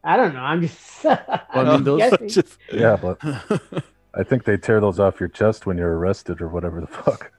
I 0.04 0.16
don't 0.16 0.32
know. 0.34 0.40
I'm 0.40 0.60
just. 0.62 1.04
I 1.06 1.64
mean, 1.64 1.84
those- 1.84 2.32
Just- 2.34 2.58
Yeah, 2.72 2.96
but 2.96 3.18
I 4.14 4.22
think 4.22 4.44
they 4.44 4.56
tear 4.56 4.80
those 4.80 4.98
off 4.98 5.20
your 5.20 5.28
chest 5.28 5.66
when 5.66 5.76
you're 5.78 5.96
arrested 5.98 6.40
or 6.40 6.48
whatever 6.48 6.80
the 6.80 6.86
fuck. 6.86 7.30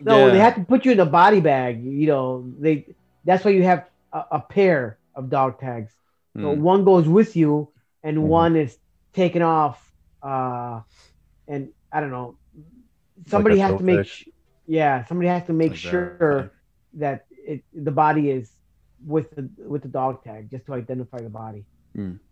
No, 0.00 0.30
they 0.30 0.38
have 0.38 0.54
to 0.56 0.64
put 0.64 0.84
you 0.84 0.92
in 0.92 1.00
a 1.00 1.06
body 1.06 1.40
bag. 1.40 1.82
You 1.84 2.06
know, 2.06 2.52
they. 2.58 2.86
That's 3.24 3.44
why 3.44 3.52
you 3.52 3.62
have 3.64 3.86
a, 4.12 4.24
a 4.32 4.40
pair 4.40 4.98
of 5.14 5.30
dog 5.30 5.58
tags. 5.60 5.92
So 6.40 6.50
Hmm. 6.50 6.62
one 6.62 6.84
goes 6.84 7.08
with 7.08 7.36
you, 7.36 7.72
and 8.02 8.18
Mhm. 8.18 8.22
one 8.28 8.56
is 8.56 8.76
taken 9.14 9.42
off. 9.42 9.78
Uh, 10.22 10.80
and 11.48 11.70
I 11.92 12.00
don't 12.00 12.10
know. 12.10 12.38
Somebody 13.26 13.56
a 13.56 13.58
has 13.58 13.76
to 13.76 13.84
make. 13.84 14.04
Sh- 14.04 14.28
yeah, 14.66 15.04
somebody 15.04 15.28
has 15.28 15.44
to 15.46 15.52
make 15.52 15.72
Like 15.72 15.78
sure 15.78 16.24
okay. 16.32 16.50
that 16.94 17.26
it 17.30 17.62
the 17.72 17.90
body 17.92 18.30
is 18.30 18.50
with 19.04 19.30
the 19.30 19.50
with 19.68 19.82
the 19.82 19.88
dog 19.88 20.22
tag, 20.24 20.50
just 20.50 20.66
to 20.66 20.74
identify 20.74 21.18
the 21.20 21.28
body. 21.30 21.66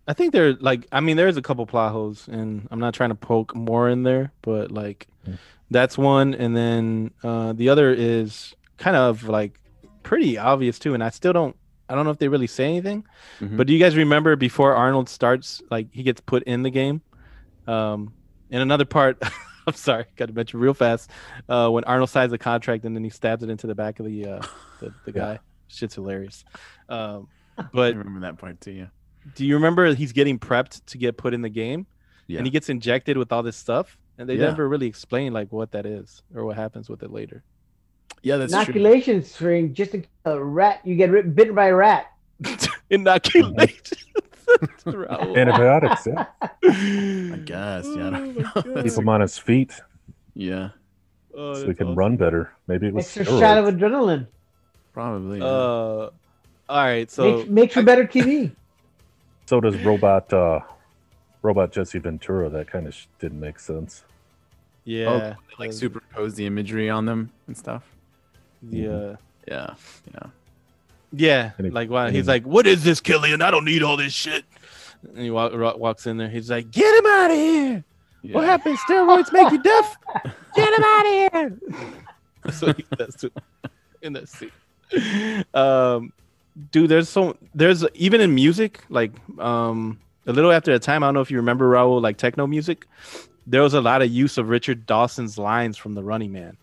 I 0.06 0.14
think 0.14 0.32
there 0.32 0.54
like 0.54 0.86
I 0.92 1.00
mean 1.00 1.16
there's 1.18 1.36
a 1.36 1.42
couple 1.42 1.66
plot 1.66 1.92
holes 1.92 2.28
and 2.28 2.66
I'm 2.70 2.80
not 2.80 2.94
trying 2.94 3.10
to 3.10 3.14
poke 3.14 3.54
more 3.54 3.88
in 3.88 4.02
there, 4.04 4.32
but 4.42 4.70
like 4.70 5.06
Hmm. 5.24 5.34
that's 5.70 5.98
one 5.98 6.32
and 6.34 6.56
then 6.56 7.10
uh 7.22 7.52
the 7.52 7.68
other 7.68 7.90
is 7.92 8.54
kind 8.78 8.96
of 8.96 9.28
like 9.28 9.60
pretty 10.02 10.38
obvious 10.38 10.78
too 10.78 10.94
and 10.94 11.04
I 11.04 11.10
still 11.10 11.32
don't 11.34 11.54
I 11.90 11.94
don't 11.94 12.04
know 12.04 12.10
if 12.10 12.18
they 12.18 12.28
really 12.28 12.46
say 12.46 12.64
anything. 12.64 13.04
Mhm. 13.40 13.56
But 13.58 13.66
do 13.66 13.72
you 13.74 13.78
guys 13.78 13.96
remember 13.96 14.36
before 14.36 14.74
Arnold 14.74 15.08
starts 15.10 15.60
like 15.70 15.88
he 15.92 16.02
gets 16.02 16.20
put 16.22 16.42
in 16.44 16.62
the 16.62 16.70
game? 16.70 17.02
Um 17.66 18.14
in 18.50 18.60
another 18.62 18.84
part 18.86 19.20
I'm 19.66 19.74
sorry, 19.74 20.06
got 20.16 20.28
to 20.28 20.32
mention 20.32 20.58
real 20.60 20.72
fast. 20.72 21.10
Uh 21.48 21.68
when 21.68 21.84
Arnold 21.84 22.08
signs 22.08 22.30
the 22.30 22.38
contract 22.38 22.84
and 22.86 22.96
then 22.96 23.04
he 23.04 23.10
stabs 23.10 23.42
it 23.42 23.50
into 23.50 23.66
the 23.66 23.74
back 23.74 24.00
of 24.00 24.06
the 24.06 24.24
uh 24.26 24.42
the, 24.80 24.94
the 25.04 25.12
Yeah. 25.14 25.20
guy. 25.34 25.38
Shit's 25.66 25.96
hilarious. 25.96 26.44
Um 26.88 27.28
I 27.58 27.64
but 27.74 27.94
remember 27.96 28.20
that 28.20 28.38
part 28.38 28.60
too. 28.62 28.70
Yeah. 28.72 28.86
Do 29.34 29.44
you 29.46 29.54
remember 29.54 29.94
he's 29.94 30.12
getting 30.12 30.38
prepped 30.38 30.84
to 30.86 30.98
get 30.98 31.16
put 31.16 31.34
in 31.34 31.42
the 31.42 31.48
game 31.48 31.86
Yeah. 32.26 32.38
and 32.38 32.46
he 32.46 32.50
gets 32.50 32.68
injected 32.68 33.16
with 33.16 33.32
all 33.32 33.42
this 33.42 33.56
stuff 33.56 33.96
and 34.18 34.28
they 34.28 34.34
Yeah. 34.36 34.46
never 34.46 34.68
really 34.68 34.86
explain 34.86 35.32
like 35.32 35.52
what 35.52 35.72
that 35.72 35.86
is 35.86 36.22
or 36.34 36.44
what 36.44 36.56
happens 36.56 36.88
with 36.88 37.02
it 37.02 37.10
later 37.10 37.42
yeah, 38.22 38.36
that's 38.36 38.50
true. 38.52 38.60
Inoculation 38.62 39.22
string, 39.22 39.72
just 39.74 39.94
a, 39.94 40.02
a 40.24 40.42
rat. 40.42 40.80
You 40.82 40.96
get 40.96 41.08
ri- 41.10 41.22
bitten 41.22 41.54
by 41.54 41.66
a 41.66 41.74
rat. 41.74 42.06
inoculate. 42.90 43.92
Raul. 44.84 45.36
Antibiotics, 45.38 46.04
yeah. 46.04 46.26
I 46.42 47.40
guess. 47.44 47.86
Yeah. 47.86 48.06
I 48.08 48.10
don't 48.10 48.36
know. 48.38 48.82
Keep 48.82 48.92
him 48.92 49.08
on 49.08 49.20
his 49.20 49.38
feet 49.38 49.72
yeah. 50.34 50.70
Oh, 51.34 51.54
so 51.54 51.66
he 51.66 51.74
can 51.74 51.88
awesome. 51.88 51.98
run 51.98 52.16
better. 52.16 52.52
Maybe 52.66 52.86
it 52.86 52.94
was 52.94 53.04
Extra 53.04 53.24
shot 53.38 53.58
of 53.58 53.72
adrenaline. 53.74 54.26
Probably. 54.92 55.40
Uh, 55.40 55.44
all 55.46 56.10
right, 56.68 57.10
so 57.10 57.38
makes, 57.38 57.48
makes 57.50 57.74
for 57.74 57.82
better 57.82 58.04
TV. 58.04 58.52
So 59.48 59.62
does 59.62 59.76
robot 59.82 60.30
uh, 60.30 60.60
robot 61.40 61.72
Jesse 61.72 61.98
Ventura. 61.98 62.50
That 62.50 62.66
kind 62.70 62.86
of 62.86 62.92
sh- 62.92 63.06
didn't 63.18 63.40
make 63.40 63.58
sense. 63.58 64.04
yeah, 64.84 65.06
oh, 65.38 65.42
like 65.58 65.70
uh, 65.70 65.72
superimpose 65.72 66.34
the 66.34 66.44
imagery 66.44 66.90
on 66.90 67.06
them 67.06 67.30
and 67.46 67.56
stuff. 67.56 67.82
yeah. 68.70 69.16
Yeah. 69.46 69.74
Yeah. 70.12 70.26
Yeah, 71.10 71.50
And 71.56 71.66
he- 71.66 71.70
like 71.70 71.88
why 71.88 72.10
he's 72.10 72.26
he- 72.26 72.30
like, 72.30 72.44
"What 72.44 72.66
is 72.66 72.84
this, 72.84 73.00
Killian? 73.00 73.40
I 73.40 73.50
don't 73.50 73.64
need 73.64 73.82
all 73.82 73.96
this 73.96 74.12
shit." 74.12 74.44
And 75.02 75.16
he 75.20 75.30
walk, 75.30 75.54
ro- 75.54 75.78
walks 75.78 76.06
in 76.06 76.18
there. 76.18 76.28
He's 76.28 76.50
like, 76.50 76.70
"Get 76.70 76.94
him 76.98 77.06
out 77.06 77.30
of 77.30 77.36
here! 77.38 77.84
What 78.32 78.42
Yeah. 78.42 78.46
happened? 78.50 78.76
Steroids 78.86 79.32
make 79.32 79.50
you 79.50 79.62
deaf? 79.62 79.96
Get 80.54 80.74
him 80.78 80.84
out 80.84 81.06
of 81.06 81.12
here!" 81.32 81.58
so 82.52 82.72
he 82.74 82.84
does 82.98 83.14
to 83.14 83.32
in 84.02 84.12
that 84.12 84.28
scene. 84.28 84.50
Um, 85.54 86.12
dude, 86.70 86.88
there's 86.90 87.08
so 87.08 87.36
there's 87.54 87.84
even 87.94 88.20
in 88.20 88.34
music, 88.34 88.80
like 88.88 89.12
um, 89.40 89.98
a 90.26 90.32
little 90.32 90.52
after 90.52 90.72
a 90.72 90.78
time. 90.78 91.02
I 91.02 91.06
don't 91.06 91.14
know 91.14 91.20
if 91.20 91.30
you 91.30 91.36
remember 91.38 91.70
Raul, 91.70 92.00
like 92.02 92.16
techno 92.18 92.46
music. 92.46 92.86
There 93.46 93.62
was 93.62 93.74
a 93.74 93.80
lot 93.80 94.02
of 94.02 94.10
use 94.10 94.36
of 94.38 94.48
Richard 94.48 94.86
Dawson's 94.86 95.38
lines 95.38 95.76
from 95.78 95.94
The 95.94 96.02
Running 96.02 96.32
Man, 96.32 96.56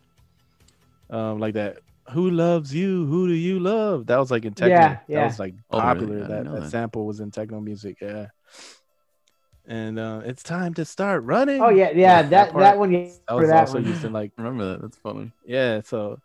um, 1.10 1.40
like 1.40 1.54
that. 1.56 1.78
Who 2.12 2.30
loves 2.30 2.72
you? 2.74 3.08
Who 3.08 3.28
do 3.28 3.34
you 3.34 3.60
love? 3.60 4.06
That 4.06 4.18
was 4.20 4.30
like 4.30 4.46
in 4.46 4.54
techno. 4.54 4.76
Yeah, 4.76 4.98
yeah. 5.08 5.22
That 5.22 5.26
was 5.26 5.40
like 5.40 5.56
Oh, 5.72 5.80
really? 5.80 5.94
popular. 5.94 6.20
That, 6.28 6.44
that 6.52 6.62
that. 6.62 6.70
sample 6.70 7.08
was 7.08 7.20
in 7.20 7.32
techno 7.32 7.60
music. 7.60 7.98
Yeah. 8.00 8.28
And 9.68 9.98
uh, 9.98 10.22
it's 10.24 10.44
time 10.44 10.76
to 10.76 10.86
start 10.86 11.24
running. 11.24 11.60
Oh 11.60 11.70
yeah, 11.70 11.90
yeah. 11.96 12.18
Like, 12.22 12.30
That 12.30 12.52
part- 12.52 12.62
that 12.62 12.78
one. 12.78 12.92
Yeah, 12.92 13.06
that 13.06 13.20
for 13.28 13.36
was 13.38 13.50
that 13.50 13.60
also 13.62 13.74
one. 13.76 13.86
used 13.86 14.04
in 14.06 14.14
like 14.14 14.32
Remember 14.38 14.74
that? 14.74 14.82
That's 14.84 14.98
funny. 14.98 15.32
yeah. 15.44 15.82
So 15.84 16.20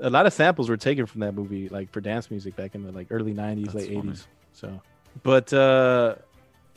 a 0.00 0.10
lot 0.10 0.26
of 0.26 0.32
samples 0.32 0.68
were 0.68 0.76
taken 0.76 1.06
from 1.06 1.20
that 1.22 1.32
movie, 1.34 1.68
like 1.68 1.90
for 1.92 2.00
dance 2.00 2.30
music 2.30 2.54
back 2.56 2.74
in 2.74 2.82
the 2.84 2.92
like 2.92 3.08
early 3.10 3.32
'90s, 3.34 3.64
That's 3.64 3.74
late 3.74 3.94
funny. 3.94 4.10
'80s. 4.12 4.26
So, 4.52 4.80
but 5.22 5.52
uh 5.52 6.16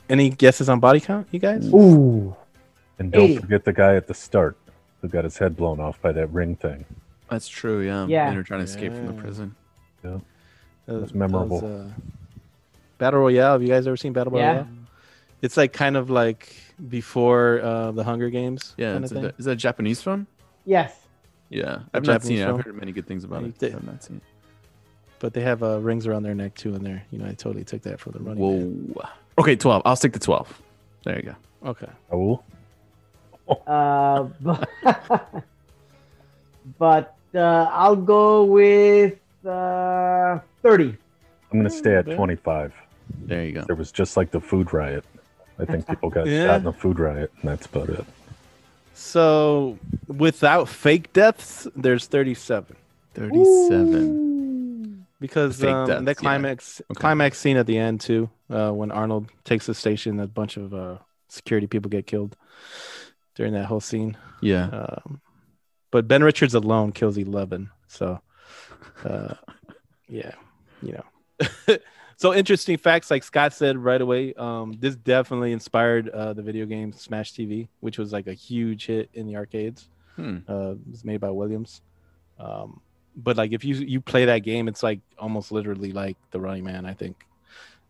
any 0.08 0.30
guesses 0.30 0.68
on 0.68 0.80
body 0.80 1.00
count, 1.00 1.28
you 1.30 1.38
guys? 1.38 1.66
Ooh. 1.72 2.34
And 2.98 3.12
don't 3.12 3.30
80. 3.30 3.36
forget 3.38 3.64
the 3.64 3.72
guy 3.72 3.94
at 3.96 4.06
the 4.06 4.14
start 4.14 4.56
who 5.00 5.08
got 5.08 5.24
his 5.24 5.38
head 5.38 5.56
blown 5.56 5.80
off 5.80 6.00
by 6.02 6.12
that 6.12 6.30
ring 6.32 6.56
thing. 6.56 6.84
That's 7.30 7.46
true. 7.48 7.80
Yeah. 7.80 8.06
Yeah. 8.06 8.30
they're 8.32 8.42
trying 8.42 8.60
to 8.60 8.64
escape 8.64 8.92
from 8.92 9.06
the 9.06 9.14
Yeah. 9.14 9.20
prison. 9.20 9.54
That 10.02 10.20
was 10.86 11.14
memorable. 11.14 11.64
uh, 11.64 12.00
Battle 12.98 13.20
Royale. 13.20 13.52
Have 13.52 13.62
you 13.62 13.68
guys 13.68 13.86
ever 13.86 13.96
seen 13.96 14.12
Battle 14.12 14.32
Royale? 14.32 14.44
Yeah. 14.44 14.52
Royale? 14.62 14.68
It's 15.42 15.56
like 15.56 15.72
kind 15.72 15.96
of 15.96 16.10
like 16.10 16.54
before 16.88 17.60
uh, 17.62 17.92
the 17.92 18.02
Hunger 18.04 18.28
Games. 18.30 18.74
Yeah. 18.76 18.92
kind 18.92 19.04
Is, 19.04 19.12
of 19.12 19.14
thing. 19.16 19.22
that, 19.24 19.34
is 19.38 19.44
that 19.46 19.52
a 19.52 19.56
Japanese 19.56 20.02
film? 20.02 20.26
Yes. 20.66 20.94
Yeah. 21.50 21.80
I've 21.92 22.04
not 22.06 22.22
seen 22.22 22.38
it. 22.38 22.46
film? 22.46 22.58
I've 22.60 22.64
heard 22.64 22.76
many 22.76 22.92
good 22.92 23.06
things 23.06 23.24
about 23.24 23.42
You 23.42 23.48
it. 23.48 23.58
did. 23.58 23.74
I've 23.74 23.84
not 23.84 24.02
seen 24.02 24.16
it. 24.16 24.22
But 25.18 25.34
they 25.34 25.42
have 25.42 25.62
uh, 25.62 25.78
rings 25.80 26.06
around 26.06 26.22
their 26.22 26.34
neck 26.34 26.54
too, 26.54 26.74
in 26.74 26.82
there. 26.82 27.02
You 27.10 27.18
know, 27.18 27.26
I 27.26 27.34
totally 27.34 27.64
took 27.64 27.82
that 27.82 28.00
for 28.00 28.10
the 28.10 28.20
running. 28.20 28.42
Man. 28.42 28.94
Whoa. 28.94 29.08
Okay, 29.38 29.54
12. 29.56 29.82
I'll 29.84 29.96
stick 29.96 30.12
to 30.14 30.18
12. 30.18 30.62
There 31.04 31.16
you 31.16 31.22
go. 31.22 31.34
Okay. 31.70 31.88
Raul? 32.10 32.42
Uh, 33.66 34.28
but 34.40 34.68
but 36.78 37.16
uh, 37.34 37.38
I'll 37.72 37.96
go 37.96 38.44
with 38.44 39.18
uh, 39.44 40.38
thirty. 40.62 40.96
I'm 41.50 41.58
going 41.58 41.64
to 41.64 41.70
stay 41.70 41.96
at 41.96 42.04
25. 42.06 42.72
There 43.24 43.44
you 43.44 43.50
go. 43.52 43.64
There 43.66 43.74
was 43.74 43.90
just 43.90 44.16
like 44.16 44.30
the 44.30 44.40
food 44.40 44.72
riot. 44.72 45.04
I 45.58 45.64
think 45.64 45.84
people 45.88 46.10
got 46.10 46.28
Yeah. 46.28 46.46
shot 46.46 46.56
in 46.58 46.62
the 46.62 46.72
food 46.72 47.00
riot, 47.00 47.32
and 47.40 47.50
that's 47.50 47.66
about 47.66 47.88
it. 47.88 48.04
So 49.00 49.78
without 50.08 50.68
fake 50.68 51.10
deaths, 51.14 51.66
there's 51.74 52.06
37 52.06 52.76
37. 53.14 55.06
because 55.18 55.56
The 55.56 55.72
um, 55.74 55.86
deaths, 55.86 56.04
the 56.04 56.10
yeah. 56.10 56.14
climax 56.14 56.82
Okay. 56.90 57.00
climax 57.00 57.38
scene 57.38 57.56
at 57.56 57.66
the 57.66 57.78
end 57.78 58.02
too, 58.02 58.28
uh, 58.50 58.72
when 58.72 58.90
Arnold 58.92 59.30
takes 59.44 59.64
the 59.64 59.74
station, 59.74 60.20
a 60.20 60.26
bunch 60.26 60.58
of 60.58 60.74
uh, 60.74 60.98
security 61.28 61.66
people 61.66 61.88
get 61.88 62.06
killed 62.06 62.36
during 63.36 63.54
that 63.54 63.64
whole 63.64 63.80
scene. 63.80 64.18
Yeah. 64.42 64.66
Um, 64.66 65.22
but 65.90 66.06
Ben 66.06 66.22
Richards 66.22 66.52
alone 66.54 66.92
kills 66.92 67.16
11. 67.16 67.70
So, 67.88 68.20
uh, 69.02 69.34
yeah, 70.08 70.34
you 70.82 70.92
know. 70.92 71.04
so 72.20 72.34
interesting 72.34 72.76
facts, 72.76 73.10
like 73.10 73.24
Scott 73.24 73.54
said 73.54 73.78
right 73.78 74.00
away. 74.00 74.34
Um, 74.34 74.74
this 74.78 74.94
definitely 74.94 75.52
inspired 75.52 76.10
uh, 76.10 76.34
the 76.34 76.42
video 76.42 76.66
game 76.66 76.92
Smash 76.92 77.32
TV, 77.32 77.66
which 77.80 77.96
was 77.96 78.12
like 78.12 78.26
a 78.26 78.34
huge 78.34 78.84
hit 78.84 79.08
in 79.14 79.26
the 79.26 79.36
arcades. 79.36 79.88
Hmm. 80.16 80.38
Uh, 80.46 80.72
it 80.72 80.78
was 80.90 81.02
made 81.02 81.18
by 81.22 81.30
Williams. 81.30 81.80
Um, 82.38 82.82
but 83.16 83.38
like 83.38 83.52
if 83.52 83.64
you 83.64 83.74
you 83.74 84.02
play 84.02 84.26
that 84.26 84.40
game, 84.40 84.68
it's 84.68 84.82
like 84.82 85.00
almost 85.18 85.50
literally 85.50 85.92
like 85.92 86.18
the 86.30 86.38
Running 86.40 86.64
Man. 86.64 86.84
I 86.84 86.92
think. 86.92 87.24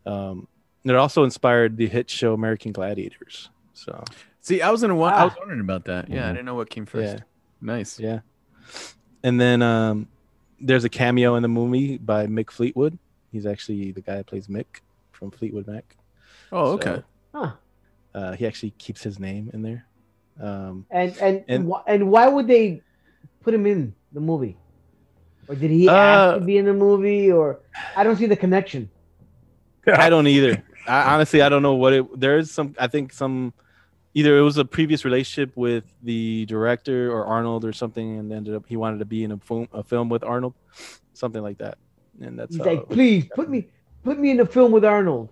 Um, 0.05 0.47
it 0.85 0.95
also 0.95 1.25
inspired 1.25 1.75
the 1.75 1.87
hit 1.87 2.09
show 2.09 2.33
American 2.33 2.71
Gladiators. 2.71 3.49
So 3.73 4.01
See, 4.39 4.61
I 4.61 4.71
was 4.71 4.79
gonna. 4.81 4.95
wa- 4.95 5.09
I 5.09 5.25
was 5.25 5.33
Ah. 5.35 5.39
wondering 5.39 5.59
about 5.59 5.83
that. 5.85 6.09
Yeah, 6.09 6.25
I 6.27 6.29
Mhm. 6.29 6.33
didn't 6.35 6.45
know 6.45 6.55
what 6.55 6.69
came 6.69 6.85
first. 6.85 7.15
yeah. 7.17 7.23
Nice. 7.61 7.99
Yeah. 7.99 8.21
And 9.23 9.39
then 9.41 9.61
um, 9.61 10.07
there's 10.61 10.85
a 10.85 10.89
cameo 10.89 11.35
in 11.35 11.41
the 11.43 11.49
movie 11.49 11.97
by 11.97 12.27
Mick 12.27 12.49
Fleetwood. 12.49 12.97
He's 13.31 13.45
actually 13.45 13.91
the 13.91 14.01
guy 14.01 14.15
that 14.17 14.27
plays 14.27 14.47
Mick 14.47 14.81
from 15.11 15.31
Fleetwood 15.31 15.67
Mac. 15.67 15.95
Oh, 16.51 16.65
So, 16.65 16.89
okay. 16.89 17.03
Huh. 17.33 17.51
uh, 18.13 18.31
he 18.33 18.45
actually 18.45 18.71
keeps 18.71 19.01
his 19.03 19.19
name 19.19 19.49
in 19.53 19.61
there. 19.61 19.85
Um, 20.39 20.85
And 20.89 21.15
and 21.21 21.43
And- 21.47 21.71
wh- 21.71 21.83
and 21.87 22.11
why 22.11 22.27
would 22.27 22.47
they 22.47 22.81
put 23.41 23.53
him 23.53 23.65
in 23.65 23.93
the 24.11 24.19
movie? 24.19 24.57
Or 25.47 25.55
did 25.55 25.71
he 25.71 25.87
Uh, 25.87 25.93
ask 25.93 26.39
to 26.39 26.45
be 26.45 26.57
in 26.57 26.65
the 26.65 26.73
movie? 26.73 27.31
Or 27.31 27.59
I 27.95 28.03
don't 28.03 28.15
see 28.17 28.25
the 28.27 28.35
connection. 28.35 28.89
I 29.87 30.09
don't 30.09 30.27
either. 30.27 30.63
I, 30.87 31.13
honestly, 31.15 31.41
I 31.41 31.49
don't 31.49 31.61
know 31.63 31.75
what 31.75 31.93
it. 31.93 32.19
There 32.19 32.37
is 32.37 32.51
some. 32.51 32.75
I 32.79 32.87
think 32.87 33.13
some. 33.13 33.53
Either 34.13 34.37
it 34.37 34.41
was 34.41 34.57
a 34.57 34.65
previous 34.65 35.05
relationship 35.05 35.55
with 35.55 35.85
the 36.03 36.45
director 36.47 37.11
or 37.11 37.25
Arnold 37.25 37.63
or 37.63 37.71
something, 37.71 38.19
and 38.19 38.31
ended 38.31 38.53
up 38.55 38.65
he 38.67 38.75
wanted 38.75 38.99
to 38.99 39.05
be 39.05 39.23
in 39.23 39.31
a 39.31 39.37
film, 39.37 39.67
a 39.71 39.83
film 39.83 40.09
with 40.09 40.23
Arnold, 40.23 40.53
something 41.13 41.41
like 41.41 41.59
that. 41.59 41.77
And 42.19 42.37
that's 42.37 42.55
He's 42.55 42.63
how- 42.65 42.71
like, 42.71 42.89
please 42.89 43.25
put 43.35 43.49
me 43.49 43.67
put 44.03 44.19
me 44.19 44.31
in 44.31 44.37
the 44.37 44.45
film 44.45 44.71
with 44.71 44.83
Arnold. 44.85 45.29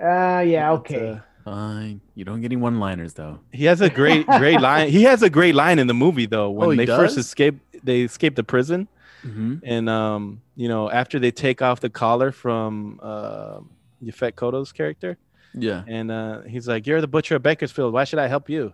Ah, 0.00 0.40
yeah, 0.40 0.72
okay. 0.72 1.10
uh, 1.10 1.18
Fine. 1.44 2.02
You 2.14 2.24
don't 2.26 2.40
get 2.42 2.48
any 2.52 2.56
one-liners 2.60 3.14
though. 3.14 3.40
He 3.50 3.64
has 3.64 3.80
a 3.80 3.88
great, 3.88 4.26
great 4.26 4.60
line. 4.68 4.90
He 4.90 5.02
has 5.04 5.22
a 5.22 5.30
great 5.30 5.54
line 5.54 5.78
in 5.78 5.86
the 5.86 5.94
movie 5.94 6.26
though. 6.26 6.50
When 6.50 6.66
Oh, 6.68 6.70
he 6.70 6.76
they 6.76 6.86
first 6.86 7.16
escape, 7.16 7.58
they 7.82 8.02
escape 8.02 8.36
the 8.36 8.44
prison, 8.44 8.88
Mm-hmm. 9.24 9.56
and 9.64 9.88
um, 9.90 10.40
you 10.56 10.68
know, 10.68 10.90
after 10.90 11.18
they 11.18 11.30
take 11.30 11.60
off 11.62 11.80
the 11.80 11.90
collar 11.90 12.30
from 12.32 13.00
uh, 13.02 13.60
Yaphet 14.02 14.32
Kotto's 14.34 14.72
character, 14.72 15.16
Yeah. 15.54 15.82
and 15.86 16.10
uh, 16.10 16.40
he's 16.42 16.66
like, 16.68 16.86
"You're 16.86 17.00
the 17.02 17.08
butcher 17.08 17.36
of 17.36 17.42
Bakersfield. 17.42 17.92
Why 17.92 18.04
should 18.04 18.18
I 18.18 18.28
help 18.28 18.48
you?" 18.50 18.72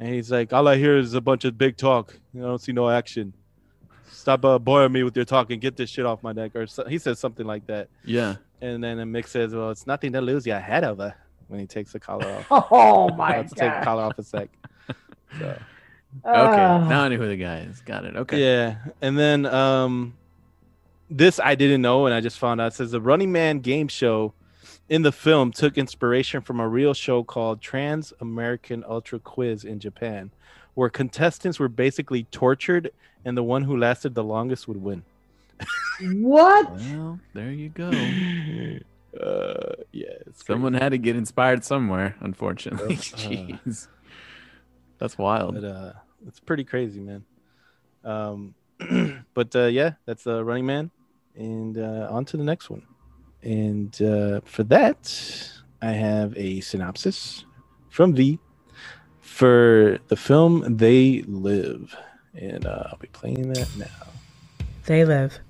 And 0.00 0.12
he's 0.14 0.30
like, 0.30 0.52
"All 0.52 0.66
I 0.68 0.76
hear 0.76 0.96
is 0.96 1.14
a 1.14 1.20
bunch 1.20 1.44
of 1.44 1.56
big 1.58 1.76
talk. 1.76 2.18
I 2.36 2.38
don't 2.40 2.60
see 2.60 2.72
no 2.72 2.88
action. 2.88 3.32
Stop 4.26 4.44
uh, 4.44 4.58
boring 4.58 4.90
me 4.90 5.04
with 5.04 5.14
your 5.14 5.24
talk 5.24 5.52
and 5.52 5.60
get 5.60 5.76
this 5.76 5.88
shit 5.88 6.04
off 6.04 6.20
my 6.20 6.32
neck." 6.32 6.56
Or 6.56 6.66
so, 6.66 6.84
he 6.84 6.98
says 6.98 7.20
something 7.20 7.46
like 7.46 7.64
that. 7.68 7.88
Yeah. 8.04 8.34
And 8.60 8.82
then 8.82 8.98
Mick 9.12 9.28
says, 9.28 9.54
"Well, 9.54 9.70
it's 9.70 9.86
nothing 9.86 10.12
to 10.14 10.20
lose 10.20 10.44
your 10.44 10.58
head 10.58 10.82
over." 10.82 11.14
When 11.46 11.60
he 11.60 11.66
takes 11.66 11.92
the 11.92 12.00
collar 12.00 12.26
off, 12.26 12.46
Oh 12.72 13.08
my 13.16 13.36
About 13.36 13.48
to 13.50 13.54
take 13.54 13.72
the 13.72 13.84
collar 13.84 14.02
off 14.02 14.18
a 14.18 14.24
sec. 14.24 14.48
So. 15.38 15.44
Okay. 15.44 15.60
Ah. 16.24 16.88
now 16.88 17.02
I 17.02 17.08
know 17.08 17.18
who 17.18 17.28
the 17.28 17.36
guy 17.36 17.60
is. 17.60 17.80
Got 17.82 18.04
it. 18.04 18.16
Okay. 18.16 18.42
Yeah, 18.42 18.78
and 19.00 19.16
then 19.16 19.46
um, 19.46 20.16
this 21.08 21.38
I 21.38 21.54
didn't 21.54 21.82
know, 21.82 22.06
and 22.06 22.12
I 22.12 22.20
just 22.20 22.40
found 22.40 22.60
out. 22.60 22.72
It 22.72 22.74
says 22.74 22.90
the 22.90 23.00
Running 23.00 23.30
Man 23.30 23.60
game 23.60 23.86
show 23.86 24.34
in 24.88 25.02
the 25.02 25.12
film 25.12 25.52
took 25.52 25.78
inspiration 25.78 26.40
from 26.40 26.58
a 26.58 26.66
real 26.66 26.94
show 26.94 27.22
called 27.22 27.60
Trans 27.60 28.12
American 28.20 28.82
Ultra 28.88 29.20
Quiz 29.20 29.62
in 29.62 29.78
Japan, 29.78 30.32
where 30.74 30.88
contestants 30.88 31.60
were 31.60 31.68
basically 31.68 32.24
tortured, 32.24 32.90
and 33.26 33.36
the 33.36 33.42
one 33.42 33.62
who 33.64 33.76
lasted 33.76 34.14
the 34.14 34.24
longest 34.24 34.68
would 34.68 34.80
win. 34.80 35.02
What? 36.00 36.70
Well, 36.70 37.18
there 37.34 37.50
you 37.50 37.70
go. 37.70 37.88
uh, 39.20 39.82
yeah, 39.92 40.14
it's 40.26 40.42
crazy. 40.42 40.46
Someone 40.46 40.74
had 40.74 40.90
to 40.90 40.98
get 40.98 41.16
inspired 41.16 41.64
somewhere, 41.64 42.14
unfortunately. 42.20 42.94
Yep. 42.94 42.98
Uh, 42.98 43.16
Jeez. 43.66 43.88
That's 44.98 45.18
wild. 45.18 45.54
but 45.54 45.64
uh, 45.64 45.92
it's 46.26 46.38
pretty 46.38 46.64
crazy, 46.64 47.00
man. 47.00 47.24
Um, 48.04 48.54
but 49.34 49.54
uh, 49.56 49.64
yeah, 49.64 49.92
that's 50.06 50.26
uh, 50.26 50.44
Running 50.44 50.66
Man, 50.66 50.90
and 51.34 51.76
uh, 51.76 52.08
on 52.10 52.24
to 52.26 52.36
the 52.36 52.44
next 52.44 52.70
one. 52.70 52.82
And 53.42 54.00
uh, 54.00 54.40
for 54.44 54.62
that, 54.64 55.50
I 55.82 55.90
have 55.90 56.36
a 56.36 56.60
synopsis 56.60 57.44
from 57.90 58.14
V 58.14 58.38
for 59.20 59.98
the 60.08 60.16
film 60.16 60.76
They 60.76 61.22
Live, 61.22 61.96
and 62.36 62.66
uh, 62.66 62.84
I'll 62.90 62.98
be 62.98 63.08
playing 63.08 63.52
that 63.52 63.68
now. 63.76 64.66
They 64.86 65.04
live. 65.04 65.40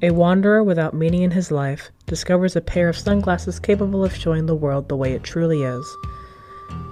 A 0.00 0.10
wanderer 0.10 0.62
without 0.62 0.94
meaning 0.94 1.22
in 1.22 1.32
his 1.32 1.50
life 1.50 1.90
discovers 2.06 2.54
a 2.54 2.60
pair 2.60 2.88
of 2.88 2.96
sunglasses 2.96 3.58
capable 3.58 4.04
of 4.04 4.14
showing 4.14 4.46
the 4.46 4.54
world 4.54 4.88
the 4.88 4.96
way 4.96 5.12
it 5.12 5.24
truly 5.24 5.64
is. 5.64 5.96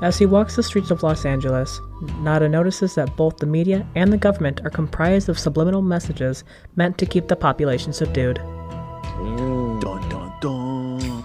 As 0.03 0.19
he 0.19 0.27
walks 0.27 0.57
the 0.57 0.63
streets 0.63 0.91
of 0.91 1.03
Los 1.03 1.25
Angeles, 1.25 1.81
Nada 2.19 2.49
notices 2.49 2.95
that 2.97 3.17
both 3.17 3.37
the 3.39 3.47
media 3.47 3.87
and 3.95 4.13
the 4.13 4.19
government 4.19 4.61
are 4.65 4.71
comprised 4.71 5.29
of 5.29 5.39
subliminal 5.39 5.83
messages 5.83 6.45
meant 6.75 6.99
to 6.99 7.07
keep 7.07 7.29
the 7.29 7.37
population 7.37 7.93
subdued. 7.93 8.37
Dun 8.37 10.09
dun 10.09 10.33
dun. 10.41 11.25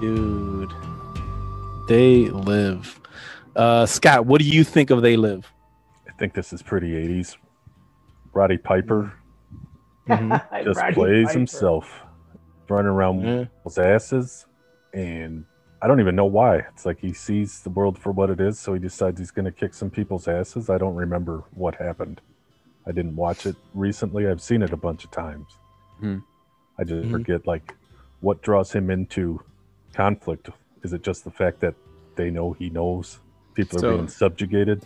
dude, 0.00 0.72
they 1.88 2.30
live. 2.30 2.98
Uh, 3.54 3.86
Scott, 3.86 4.26
what 4.26 4.40
do 4.40 4.48
you 4.48 4.64
think 4.64 4.90
of 4.90 5.02
They 5.02 5.16
Live? 5.16 5.51
I 6.12 6.18
think 6.18 6.34
this 6.34 6.52
is 6.52 6.62
pretty 6.62 6.90
80s. 6.92 7.36
Roddy 8.32 8.58
Piper 8.58 9.12
Mhm. 10.08 10.64
just 10.64 10.80
Roddy 10.80 10.94
plays 10.94 11.26
Piper. 11.28 11.38
himself, 11.38 12.02
running 12.68 12.90
around 12.90 13.20
Yeah. 13.20 13.44
people's 13.44 13.78
asses, 13.78 14.46
and 14.92 15.44
I 15.80 15.86
don't 15.86 16.00
even 16.00 16.14
know 16.16 16.26
why. 16.26 16.56
It's 16.58 16.84
like 16.86 16.98
he 16.98 17.12
sees 17.12 17.62
the 17.62 17.70
world 17.70 17.98
for 17.98 18.12
what 18.12 18.30
it 18.30 18.40
is, 18.40 18.58
so 18.58 18.74
he 18.74 18.80
decides 18.80 19.18
he's 19.18 19.30
going 19.30 19.44
to 19.46 19.52
kick 19.52 19.74
some 19.74 19.90
people's 19.90 20.28
asses. 20.28 20.70
I 20.70 20.78
don't 20.78 20.94
remember 20.94 21.44
what 21.54 21.74
happened. 21.76 22.20
I 22.86 22.92
didn't 22.92 23.16
watch 23.16 23.46
it 23.46 23.56
recently. 23.74 24.26
I've 24.28 24.40
seen 24.42 24.62
it 24.62 24.72
a 24.72 24.76
bunch 24.76 25.04
of 25.04 25.10
times. 25.12 25.46
Hmm. 26.00 26.18
I 26.78 26.84
just 26.84 27.08
Mhm. 27.08 27.12
forget 27.12 27.46
like 27.46 27.74
what 28.20 28.42
draws 28.42 28.72
him 28.72 28.90
into 28.90 29.40
conflict. 29.92 30.50
Is 30.82 30.92
it 30.92 31.02
just 31.02 31.24
the 31.24 31.30
fact 31.30 31.60
that 31.60 31.74
they 32.16 32.30
know 32.30 32.52
he 32.52 32.70
knows 32.70 33.20
people 33.54 33.78
are 33.78 33.80
So- 33.80 33.96
being 33.96 34.08
subjugated? 34.08 34.82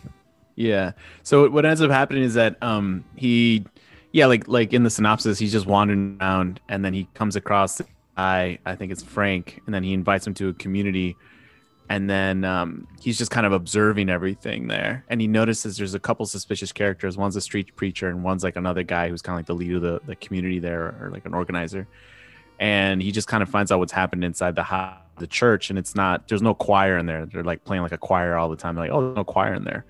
Yeah. 0.57 0.93
So 1.23 1.49
what 1.49 1.65
ends 1.65 1.81
up 1.81 1.91
happening 1.91 2.23
is 2.23 2.33
that 2.33 2.61
um 2.61 3.05
he 3.15 3.63
yeah, 4.11 4.25
like 4.25 4.47
like 4.47 4.73
in 4.73 4.83
the 4.83 4.89
synopsis, 4.89 5.39
he's 5.39 5.51
just 5.51 5.67
wandering 5.67 6.17
around 6.19 6.59
and 6.67 6.83
then 6.83 6.93
he 6.93 7.07
comes 7.13 7.37
across 7.37 7.79
guy, 8.17 8.57
I 8.65 8.75
think 8.75 8.91
it's 8.91 9.03
Frank, 9.03 9.61
and 9.65 9.73
then 9.73 9.83
he 9.83 9.93
invites 9.93 10.25
him 10.25 10.33
to 10.33 10.49
a 10.49 10.53
community 10.53 11.15
and 11.89 12.09
then 12.09 12.43
um 12.43 12.87
he's 12.99 13.17
just 13.17 13.31
kind 13.31 13.45
of 13.45 13.53
observing 13.53 14.09
everything 14.09 14.67
there. 14.67 15.05
And 15.09 15.21
he 15.21 15.27
notices 15.27 15.77
there's 15.77 15.93
a 15.93 15.99
couple 15.99 16.25
suspicious 16.25 16.71
characters. 16.71 17.17
One's 17.17 17.35
a 17.35 17.41
street 17.41 17.75
preacher 17.75 18.09
and 18.09 18.23
one's 18.23 18.43
like 18.43 18.55
another 18.55 18.83
guy 18.83 19.09
who's 19.09 19.21
kind 19.21 19.35
of 19.35 19.39
like 19.39 19.45
the 19.45 19.55
leader 19.55 19.75
of 19.77 19.81
the, 19.83 20.01
the 20.07 20.15
community 20.15 20.59
there 20.59 20.97
or 20.99 21.11
like 21.11 21.25
an 21.25 21.35
organizer. 21.35 21.87
And 22.59 23.01
he 23.01 23.11
just 23.11 23.27
kind 23.27 23.43
of 23.43 23.49
finds 23.49 23.71
out 23.71 23.77
what's 23.77 23.91
happened 23.91 24.23
inside 24.23 24.55
the 24.55 24.63
ho- 24.63 24.97
the 25.19 25.27
church 25.27 25.69
and 25.69 25.77
it's 25.77 25.93
not 25.93 26.27
there's 26.27 26.41
no 26.41 26.55
choir 26.55 26.97
in 26.97 27.05
there. 27.05 27.27
They're 27.27 27.43
like 27.43 27.63
playing 27.63 27.83
like 27.83 27.91
a 27.91 27.97
choir 27.99 28.35
all 28.35 28.49
the 28.49 28.55
time. 28.55 28.73
They're 28.73 28.85
like, 28.85 28.91
oh, 28.91 29.13
no 29.13 29.23
choir 29.23 29.53
in 29.53 29.63
there. 29.63 29.85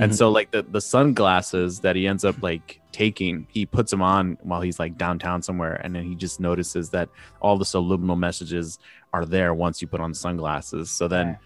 And 0.00 0.12
Mhm. 0.12 0.16
so 0.16 0.30
like 0.30 0.50
the 0.50 0.62
the 0.62 0.80
sunglasses 0.80 1.80
that 1.80 1.96
he 1.96 2.06
ends 2.06 2.24
up 2.24 2.40
like 2.42 2.80
taking, 2.92 3.46
he 3.50 3.66
puts 3.66 3.90
them 3.90 4.02
on 4.02 4.38
while 4.42 4.60
he's 4.60 4.78
like 4.78 4.96
downtown 4.96 5.42
somewhere, 5.42 5.80
and 5.82 5.94
then 5.94 6.04
he 6.04 6.14
just 6.14 6.40
notices 6.40 6.90
that 6.90 7.08
all 7.40 7.58
the 7.58 7.64
subliminal 7.64 8.16
messages 8.16 8.78
are 9.12 9.24
there 9.24 9.54
once 9.54 9.80
you 9.82 9.88
put 9.88 10.00
on 10.00 10.14
sunglasses. 10.14 10.90
So 10.90 11.08
then 11.08 11.28
Yeah. 11.28 11.36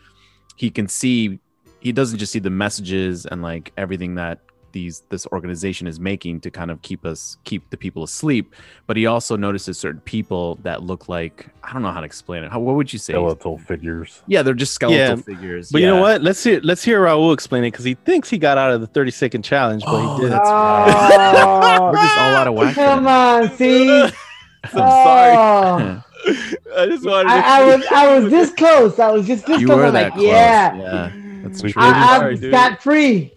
he 0.56 0.70
can 0.70 0.88
see. 0.88 1.38
He 1.80 1.92
doesn't 1.92 2.18
just 2.18 2.30
see 2.32 2.38
the 2.38 2.50
messages 2.50 3.26
and 3.26 3.42
like 3.42 3.72
everything 3.76 4.14
that 4.16 4.38
these 4.72 5.02
this 5.10 5.26
organization 5.28 5.86
is 5.86 6.00
making 6.00 6.40
to 6.40 6.50
kind 6.50 6.70
of 6.70 6.80
keep 6.82 7.04
us 7.04 7.36
keep 7.44 7.68
the 7.70 7.76
people 7.76 8.02
asleep, 8.02 8.54
but 8.86 8.96
he 8.96 9.06
also 9.06 9.36
notices 9.36 9.78
certain 9.78 10.00
people 10.02 10.56
that 10.62 10.82
look 10.82 11.08
like 11.08 11.46
I 11.62 11.72
don't 11.72 11.82
know 11.82 11.92
how 11.92 12.00
to 12.00 12.06
explain 12.06 12.42
it. 12.44 12.50
How, 12.50 12.58
what 12.60 12.74
would 12.76 12.92
you 12.92 12.98
say? 12.98 13.12
Skeletal 13.12 13.58
figures. 13.58 14.22
Yeah, 14.26 14.42
they're 14.42 14.54
just 14.54 14.72
skeletal 14.74 14.98
Yeah, 14.98 15.16
figures. 15.16 15.70
But 15.70 15.80
you 15.82 15.86
know 15.86 16.00
what? 16.00 16.22
Let's 16.22 16.42
hear 16.42 16.60
let's 16.62 16.82
hear 16.82 17.00
Raul 17.00 17.32
explain 17.32 17.64
it 17.64 17.70
because 17.72 17.84
he 17.84 17.94
thinks 17.94 18.28
he 18.28 18.38
got 18.38 18.58
out 18.58 18.72
of 18.72 18.80
the 18.80 18.86
30 18.86 19.10
second 19.10 19.42
challenge, 19.42 19.82
but 19.84 19.92
Oh, 19.94 20.16
he 20.16 20.22
did. 20.22 20.32
that's 20.32 20.48
Oh, 20.50 21.90
We're 21.92 22.02
just 22.02 22.18
all 22.18 22.34
out 22.36 22.46
of 22.48 22.54
whack. 22.54 22.74
come 22.74 23.06
on, 23.06 23.50
see. 23.56 24.02
I'm 24.64 24.70
sorry. 24.72 26.02
I 26.76 26.86
just 26.86 27.04
wanted 27.04 27.28
to 27.30 27.34
I, 27.34 27.60
I 27.60 27.64
was 27.76 27.86
I 27.86 28.18
was 28.18 28.30
this 28.30 28.52
close. 28.52 28.98
I 28.98 29.10
was 29.10 29.26
just 29.26 29.46
this 29.46 29.60
you 29.60 29.66
close. 29.66 29.78
were 29.78 29.86
I'm 29.86 29.92
that 29.94 30.02
like, 30.04 30.12
close. 30.14 30.24
yeah, 30.26 30.76
yeah, 30.76 31.10
that's 31.42 31.60
true. 31.60 31.72
I, 31.76 32.16
Sorry, 32.18 32.34
I'm 32.36 32.50
scot 32.52 32.82
free. 32.82 33.31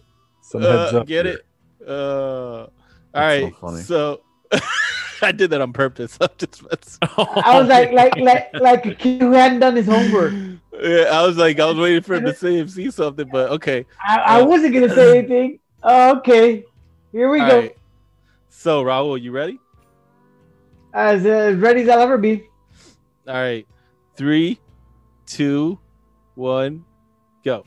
Some 0.59 0.61
heads 0.61 0.93
Uh, 0.93 0.99
up. 1.01 1.07
get 1.07 1.25
here. 1.25 1.35
it? 1.35 1.87
Uh, 1.87 2.67
all 2.67 2.69
That's 3.13 3.39
so 3.41 3.51
funny. 3.61 3.81
So, 3.81 4.21
I 5.21 5.31
did 5.31 5.49
that 5.51 5.61
on 5.61 5.73
purpose. 5.73 6.17
I'm 6.21 6.29
just 6.37 6.63
messing. 6.63 6.99
I 7.17 7.59
was 7.59 7.67
like 7.69 7.91
like 7.91 8.15
like 8.17 8.53
like 8.53 8.85
a 8.85 8.95
kid 8.95 9.21
who 9.21 9.31
hadn't 9.31 9.59
done 9.59 9.75
his 9.75 9.85
homework. 9.87 10.33
Yeah, 10.73 11.09
I 11.11 11.25
was 11.25 11.37
like, 11.37 11.59
I 11.59 11.65
was 11.65 11.77
waiting 11.77 12.01
for 12.01 12.15
him 12.15 12.25
to 12.25 12.33
say 12.33 12.65
see 12.67 12.91
something, 12.91 13.29
but 13.31 13.51
okay. 13.51 13.85
I, 14.05 14.17
I 14.17 14.41
wasn't 14.43 14.73
gonna 14.73 14.93
say 14.93 15.19
anything. 15.19 15.59
Oh, 15.83 16.17
okay, 16.17 16.65
here 17.11 17.29
we 17.29 17.39
All 17.39 17.47
go. 17.47 17.59
right. 17.59 17.77
So, 18.49 18.83
Raul, 18.83 19.21
you 19.21 19.31
ready? 19.31 19.59
As, 20.93 21.25
as 21.25 21.57
ready 21.57 21.81
as 21.83 21.89
I'll 21.89 22.01
ever 22.01 22.17
be. 22.17 22.47
All 23.27 23.33
right. 23.33 23.67
Three, 24.15 24.59
two, 25.25 25.77
one, 26.35 26.85
go. 27.43 27.65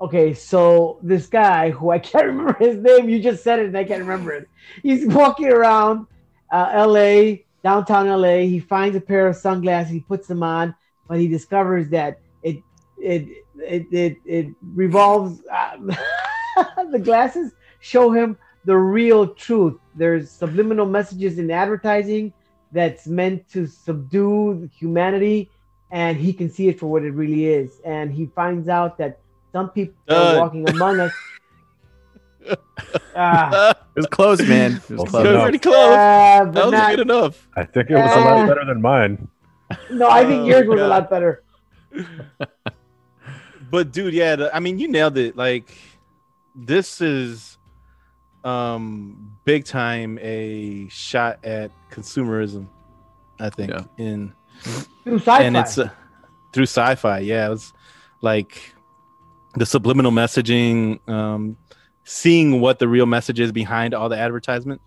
Okay, 0.00 0.32
so 0.32 1.00
this 1.02 1.26
guy 1.26 1.70
who 1.70 1.90
I 1.90 1.98
can't 2.10 2.26
remember 2.26 2.56
his 2.58 2.76
name, 2.76 3.08
you 3.08 3.20
just 3.20 3.42
said 3.42 3.58
it 3.58 3.66
and 3.66 3.76
I 3.76 3.84
can't 3.84 4.00
remember 4.00 4.32
it. 4.32 4.48
He's 4.82 5.06
walking 5.06 5.48
around 5.48 6.06
uh, 6.52 6.86
LA, 6.86 7.38
downtown 7.64 8.06
LA. 8.08 8.38
He 8.38 8.60
finds 8.60 8.96
a 8.96 9.00
pair 9.00 9.26
of 9.26 9.36
sunglasses, 9.36 9.92
he 9.92 10.00
puts 10.00 10.28
them 10.28 10.42
on, 10.42 10.74
but 11.08 11.18
he 11.18 11.28
discovers 11.28 11.88
that 11.90 12.20
it 12.42 12.58
it 12.98 13.26
it 13.56 13.86
it, 13.92 14.16
it 14.24 14.46
revolves. 14.74 15.42
Uh, 15.50 15.76
the 16.92 16.98
glasses 16.98 17.52
show 17.80 18.10
him 18.10 18.36
the 18.64 18.76
real 18.76 19.34
truth. 19.34 19.78
There's 19.96 20.30
subliminal 20.30 20.86
messages 20.86 21.38
in 21.38 21.50
advertising 21.50 22.32
that's 22.70 23.06
meant 23.06 23.48
to 23.50 23.66
subdue 23.66 24.68
humanity, 24.78 25.50
and 25.90 26.16
he 26.16 26.32
can 26.32 26.50
see 26.50 26.68
it 26.68 26.78
for 26.78 26.86
what 26.86 27.02
it 27.02 27.12
really 27.12 27.46
is. 27.46 27.80
And 27.84 28.12
he 28.12 28.26
finds 28.26 28.68
out 28.68 28.98
that 28.98 29.18
some 29.52 29.70
people 29.70 29.94
Done. 30.06 30.36
are 30.36 30.40
walking 30.40 30.68
among 30.68 31.00
us. 31.00 31.12
Ah, 33.14 33.70
It 33.70 33.76
was 33.96 34.06
close, 34.06 34.40
man. 34.46 34.80
It 34.88 34.90
was 34.96 35.10
close. 35.10 35.22
That 35.24 35.34
was 35.34 35.42
pretty 35.42 35.58
close. 35.58 35.74
uh, 35.74 36.44
that 36.52 36.64
was 36.64 36.72
not, 36.72 36.90
good 36.90 37.00
enough. 37.00 37.48
I 37.56 37.64
think 37.64 37.90
it 37.90 37.94
was 37.94 38.10
a 38.10 38.14
Uh, 38.18 38.24
lot 38.24 38.48
better 38.48 38.64
than 38.64 38.80
mine. 38.80 39.28
no, 39.90 40.08
I 40.08 40.24
think 40.24 40.42
Oh, 40.42 40.46
yours 40.46 40.66
was 40.68 40.80
a 40.80 40.86
lot 40.88 41.10
better. 41.10 41.42
But 43.70 43.92
dude, 43.92 44.14
yeah, 44.14 44.36
the, 44.36 44.54
I 44.56 44.60
mean, 44.60 44.78
you 44.78 44.88
nailed 44.88 45.18
it. 45.18 45.36
Like, 45.36 45.76
this 46.54 47.00
is 47.02 47.58
um 48.44 49.36
big 49.44 49.64
time 49.64 50.18
a 50.22 50.88
shot 50.88 51.44
at 51.44 51.70
consumerism. 51.90 52.66
I 53.38 53.50
think 53.50 53.70
Yeah. 53.72 53.84
in 53.98 54.32
Through 55.04 55.18
sci-fi. 55.18 55.42
and 55.42 55.56
it's 55.56 55.76
uh, 55.76 55.90
through 56.54 56.64
sci-fi. 56.66 57.18
Yeah, 57.18 57.46
it 57.46 57.50
was 57.50 57.72
like 58.22 58.74
the 59.54 59.66
subliminal 59.66 60.12
messaging, 60.12 61.06
um, 61.08 61.56
seeing 62.04 62.60
what 62.60 62.78
the 62.78 62.88
real 62.88 63.06
message 63.06 63.40
is 63.40 63.52
behind 63.52 63.94
all 63.94 64.08
the 64.08 64.18
advertisement. 64.18 64.80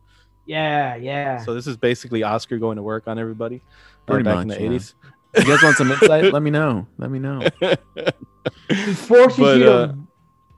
yeah, 0.45 0.95
yeah. 0.95 1.37
So 1.43 1.53
this 1.53 1.67
is 1.67 1.77
basically 1.77 2.23
Oscar 2.23 2.57
going 2.57 2.77
to 2.77 2.83
work 2.83 3.07
on 3.07 3.17
everybody 3.19 3.57
uh, 4.07 4.11
Pretty 4.13 4.23
back 4.23 4.41
in 4.43 4.47
much, 4.47 4.57
the 4.57 4.63
yeah. 4.63 4.69
eighties. 4.69 4.95
you 5.37 5.43
guys 5.45 5.63
want 5.63 5.77
some 5.77 5.91
insight? 5.91 6.31
Let 6.33 6.41
me 6.41 6.49
know. 6.51 6.87
Let 6.97 7.09
me 7.11 7.19
know. 7.19 7.41
It 7.61 7.79
forces 8.95 9.37
but, 9.39 9.57
you 9.59 9.69
uh, 9.69 9.87
to 9.87 9.97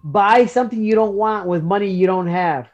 buy 0.04 0.46
something 0.46 0.82
you 0.82 0.96
don't 0.96 1.14
want 1.16 1.48
with 1.48 1.64
money 1.64 1.90
you 1.90 2.08
don't 2.08 2.28
have. 2.28 2.68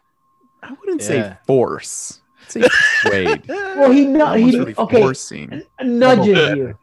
I 0.63 0.71
wouldn't 0.73 1.01
Yeah. 1.01 1.07
say 1.07 1.37
force. 1.47 2.21
I'd 2.45 2.51
say 2.51 2.61
persuade. 2.61 3.43
Well, 3.79 3.91
he 3.91 4.05
no, 4.05 4.25
Almost 4.27 4.51
he 4.53 4.59
really 4.59 4.75
okay 4.77 5.01
forcing. 5.01 5.61
nudges 5.81 6.57
you, 6.57 6.75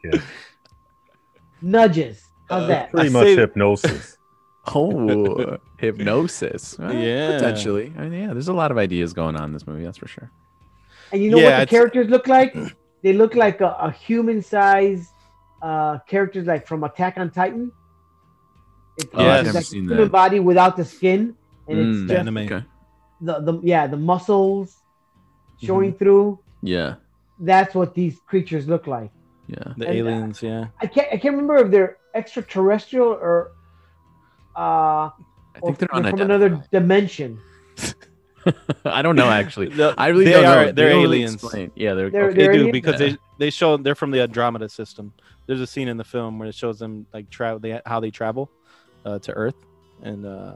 nudges. 1.63 2.23
How's 2.49 2.65
Uh, 2.65 2.67
that? 2.69 2.91
Pretty 2.91 3.09
I 3.09 3.13
much 3.13 3.25
say- 3.27 3.37
hypnosis. 3.37 4.16
Oh, 4.75 5.59
hypnosis. 5.79 6.77
Well, 6.79 6.93
Yeah. 6.95 7.33
potentially. 7.39 7.93
I 7.97 8.09
mean, 8.09 8.21
yeah, 8.23 8.33
there's 8.33 8.49
a 8.49 8.53
lot 8.53 8.71
of 8.71 8.79
ideas 8.79 9.13
going 9.13 9.37
on 9.37 9.45
in 9.45 9.53
this 9.53 9.67
movie. 9.67 9.85
That's 9.85 9.99
for 9.99 10.09
sure. 10.09 10.31
And 11.13 11.23
you 11.23 11.31
know 11.31 11.39
Yeah, 11.39 11.45
what 11.45 11.51
the 11.57 11.63
it's- 11.63 11.71
characters 11.71 12.09
look 12.11 12.27
like? 12.27 12.55
They 13.03 13.13
look 13.13 13.37
like 13.37 13.61
a, 13.61 13.69
a 13.79 13.91
human-sized 13.93 15.09
uh, 15.63 15.99
characters, 16.09 16.47
like 16.47 16.67
from 16.67 16.83
Attack 16.83 17.19
on 17.19 17.31
Titan. 17.31 17.71
It's 18.99 19.09
Oh, 19.15 19.21
I've 19.25 19.41
it's 19.41 19.47
never 19.47 19.59
like 19.59 19.65
seen 19.65 19.83
human 19.85 19.99
that. 19.99 20.11
body 20.11 20.41
without 20.41 20.77
the 20.77 20.85
skin, 20.85 21.37
and 21.69 21.79
Mm, 21.79 21.91
it's 22.03 22.09
just 22.11 22.19
anime. 22.21 22.39
Okay. 22.39 22.65
the, 23.21 23.35
the 23.41 23.61
yeah 23.63 23.87
the 23.87 23.97
muscles 23.97 24.83
showing 25.63 25.91
Mm-hmm. 25.91 25.99
through. 25.99 26.39
Yeah. 26.63 26.95
That's 27.39 27.75
what 27.77 27.95
these 27.95 28.19
creatures 28.27 28.67
look 28.67 28.87
like. 28.89 29.11
Yeah. 29.47 29.75
The 29.77 29.87
And, 29.87 29.95
uh, 29.95 29.99
aliens, 29.99 30.43
yeah. 30.43 30.67
I 30.81 30.87
can't 30.87 31.07
I 31.13 31.17
can't 31.19 31.35
remember 31.37 31.57
if 31.59 31.71
they're 31.71 31.99
extraterrestrial 32.15 33.09
or 33.09 33.53
uh 34.57 35.11
I 35.11 35.59
or 35.61 35.75
think 35.75 35.79
they're 35.79 35.89
from 35.89 36.21
another 36.21 36.63
dimension. 36.71 37.39
I 38.85 39.03
don't 39.03 39.17
know 39.17 39.29
actually. 39.31 39.69
The- 39.81 39.95
I 39.99 40.09
really 40.09 40.27
they 40.27 40.33
don't 40.33 40.43
know. 40.45 40.59
are- 40.59 40.65
They 40.67 40.73
they're 40.73 40.91
don't 40.91 41.05
aliens. 41.05 41.35
explain. 41.35 41.73
Yeah, 41.75 41.95
they're, 41.95 42.11
They're- 42.11 42.25
okay. 42.29 42.35
They 42.37 42.43
they're 42.45 42.53
do 42.53 42.59
aliens? 42.61 42.73
because 42.73 43.01
Yeah. 43.01 43.07
they 43.09 43.17
they 43.39 43.51
show 43.51 43.77
they're 43.77 43.95
from 43.95 44.11
the 44.13 44.23
Andromeda 44.23 44.69
system. 44.69 45.13
There's 45.47 45.61
a 45.61 45.67
scene 45.67 45.89
in 45.89 45.97
the 45.97 46.05
film 46.05 46.39
where 46.39 46.49
it 46.49 46.55
shows 46.55 46.79
them 46.79 47.07
like 47.13 47.29
travel 47.31 47.59
they 47.59 47.81
how 47.87 48.01
they 48.01 48.11
travel 48.11 48.51
uh, 49.05 49.19
to 49.21 49.33
Earth, 49.33 49.55
and 50.03 50.25
uh, 50.27 50.55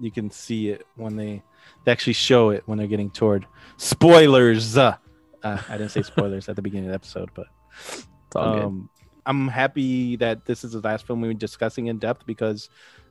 you 0.00 0.10
can 0.10 0.30
see 0.30 0.70
it 0.70 0.86
when 0.96 1.16
they 1.16 1.42
they 1.84 1.92
actually 1.92 2.14
show 2.14 2.50
it 2.50 2.62
when 2.66 2.78
they're 2.78 2.86
getting 2.86 3.10
toward 3.10 3.46
spoilers. 3.76 4.76
Uh, 4.76 4.96
Uh, 5.44 5.60
I 5.68 5.76
didn't 5.76 5.90
say 5.92 6.00
spoilers 6.02 6.48
at 6.48 6.56
the 6.56 6.62
beginning 6.62 6.86
of 6.88 6.92
the 6.92 6.94
episode, 6.94 7.28
but 7.34 7.46
It's 7.82 8.06
all 8.34 8.54
good. 8.54 8.64
um, 8.64 8.88
I'm 9.26 9.46
happy 9.48 10.16
that 10.16 10.46
this 10.46 10.64
is 10.64 10.72
the 10.72 10.80
last 10.80 11.06
film 11.06 11.20
we 11.20 11.28
were 11.28 11.34
discussing 11.36 11.86
in 11.88 11.98
depth 11.98 12.24
because 12.24 12.70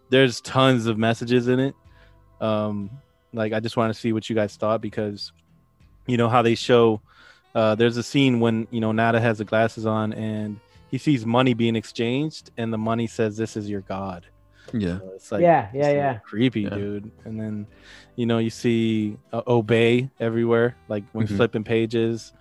there's 0.09 0.41
tons 0.41 0.85
of 0.87 0.97
messages 0.97 1.47
in 1.47 1.59
it. 1.59 1.75
Um, 2.41 2.89
like 3.33 3.53
I 3.53 3.59
just 3.59 3.77
want 3.77 3.93
to 3.93 3.99
see 3.99 4.13
what 4.13 4.29
you 4.29 4.35
guys 4.35 4.55
thought 4.55 4.81
because 4.81 5.31
you 6.07 6.17
know 6.17 6.29
how 6.29 6.41
they 6.41 6.55
show. 6.55 7.01
Uh, 7.55 7.75
there's 7.75 7.97
a 7.97 8.03
scene 8.03 8.39
when 8.39 8.67
you 8.71 8.79
know 8.81 8.91
Nada 8.91 9.19
has 9.19 9.37
the 9.37 9.45
glasses 9.45 9.85
on 9.85 10.11
and 10.13 10.59
he 10.89 10.97
sees 10.97 11.25
money 11.25 11.53
being 11.53 11.75
exchanged 11.75 12.51
and 12.57 12.71
the 12.73 12.77
money 12.77 13.07
says 13.07 13.37
this 13.37 13.55
is 13.57 13.69
your 13.69 13.81
god. 13.81 14.25
Yeah. 14.73 14.99
So 14.99 15.11
it's 15.15 15.31
like 15.31 15.41
yeah, 15.41 15.65
it's 15.67 15.75
yeah, 15.75 15.87
like 15.87 15.95
yeah. 15.95 16.13
creepy, 16.19 16.61
Yeah. 16.61 16.69
dude. 16.69 17.11
And 17.25 17.39
then 17.39 17.67
you 18.15 18.25
know 18.25 18.37
you 18.39 18.49
see 18.49 19.17
uh, 19.31 19.41
obey 19.47 20.09
everywhere, 20.19 20.75
like 20.87 21.03
when 21.13 21.27
Mhm. 21.27 21.35
flipping 21.37 21.63
pages. 21.63 22.33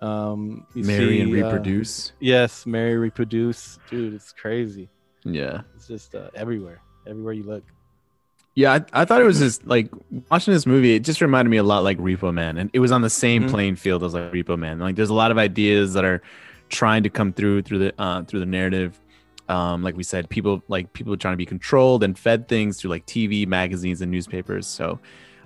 Um, 0.00 0.66
you 0.74 0.82
Marry 0.84 1.20
and 1.20 1.32
see, 1.32 1.40
uh, 1.40 1.44
reproduce. 1.52 2.12
Yes, 2.18 2.66
marry, 2.66 2.96
reproduce, 2.96 3.78
dude. 3.88 4.14
It's 4.14 4.32
crazy. 4.32 4.88
yeah. 5.24 5.60
It's 5.76 5.86
just 5.86 6.14
uh, 6.16 6.30
everywhere, 6.34 6.80
everywhere 7.06 7.32
you 7.34 7.42
look. 7.44 7.64
Yeah, 8.54 8.72
I, 8.74 9.02
I 9.02 9.04
thought 9.06 9.20
it 9.22 9.24
was 9.24 9.38
just 9.38 9.66
like 9.66 9.88
watching 10.30 10.52
this 10.52 10.66
movie. 10.66 10.94
It 10.94 11.00
just 11.04 11.20
reminded 11.22 11.50
me 11.50 11.56
a 11.56 11.62
lot 11.62 11.84
like 11.84 11.98
Repo 11.98 12.32
Man, 12.34 12.58
and 12.58 12.68
it 12.74 12.80
was 12.80 12.92
on 12.92 13.00
the 13.00 13.08
same 13.10 13.44
Mhm. 13.44 13.50
playing 13.50 13.76
field 13.76 14.04
as 14.04 14.12
like 14.12 14.30
Repo 14.32 14.58
Man. 14.58 14.78
Like, 14.78 14.94
there's 14.96 15.08
a 15.10 15.14
lot 15.14 15.30
of 15.30 15.38
ideas 15.38 15.94
that 15.94 16.04
are 16.04 16.20
trying 16.68 17.02
to 17.04 17.10
come 17.10 17.32
through 17.32 17.62
through 17.62 17.78
the 17.78 17.94
uh, 17.98 18.22
through 18.24 18.40
the 18.40 18.46
narrative. 18.46 18.98
Um, 19.48 19.82
like 19.82 19.96
we 19.96 20.02
said, 20.02 20.28
people 20.28 20.62
like 20.68 20.92
people 20.92 21.16
trying 21.16 21.32
to 21.32 21.38
be 21.38 21.46
controlled 21.46 22.04
and 22.04 22.18
fed 22.18 22.46
things 22.46 22.78
through 22.78 22.90
like 22.90 23.06
TV, 23.06 23.46
magazines, 23.46 24.02
and 24.02 24.10
newspapers. 24.10 24.66
So, 24.66 24.98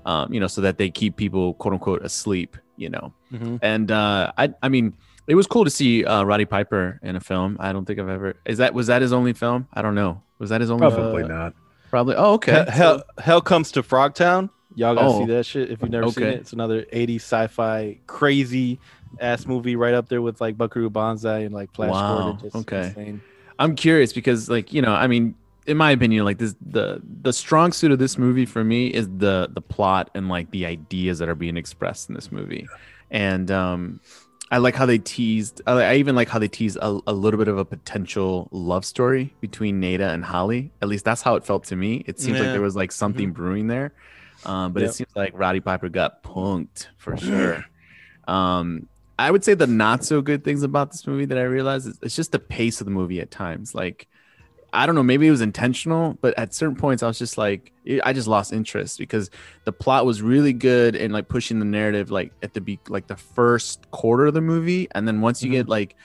um, 0.04 0.32
you 0.32 0.40
know, 0.40 0.46
so 0.48 0.61
that 0.62 0.76
they 0.76 0.90
keep 0.90 1.16
people 1.16 1.54
quote 1.54 1.74
unquote 1.74 2.04
asleep. 2.04 2.57
You 2.76 2.90
know, 2.90 3.12
Mm-hmm. 3.32 3.57
and 3.62 3.90
uh, 3.90 4.32
I 4.36 4.52
I 4.62 4.68
mean, 4.68 4.94
it 5.28 5.34
was 5.36 5.46
cool 5.46 5.64
to 5.64 5.70
see 5.70 6.04
uh, 6.04 6.24
Roddy 6.24 6.44
Piper 6.44 6.98
in 7.02 7.14
a 7.16 7.20
film. 7.20 7.57
I 7.61 7.72
don't 7.72 7.84
think 7.86 7.98
I've 8.00 8.09
ever 8.09 8.34
is 8.44 8.59
that 8.59 8.74
was 8.74 8.88
that 8.88 9.00
his 9.00 9.12
only 9.12 9.32
film? 9.32 9.66
I 9.72 9.80
don't 9.82 9.94
know. 9.94 10.22
Was 10.39 10.51
that 10.51 10.61
his 10.61 10.70
only? 10.70 10.89
Probably 10.89 11.22
Uh, 11.24 11.28
not. 11.28 11.55
Probably. 11.91 12.14
Oh, 12.16 12.34
okay. 12.34 12.64
Hell, 12.68 13.03
Hell 13.18 13.41
comes 13.41 13.72
to 13.72 13.82
Frogtown. 13.82 14.51
Y'all 14.74 14.95
gotta 14.95 15.07
Oh. 15.09 15.18
see 15.20 15.26
that 15.32 15.47
shit 15.47 15.70
if 15.70 15.80
you've 15.80 15.91
never 15.91 16.11
seen 16.11 16.24
it. 16.24 16.34
It's 16.41 16.53
another 16.53 16.84
80s 16.93 17.22
sci-fi 17.22 17.99
crazy 18.07 18.78
ass 19.20 19.47
movie 19.47 19.76
right 19.76 19.95
up 19.95 20.09
there 20.09 20.20
with 20.20 20.41
like 20.41 20.59
Buckaroo 20.59 20.91
Banzai 20.91 21.41
and 21.41 21.55
like 21.55 21.72
Flash 21.72 21.91
Wow, 21.93 22.18
Gordon. 22.18 22.41
Just 22.43 22.57
okay. 22.57 22.87
insane. 22.89 23.20
I'm 23.59 23.74
curious 23.74 24.12
because 24.12 24.51
like 24.51 24.74
you 24.74 24.82
know 24.82 24.93
I 24.93 25.07
mean 25.07 25.34
in 25.66 25.78
my 25.78 25.91
opinion 25.93 26.24
like 26.26 26.37
this 26.37 26.55
the 26.61 27.01
the 27.22 27.32
strong 27.32 27.72
suit 27.72 27.91
of 27.91 27.99
this 27.99 28.18
movie 28.18 28.45
for 28.45 28.62
me 28.64 28.89
is 28.89 29.09
the 29.16 29.49
the 29.51 29.62
plot 29.62 30.11
and 30.14 30.28
like 30.28 30.51
the 30.51 30.66
ideas 30.66 31.18
that 31.20 31.28
are 31.30 31.34
being 31.34 31.57
expressed 31.57 32.11
in 32.11 32.14
this 32.14 32.30
movie 32.30 32.66
and 33.11 33.51
um 33.51 34.01
I 34.51 34.59
like 34.59 34.76
how 34.76 34.86
they 34.86 34.99
teased 34.99 35.61
I, 35.66 35.97
even 35.97 36.14
like 36.14 36.28
how 36.28 36.38
they 36.38 36.49
teased 36.49 36.76
a, 36.80 37.01
a 37.07 37.12
little 37.12 37.38
bit 37.38 37.49
of 37.49 37.59
a 37.59 37.64
potential 37.64 38.49
love 38.53 38.84
story 38.84 39.34
between 39.40 39.80
Nada 39.80 40.11
and 40.11 40.24
Holly. 40.24 40.72
At 40.80 40.88
least 40.88 41.05
that's 41.05 41.22
how 41.22 41.34
it 41.36 41.44
felt 41.44 41.64
to 41.64 41.76
me. 41.76 42.05
It 42.07 42.20
seems 42.20 42.38
like 42.38 42.53
there 42.53 42.61
was 42.61 42.76
like 42.76 42.92
something 42.92 43.32
brewing 43.32 43.66
there. 43.66 43.92
Um 44.44 44.72
but 44.72 44.82
Yep. 44.82 44.90
it 44.90 44.92
seems 44.94 45.11
like 45.16 45.32
Roddy 45.34 45.61
Piper 45.61 45.88
got 45.88 46.22
punked 46.22 46.86
for 46.97 47.16
sure. 47.16 47.64
Um 48.28 48.88
I 49.18 49.30
would 49.30 49.42
say 49.44 49.55
the 49.55 49.66
not 49.66 50.05
so 50.05 50.20
good 50.20 50.44
things 50.44 50.62
about 50.62 50.92
this 50.92 51.07
movie 51.07 51.24
that 51.24 51.38
I 51.38 51.42
realized 51.44 51.88
is 51.88 51.99
it's 52.03 52.14
just 52.14 52.32
the 52.32 52.38
pace 52.38 52.80
of 52.80 52.84
the 52.84 52.90
movie 52.90 53.20
at 53.20 53.30
times. 53.30 53.74
Like, 53.74 54.09
I 54.76 54.84
don't 54.84 54.94
know, 54.94 55.02
maybe 55.02 55.26
it 55.26 55.30
was 55.30 55.40
intentional, 55.40 56.18
but 56.20 56.38
at 56.38 56.52
certain 56.52 56.76
points 56.76 57.02
I 57.02 57.06
was 57.06 57.18
just 57.18 57.38
like, 57.38 57.72
I 58.04 58.12
just 58.12 58.28
lost 58.28 58.52
interest 58.52 58.98
because 58.98 59.30
the 59.64 59.72
plot 59.72 60.04
was 60.04 60.20
really 60.20 60.52
good 60.52 60.94
and 60.94 61.12
like 61.12 61.28
pushing 61.28 61.58
the 61.58 61.64
narrative 61.64 62.10
like 62.10 62.32
at 62.42 62.52
the 62.52 62.60
be 62.60 62.78
like 62.88 63.06
the 63.06 63.16
first 63.16 63.90
quarter 63.90 64.26
of 64.26 64.34
the 64.34 64.42
movie, 64.42 64.86
and 64.92 65.08
then 65.08 65.22
once 65.22 65.42
you 65.42 65.50
get 65.50 65.68
like 65.68 65.96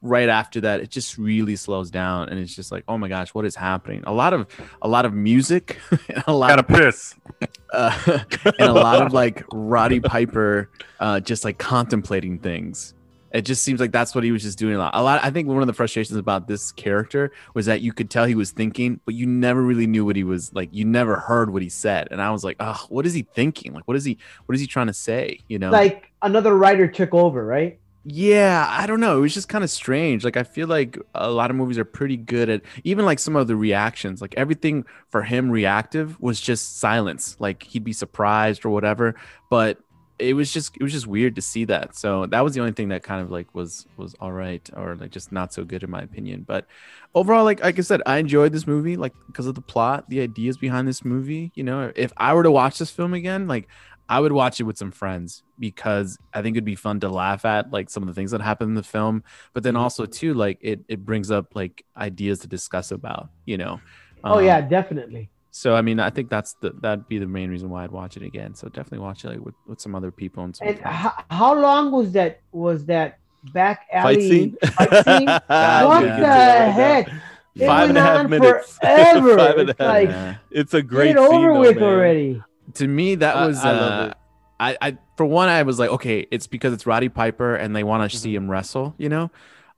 right 0.00 0.28
after 0.28 0.60
that, 0.62 0.80
it 0.80 0.90
just 0.90 1.18
really 1.18 1.56
slows 1.56 1.90
down 1.90 2.28
and 2.28 2.38
it's 2.38 2.54
just 2.54 2.72
like, 2.72 2.84
oh 2.88 2.96
my 2.96 3.08
gosh, 3.08 3.34
what 3.34 3.44
is 3.44 3.54
happening? 3.54 4.02
A 4.06 4.12
lot 4.12 4.32
of 4.32 4.46
a 4.80 4.88
lot 4.88 5.04
of 5.04 5.12
music, 5.12 5.78
and 6.08 6.24
a 6.26 6.32
lot 6.32 6.48
Gotta 6.48 6.60
of 6.60 6.68
piss. 6.68 7.14
uh, 7.72 8.20
and 8.44 8.70
a 8.70 8.72
lot 8.72 9.02
of 9.02 9.12
like 9.12 9.44
Roddy 9.52 10.00
Piper 10.00 10.70
uh, 11.00 11.20
just 11.20 11.44
like 11.44 11.58
contemplating 11.58 12.38
things. 12.38 12.94
It 13.36 13.44
just 13.44 13.62
seems 13.62 13.80
like 13.80 13.92
that's 13.92 14.14
what 14.14 14.24
he 14.24 14.32
was 14.32 14.42
just 14.42 14.58
doing 14.58 14.76
a 14.76 14.78
lot. 14.78 14.92
A 14.94 15.02
lot. 15.02 15.22
I 15.22 15.28
think 15.28 15.46
one 15.46 15.60
of 15.60 15.66
the 15.66 15.74
frustrations 15.74 16.16
about 16.16 16.48
this 16.48 16.72
character 16.72 17.32
was 17.52 17.66
that 17.66 17.82
you 17.82 17.92
could 17.92 18.08
tell 18.08 18.24
he 18.24 18.34
was 18.34 18.50
thinking, 18.50 18.98
but 19.04 19.14
you 19.14 19.26
never 19.26 19.60
really 19.60 19.86
knew 19.86 20.06
what 20.06 20.16
he 20.16 20.24
was 20.24 20.54
like. 20.54 20.70
You 20.72 20.86
never 20.86 21.16
heard 21.16 21.52
what 21.52 21.60
he 21.60 21.68
said, 21.68 22.08
and 22.10 22.22
I 22.22 22.30
was 22.30 22.44
like, 22.44 22.56
oh, 22.60 22.86
what 22.88 23.04
is 23.04 23.12
he 23.12 23.26
thinking? 23.34 23.74
Like, 23.74 23.86
what 23.86 23.94
is 23.94 24.06
he? 24.06 24.16
What 24.46 24.54
is 24.54 24.62
he 24.62 24.66
trying 24.66 24.86
to 24.86 24.94
say? 24.94 25.40
You 25.48 25.58
know? 25.58 25.70
Like 25.70 26.10
another 26.22 26.56
writer 26.56 26.88
took 26.88 27.12
over, 27.12 27.44
right? 27.44 27.78
Yeah, 28.08 28.66
I 28.70 28.86
don't 28.86 29.00
know. 29.00 29.18
It 29.18 29.20
was 29.20 29.34
just 29.34 29.50
kind 29.50 29.64
of 29.64 29.68
strange. 29.68 30.24
Like 30.24 30.38
I 30.38 30.44
feel 30.44 30.68
like 30.68 30.96
a 31.14 31.28
lot 31.28 31.50
of 31.50 31.56
movies 31.56 31.76
are 31.76 31.84
pretty 31.84 32.16
good 32.16 32.48
at 32.48 32.62
even 32.84 33.04
like 33.04 33.18
some 33.18 33.36
of 33.36 33.48
the 33.48 33.56
reactions. 33.56 34.22
Like 34.22 34.32
everything 34.36 34.86
for 35.10 35.22
him 35.22 35.50
reactive 35.50 36.18
was 36.20 36.40
just 36.40 36.78
silence. 36.78 37.36
Like 37.38 37.64
he'd 37.64 37.84
be 37.84 37.92
surprised 37.92 38.64
or 38.64 38.70
whatever, 38.70 39.16
but 39.50 39.78
it 40.18 40.34
was 40.34 40.52
just 40.52 40.76
it 40.76 40.82
was 40.82 40.92
just 40.92 41.06
weird 41.06 41.34
to 41.36 41.42
see 41.42 41.64
that. 41.66 41.94
So 41.96 42.26
that 42.26 42.40
was 42.44 42.54
the 42.54 42.60
only 42.60 42.72
thing 42.72 42.88
that 42.88 43.02
kind 43.02 43.20
of 43.22 43.30
like 43.30 43.54
was 43.54 43.86
was 43.96 44.14
all 44.20 44.32
right 44.32 44.68
or 44.74 44.96
like 44.96 45.10
just 45.10 45.32
not 45.32 45.52
so 45.52 45.64
good 45.64 45.82
in 45.82 45.90
my 45.90 46.02
opinion. 46.02 46.44
But 46.46 46.66
overall 47.14 47.44
like 47.44 47.60
like 47.62 47.78
I 47.78 47.82
said, 47.82 48.02
I 48.06 48.18
enjoyed 48.18 48.52
this 48.52 48.66
movie 48.66 48.96
like 48.96 49.14
because 49.26 49.46
of 49.46 49.54
the 49.54 49.62
plot, 49.62 50.04
the 50.08 50.20
ideas 50.20 50.56
behind 50.58 50.88
this 50.88 51.04
movie, 51.04 51.52
you 51.54 51.64
know. 51.64 51.92
If 51.94 52.12
I 52.16 52.34
were 52.34 52.42
to 52.44 52.50
watch 52.50 52.78
this 52.78 52.90
film 52.90 53.14
again, 53.14 53.46
like 53.48 53.68
I 54.08 54.20
would 54.20 54.32
watch 54.32 54.60
it 54.60 54.64
with 54.64 54.78
some 54.78 54.92
friends 54.92 55.42
because 55.58 56.18
I 56.32 56.42
think 56.42 56.56
it'd 56.56 56.64
be 56.64 56.76
fun 56.76 57.00
to 57.00 57.08
laugh 57.08 57.44
at 57.44 57.70
like 57.72 57.90
some 57.90 58.02
of 58.02 58.06
the 58.08 58.14
things 58.14 58.30
that 58.30 58.40
happen 58.40 58.68
in 58.68 58.74
the 58.74 58.82
film, 58.82 59.22
but 59.52 59.62
then 59.64 59.76
also 59.76 60.06
too 60.06 60.34
like 60.34 60.58
it 60.62 60.80
it 60.88 61.04
brings 61.04 61.30
up 61.30 61.54
like 61.54 61.84
ideas 61.96 62.40
to 62.40 62.48
discuss 62.48 62.90
about, 62.90 63.30
you 63.44 63.58
know. 63.58 63.82
Oh 64.28 64.38
Um, 64.38 64.38
yeah, 64.38 64.60
definitely. 64.60 65.30
So 65.58 65.74
I 65.74 65.80
mean, 65.80 65.98
I 66.00 66.10
think 66.10 66.28
that's 66.28 66.52
the 66.62 66.70
that'd 66.82 67.08
be 67.08 67.18
the 67.18 67.26
main 67.26 67.48
reason 67.50 67.70
why 67.70 67.84
I'd 67.84 67.90
watch 67.90 68.16
it 68.18 68.22
again. 68.22 68.54
So 68.54 68.68
definitely 68.68 68.98
watch 69.08 69.24
it 69.24 69.28
like 69.28 69.40
with, 69.40 69.54
with 69.66 69.80
some 69.80 69.94
other 69.94 70.10
people 70.10 70.44
and 70.44 70.54
some 70.54 70.68
And 70.68 70.78
how, 70.80 71.12
how 71.30 71.54
long 71.58 71.90
was 71.92 72.12
that? 72.12 72.40
Was 72.52 72.84
that 72.86 73.18
back 73.54 73.86
alley 73.90 74.16
Fight 74.16 74.22
scene. 74.22 74.56
Fight 74.76 75.04
scene? 75.06 75.26
God, 75.26 75.88
what 75.88 76.04
yeah. 76.04 76.20
the 76.66 76.72
heck? 76.72 77.08
It 77.54 77.66
Five 77.66 77.88
and 77.88 77.94
went 77.96 78.06
half 78.06 78.18
on 78.18 78.30
minutes. 78.30 78.78
Forever. 78.78 79.36
Five 79.38 79.58
It's 79.70 79.80
like 79.80 80.08
Yeah. 80.10 80.36
It's 80.50 80.74
a 80.74 80.82
great 80.82 81.08
get 81.14 81.16
over 81.16 81.30
scene, 81.30 81.42
though, 81.54 81.60
with 81.60 81.76
man. 81.76 81.84
already. 81.84 82.42
to 82.74 82.86
me 82.86 83.14
that 83.14 83.36
I- 83.36 83.46
was 83.46 83.58
I 83.64 83.70
uh. 83.70 84.12
I, 84.60 84.76
I 84.82 84.98
for 85.16 85.24
one 85.24 85.48
I 85.48 85.62
was 85.62 85.78
like 85.78 85.90
okay 85.90 86.26
it's 86.30 86.46
because 86.46 86.72
it's 86.74 86.86
Roddy 86.86 87.08
Piper 87.08 87.54
and 87.56 87.74
they 87.74 87.82
want 87.84 88.10
to 88.10 88.18
see 88.18 88.30
Mm-hmm. 88.34 88.44
him 88.44 88.50
wrestle 88.50 88.94
you 88.98 89.08
know 89.08 89.30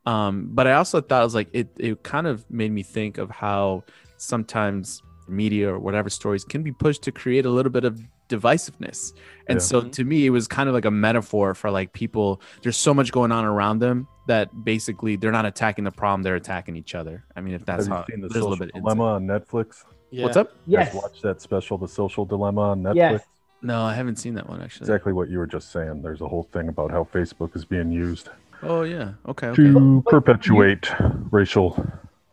um 0.06 0.48
but 0.52 0.66
I 0.66 0.72
also 0.74 1.00
thought 1.00 1.20
it 1.20 1.24
was 1.24 1.34
like 1.36 1.50
it 1.52 1.68
it 1.78 2.02
kind 2.02 2.26
of 2.26 2.48
made 2.50 2.72
me 2.72 2.82
think 2.82 3.18
of 3.18 3.30
how 3.30 3.84
sometimes 4.16 5.02
media 5.28 5.68
or 5.72 5.78
whatever 5.78 6.08
stories 6.10 6.44
can 6.44 6.62
be 6.62 6.72
pushed 6.72 7.02
to 7.02 7.12
create 7.12 7.44
a 7.46 7.50
little 7.50 7.70
bit 7.72 7.84
of 7.84 8.00
divisiveness 8.28 9.12
and 9.48 9.56
Yeah. 9.56 9.60
so 9.60 9.82
Mhm. 9.82 9.92
to 9.92 10.04
me 10.04 10.26
it 10.26 10.30
was 10.30 10.46
kind 10.48 10.68
of 10.68 10.74
like 10.74 10.84
a 10.84 10.90
metaphor 10.90 11.54
for 11.54 11.70
like 11.70 11.92
people 11.92 12.40
there's 12.62 12.76
so 12.76 12.92
much 12.92 13.10
going 13.12 13.32
on 13.32 13.44
around 13.44 13.78
them 13.78 14.06
that 14.26 14.64
basically 14.64 15.16
they're 15.16 15.32
not 15.32 15.46
attacking 15.46 15.84
the 15.84 15.90
problem 15.90 16.22
they're 16.22 16.36
attacking 16.36 16.76
each 16.76 16.94
other 16.94 17.24
I 17.36 17.40
mean 17.40 17.54
if 17.54 17.64
that's 17.64 17.86
Have 17.86 17.92
how 17.96 18.04
you 18.08 18.14
seen 18.14 18.20
the 18.20 18.28
there's 18.28 18.36
a 18.36 18.38
Social 18.40 18.50
little 18.50 18.66
bit 18.66 18.74
Dilemma 18.74 19.04
on 19.04 19.26
Netflix? 19.26 19.84
Yeah. 20.10 20.24
what's 20.24 20.36
up 20.36 20.52
Yes. 20.66 20.94
watch 20.94 21.20
that 21.22 21.40
special, 21.40 21.76
The 21.78 21.88
Social 21.88 22.24
Dilemma 22.26 22.60
on 22.72 22.82
Netflix? 22.82 22.94
Yes. 22.96 23.22
no 23.62 23.82
I 23.82 23.94
haven't 23.94 24.16
seen 24.16 24.34
that 24.34 24.48
one 24.48 24.60
actually 24.60 24.84
Exactly 24.84 25.12
what 25.12 25.28
you 25.30 25.38
were 25.38 25.46
just 25.46 25.72
saying. 25.72 26.02
There's 26.02 26.20
a 26.20 26.28
whole 26.28 26.44
thing 26.52 26.68
about 26.68 26.90
how 26.90 27.04
Facebook 27.12 27.56
is 27.56 27.64
being 27.64 27.90
used 27.90 28.28
oh 28.62 28.82
yeah 28.82 29.12
okay 29.26 29.48
okay 29.48 29.56
to 29.62 30.00
But- 30.02 30.10
perpetuate 30.10 30.92
racial 31.30 31.68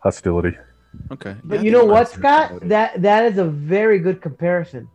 hostility. 0.00 0.56
Okay 1.12 1.34
But 1.44 1.56
Yeah, 1.56 1.62
you 1.62 1.70
know 1.70 1.84
what, 1.84 2.08
Scott? 2.08 2.50
about. 2.50 2.68
That 2.68 3.02
that 3.02 3.24
is 3.30 3.38
a 3.38 3.44
very 3.44 3.98
good 3.98 4.20
comparison. 4.20 4.88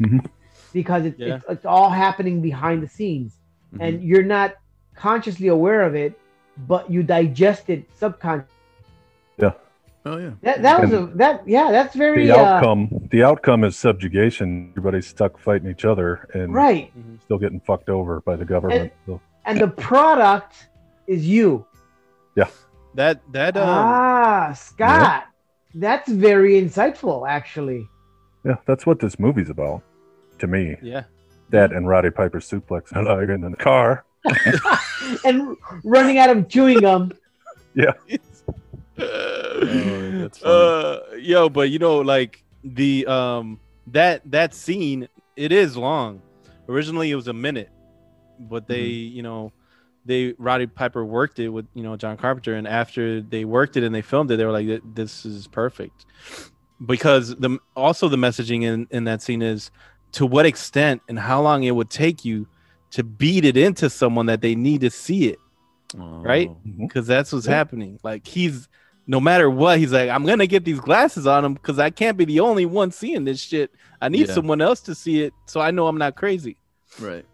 Mhm. 0.00 0.26
Because 0.72 1.04
it's, 1.06 1.18
Yeah. 1.18 1.36
it's 1.36 1.44
it's 1.48 1.64
all 1.66 1.90
happening 1.90 2.40
behind 2.42 2.82
the 2.82 2.88
scenes, 2.88 3.38
Mhm. 3.74 3.78
and 3.84 4.02
you're 4.04 4.24
not 4.24 4.54
consciously 4.94 5.48
aware 5.48 5.82
of 5.82 5.94
it, 5.94 6.18
but 6.66 6.90
you 6.90 7.02
digest 7.02 7.70
it 7.70 7.84
subconsciously. 7.94 8.54
Yeah. 9.38 9.52
Oh 10.06 10.18
yeah. 10.18 10.30
That 10.42 10.62
that 10.62 10.80
was 10.82 10.92
a 10.92 11.06
that 11.14 11.46
yeah, 11.48 11.70
that's 11.70 11.94
very 11.94 12.26
The 12.26 12.36
uh, 12.38 12.44
outcome, 12.44 13.08
the 13.10 13.22
outcome 13.22 13.64
is 13.64 13.74
subjugation. 13.76 14.68
Everybody's 14.76 15.06
stuck 15.06 15.38
fighting 15.38 15.70
each 15.70 15.84
other 15.84 16.28
and 16.34 16.52
right, 16.52 16.92
still 17.24 17.38
getting 17.38 17.60
fucked 17.60 17.88
over 17.88 18.20
by 18.20 18.36
the 18.36 18.44
government. 18.44 18.92
So, 19.06 19.20
and 19.46 19.58
the 19.58 19.68
product 19.68 20.68
is 21.06 21.26
you. 21.26 21.64
Yeah. 22.36 22.48
That 22.94 23.22
that 23.32 23.56
um, 23.56 23.64
ah, 23.66 24.52
Scott, 24.52 25.24
that's 25.74 26.10
very 26.10 26.60
insightful, 26.60 27.28
actually. 27.28 27.88
yeah, 28.44 28.56
that's 28.66 28.86
what 28.86 29.00
this 29.00 29.18
movie's 29.18 29.50
about. 29.50 29.82
To 30.40 30.48
me, 30.48 30.76
yeah. 30.82 31.04
that 31.50 31.72
and 31.72 31.88
Roddy 31.88 32.10
Piper's 32.10 32.50
suplex 32.50 32.90
and 32.92 33.06
like 33.06 33.28
in 33.28 33.40
the 33.40 33.56
car. 33.56 34.04
And 35.24 35.56
running 35.84 36.18
out 36.18 36.30
of 36.30 36.48
chewing 36.48 36.80
gum. 36.80 37.12
that's 37.74 37.98
funny. 38.96 40.30
uh, 40.42 40.98
yo, 41.18 41.48
but 41.48 41.70
you 41.70 41.78
know, 41.78 41.98
like 41.98 42.42
the 42.62 43.06
um 43.06 43.60
that 43.88 44.22
that 44.30 44.54
scene, 44.54 45.08
it 45.36 45.52
is 45.52 45.76
long. 45.76 46.22
Originally, 46.68 47.10
it 47.10 47.14
was 47.14 47.28
a 47.28 47.32
minute, 47.32 47.70
but 48.40 48.66
they, 48.66 48.82
you 48.82 49.22
know, 49.22 49.52
they 50.04 50.34
Roddy 50.38 50.66
Piper 50.66 51.04
worked 51.04 51.38
it 51.38 51.48
with 51.48 51.66
you 51.74 51.82
know 51.82 51.96
John 51.96 52.16
Carpenter, 52.16 52.54
and 52.54 52.66
after 52.68 53.20
they 53.20 53.44
worked 53.44 53.76
it 53.76 53.84
and 53.84 53.94
they 53.94 54.02
filmed 54.02 54.30
it, 54.30 54.36
they 54.36 54.44
were 54.44 54.52
like, 54.52 54.82
"This 54.94 55.24
is 55.24 55.46
perfect," 55.46 56.06
because 56.86 57.34
the 57.36 57.58
also 57.76 58.08
the 58.08 58.16
messaging 58.16 58.62
in 58.62 58.86
in 58.90 59.04
that 59.04 59.22
scene 59.22 59.42
is 59.42 59.70
to 60.12 60.26
what 60.26 60.46
extent 60.46 61.02
and 61.08 61.18
how 61.18 61.40
long 61.42 61.64
it 61.64 61.72
would 61.72 61.90
take 61.90 62.24
you 62.24 62.46
to 62.92 63.02
beat 63.02 63.44
it 63.44 63.56
into 63.56 63.90
someone 63.90 64.26
that 64.26 64.40
they 64.40 64.54
need 64.54 64.80
to 64.82 64.90
see 64.90 65.26
it, 65.28 65.38
right? 65.96 66.48
Oh. 66.48 66.56
Mm-hmm. 66.68 66.86
Because 66.86 67.06
that's 67.06 67.32
what's 67.32 67.46
Yeah. 67.46 67.54
happening. 67.54 67.98
Like 68.02 68.26
he's 68.26 68.68
no 69.06 69.20
matter 69.20 69.50
what, 69.50 69.78
he's 69.78 69.92
like, 69.92 70.08
I'm 70.08 70.24
gonna 70.24 70.46
get 70.46 70.64
these 70.64 70.80
glasses 70.80 71.26
on 71.26 71.44
him 71.44 71.54
because 71.54 71.78
I 71.78 71.90
can't 71.90 72.16
be 72.16 72.24
the 72.24 72.40
only 72.40 72.64
one 72.66 72.90
seeing 72.90 73.24
this 73.24 73.40
shit. 73.40 73.70
I 74.00 74.08
need 74.08 74.28
Yeah. 74.28 74.34
someone 74.34 74.60
else 74.60 74.80
to 74.82 74.94
see 74.94 75.22
it, 75.22 75.32
so 75.46 75.60
I 75.60 75.70
know 75.72 75.88
I'm 75.88 75.98
not 75.98 76.14
crazy. 76.16 76.56
Right. 77.00 77.24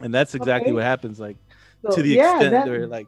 And 0.00 0.12
that's 0.12 0.34
exactly 0.34 0.68
Okay. 0.70 0.72
what 0.74 0.82
happens. 0.84 1.20
Like 1.20 1.36
So, 1.82 1.90
to 1.96 2.02
the 2.02 2.10
yeah, 2.10 2.34
extent 2.36 2.52
that- 2.52 2.66
they're 2.66 2.86
like, 2.86 3.06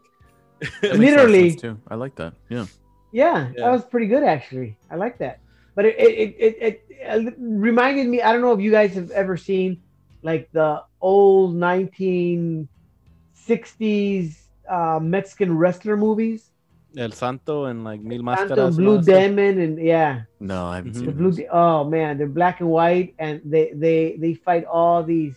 That 0.83 0.99
makes 0.99 1.13
a 1.13 1.17
lot 1.17 1.25
of 1.27 1.31
Literally- 1.31 1.55
too. 1.57 1.79
I 1.89 1.95
like 1.95 2.15
that. 2.17 2.35
Yeah. 2.49 2.67
Yeah, 3.13 3.49
Yeah. 3.55 3.65
that 3.65 3.71
was 3.73 3.85
pretty 3.85 4.07
good 4.07 4.23
actually. 4.25 4.77
I 4.91 4.97
like 4.97 5.19
that. 5.19 5.39
But 5.75 5.85
it 5.87 5.95
it, 5.99 6.35
it, 6.39 6.57
it 6.61 6.85
it 6.91 7.35
reminded 7.39 8.07
me. 8.09 8.23
I 8.23 8.33
don't 8.33 8.41
know 8.43 8.53
if 8.53 8.61
you 8.61 8.71
guys 8.71 8.95
have 8.95 9.11
ever 9.11 9.37
seen 9.37 9.83
like 10.23 10.49
the 10.53 10.83
old 11.01 11.55
1960s 11.55 12.67
uh, 14.69 14.99
Mexican 15.03 15.57
wrestler 15.59 15.97
movies. 15.97 16.51
El 16.97 17.11
Santo 17.11 17.65
and 17.65 17.83
like 17.83 18.01
Mil 18.01 18.23
Máscaras. 18.23 18.69
and 18.69 18.77
Blue 18.77 18.97
all. 18.97 19.03
Demon, 19.03 19.61
and 19.61 19.79
yeah, 19.81 20.23
No, 20.39 20.67
I 20.67 20.77
haven't 20.77 20.93
Mhm. 20.93 20.97
seen 20.97 21.07
the. 21.07 21.13
Blue. 21.13 21.33
De- 21.33 21.49
oh 21.49 21.83
man, 21.85 22.19
they're 22.19 22.29
black 22.29 22.61
and 22.61 22.69
white, 22.71 23.15
and 23.19 23.41
they 23.45 23.73
they 23.75 24.17
they 24.19 24.35
fight 24.35 24.65
all 24.65 25.03
these 25.03 25.35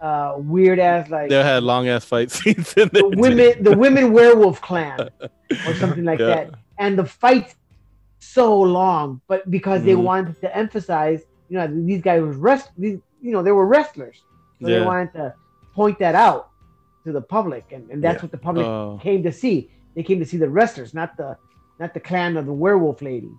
uh, 0.00 0.34
weird 0.38 0.78
ass 0.78 1.10
like 1.10 1.28
They 1.28 1.42
had 1.42 1.62
long 1.62 1.88
ass 1.88 2.04
fight 2.04 2.30
scenes 2.36 2.72
in 2.74 2.88
there. 2.92 3.02
the 3.02 3.10
too. 3.10 3.20
women 3.20 3.62
the 3.62 3.76
women 3.76 4.12
werewolf 4.12 4.60
clan 4.60 5.10
or 5.66 5.74
something 5.82 6.04
like 6.04 6.18
Yeah. 6.18 6.26
that 6.26 6.50
and 6.78 6.98
the 6.98 7.04
fights 7.04 7.54
so 8.18 8.58
long 8.60 9.20
but 9.28 9.50
because 9.50 9.82
they 9.82 9.92
Mhm. 9.94 10.02
wanted 10.04 10.40
to 10.40 10.56
emphasize 10.56 11.20
you 11.48 11.56
know 11.58 11.66
these 11.66 12.02
guys 12.02 12.22
was 12.22 12.36
rest 12.36 12.70
these 12.78 12.98
you 13.20 13.32
know 13.32 13.42
they 13.42 13.52
were 13.52 13.66
wrestlers 13.66 14.22
so 14.60 14.66
they 14.66 14.80
wanted 14.82 15.12
to 15.14 15.34
point 15.74 15.98
that 15.98 16.14
out 16.14 16.48
to 17.04 17.12
the 17.12 17.20
public 17.20 17.64
and, 17.72 17.90
and 17.90 18.02
that's 18.04 18.16
Yeah. 18.18 18.22
what 18.22 18.30
the 18.30 18.38
public 18.38 18.66
Oh. 18.66 18.98
came 19.02 19.22
to 19.22 19.32
see 19.32 19.70
they 19.94 20.02
came 20.02 20.18
to 20.18 20.26
see 20.26 20.36
the 20.36 20.48
wrestlers 20.48 20.94
not 20.94 21.16
the 21.16 21.36
not 21.78 21.92
the 21.94 22.00
clan 22.00 22.36
of 22.36 22.44
the 22.46 22.52
werewolf 22.52 23.00
ladies 23.02 23.36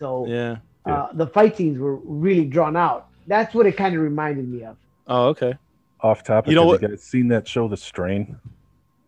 so 0.00 0.26
Yeah. 0.26 0.56
uh, 0.86 1.08
the 1.14 1.26
fight 1.26 1.56
scenes 1.56 1.78
were 1.78 1.96
really 1.96 2.44
drawn 2.44 2.76
out 2.76 3.06
that's 3.26 3.54
what 3.54 3.66
it 3.66 3.76
kind 3.76 3.94
of 3.94 4.02
reminded 4.02 4.48
me 4.48 4.64
of 4.64 4.76
Oh, 5.08 5.26
okay. 5.34 5.54
Off 6.02 6.24
topic, 6.24 6.50
You 6.50 6.56
know 6.56 6.62
have 6.62 6.68
what- 6.68 6.82
you 6.82 6.88
guys 6.88 7.02
seen 7.02 7.28
that 7.28 7.46
show, 7.46 7.68
The 7.68 7.76
Strain? 7.76 8.36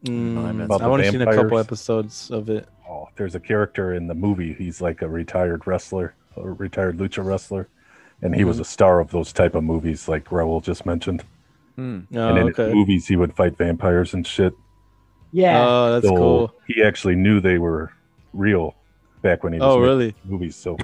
Mm, 0.05 0.65
About 0.65 0.81
I 0.81 0.85
the 0.85 0.91
want 0.91 1.03
to 1.03 1.11
seen 1.11 1.23
a 1.23 1.35
couple 1.35 1.59
episodes 1.59 2.31
of 2.31 2.51
it. 2.51 2.69
Oh, 2.89 3.09
there's 3.17 3.35
a 3.35 3.41
character 3.41 3.95
in 3.95 4.07
the 4.07 4.15
movie. 4.15 4.53
He's 4.53 4.81
like 4.83 5.01
a 5.03 5.09
retired 5.09 5.67
wrestler, 5.67 6.15
a 6.37 6.43
retired 6.43 6.99
lucha 6.99 7.25
wrestler, 7.25 7.69
and 8.23 8.35
he 8.35 8.45
was 8.45 8.59
Mhm. 8.59 8.61
a 8.61 8.65
star 8.65 9.01
of 9.01 9.11
those 9.11 9.33
type 9.33 9.55
of 9.55 9.65
movies, 9.65 10.07
like 10.07 10.27
Raul 10.27 10.63
just 10.63 10.85
mentioned. 10.85 11.25
Hmm. 11.77 12.01
Oh, 12.15 12.29
and 12.29 12.39
in 12.39 12.49
okay. 12.51 12.67
his 12.67 12.75
movies, 12.75 13.09
he 13.09 13.17
would 13.17 13.33
fight 13.35 13.57
vampires 13.57 14.15
and 14.15 14.27
shit. 14.27 14.55
yeah 15.33 15.65
Oh, 15.67 15.93
that's 15.95 16.07
so 16.07 16.17
cool. 16.17 16.55
he 16.69 16.81
actually 16.81 17.17
knew 17.17 17.41
they 17.41 17.59
were 17.59 17.91
real 18.33 18.77
back 19.23 19.43
when 19.43 19.53
he 19.53 19.59
was 19.59 19.67
Oh, 19.67 19.79
making 19.81 19.83
really? 19.85 20.15
movies. 20.25 20.55
So 20.55 20.77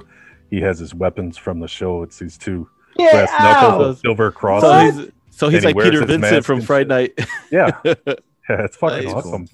he 0.49 0.59
has 0.59 0.77
his 0.79 0.93
weapons 0.93 1.37
from 1.37 1.59
the 1.61 1.69
show. 1.69 2.01
It's 2.03 2.19
these 2.19 2.37
two 2.37 2.67
Get 2.97 3.13
brass 3.13 3.29
knuckles 3.39 3.71
out! 3.81 3.87
with 3.87 3.97
silver 3.99 4.29
crosses. 4.31 4.67
So 4.69 4.75
What? 4.97 5.05
he's 5.05 5.11
so 5.31 5.47
he's 5.49 5.55
And 5.57 5.63
he 5.63 5.67
like 5.69 5.75
wears 5.75 5.89
Peter 5.89 6.05
Vincent 6.05 6.45
from 6.45 6.59
and 6.59 6.67
Fright. 6.67 6.87
Night. 6.87 7.17
Yeah, 7.51 7.71
yeah, 7.83 7.95
it's 8.47 8.77
fucking 8.77 9.05
Nice. 9.05 9.13
awesome. 9.13 9.47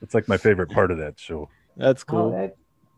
It's 0.00 0.14
like 0.14 0.28
my 0.28 0.36
favorite 0.36 0.70
part 0.70 0.90
of 0.90 0.98
that 0.98 1.18
show. 1.18 1.48
That's 1.76 2.02
Oh, 2.08 2.10
cool. 2.10 2.30
that, 2.32 2.56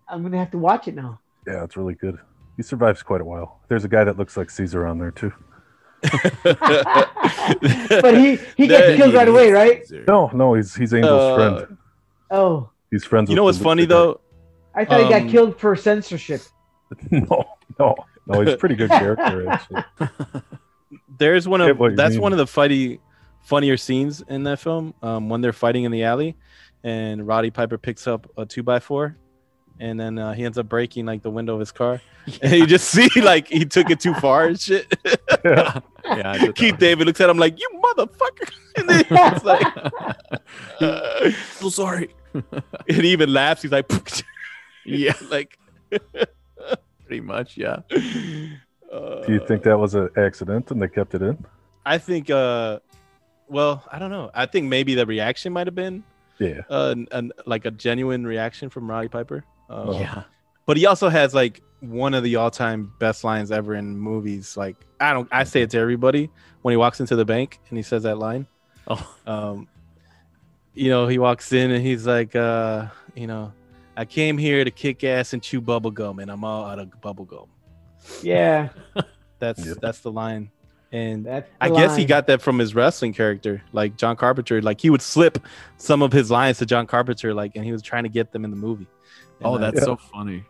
i'm 0.09 0.22
gonna 0.22 0.39
have 0.39 0.51
to 0.53 0.59
watch 0.59 0.87
it 0.89 0.95
now 0.95 1.18
Yeah, 1.47 1.64
it's 1.64 1.77
really 1.77 1.95
good. 1.95 2.18
He 2.57 2.62
survives 2.62 3.03
quite 3.03 3.20
a 3.20 3.24
while. 3.24 3.61
There's 3.68 3.85
a 3.85 3.89
guy 3.89 4.05
that 4.05 4.16
looks 4.18 4.37
like 4.37 4.51
Caesar 4.51 4.87
on 4.87 4.99
there 4.99 5.11
too. 5.11 5.33
but 6.43 8.14
he 8.16 8.37
he 8.57 8.66
There 8.66 8.81
gets 8.89 8.97
killed 8.97 9.14
right 9.14 9.29
away, 9.29 9.51
right? 9.51 9.83
No, 10.07 10.29
no, 10.35 10.55
he's 10.55 10.74
he's 10.74 10.93
Angel's 10.95 11.20
Uh, 11.22 11.35
friend. 11.37 11.79
Oh, 12.31 12.70
He's 12.91 13.05
friends. 13.05 13.29
you 13.29 13.33
with 13.33 13.37
know 13.39 13.45
what's 13.45 13.59
funny 13.59 13.85
though? 13.85 14.20
I 14.74 14.85
thought 14.85 14.99
he 15.01 15.05
Um, 15.07 15.11
got 15.24 15.31
killed 15.31 15.59
for 15.59 15.74
censorship. 15.77 16.41
no, 17.11 17.45
no, 17.79 17.95
no. 18.27 18.41
He's 18.41 18.55
a 18.55 18.57
pretty 18.57 18.74
good 18.77 18.91
character 18.91 19.49
actually. 19.49 19.83
There's 21.18 21.48
one 21.48 21.60
of 21.60 21.78
what 21.78 21.96
that's 21.96 22.14
mean. 22.14 22.22
one 22.22 22.32
of 22.32 22.38
the 22.38 22.44
fighty, 22.44 22.98
funnier 23.42 23.76
scenes 23.76 24.22
in 24.28 24.44
that 24.44 24.58
film. 24.60 24.94
Um, 25.02 25.28
when 25.28 25.40
they're 25.40 25.52
fighting 25.52 25.84
in 25.84 25.92
the 25.92 26.04
alley, 26.04 26.36
and 26.84 27.26
Roddy 27.26 27.50
Piper 27.50 27.78
picks 27.78 28.06
up 28.06 28.30
a 28.36 28.44
two 28.46 28.62
by 28.62 28.78
four, 28.80 29.16
and 29.80 29.98
then 29.98 30.18
uh, 30.18 30.32
he 30.34 30.44
ends 30.44 30.58
up 30.58 30.68
breaking 30.68 31.06
like 31.06 31.22
the 31.22 31.30
window 31.30 31.54
of 31.54 31.60
his 31.60 31.72
car, 31.72 32.00
and 32.42 32.52
you 32.52 32.66
just 32.66 32.88
see 32.90 33.08
like 33.20 33.48
he 33.48 33.64
took 33.64 33.90
it 33.90 34.00
too 34.00 34.14
far 34.14 34.46
and 34.46 34.60
shit. 34.60 34.92
Yeah. 35.44 35.80
Yeah, 36.04 36.52
Keith. 36.52 36.78
David 36.78 37.06
looks 37.06 37.20
at 37.20 37.30
him 37.30 37.38
like, 37.38 37.58
"You 37.60 37.68
motherfucker!" 37.82 38.50
And 38.76 38.88
then 38.88 39.04
it's 39.08 39.44
like, 39.44 39.66
uh, 40.80 41.30
so 41.54 41.70
sorry. 41.70 42.14
and 42.34 43.02
he 43.02 43.08
even 43.12 43.32
laughs. 43.32 43.62
He's 43.62 43.72
like, 43.72 43.90
yeah, 44.84 45.14
like. 45.30 45.58
pretty 47.06 47.20
much. 47.20 47.56
Yeah. 47.56 47.80
Uh, 48.97 49.24
Do 49.26 49.32
you 49.32 49.40
think 49.47 49.62
that 49.64 49.78
was 49.78 49.94
an 49.94 50.09
accident 50.16 50.70
and 50.70 50.80
they 50.80 50.88
kept 50.88 51.14
it 51.14 51.22
in? 51.22 51.36
I 51.84 51.99
think. 51.99 52.30
uh 52.30 52.80
Well, 53.49 53.84
I 53.92 53.99
don't 53.99 54.11
know. 54.11 54.30
I 54.34 54.47
think 54.47 54.66
maybe 54.68 54.94
the 54.94 55.07
reaction 55.07 55.53
might 55.53 55.66
have 55.66 55.74
been 55.74 56.03
Yeah. 56.38 56.62
uh, 56.70 56.94
an, 56.97 57.07
an, 57.12 57.32
like 57.47 57.64
a 57.64 57.70
genuine 57.70 58.26
reaction 58.26 58.70
from 58.70 58.90
Roddy 58.90 59.09
Piper. 59.09 59.44
Uh, 59.70 59.92
Yeah. 60.01 60.22
But 60.66 60.76
he 60.76 60.86
also 60.86 61.09
has 61.09 61.32
like 61.34 61.62
one 61.80 62.12
of 62.14 62.22
the 62.24 62.36
all-time 62.36 62.92
best 62.99 63.22
lines 63.22 63.53
ever 63.53 63.74
in 63.74 63.97
movies. 63.99 64.57
Like 64.57 64.76
I 65.01 65.12
don't, 65.12 65.28
I 65.30 65.44
say 65.44 65.62
it 65.62 65.70
to 65.70 65.78
everybody 65.78 66.28
when 66.62 66.72
he 66.72 66.76
walks 66.76 66.99
into 67.01 67.14
the 67.16 67.24
bank 67.24 67.61
and 67.68 67.76
he 67.78 67.82
says 67.82 68.03
that 68.03 68.18
line. 68.18 68.47
Oh. 68.88 69.14
Um, 69.26 69.68
you 70.74 70.90
know, 70.90 71.07
he 71.07 71.18
walks 71.18 71.53
in 71.53 71.70
and 71.70 71.82
he's 71.84 72.07
like, 72.07 72.34
uh, 72.36 72.86
you 73.14 73.26
know, 73.26 73.53
I 73.97 74.05
came 74.05 74.36
here 74.38 74.62
to 74.64 74.70
kick 74.70 75.05
ass 75.05 75.32
and 75.32 75.42
chew 75.42 75.61
bubble 75.61 75.90
gum, 75.90 76.18
and 76.18 76.30
I'm 76.30 76.44
all 76.44 76.66
out 76.66 76.78
of 76.78 77.01
bubble 77.01 77.24
gum. 77.24 77.47
Yeah, 78.22 78.68
That's 79.38 79.64
Yeah. 79.66 79.74
that's 79.80 80.00
the 80.00 80.11
line. 80.12 80.50
And 80.92 81.26
that's. 81.26 81.48
I 81.61 81.68
the 81.68 81.74
guess 81.76 81.96
he 81.96 82.04
got 82.04 82.26
that 82.28 82.40
from 82.40 82.59
his 82.59 82.74
wrestling 82.74 83.12
character, 83.12 83.61
like 83.72 83.96
John 83.96 84.16
Carpenter. 84.16 84.62
Like 84.62 84.80
he 84.80 84.88
would 84.88 85.02
slip 85.02 85.38
some 85.78 86.00
of 86.00 86.12
his 86.12 86.30
lines 86.30 86.59
to 86.59 86.66
John 86.66 86.86
Carpenter, 86.86 87.34
like, 87.34 87.52
and 87.57 87.64
he 87.64 87.72
was 87.72 87.82
trying 87.82 88.04
to 88.04 88.09
get 88.09 88.32
them 88.32 88.44
in 88.44 88.50
the 88.50 88.57
movie. 88.57 88.86
And, 89.40 89.46
Oh, 89.46 89.54
uh, 89.54 89.59
that's 89.59 89.78
Yeah. 89.80 89.84
so 89.84 89.96
funny. 89.96 90.44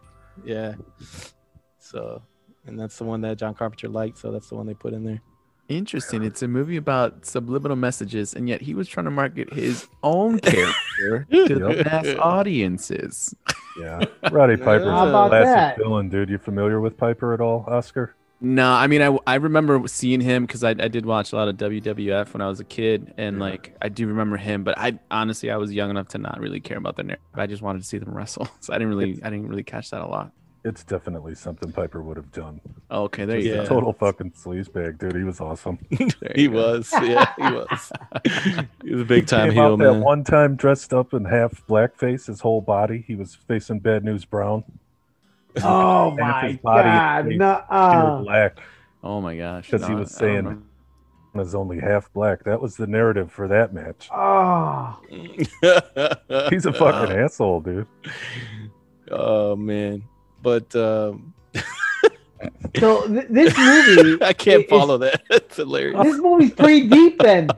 yeah. 0.44 0.74
So, 1.78 2.22
and 2.66 2.78
that's 2.78 2.96
the 2.98 3.04
one 3.04 3.22
that 3.22 3.38
John 3.38 3.54
Carpenter 3.54 3.88
liked, 3.88 4.18
so 4.18 4.30
that's 4.30 4.48
the 4.48 4.57
one 4.57 4.66
they 4.66 4.74
put 4.74 4.92
in 4.92 5.04
there. 5.04 5.20
Interesting. 5.68 6.22
It's 6.22 6.42
a 6.42 6.48
movie 6.48 6.76
about 6.76 7.26
subliminal 7.26 7.76
messages, 7.76 8.34
and 8.34 8.48
yet 8.48 8.60
he 8.62 8.74
was 8.74 8.88
trying 8.88 9.04
to 9.04 9.10
market 9.10 9.52
his 9.52 9.86
own 10.02 10.38
character 10.40 11.24
to 11.30 11.54
the 11.54 11.84
mass 11.84 12.06
audiences. 12.18 13.34
Yeah. 13.80 14.04
Roddy 14.30 14.56
Piper's 14.56 14.84
How 14.86 15.06
a 15.06 15.08
about 15.10 15.28
classic 15.30 15.54
that? 15.54 15.76
villain, 15.78 16.08
dude. 16.08 16.28
You 16.30 16.38
familiar 16.38 16.80
with 16.80 16.96
Piper 16.96 17.34
at 17.34 17.40
all, 17.40 17.64
Oscar? 17.66 18.14
No, 18.40 18.70
I 18.70 18.86
mean, 18.86 19.00
I, 19.02 19.18
I 19.26 19.34
remember 19.36 19.82
seeing 19.88 20.20
him 20.20 20.44
because 20.44 20.62
I, 20.62 20.70
I 20.70 20.88
did 20.88 21.06
watch 21.06 21.32
a 21.32 21.36
lot 21.36 21.48
of 21.48 21.56
WWF 21.56 22.32
when 22.34 22.42
I 22.42 22.48
was 22.48 22.60
a 22.60 22.64
kid, 22.64 23.14
and 23.16 23.36
Yeah. 23.38 23.42
like 23.42 23.76
I 23.80 23.88
do 23.88 24.06
remember 24.06 24.36
him. 24.36 24.62
But 24.62 24.78
I 24.78 24.98
honestly, 25.10 25.50
I 25.50 25.56
was 25.56 25.72
young 25.72 25.90
enough 25.90 26.08
to 26.08 26.18
not 26.18 26.38
really 26.38 26.60
care 26.60 26.76
about 26.76 26.96
the 26.96 27.02
narrative. 27.02 27.24
I 27.34 27.46
just 27.46 27.62
wanted 27.62 27.80
to 27.82 27.88
see 27.88 27.98
them 27.98 28.14
wrestle, 28.14 28.48
so 28.60 28.72
I 28.72 28.78
didn't 28.78 28.90
really, 28.94 29.18
I 29.22 29.30
didn't 29.30 29.48
really 29.48 29.62
catch 29.62 29.90
that 29.90 30.00
a 30.02 30.06
lot. 30.06 30.32
It's 30.66 30.82
definitely 30.82 31.34
something 31.36 31.70
Piper 31.70 32.02
would 32.02 32.16
have 32.16 32.32
done. 32.32 32.60
Oh, 32.90 33.04
okay, 33.04 33.24
there 33.24 33.36
Just 33.36 33.46
you 33.46 33.54
Yeah. 33.54 33.60
a 33.60 33.62
go. 33.62 33.68
total 33.76 33.92
fucking 33.92 34.32
sleazebag, 34.32 34.98
dude. 34.98 35.14
He 35.14 35.22
was 35.22 35.40
awesome. 35.40 35.78
He 36.34 36.48
go. 36.48 36.54
was, 36.56 36.90
yeah, 37.02 37.32
he 37.36 37.42
was. 37.42 37.92
he 38.82 38.90
was 38.92 39.02
a 39.02 39.04
big 39.04 39.26
time 39.28 39.46
Came 39.50 39.54
heel, 39.54 39.72
out 39.74 39.78
that 39.78 39.94
one 39.94 40.24
time 40.24 40.56
dressed 40.56 40.92
up 40.92 41.14
in 41.14 41.24
half 41.24 41.64
blackface, 41.68 42.26
his 42.26 42.40
whole 42.40 42.60
body. 42.60 43.04
He 43.06 43.14
was 43.14 43.34
facing 43.34 43.78
Bad 43.78 44.04
News 44.04 44.24
Brown. 44.24 44.64
Oh 45.62 46.10
Half 46.10 46.42
my 46.42 46.48
his 46.48 46.56
body 46.58 46.82
god! 46.82 47.26
No, 47.38 47.50
uh, 47.70 48.22
black. 48.22 48.58
Oh 49.02 49.22
my 49.22 49.36
gosh. 49.36 49.70
Because 49.70 49.86
he 49.86 49.94
was 49.94 50.10
saying- 50.10 50.44
know. 50.44 50.62
Was 51.32 51.54
only 51.54 51.78
half 51.80 52.10
black. 52.14 52.44
That 52.44 52.60
was 52.62 52.76
the 52.76 52.86
narrative 52.86 53.30
for 53.30 53.46
that 53.48 53.72
match. 53.74 54.08
oh, 54.10 54.98
He's 55.10 56.64
a 56.66 56.72
fucking 56.72 57.14
asshole, 57.16 57.60
dude. 57.60 57.86
oh 59.10 59.54
man, 59.54 60.02
but 60.47 60.76
um, 60.76 61.34
so 62.78 63.07
th- 63.09 63.26
this 63.30 63.57
movie, 63.59 64.22
I 64.30 64.32
can't 64.32 64.62
is- 64.64 64.70
follow 64.70 64.99
that. 64.99 65.22
It's 65.30 65.57
hilarious. 65.57 66.03
this 66.05 66.18
movie's 66.18 66.53
pretty 66.53 66.88
deep. 66.88 67.18
Then, 67.18 67.49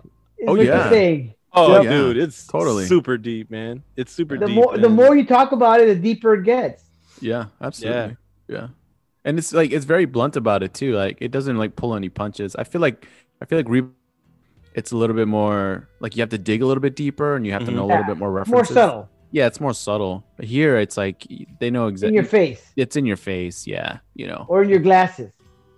Oh, 0.47 0.53
what 0.55 0.65
yeah. 0.65 0.83
you're 0.83 0.91
saying. 0.91 1.35
Oh, 1.53 1.83
Yeah, 1.83 1.91
dude, 1.91 2.17
it's 2.17 2.47
totally. 2.47 2.87
super 2.87 3.19
deep, 3.19 3.51
man. 3.51 3.83
It's 3.97 4.13
super 4.13 4.39
The 4.39 4.47
deep. 4.47 4.55
more 4.55 4.79
the 4.79 4.89
more 4.89 5.17
you 5.17 5.27
talk 5.27 5.53
about 5.53 5.81
it, 5.81 5.87
the 5.87 5.97
deeper 5.97 6.35
it 6.35 6.45
gets. 6.45 6.85
Yeah, 7.21 7.47
absolutely. 7.61 8.17
Yeah. 8.49 8.57
yeah. 8.57 8.67
And 9.25 9.37
it's 9.39 9.53
like 9.53 9.71
it's 9.73 9.85
very 9.85 10.05
blunt 10.07 10.37
about 10.37 10.63
it 10.63 10.73
too. 10.73 10.95
Like 10.95 11.19
it 11.21 11.31
doesn't 11.31 11.59
like 11.59 11.75
pull 11.77 11.95
any 11.95 12.09
punches. 12.09 12.55
I 12.57 12.65
feel 12.65 12.81
like 12.81 13.07
I 13.43 13.45
feel 13.47 13.59
like 13.59 13.69
Re- 13.69 13.83
it's 14.75 14.93
a 14.93 14.97
little 14.97 15.17
bit 15.17 15.27
more 15.29 15.89
like 16.01 16.17
you 16.17 16.23
have 16.23 16.31
to 16.31 16.39
dig 16.39 16.63
a 16.63 16.67
little 16.67 16.81
bit 16.81 16.95
deeper 16.95 17.35
and 17.37 17.45
you 17.45 17.53
have 17.53 17.65
to 17.67 17.73
know 17.73 17.85
a 17.85 17.91
little 17.93 18.05
bit 18.05 18.17
more 18.17 18.31
references. 18.31 18.53
More 18.53 18.61
references. 18.61 18.75
subtle, 18.75 19.09
Yeah, 19.31 19.47
it's 19.47 19.61
more 19.61 19.75
subtle. 19.75 20.25
But 20.37 20.47
here 20.47 20.79
it's 20.79 20.97
like 20.97 21.27
they 21.61 21.71
know 21.71 21.87
exactly. 21.89 22.17
in 22.17 22.25
exactly. 22.25 22.39
your 22.49 22.55
face 22.57 22.73
It's 22.77 22.97
in 22.97 23.05
your 23.07 23.17
face. 23.17 23.67
Yeah, 23.67 23.99
you 24.15 24.27
know, 24.27 24.47
or 24.49 24.63
in 24.63 24.69
your 24.71 24.79
glasses. 24.81 25.31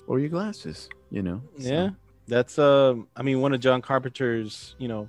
or 0.06 0.18
your 0.20 0.28
glasses. 0.28 0.88
You 1.10 1.22
know. 1.22 1.42
so- 1.58 1.68
Yeah, 1.68 1.90
that's 2.28 2.58
um. 2.58 3.08
I 3.16 3.22
mean, 3.22 3.40
one 3.40 3.52
of 3.52 3.60
John 3.60 3.82
Carpenter's, 3.82 4.76
you 4.78 4.86
know, 4.88 5.08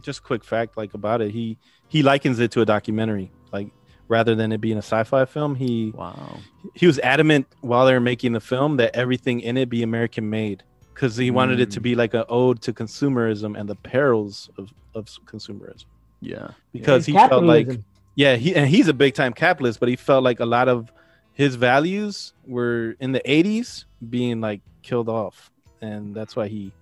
just 0.00 0.22
quick 0.22 0.44
fact 0.44 0.76
like 0.76 0.94
about 0.94 1.20
it. 1.20 1.30
He 1.32 1.58
he 1.88 2.02
likens 2.02 2.38
it 2.38 2.50
to 2.52 2.60
a 2.60 2.64
documentary, 2.64 3.30
like 3.52 3.68
rather 4.08 4.34
than 4.34 4.52
it 4.52 4.60
being 4.60 4.76
a 4.76 4.82
sci-fi 4.82 5.24
film. 5.24 5.54
He 5.56 5.92
Wow. 5.96 6.38
he 6.74 6.86
was 6.86 6.98
adamant 7.00 7.46
while 7.62 7.84
they 7.86 7.92
were 7.94 8.00
making 8.00 8.32
the 8.32 8.40
film 8.40 8.76
that 8.76 8.94
everything 8.94 9.40
in 9.40 9.56
it 9.56 9.68
be 9.68 9.82
American 9.82 10.28
made 10.30 10.62
because 10.94 11.16
he 11.16 11.30
wanted 11.30 11.58
it 11.60 11.70
to 11.72 11.80
Mm. 11.80 11.82
be 11.82 11.94
like 11.96 12.14
an 12.14 12.24
ode 12.28 12.60
to 12.62 12.72
consumerism 12.72 13.58
and 13.58 13.68
the 13.68 13.74
perils 13.76 14.50
of 14.58 14.72
of 14.94 15.06
consumerism. 15.26 15.86
Yeah. 16.22 16.52
Because 16.72 17.06
And 17.08 17.16
he 17.18 17.28
felt 17.28 17.44
like 17.44 17.68
yeah, 18.14 18.36
he 18.36 18.54
and 18.54 18.66
he's 18.68 18.88
a 18.88 18.94
big 18.94 19.14
time 19.14 19.32
capitalist, 19.32 19.80
but 19.80 19.88
he 19.88 19.96
felt 19.96 20.22
like 20.24 20.40
a 20.40 20.46
lot 20.46 20.68
of 20.68 20.90
his 21.34 21.54
values 21.56 22.32
were 22.46 22.94
in 23.00 23.12
the 23.12 23.20
80s 23.26 23.84
being 24.10 24.40
like 24.40 24.60
killed 24.82 25.08
off. 25.08 25.50
And 25.80 26.14
that's 26.14 26.36
why 26.36 26.46
he, 26.48 26.72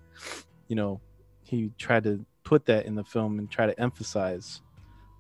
you 0.69 0.77
know, 0.77 1.01
he 1.45 1.71
tried 1.79 2.05
to 2.05 2.25
put 2.45 2.67
that 2.67 2.85
in 2.87 2.95
the 2.95 3.05
film 3.05 3.39
and 3.39 3.51
try 3.51 3.67
to 3.67 3.81
emphasize 3.81 4.61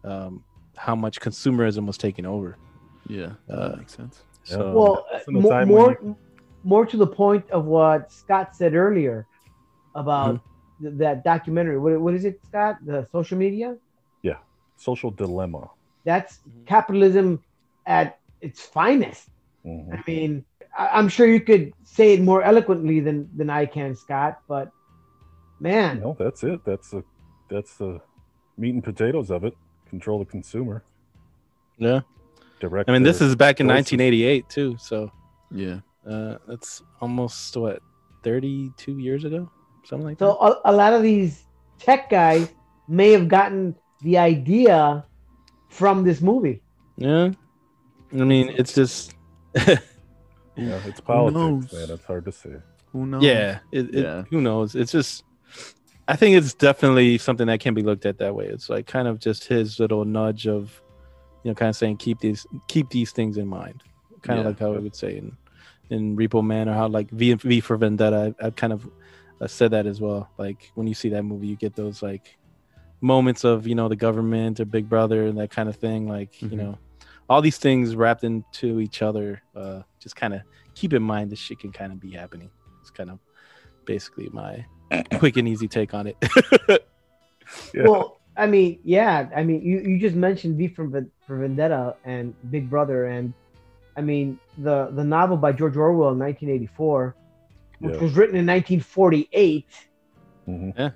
um, 0.05 0.45
how 0.77 0.95
much 0.95 1.21
consumerism 1.21 1.87
was 1.87 1.97
taking 1.97 2.27
over. 2.27 2.57
Yeah. 3.09 3.33
Uh, 3.49 3.68
that 3.71 3.79
makes 3.79 3.95
sense. 3.97 4.23
So, 4.45 4.73
well, 4.73 5.07
That's 5.12 5.27
uh, 5.27 5.31
in 5.31 5.35
the 5.35 5.41
mo- 5.43 5.49
time 5.51 5.68
more 5.68 5.99
when 6.01 6.16
more 6.64 6.85
to 6.85 6.97
the 6.99 7.07
point 7.07 7.49
of 7.51 7.64
what 7.64 8.12
Scott 8.12 8.55
said 8.55 8.75
earlier 8.75 9.27
about 9.95 10.35
Mm-hmm. 10.37 10.87
th- 10.89 10.99
that 10.99 11.25
documentary. 11.25 11.79
What, 11.79 11.99
what 12.01 12.14
is 12.14 12.25
it, 12.25 12.41
Scott? 12.47 12.77
The 12.85 13.07
social 13.12 13.39
media. 13.39 13.77
Social 14.81 15.11
dilemma. 15.11 15.68
That's 16.05 16.41
capitalism 16.66 17.43
at 17.87 18.18
its 18.41 18.61
finest. 18.62 19.28
Mhm. 19.66 19.93
I 19.99 20.03
mean, 20.07 20.45
I, 20.76 20.89
I'm 20.99 21.09
sure 21.09 21.26
you 21.26 21.41
could 21.41 21.72
say 21.85 22.14
it 22.14 22.20
more 22.22 22.43
eloquently 22.43 23.01
than 23.01 23.28
than 23.37 23.51
I 23.51 23.66
can, 23.66 23.95
Scott. 23.95 24.41
But 24.49 24.70
man, 25.61 26.01
No, 26.01 26.16
that's 26.18 26.43
it. 26.45 26.64
That's 26.64 26.91
the 26.91 27.05
that's 27.51 27.76
the 27.76 28.01
meat 28.57 28.74
and 28.74 28.83
potatoes 28.85 29.31
of 29.31 29.45
it. 29.45 29.55
Control 29.89 30.18
the 30.18 30.24
consumer. 30.24 30.85
yeah. 31.78 32.01
Direct. 32.61 32.89
I 32.89 32.93
mean, 32.93 33.03
this 33.03 33.20
is 33.22 33.35
back 33.37 33.59
in 33.61 33.66
choices. 33.66 33.93
1988 33.93 34.49
too. 34.49 34.76
So 34.78 35.11
Yeah. 35.51 35.81
uh, 36.07 36.37
that's 36.47 36.83
almost 37.01 37.57
what 37.57 37.81
32 38.22 38.99
years 38.99 39.24
ago, 39.24 39.51
something 39.85 40.07
like 40.09 40.18
so 40.18 40.37
that. 40.41 40.61
a, 40.68 40.70
a 40.70 40.72
lot 40.72 40.93
of 40.93 41.03
these 41.03 41.45
tech 41.78 42.11
guys 42.11 42.53
may 42.87 43.12
have 43.12 43.28
gotten 43.28 43.74
the 44.03 44.18
idea 44.18 45.05
from 45.68 46.05
this 46.05 46.20
movie. 46.20 46.62
Yeah. 46.96 47.30
I 48.12 48.24
mean, 48.24 48.48
it's 48.57 48.74
just 48.74 49.14
Yeah, 50.57 50.80
it's 50.86 51.01
politics, 51.01 51.34
knows? 51.34 51.72
man. 51.72 51.90
It's 51.96 52.05
hard 52.05 52.24
to 52.26 52.32
say. 52.32 52.57
Who 52.92 53.07
knows? 53.07 53.22
yeah, 53.22 53.61
it, 53.72 53.94
it- 53.94 54.03
Yeah. 54.03 54.22
who 54.30 54.40
knows? 54.40 54.74
It's 54.74 54.92
just 54.92 55.24
I 56.09 56.16
think 56.16 56.36
it's 56.36 56.55
definitely 56.55 57.18
something 57.18 57.46
that 57.46 57.61
can 57.61 57.72
be 57.72 57.82
looked 57.82 58.05
at 58.05 58.18
that 58.18 58.34
way. 58.34 58.46
It's 58.46 58.68
like 58.68 58.86
kind 58.86 59.07
of 59.07 59.20
just 59.20 59.44
his 59.44 59.78
little 59.78 60.05
nudge 60.05 60.46
of 60.48 60.82
you 61.44 61.51
know 61.51 61.55
kind 61.55 61.68
of 61.70 61.76
saying 61.76 61.98
keep 61.98 62.18
these 62.18 62.46
keep 62.68 62.90
these 62.90 63.12
things 63.12 63.36
in 63.36 63.46
mind. 63.46 63.82
Kind 64.22 64.40
of 64.40 64.46
like 64.46 64.59
how 64.59 64.72
we 64.72 64.78
would 64.80 64.96
say 64.96 65.16
in 65.18 65.36
in 65.90 66.16
Repo 66.16 66.44
Man 66.44 66.68
or 66.68 66.74
how 66.74 66.88
like 66.88 67.11
V 67.11 67.34
V 67.34 67.61
for 67.61 67.76
Vendetta 67.76 68.34
I, 68.40 68.46
I 68.46 68.51
kind 68.51 68.72
of 68.72 68.88
uh, 69.40 69.46
said 69.46 69.70
that 69.70 69.86
as 69.86 70.01
well. 70.01 70.28
Like 70.36 70.70
when 70.74 70.86
you 70.88 70.94
see 70.94 71.09
that 71.11 71.22
movie 71.22 71.46
you 71.46 71.57
get 71.57 71.74
those 71.76 72.03
like 72.03 72.36
moments 73.01 73.44
of, 73.44 73.66
you 73.66 73.74
know, 73.74 73.88
the 73.88 73.96
government 73.96 74.61
or 74.61 74.64
Big 74.64 74.88
Brother 74.88 75.26
and 75.26 75.38
that 75.38 75.51
kind 75.51 75.68
of 75.68 75.76
thing 75.76 76.07
like, 76.09 76.32
Mhm. 76.34 76.51
you 76.51 76.57
know, 76.57 76.78
all 77.28 77.40
these 77.40 77.59
things 77.59 77.94
wrapped 77.96 78.24
into 78.24 78.80
each 78.80 79.03
other 79.03 79.40
uh 79.57 79.82
just 80.01 80.16
kind 80.16 80.34
of 80.34 80.40
keep 80.74 80.92
in 80.92 81.03
mind 81.03 81.30
this 81.30 81.38
shit 81.38 81.59
can 81.61 81.72
kind 81.72 81.92
of 81.92 82.01
be 82.01 82.11
happening. 82.11 82.51
It's 82.80 82.90
kind 82.90 83.11
of 83.11 83.18
basically 83.84 84.28
my 84.32 84.64
quick 85.18 85.36
and 85.36 85.46
easy 85.48 85.68
take 85.68 85.94
on 85.94 86.07
it. 86.07 86.16
Yeah. 87.74 87.82
Well, 87.88 88.20
I 88.36 88.46
mean, 88.46 88.78
yeah, 88.84 89.28
I 89.34 89.42
mean, 89.42 89.61
you, 89.62 89.80
you 89.80 89.98
just 89.98 90.14
mentioned 90.14 90.57
V 90.57 90.68
for, 90.68 90.86
Ven- 90.86 91.11
for 91.26 91.38
Vendetta 91.38 91.96
and 92.05 92.32
Big 92.53 92.70
Brother, 92.70 93.07
and 93.07 93.34
I 93.96 94.03
mean 94.03 94.38
the 94.59 94.90
the 94.92 95.03
novel 95.03 95.36
by 95.36 95.51
George 95.53 95.76
Orwell 95.76 96.11
in 96.12 96.18
1984, 96.20 97.16
which 97.80 97.94
Yeah. 97.96 98.01
was 98.01 98.12
written 98.14 98.36
in 98.36 98.46
1948. 98.46 99.66
Mhm. 100.48 100.92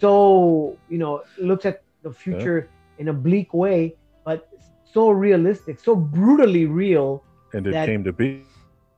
So 0.00 0.76
you 0.88 0.98
know, 0.98 1.22
looks 1.38 1.64
at 1.66 1.82
the 2.02 2.12
future 2.12 2.68
in 2.98 3.08
a 3.08 3.12
bleak 3.12 3.52
way, 3.54 3.94
but 4.24 4.48
so 4.92 5.10
realistic, 5.10 5.78
so 5.80 5.94
brutally 5.94 6.66
real. 6.66 7.22
And 7.52 7.66
it 7.66 7.72
came 7.86 8.04
to 8.04 8.12
be. 8.12 8.42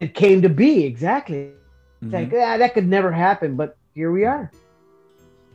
It 0.01 0.15
came 0.15 0.43
to 0.43 0.49
be 0.49 0.85
exactly. 0.85 1.53
Mhm. 2.03 2.13
Like, 2.13 2.33
ah, 2.35 2.57
that 2.59 2.75
could 2.75 2.89
never 2.89 3.13
happen, 3.13 3.55
but 3.57 3.77
here 3.95 4.11
we 4.11 4.25
are. 4.25 4.51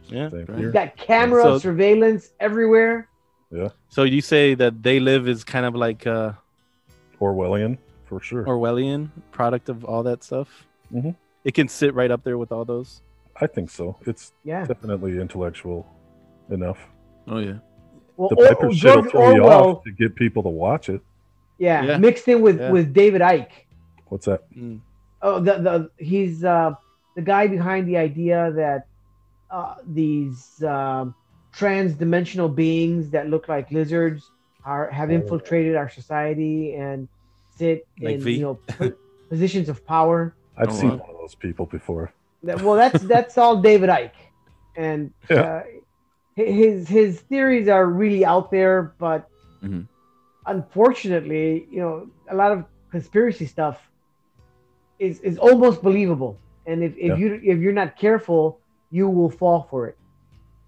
yeah. 0.07 0.29
Same 0.29 0.45
Right. 0.47 0.49
You 0.49 0.55
here. 0.55 0.71
got 0.71 0.95
camera 0.95 1.43
So- 1.43 1.57
surveillance 1.59 2.31
everywhere. 2.39 3.07
Yeah. 3.51 3.69
So 3.89 4.03
you 4.03 4.21
say 4.21 4.55
that 4.55 4.81
They 4.83 4.99
Live 4.99 5.27
is 5.27 5.43
kind 5.43 5.65
of 5.65 5.75
like 5.75 6.05
a 6.05 6.37
Orwellian 7.19 7.77
for 8.05 8.19
sure. 8.21 8.43
Orwellian 8.45 9.09
product 9.31 9.67
of 9.69 9.83
all 9.83 10.03
that 10.03 10.23
stuff. 10.23 10.65
Mhm. 10.93 11.15
It 11.43 11.53
can 11.53 11.67
sit 11.67 11.93
right 11.93 12.09
up 12.11 12.23
there 12.23 12.37
with 12.37 12.51
all 12.51 12.63
those. 12.65 13.01
I 13.41 13.47
think 13.47 13.69
so. 13.69 13.97
It's 14.05 14.33
Yeah. 14.43 14.65
definitely 14.65 15.19
intellectual 15.19 15.85
enough. 16.49 16.79
Oh 17.27 17.39
yeah. 17.39 17.57
Well, 18.15 18.29
The 18.29 18.35
Or- 18.35 18.47
Piper 18.47 18.73
shit 18.73 18.95
will 18.95 19.01
George 19.03 19.11
throw 19.11 19.35
you 19.35 19.43
off 19.45 19.83
to 19.83 19.91
get 19.91 20.15
people 20.15 20.43
to 20.43 20.49
watch 20.49 20.89
it. 20.89 21.01
yeah, 21.59 21.83
Yeah. 21.83 21.97
mixed 21.97 22.27
in 22.27 22.41
with 22.41 22.59
Yeah. 22.59 22.71
with 22.71 22.93
David 22.93 23.21
Icke. 23.21 23.51
What's 24.07 24.25
that? 24.25 24.41
Mm. 24.55 24.79
Oh, 25.21 25.39
the 25.39 25.53
the 25.67 25.75
he's 26.03 26.43
uh, 26.43 26.73
the 27.15 27.21
guy 27.21 27.47
behind 27.47 27.87
the 27.87 27.97
idea 27.97 28.51
that 28.55 28.87
uh, 29.49 29.75
these 29.85 30.61
um, 30.63 31.15
trans-dimensional 31.53 32.49
beings 32.49 33.09
that 33.11 33.29
look 33.29 33.47
like 33.47 33.71
lizards 33.71 34.29
are 34.65 34.89
have 34.91 35.09
Oh. 35.09 35.13
infiltrated 35.19 35.75
our 35.75 35.89
society 35.89 36.75
and 36.75 37.07
sit 37.55 37.87
Like 38.01 38.15
in 38.15 38.21
V? 38.21 38.31
you 38.37 38.41
know 38.41 38.59
positions 39.29 39.67
of 39.69 39.85
power. 39.85 40.33
I've 40.57 40.69
Oh, 40.69 40.73
seen 40.73 40.89
wow. 40.91 40.97
one 40.97 41.09
of 41.11 41.17
those 41.17 41.35
people 41.35 41.65
before. 41.65 42.11
That, 42.43 42.61
well, 42.61 42.75
that's 42.75 43.01
that's 43.03 43.37
all 43.37 43.61
David 43.61 43.89
Icke, 43.89 44.11
and 44.75 45.11
Yeah. 45.29 45.41
uh, 45.41 45.63
his 46.35 46.87
his 46.87 47.19
theories 47.21 47.67
are 47.67 47.85
really 47.87 48.23
out 48.25 48.51
there, 48.51 48.93
but 48.99 49.27
Mhm. 49.63 49.87
unfortunately, 50.45 51.67
you 51.71 51.79
know, 51.79 52.07
a 52.29 52.35
lot 52.35 52.51
of 52.51 52.65
conspiracy 52.91 53.45
stuff 53.45 53.77
is 54.99 55.19
is 55.21 55.37
almost 55.37 55.81
believable, 55.81 56.37
and 56.65 56.83
if, 56.83 56.93
if 56.97 57.09
Yeah. 57.09 57.15
you 57.15 57.39
if 57.43 57.57
you're 57.59 57.73
not 57.83 57.97
careful, 57.97 58.59
you 58.91 59.09
will 59.09 59.29
fall 59.29 59.67
for 59.69 59.87
it. 59.87 59.97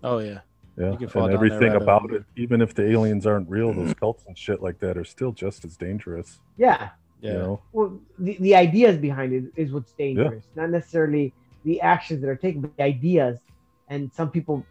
Oh 0.03 0.19
yeah. 0.19 0.39
Yeah, 0.77 0.91
You 0.93 0.97
can 0.97 1.09
fall 1.09 1.25
and 1.25 1.33
everything 1.33 1.71
rabbit 1.73 1.83
about 1.83 2.01
hole. 2.03 2.15
it, 2.15 2.23
even 2.37 2.61
if 2.61 2.73
the 2.73 2.89
aliens 2.89 3.27
aren't 3.27 3.49
real, 3.49 3.73
those 3.73 3.93
cults 3.93 4.23
and 4.27 4.37
shit 4.37 4.61
like 4.61 4.79
that 4.79 4.97
are 4.97 5.03
still 5.03 5.33
just 5.33 5.65
as 5.65 5.75
dangerous. 5.75 6.39
Yeah. 6.57 6.89
Yeah. 7.21 7.31
You 7.33 7.37
know, 7.39 7.61
Well, 7.73 7.99
the, 8.17 8.37
the 8.39 8.55
ideas 8.55 8.97
behind 8.97 9.33
it 9.33 9.43
is 9.57 9.73
what's 9.73 9.91
dangerous, 9.91 10.45
not 10.55 10.69
necessarily 10.69 11.33
the 11.63 11.81
actions 11.81 12.21
that 12.21 12.29
are 12.29 12.35
taken, 12.35 12.61
but 12.61 12.75
the 12.77 12.83
ideas. 12.83 13.39
And 13.89 14.11
some 14.13 14.29
people 14.29 14.65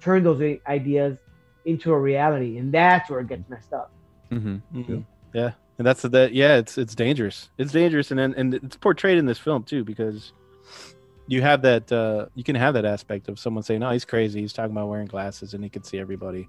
turn 0.00 0.22
those 0.22 0.58
ideas 0.66 1.18
into 1.64 1.92
a 1.92 1.98
reality, 1.98 2.58
and 2.58 2.72
that's 2.72 3.10
where 3.10 3.20
it 3.20 3.28
gets 3.28 3.48
messed 3.48 3.72
up. 3.72 3.92
Mm-hmm. 4.30 4.78
Mhm. 4.80 5.04
Yeah, 5.34 5.52
and 5.78 5.86
that's 5.86 6.02
that. 6.02 6.32
Yeah, 6.32 6.56
it's 6.56 6.78
it's 6.78 6.94
dangerous. 6.94 7.50
It's 7.58 7.72
dangerous, 7.72 8.10
and 8.10 8.18
then 8.18 8.34
and 8.36 8.54
it's 8.54 8.76
portrayed 8.76 9.18
in 9.18 9.26
this 9.26 9.38
film 9.38 9.64
too 9.64 9.84
because 9.84 10.32
you 11.26 11.42
have 11.42 11.62
that. 11.62 11.90
uh 11.92 12.26
You 12.34 12.44
can 12.44 12.56
have 12.56 12.74
that 12.74 12.84
aspect 12.84 13.28
of 13.28 13.38
someone 13.38 13.62
saying, 13.62 13.80
"No, 13.80 13.90
he's 13.90 14.04
crazy. 14.04 14.40
He's 14.40 14.52
talking 14.52 14.72
about 14.72 14.88
wearing 14.88 15.06
glasses, 15.06 15.54
and 15.54 15.62
he 15.62 15.70
can 15.70 15.82
see 15.82 15.98
everybody." 15.98 16.48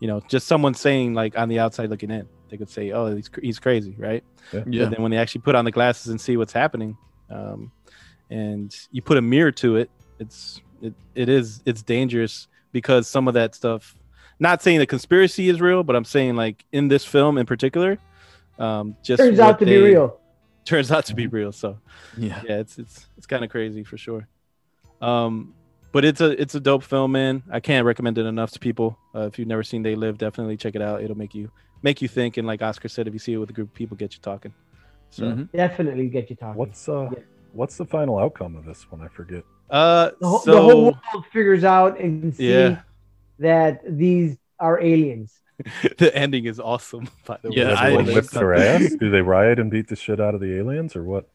You 0.00 0.08
know, 0.08 0.20
just 0.28 0.46
someone 0.46 0.74
saying 0.74 1.14
like 1.14 1.36
on 1.38 1.48
the 1.48 1.58
outside 1.58 1.90
looking 1.90 2.10
in, 2.10 2.28
they 2.48 2.56
could 2.56 2.70
say, 2.70 2.90
"Oh, 2.90 3.14
he's 3.14 3.30
he's 3.42 3.58
crazy," 3.58 3.94
right? 3.98 4.24
Yeah. 4.52 4.60
But 4.84 4.90
then 4.90 5.02
when 5.02 5.10
they 5.10 5.18
actually 5.18 5.42
put 5.42 5.54
on 5.54 5.64
the 5.64 5.70
glasses 5.72 6.08
and 6.08 6.20
see 6.20 6.36
what's 6.36 6.52
happening, 6.52 6.96
um, 7.30 7.70
and 8.30 8.74
you 8.92 9.02
put 9.02 9.16
a 9.18 9.22
mirror 9.22 9.52
to 9.52 9.76
it, 9.76 9.90
it's 10.18 10.60
it, 10.82 10.94
it 11.14 11.28
is 11.28 11.62
it's 11.66 11.82
dangerous 11.82 12.48
because 12.72 13.08
some 13.08 13.28
of 13.28 13.34
that 13.34 13.54
stuff. 13.54 13.94
Not 14.38 14.62
saying 14.62 14.78
the 14.78 14.86
conspiracy 14.86 15.50
is 15.50 15.60
real, 15.60 15.82
but 15.82 15.94
I'm 15.96 16.04
saying 16.04 16.34
like 16.36 16.64
in 16.72 16.88
this 16.88 17.04
film 17.04 17.36
in 17.36 17.44
particular, 17.44 17.98
um, 18.58 18.96
just 19.02 19.20
Turns 19.20 19.38
out 19.38 19.58
to 19.58 19.66
be 19.66 19.76
real. 19.76 20.18
Turns 20.64 20.90
out 20.90 21.04
to 21.06 21.14
be 21.14 21.26
real. 21.26 21.52
So 21.52 21.78
Yeah. 22.16 22.40
yeah, 22.46 22.58
it's 22.60 22.78
it's 22.78 23.06
it's 23.18 23.26
kind 23.26 23.44
of 23.44 23.50
crazy 23.50 23.84
for 23.84 23.98
sure. 23.98 24.26
Um, 25.02 25.54
but 25.92 26.04
it's 26.04 26.20
a 26.20 26.40
it's 26.40 26.54
a 26.54 26.60
dope 26.60 26.84
film, 26.84 27.12
man. 27.12 27.42
I 27.50 27.60
can't 27.60 27.84
recommend 27.84 28.16
it 28.16 28.24
enough 28.26 28.52
to 28.52 28.58
people. 28.58 28.96
Uh, 29.14 29.26
if 29.26 29.38
you've 29.38 29.48
never 29.48 29.62
seen 29.62 29.82
They 29.82 29.94
Live, 29.96 30.18
definitely 30.18 30.56
check 30.56 30.74
it 30.74 30.82
out. 30.82 31.02
It'll 31.02 31.18
make 31.18 31.34
you 31.34 31.50
make 31.82 32.00
you 32.00 32.08
think, 32.08 32.36
and 32.36 32.46
like 32.46 32.62
Oscar 32.62 32.88
said, 32.88 33.08
if 33.08 33.12
you 33.12 33.18
see 33.18 33.32
it 33.32 33.38
with 33.38 33.50
a 33.50 33.52
group 33.52 33.68
of 33.68 33.74
people, 33.74 33.96
get 33.96 34.14
you 34.14 34.20
talking. 34.22 34.54
So 35.10 35.24
Mhm. 35.24 35.52
Definitely 35.52 36.08
get 36.08 36.30
you 36.30 36.36
talking. 36.36 36.58
what's 36.58 36.88
uh, 36.88 37.08
Yeah. 37.12 37.18
What's 37.52 37.76
the 37.76 37.84
final 37.84 38.18
outcome 38.18 38.56
of 38.56 38.64
this 38.64 38.90
one? 38.90 39.00
I 39.00 39.08
forget. 39.08 39.44
Uh, 39.70 40.10
The, 40.20 40.28
whole 40.28 40.38
so 40.40 40.54
the 40.54 40.60
whole 40.62 40.82
world 40.84 41.24
figures 41.32 41.64
out 41.64 41.98
and 42.00 42.34
see 42.34 42.52
Yeah. 42.52 42.80
that 43.38 43.80
these 43.86 44.36
are 44.58 44.80
aliens. 44.80 45.32
the 45.98 46.10
ending 46.16 46.46
is 46.46 46.58
awesome. 46.58 47.08
By 47.26 47.38
the 47.42 47.50
Yeah, 47.52 47.64
way, 47.64 47.70
Does 47.70 47.78
I- 47.78 47.84
everyone 47.84 48.06
Like, 48.06 48.14
whip 48.16 48.26
their 48.30 48.54
ass? 48.54 48.94
Do 48.98 49.10
they 49.10 49.20
riot 49.22 49.58
and 49.58 49.70
beat 49.70 49.88
the 49.88 49.96
shit 49.96 50.20
out 50.20 50.34
of 50.34 50.40
the 50.40 50.56
aliens, 50.58 50.96
or 50.96 51.02
what? 51.04 51.28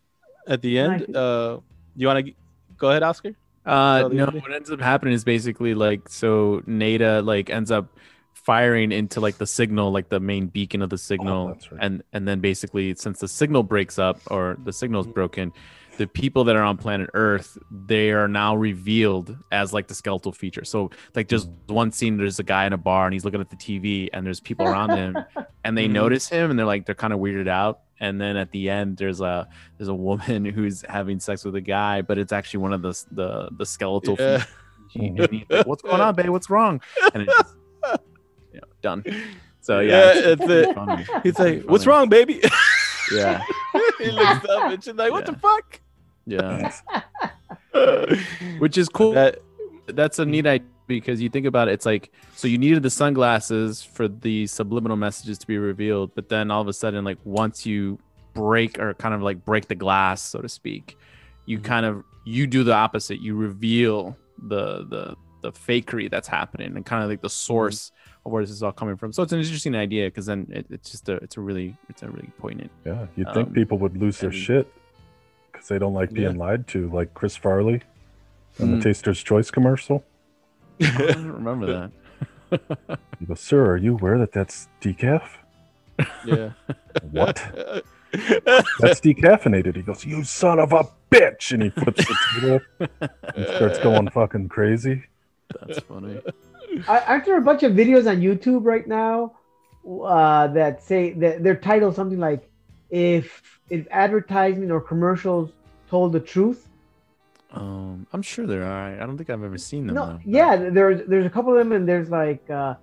at 0.48 0.62
the 0.62 0.78
end. 0.78 1.06
think- 1.06 1.16
Uh, 1.18 1.58
you 1.96 2.06
want 2.08 2.26
to 2.26 2.34
go 2.78 2.90
ahead, 2.92 3.02
Oscar? 3.04 3.32
Uh, 3.66 4.10
no, 4.12 4.26
ending? 4.26 4.42
what 4.42 4.54
ends 4.54 4.70
up 4.70 4.80
happening 4.80 5.14
is 5.16 5.24
basically 5.24 5.74
like 5.74 6.08
so 6.08 6.62
Nada 6.68 7.24
like 7.24 7.50
ends 7.50 7.72
up 7.72 7.88
firing 8.34 8.92
into 8.92 9.20
like 9.20 9.38
the 9.40 9.48
signal, 9.48 9.92
like 9.92 10.10
the 10.10 10.20
main 10.20 10.46
beacon 10.46 10.84
of 10.84 10.92
the 10.92 11.00
signal, 11.00 11.48
that's 11.48 11.72
right. 11.72 11.82
and 11.82 12.04
and 12.14 12.28
then 12.28 12.42
basically 12.42 12.94
since 12.94 13.20
the 13.22 13.28
signal 13.28 13.64
breaks 13.64 13.98
up 13.98 14.20
or 14.30 14.56
the 14.64 14.72
signal 14.72 15.02
is 15.02 15.08
broken, 15.08 15.52
the 15.98 16.08
people 16.08 16.44
that 16.46 16.56
are 16.56 16.64
on 16.64 16.78
planet 16.78 17.10
Earth 17.14 17.58
they 17.72 18.12
are 18.12 18.28
now 18.28 18.56
revealed 18.56 19.36
as 19.52 19.74
like 19.74 19.88
the 19.88 19.96
skeletal 19.96 20.32
feature. 20.32 20.64
So 20.64 20.92
like 21.16 21.28
just 21.28 21.50
one 21.68 21.92
scene, 21.92 22.18
there's 22.18 22.40
a 22.40 22.44
guy 22.44 22.66
in 22.66 22.74
a 22.74 22.78
bar 22.78 23.06
and 23.06 23.14
he's 23.14 23.26
looking 23.26 23.42
at 23.42 23.50
the 23.50 23.56
TV, 23.56 24.10
and 24.14 24.26
there's 24.26 24.40
people 24.40 24.66
around 24.66 24.92
him, 24.92 25.18
and 25.64 25.78
they 25.78 25.88
Mhm. 25.88 25.92
notice 25.92 26.28
him, 26.30 26.50
and 26.50 26.58
they're 26.60 26.66
like 26.66 26.86
they're 26.86 26.96
kind 26.96 27.14
of 27.14 27.20
weirded 27.20 27.48
out. 27.48 27.80
And 28.00 28.20
then 28.20 28.36
at 28.36 28.52
the 28.52 28.70
end, 28.70 28.98
there's 28.98 29.22
a 29.22 29.48
there's 29.78 29.88
a 29.88 29.94
woman 29.96 30.44
who's 30.56 30.84
having 30.90 31.20
sex 31.20 31.46
with 31.46 31.56
a 31.56 31.62
guy, 31.62 32.02
but 32.02 32.18
it's 32.18 32.34
actually 32.34 32.60
one 32.62 32.74
of 32.74 32.82
the 32.82 32.94
the 33.12 33.50
the 33.58 33.66
skeletal 33.66 34.16
Yeah. 34.20 34.38
features. 34.40 34.50
And 34.96 35.30
he's 35.32 35.46
like, 35.50 35.66
What's 35.66 35.82
going 35.82 36.02
on, 36.02 36.14
babe? 36.16 36.30
What's 36.30 36.50
wrong? 36.50 36.82
And 37.14 37.24
it's 37.24 37.36
just, 37.38 37.56
you 38.54 38.60
know, 38.60 38.68
done. 38.82 39.04
So 39.62 39.80
yeah, 39.80 39.90
Yeah, 39.90 40.12
it's, 40.16 40.40
that's 40.46 40.52
it. 40.52 40.76
funny. 40.76 41.06
He's 41.24 41.40
like, 41.40 41.56
Funny. 41.56 41.68
"What's 41.68 41.88
wrong, 41.88 42.08
baby?" 42.10 42.42
Yeah, 43.12 43.42
he 44.00 44.12
looks 44.12 44.46
up 44.50 44.72
and 44.72 44.84
she's 44.84 44.94
like, 44.96 45.12
"What 45.12 45.26
Yeah. 45.28 45.34
the 45.34 45.40
fuck?" 45.40 45.80
Yeah. 46.26 46.72
Which 48.60 48.78
is 48.78 48.90
cool. 48.90 49.14
That 49.14 49.40
That's 49.88 50.20
a 50.20 50.26
neat 50.26 50.46
idea 50.46 50.68
because 50.88 51.22
you 51.22 51.30
think 51.30 51.46
about 51.46 51.68
it, 51.68 51.74
it's 51.74 51.86
like 51.86 52.12
so 52.36 52.48
you 52.48 52.58
needed 52.58 52.84
the 52.84 52.90
sunglasses 52.90 53.84
for 53.84 54.08
the 54.08 54.48
subliminal 54.48 54.98
messages 54.98 55.38
to 55.40 55.48
be 55.48 55.58
revealed, 55.58 56.12
but 56.16 56.30
then 56.30 56.52
all 56.52 56.62
of 56.62 56.68
a 56.68 56.74
sudden, 56.74 57.04
like 57.04 57.18
once 57.24 57.66
you 57.66 58.00
break 58.34 58.80
or 58.80 58.94
kind 58.96 59.14
of 59.14 59.22
like 59.22 59.44
break 59.46 59.68
the 59.68 59.76
glass, 59.76 60.22
so 60.22 60.42
to 60.42 60.50
speak, 60.50 60.98
you 61.46 61.58
mm-hmm. 61.58 61.66
kind 61.66 61.86
of 61.86 62.04
you 62.26 62.48
do 62.48 62.64
the 62.64 62.74
opposite. 62.74 63.20
You 63.20 63.36
reveal 63.36 64.18
the 64.48 64.86
the 64.86 65.16
the 65.42 65.52
fakery 65.52 66.10
that's 66.10 66.28
happening 66.28 66.76
and 66.76 66.86
kind 66.86 67.04
of 67.04 67.10
like 67.10 67.22
the 67.22 67.28
mm-hmm. 67.28 67.54
source 67.54 67.92
of 68.26 68.32
where 68.32 68.44
this 68.44 68.52
is 68.52 68.64
all 68.64 68.72
coming 68.72 68.98
from. 68.98 69.14
So 69.14 69.22
it's 69.22 69.32
an 69.32 69.40
interesting 69.40 69.76
idea 69.76 70.08
because 70.08 70.26
then 70.26 70.48
it, 70.52 70.66
it's 70.70 70.92
just 70.92 71.08
a 71.10 71.16
it's 71.16 71.38
a 71.38 71.42
really 71.42 71.76
it's 71.90 72.04
a 72.04 72.10
really 72.10 72.32
poignant. 72.40 72.72
Yeah, 72.86 73.08
you'd 73.16 73.34
think 73.34 73.50
Um, 73.50 73.54
people 73.54 73.78
would 73.80 73.98
lose 73.98 74.20
their 74.20 74.30
and- 74.30 74.40
shit 74.40 74.72
because 75.66 75.70
they 75.70 75.80
don't 75.80 75.94
like 75.94 76.14
being 76.14 76.38
lied 76.38 76.68
to, 76.68 76.90
like 76.92 77.14
Chris 77.14 77.36
Farley 77.36 77.82
in 78.60 78.68
Mm. 78.70 78.78
the 78.78 78.84
Taster's 78.90 79.22
Choice 79.24 79.52
commercial. 79.52 80.04
I 80.82 80.92
don't 81.14 81.32
remember 81.32 81.90
that. 82.52 83.00
He 83.20 83.26
goes, 83.26 83.40
"Sir, 83.40 83.66
are 83.72 83.78
you 83.78 83.94
aware 83.94 84.18
that 84.20 84.32
that's 84.32 84.68
decaf? 84.82 85.24
yeah. 86.26 86.52
What? 87.12 87.38
That's 88.80 89.02
decaffeinated." 89.02 89.76
He 89.76 89.82
goes, 89.82 90.06
"You 90.06 90.24
son 90.24 90.60
of 90.60 90.72
a 90.72 90.88
bitch!" 91.12 91.52
And 91.52 91.64
he 91.64 91.70
flips 91.70 92.06
the 92.06 92.16
table 92.40 92.60
and 93.36 93.46
starts 93.56 93.80
going 93.80 94.10
fucking 94.10 94.48
crazy. 94.50 95.04
That's 95.60 95.80
funny. 95.80 96.22
Are- 96.88 97.02
Aren't 97.08 97.26
there 97.26 97.38
a 97.38 97.42
bunch 97.42 97.64
of 97.64 97.74
videos 97.74 98.10
on 98.10 98.22
YouTube 98.22 98.64
right 98.64 98.88
now 98.88 99.34
uh, 100.04 100.48
that 100.48 100.82
say 100.84 101.12
that 101.14 101.44
they're 101.44 101.58
titled 101.58 101.96
something 101.96 102.20
like 102.20 102.50
"If 102.96 103.26
if 103.70 103.88
advertisement 103.92 104.72
or 104.72 104.82
commercials 104.82 105.48
told 105.92 106.14
the 106.14 106.20
truth"? 106.34 106.62
Um, 107.52 108.08
I'm 108.14 108.22
sure 108.22 108.46
there 108.48 108.64
are. 108.66 109.02
I 109.02 109.06
don't 109.06 109.18
think 109.18 109.30
I've 109.30 109.44
ever 109.44 109.58
seen 109.58 109.88
them. 109.88 110.02
No, 110.02 110.06
though. 110.06 110.20
yeah, 110.26 110.56
there's 110.56 111.08
there's 111.08 111.26
a 111.26 111.30
couple 111.30 111.52
of 111.54 111.58
them, 111.60 111.72
and 111.72 111.88
there's 111.88 112.10
like 112.10 112.44
uh, 112.50 112.76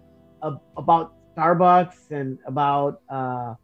a, 0.42 0.52
about 0.76 1.14
Starbucks 1.36 2.10
and 2.10 2.38
about 2.46 3.00
uh, 3.08 3.54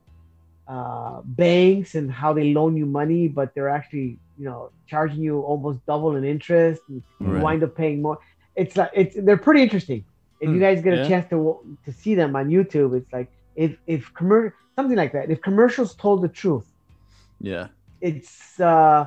uh, 0.68 1.20
banks 1.24 1.94
and 1.94 2.10
how 2.10 2.32
they 2.32 2.52
loan 2.52 2.76
you 2.76 2.86
money, 2.86 3.28
but 3.28 3.54
they're 3.54 3.68
actually 3.68 4.20
you 4.36 4.44
know 4.44 4.70
charging 4.86 5.22
you 5.22 5.40
almost 5.40 5.84
double 5.86 6.16
in 6.16 6.24
interest, 6.24 6.82
and 6.88 7.02
you 7.24 7.36
wind 7.36 7.62
up 7.62 7.74
paying 7.76 8.02
more. 8.02 8.18
It's 8.56 8.76
like 8.76 8.90
it's 8.94 9.16
they're 9.22 9.38
pretty 9.38 9.62
interesting. 9.62 10.04
If 10.40 10.52
you 10.52 10.58
Hmm, 10.58 10.60
guys 10.60 10.82
get 10.82 10.92
yeah. 10.92 11.00
a 11.00 11.00
chance 11.00 11.28
to 11.30 11.78
to 11.84 11.92
see 11.92 12.14
them 12.14 12.36
on 12.36 12.48
YouTube, 12.48 12.96
it's 12.96 13.12
like 13.12 13.30
if 13.58 13.74
if 13.90 14.00
commer- 14.14 14.54
something 14.78 14.96
like 15.02 15.12
that. 15.18 15.26
If 15.34 15.42
commercials 15.42 15.90
told 15.98 16.22
the 16.22 16.30
truth, 16.42 16.66
Yeah. 17.42 17.66
it's 18.00 18.58
uh, 18.62 19.06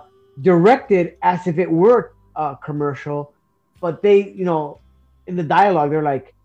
directed 0.49 1.15
as 1.23 1.47
if 1.47 1.55
it 1.57 1.69
were 1.71 2.11
a 2.35 2.57
commercial, 2.67 3.31
but 3.79 4.01
they, 4.03 4.17
you 4.39 4.43
know, 4.43 4.63
in 5.27 5.35
the 5.39 5.47
dialogue, 5.57 5.89
they're 5.91 6.09
like, 6.15 6.35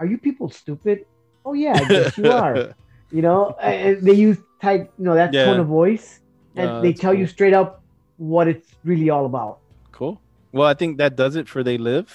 "Are 0.00 0.06
you 0.08 0.16
people 0.16 0.48
stupid?" 0.48 1.04
Oh 1.44 1.52
yeah, 1.52 1.76
guess 1.84 2.16
you 2.18 2.32
are. 2.32 2.54
You 3.10 3.22
know, 3.26 3.40
and 3.58 3.98
they 4.06 4.14
use 4.14 4.38
type, 4.62 4.86
you 4.96 5.02
know, 5.02 5.16
that 5.18 5.34
Yeah. 5.34 5.46
tone 5.50 5.58
of 5.58 5.66
voice, 5.66 6.22
and 6.54 6.68
Uh, 6.70 6.80
they 6.80 6.92
tell 6.94 7.10
you 7.20 7.26
straight 7.26 7.56
up 7.60 7.82
what 8.22 8.46
it's 8.46 8.70
really 8.86 9.10
all 9.10 9.26
about. 9.26 9.58
Cool. 9.90 10.14
Well, 10.54 10.68
I 10.70 10.74
think 10.78 11.02
that 11.02 11.18
does 11.18 11.34
it 11.34 11.50
for 11.50 11.66
They 11.66 11.74
Live. 11.74 12.06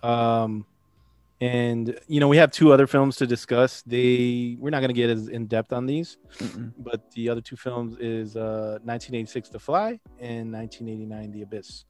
Um, 0.00 0.64
and 1.40 1.98
you 2.06 2.20
know, 2.20 2.28
we 2.28 2.36
have 2.36 2.50
two 2.50 2.72
other 2.72 2.86
films 2.86 3.16
to 3.16 3.26
discuss. 3.26 3.82
They 3.82 4.56
we're 4.60 4.70
not 4.70 4.80
going 4.80 4.88
to 4.90 4.94
get 4.94 5.10
as 5.10 5.28
in 5.28 5.46
depth 5.46 5.72
on 5.72 5.86
these, 5.86 6.18
Mm-mm. 6.38 6.72
but 6.78 7.10
the 7.12 7.28
other 7.28 7.40
two 7.40 7.56
films 7.56 7.96
is 7.98 8.36
uh 8.36 8.78
1986 8.84 9.48
The 9.48 9.58
Fly 9.58 9.98
and 10.20 10.52
1989 10.52 11.32
The 11.32 11.42
Abyss. 11.42 11.84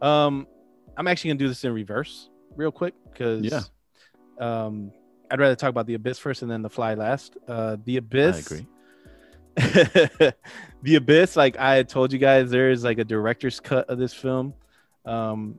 Um, 0.00 0.46
I'm 0.96 1.06
actually 1.08 1.28
going 1.30 1.38
to 1.38 1.44
do 1.44 1.48
this 1.48 1.64
in 1.64 1.72
reverse 1.72 2.30
real 2.56 2.70
quick 2.70 2.94
because 3.10 3.44
Yeah. 3.44 3.62
um 4.38 4.92
I'd 5.30 5.40
rather 5.40 5.56
talk 5.56 5.70
about 5.70 5.86
The 5.86 5.94
Abyss 5.94 6.18
first 6.18 6.42
and 6.42 6.50
then 6.50 6.62
The 6.62 6.70
Fly 6.70 6.94
last. 6.94 7.36
Uh, 7.48 7.76
The 7.84 7.96
Abyss. 7.96 8.36
I 8.52 8.54
agree. 8.56 8.66
the 10.82 10.96
abyss 10.96 11.36
like 11.36 11.56
i 11.60 11.80
told 11.84 12.12
you 12.12 12.18
guys 12.18 12.50
there 12.50 12.72
is 12.72 12.82
like 12.82 12.98
a 12.98 13.04
director's 13.04 13.60
cut 13.60 13.88
of 13.88 13.98
this 13.98 14.12
film 14.12 14.52
um 15.06 15.56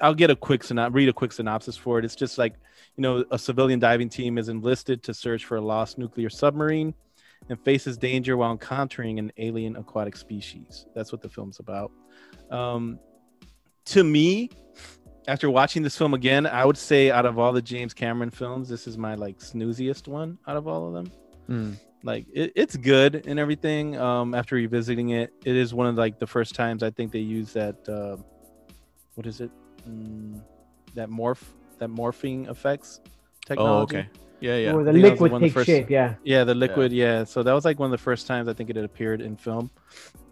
i'll 0.00 0.14
get 0.14 0.30
a 0.30 0.36
quick 0.36 0.62
synop- 0.62 0.94
read 0.94 1.08
a 1.08 1.12
quick 1.12 1.32
synopsis 1.32 1.76
for 1.76 1.98
it. 1.98 2.04
It's 2.04 2.16
just 2.16 2.38
like 2.38 2.54
you 2.96 3.02
know 3.02 3.24
a 3.30 3.38
civilian 3.38 3.78
diving 3.78 4.08
team 4.08 4.38
is 4.38 4.48
enlisted 4.48 5.02
to 5.04 5.14
search 5.14 5.44
for 5.44 5.56
a 5.56 5.60
lost 5.60 5.98
nuclear 5.98 6.30
submarine 6.30 6.94
and 7.48 7.58
faces 7.64 7.96
danger 7.96 8.36
while 8.36 8.52
encountering 8.52 9.18
an 9.18 9.32
alien 9.38 9.76
aquatic 9.76 10.16
species. 10.16 10.86
That's 10.94 11.12
what 11.12 11.22
the 11.22 11.28
film's 11.28 11.60
about. 11.60 11.92
Um 12.50 12.98
to 13.86 14.04
me 14.04 14.50
after 15.28 15.50
watching 15.50 15.82
this 15.82 15.96
film 15.96 16.14
again 16.14 16.46
i 16.46 16.64
would 16.64 16.76
say 16.76 17.10
out 17.10 17.24
of 17.26 17.38
all 17.38 17.52
the 17.52 17.62
james 17.62 17.94
cameron 17.94 18.30
films 18.30 18.68
this 18.68 18.86
is 18.86 18.96
my 18.98 19.14
like 19.14 19.38
snooziest 19.38 20.08
one 20.08 20.38
out 20.46 20.56
of 20.56 20.66
all 20.68 20.86
of 20.88 20.92
them. 20.92 21.12
Mm. 21.48 21.76
like 22.02 22.26
it, 22.32 22.52
it's 22.54 22.76
good 22.76 23.26
and 23.26 23.38
everything 23.38 23.96
um 23.98 24.34
after 24.34 24.56
revisiting 24.56 25.10
it. 25.10 25.32
It 25.44 25.56
is 25.56 25.72
one 25.72 25.86
of 25.86 25.96
like 25.96 26.18
the 26.18 26.26
first 26.26 26.54
times 26.54 26.82
i 26.82 26.90
think 26.90 27.12
they 27.12 27.20
use 27.20 27.52
that 27.54 27.88
uh, 27.88 28.16
what 29.14 29.26
is 29.26 29.40
it 29.40 29.50
mm, 29.88 30.40
that 30.94 31.08
morph 31.08 31.42
that 31.78 31.88
morphing 31.90 32.50
effects 32.50 33.00
technology. 33.46 33.96
Oh, 33.96 33.98
technology 33.98 33.98
okay. 33.98 34.08
Yeah, 34.40 34.56
yeah. 34.56 34.72
Where 34.72 34.84
the 34.84 34.90
I 34.90 34.92
think 34.92 35.04
that 35.04 35.10
was 35.10 35.20
liquid 35.20 35.32
one 35.32 35.40
the 35.40 35.46
takes 35.46 35.54
first- 35.54 35.66
shape. 35.66 35.90
Yeah. 35.90 36.14
yeah 36.22 36.44
the 36.44 36.54
liquid 36.54 36.92
yeah. 36.92 37.24
so 37.24 37.42
that 37.42 37.52
was 37.52 37.64
like 37.64 37.78
one 37.80 37.86
of 37.86 37.90
the 37.92 37.98
first 37.98 38.26
times 38.26 38.48
i 38.48 38.52
think 38.52 38.70
it 38.70 38.76
had 38.76 38.84
appeared 38.84 39.20
in 39.20 39.36
film 39.36 39.70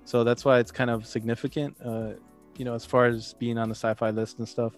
so 0.04 0.22
that's 0.22 0.44
why 0.44 0.58
it's 0.60 0.70
kind 0.70 0.90
of 0.90 1.06
significant 1.06 1.76
uh 1.84 2.10
you 2.56 2.64
know 2.64 2.74
as 2.74 2.84
far 2.84 3.06
as 3.06 3.34
being 3.34 3.58
on 3.58 3.68
the 3.68 3.74
sci-fi 3.74 4.10
list 4.10 4.38
and 4.38 4.48
stuff 4.48 4.74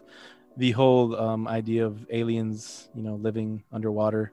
the 0.56 0.70
whole 0.72 1.14
um 1.16 1.46
idea 1.46 1.84
of 1.84 2.06
aliens 2.10 2.88
you 2.94 3.02
know 3.02 3.16
living 3.16 3.62
underwater 3.70 4.32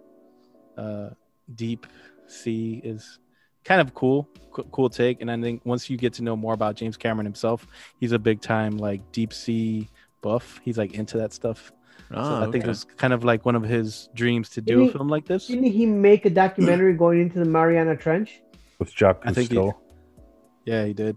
uh 0.77 1.09
deep 1.55 1.85
sea 2.27 2.81
is 2.83 3.19
kind 3.65 3.81
of 3.81 3.93
cool 3.93 4.29
co- 4.51 4.63
cool 4.71 4.89
take 4.89 5.19
and 5.21 5.29
i 5.29 5.39
think 5.39 5.61
once 5.65 5.89
you 5.89 5.97
get 5.97 6.13
to 6.13 6.23
know 6.23 6.35
more 6.35 6.53
about 6.53 6.75
james 6.75 6.95
cameron 6.97 7.25
himself 7.25 7.67
he's 7.99 8.13
a 8.13 8.19
big 8.19 8.39
time 8.41 8.77
like 8.77 9.01
deep 9.11 9.33
sea 9.33 9.89
buff 10.27 10.45
he's 10.65 10.77
like 10.83 10.93
into 11.01 11.15
that 11.21 11.31
stuff 11.39 11.59
so 12.09 12.15
Ah, 12.17 12.41
i 12.41 12.45
think 12.51 12.55
okay. 12.63 12.65
it 12.69 12.73
was 12.75 12.83
kind 13.03 13.13
of 13.17 13.21
like 13.31 13.41
one 13.49 13.55
of 13.59 13.63
his 13.75 14.09
dreams 14.21 14.49
to 14.55 14.59
do 14.61 14.73
Didn't 14.73 14.81
a 14.81 14.85
he- 14.91 14.97
film 14.97 15.09
like 15.15 15.25
this 15.31 15.47
Didn't 15.51 15.71
he 15.79 15.85
make 15.85 16.23
a 16.31 16.33
documentary 16.43 16.93
going 17.03 17.19
into 17.25 17.37
the 17.43 17.49
Mariana 17.57 17.95
Trench? 18.05 18.29
With 18.79 18.91
Jacques 18.99 19.23
I 19.29 19.31
think 19.37 19.51
he- 19.51 19.71
Yeah, 20.71 20.83
he 20.89 20.93
did. 21.03 21.15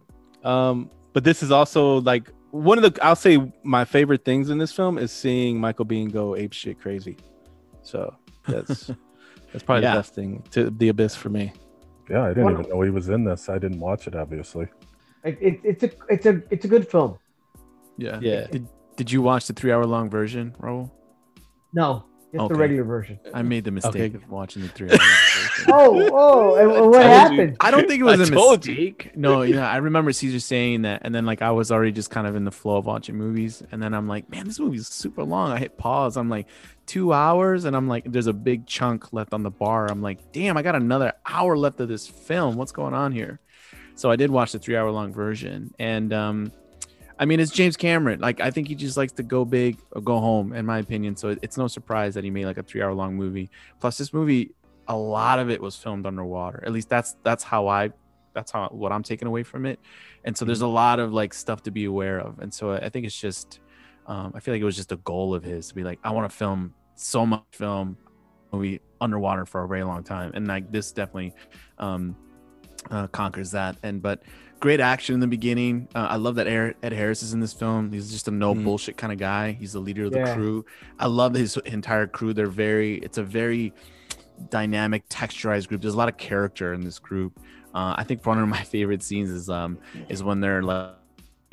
Um, 0.52 0.90
but 1.14 1.22
this 1.28 1.38
is 1.42 1.50
also 1.58 2.00
like 2.12 2.24
one 2.70 2.76
of 2.80 2.84
the 2.86 2.92
I'll 3.06 3.22
say 3.28 3.34
my 3.76 3.84
favorite 3.96 4.22
things 4.30 4.44
in 4.52 4.56
this 4.62 4.72
film 4.78 4.94
is 5.04 5.10
seeing 5.24 5.52
Michael 5.66 5.86
Biehn 5.90 6.08
go 6.20 6.24
ape 6.42 6.52
shit 6.60 6.76
crazy. 6.84 7.16
So 7.90 8.00
that's 8.52 8.80
that's 9.52 9.64
probably 9.66 9.82
Yeah. 9.84 9.94
the 9.94 9.98
best 10.00 10.14
thing 10.18 10.30
to 10.54 10.60
the 10.80 10.88
abyss 10.94 11.14
for 11.22 11.30
me. 11.38 11.44
Yeah, 12.12 12.22
I 12.24 12.28
didn't 12.28 12.44
One- 12.44 12.52
even 12.60 12.66
know 12.70 12.80
he 12.88 12.90
was 13.00 13.08
in 13.16 13.24
this. 13.24 13.48
I 13.54 13.58
didn't 13.64 13.80
watch 13.88 14.06
it, 14.08 14.14
obviously. 14.22 14.66
It, 15.24 15.36
it, 15.48 15.54
it's 15.70 15.82
a 15.88 15.90
it's 16.14 16.26
a 16.32 16.34
it's 16.54 16.64
a 16.68 16.70
good 16.74 16.86
film. 16.94 17.12
yeah. 18.06 18.18
Yeah. 18.22 18.46
Did, 18.54 18.64
did 18.98 19.10
you 19.10 19.22
watch 19.22 19.46
the 19.46 19.54
three 19.54 19.72
hour 19.72 19.86
long 19.86 20.10
version, 20.10 20.54
Raul? 20.60 20.90
No, 21.72 22.04
just 22.32 22.32
the 22.32 22.40
Okay. 22.42 22.54
regular 22.54 22.82
version. 22.84 23.18
I 23.32 23.42
made 23.42 23.62
the 23.64 23.70
mistake 23.70 23.94
Okay. 23.94 24.16
of 24.16 24.28
watching 24.28 24.62
the 24.62 24.68
three 24.68 24.90
hour 24.90 24.98
long 24.98 25.18
version. 25.34 25.64
Oh, 25.72 26.10
oh, 26.12 26.54
and 26.56 26.68
what 26.90 27.00
told 27.02 27.04
you. 27.04 27.38
happened? 27.38 27.56
I 27.60 27.70
don't 27.70 27.86
think 27.86 28.00
it 28.00 28.04
was 28.04 28.20
I 28.20 28.24
a 28.24 28.26
told 28.26 28.66
you. 28.66 28.72
mistake. 28.74 29.12
No, 29.16 29.42
you 29.42 29.54
know, 29.54 29.62
I 29.62 29.76
remember 29.76 30.12
Caesar 30.12 30.40
saying 30.40 30.82
that, 30.82 31.02
and 31.04 31.14
then 31.14 31.24
like 31.26 31.40
I 31.42 31.52
was 31.52 31.70
already 31.70 31.92
just 31.92 32.10
kind 32.10 32.26
of 32.26 32.34
in 32.36 32.44
the 32.44 32.50
flow 32.50 32.76
of 32.76 32.86
watching 32.86 33.16
movies, 33.16 33.62
and 33.70 33.82
then 33.82 33.94
I'm 33.94 34.08
like, 34.08 34.28
man, 34.28 34.46
this 34.46 34.58
movie's 34.58 34.88
super 34.88 35.22
long. 35.22 35.52
I 35.52 35.58
hit 35.58 35.78
pause. 35.78 36.16
I'm 36.16 36.28
like, 36.28 36.48
two 36.86 37.12
hours, 37.12 37.64
and 37.66 37.76
I'm 37.76 37.86
like, 37.86 38.10
there's 38.10 38.26
a 38.26 38.32
big 38.32 38.66
chunk 38.66 39.12
left 39.12 39.32
on 39.32 39.42
the 39.42 39.50
bar. 39.50 39.88
I'm 39.90 40.02
like, 40.02 40.32
damn, 40.32 40.56
I 40.56 40.62
got 40.62 40.74
another 40.74 41.12
hour 41.26 41.56
left 41.56 41.80
of 41.80 41.88
this 41.88 42.06
film. 42.06 42.56
What's 42.56 42.72
going 42.72 42.94
on 42.94 43.12
here? 43.12 43.40
So 43.94 44.10
I 44.10 44.16
did 44.16 44.30
watch 44.30 44.52
the 44.52 44.58
three 44.58 44.76
hour 44.76 44.90
long 44.90 45.12
version, 45.12 45.72
and 45.78 46.12
um, 46.12 46.52
I 47.18 47.24
mean, 47.24 47.40
it's 47.40 47.50
James 47.50 47.76
Cameron. 47.76 48.20
Like, 48.20 48.40
I 48.40 48.50
think 48.50 48.68
he 48.68 48.74
just 48.74 48.96
likes 48.96 49.12
to 49.14 49.22
go 49.22 49.44
big 49.44 49.78
or 49.92 50.00
go 50.00 50.18
home, 50.20 50.52
in 50.52 50.64
my 50.64 50.78
opinion. 50.78 51.16
So 51.16 51.36
it's 51.42 51.56
no 51.56 51.66
surprise 51.66 52.14
that 52.14 52.24
he 52.24 52.30
made 52.30 52.46
like 52.46 52.58
a 52.58 52.62
three 52.62 52.82
hour 52.82 52.94
long 52.94 53.16
movie. 53.16 53.50
Plus, 53.80 53.98
this 53.98 54.12
movie, 54.12 54.54
a 54.86 54.96
lot 54.96 55.38
of 55.38 55.50
it 55.50 55.60
was 55.60 55.76
filmed 55.76 56.06
underwater. 56.06 56.62
At 56.64 56.72
least 56.72 56.88
that's 56.88 57.16
that's 57.24 57.44
how 57.44 57.68
I, 57.68 57.90
that's 58.34 58.50
how 58.52 58.68
what 58.68 58.92
I'm 58.92 59.02
taking 59.02 59.26
away 59.26 59.42
from 59.42 59.66
it. 59.66 59.80
And 60.24 60.36
so 60.36 60.44
there's 60.44 60.60
a 60.60 60.66
lot 60.66 61.00
of 61.00 61.12
like 61.12 61.34
stuff 61.34 61.62
to 61.64 61.70
be 61.70 61.86
aware 61.86 62.20
of. 62.20 62.38
And 62.38 62.52
so 62.52 62.72
I 62.72 62.88
think 62.88 63.04
it's 63.04 63.20
just, 63.20 63.60
um, 64.06 64.32
I 64.34 64.40
feel 64.40 64.54
like 64.54 64.60
it 64.60 64.64
was 64.64 64.76
just 64.76 64.92
a 64.92 64.96
goal 64.98 65.34
of 65.34 65.42
his 65.42 65.68
to 65.68 65.74
be 65.74 65.82
like, 65.82 65.98
I 66.04 66.12
want 66.12 66.30
to 66.30 66.36
film 66.36 66.74
so 66.94 67.26
much 67.26 67.42
film 67.52 67.96
movie 68.52 68.80
underwater 69.00 69.44
for 69.44 69.64
a 69.64 69.68
very 69.68 69.84
long 69.84 70.02
time, 70.02 70.32
and 70.34 70.46
like 70.46 70.72
this 70.72 70.90
definitely 70.92 71.34
um, 71.78 72.16
uh, 72.90 73.06
conquers 73.08 73.50
that. 73.50 73.76
And 73.82 74.00
but 74.00 74.22
great 74.60 74.80
action 74.80 75.14
in 75.14 75.20
the 75.20 75.26
beginning. 75.26 75.88
Uh, 75.94 76.06
I 76.10 76.16
love 76.16 76.34
that 76.36 76.46
Ed 76.46 76.74
Ed 76.82 76.92
Harris 76.92 77.22
is 77.22 77.32
in 77.32 77.40
this 77.40 77.52
film. 77.52 77.92
He's 77.92 78.10
just 78.10 78.28
a 78.28 78.30
no 78.30 78.54
Mhm. 78.54 78.64
bullshit 78.64 78.96
kind 78.96 79.12
of 79.12 79.18
guy. 79.18 79.52
He's 79.52 79.72
the 79.72 79.80
leader 79.80 80.04
of 80.04 80.12
the 80.12 80.18
Yeah. 80.18 80.34
crew. 80.34 80.64
I 80.98 81.06
love 81.06 81.34
his 81.34 81.56
entire 81.58 82.06
crew. 82.06 82.32
They're 82.34 82.46
very. 82.46 82.96
It's 82.98 83.18
a 83.18 83.22
very 83.22 83.72
dynamic, 84.50 85.08
texturized 85.08 85.68
group. 85.68 85.80
There's 85.82 85.94
a 85.94 85.98
lot 85.98 86.08
of 86.08 86.16
character 86.16 86.72
in 86.72 86.80
this 86.82 86.98
group. 86.98 87.38
Uh, 87.74 87.94
I 87.96 88.04
think 88.04 88.24
one 88.26 88.38
of 88.38 88.48
my 88.48 88.62
favorite 88.74 89.02
scenes 89.02 89.30
is 89.30 89.48
um 89.50 89.78
is 90.08 90.22
when 90.22 90.40
they're 90.40 90.62
like, 90.62 90.94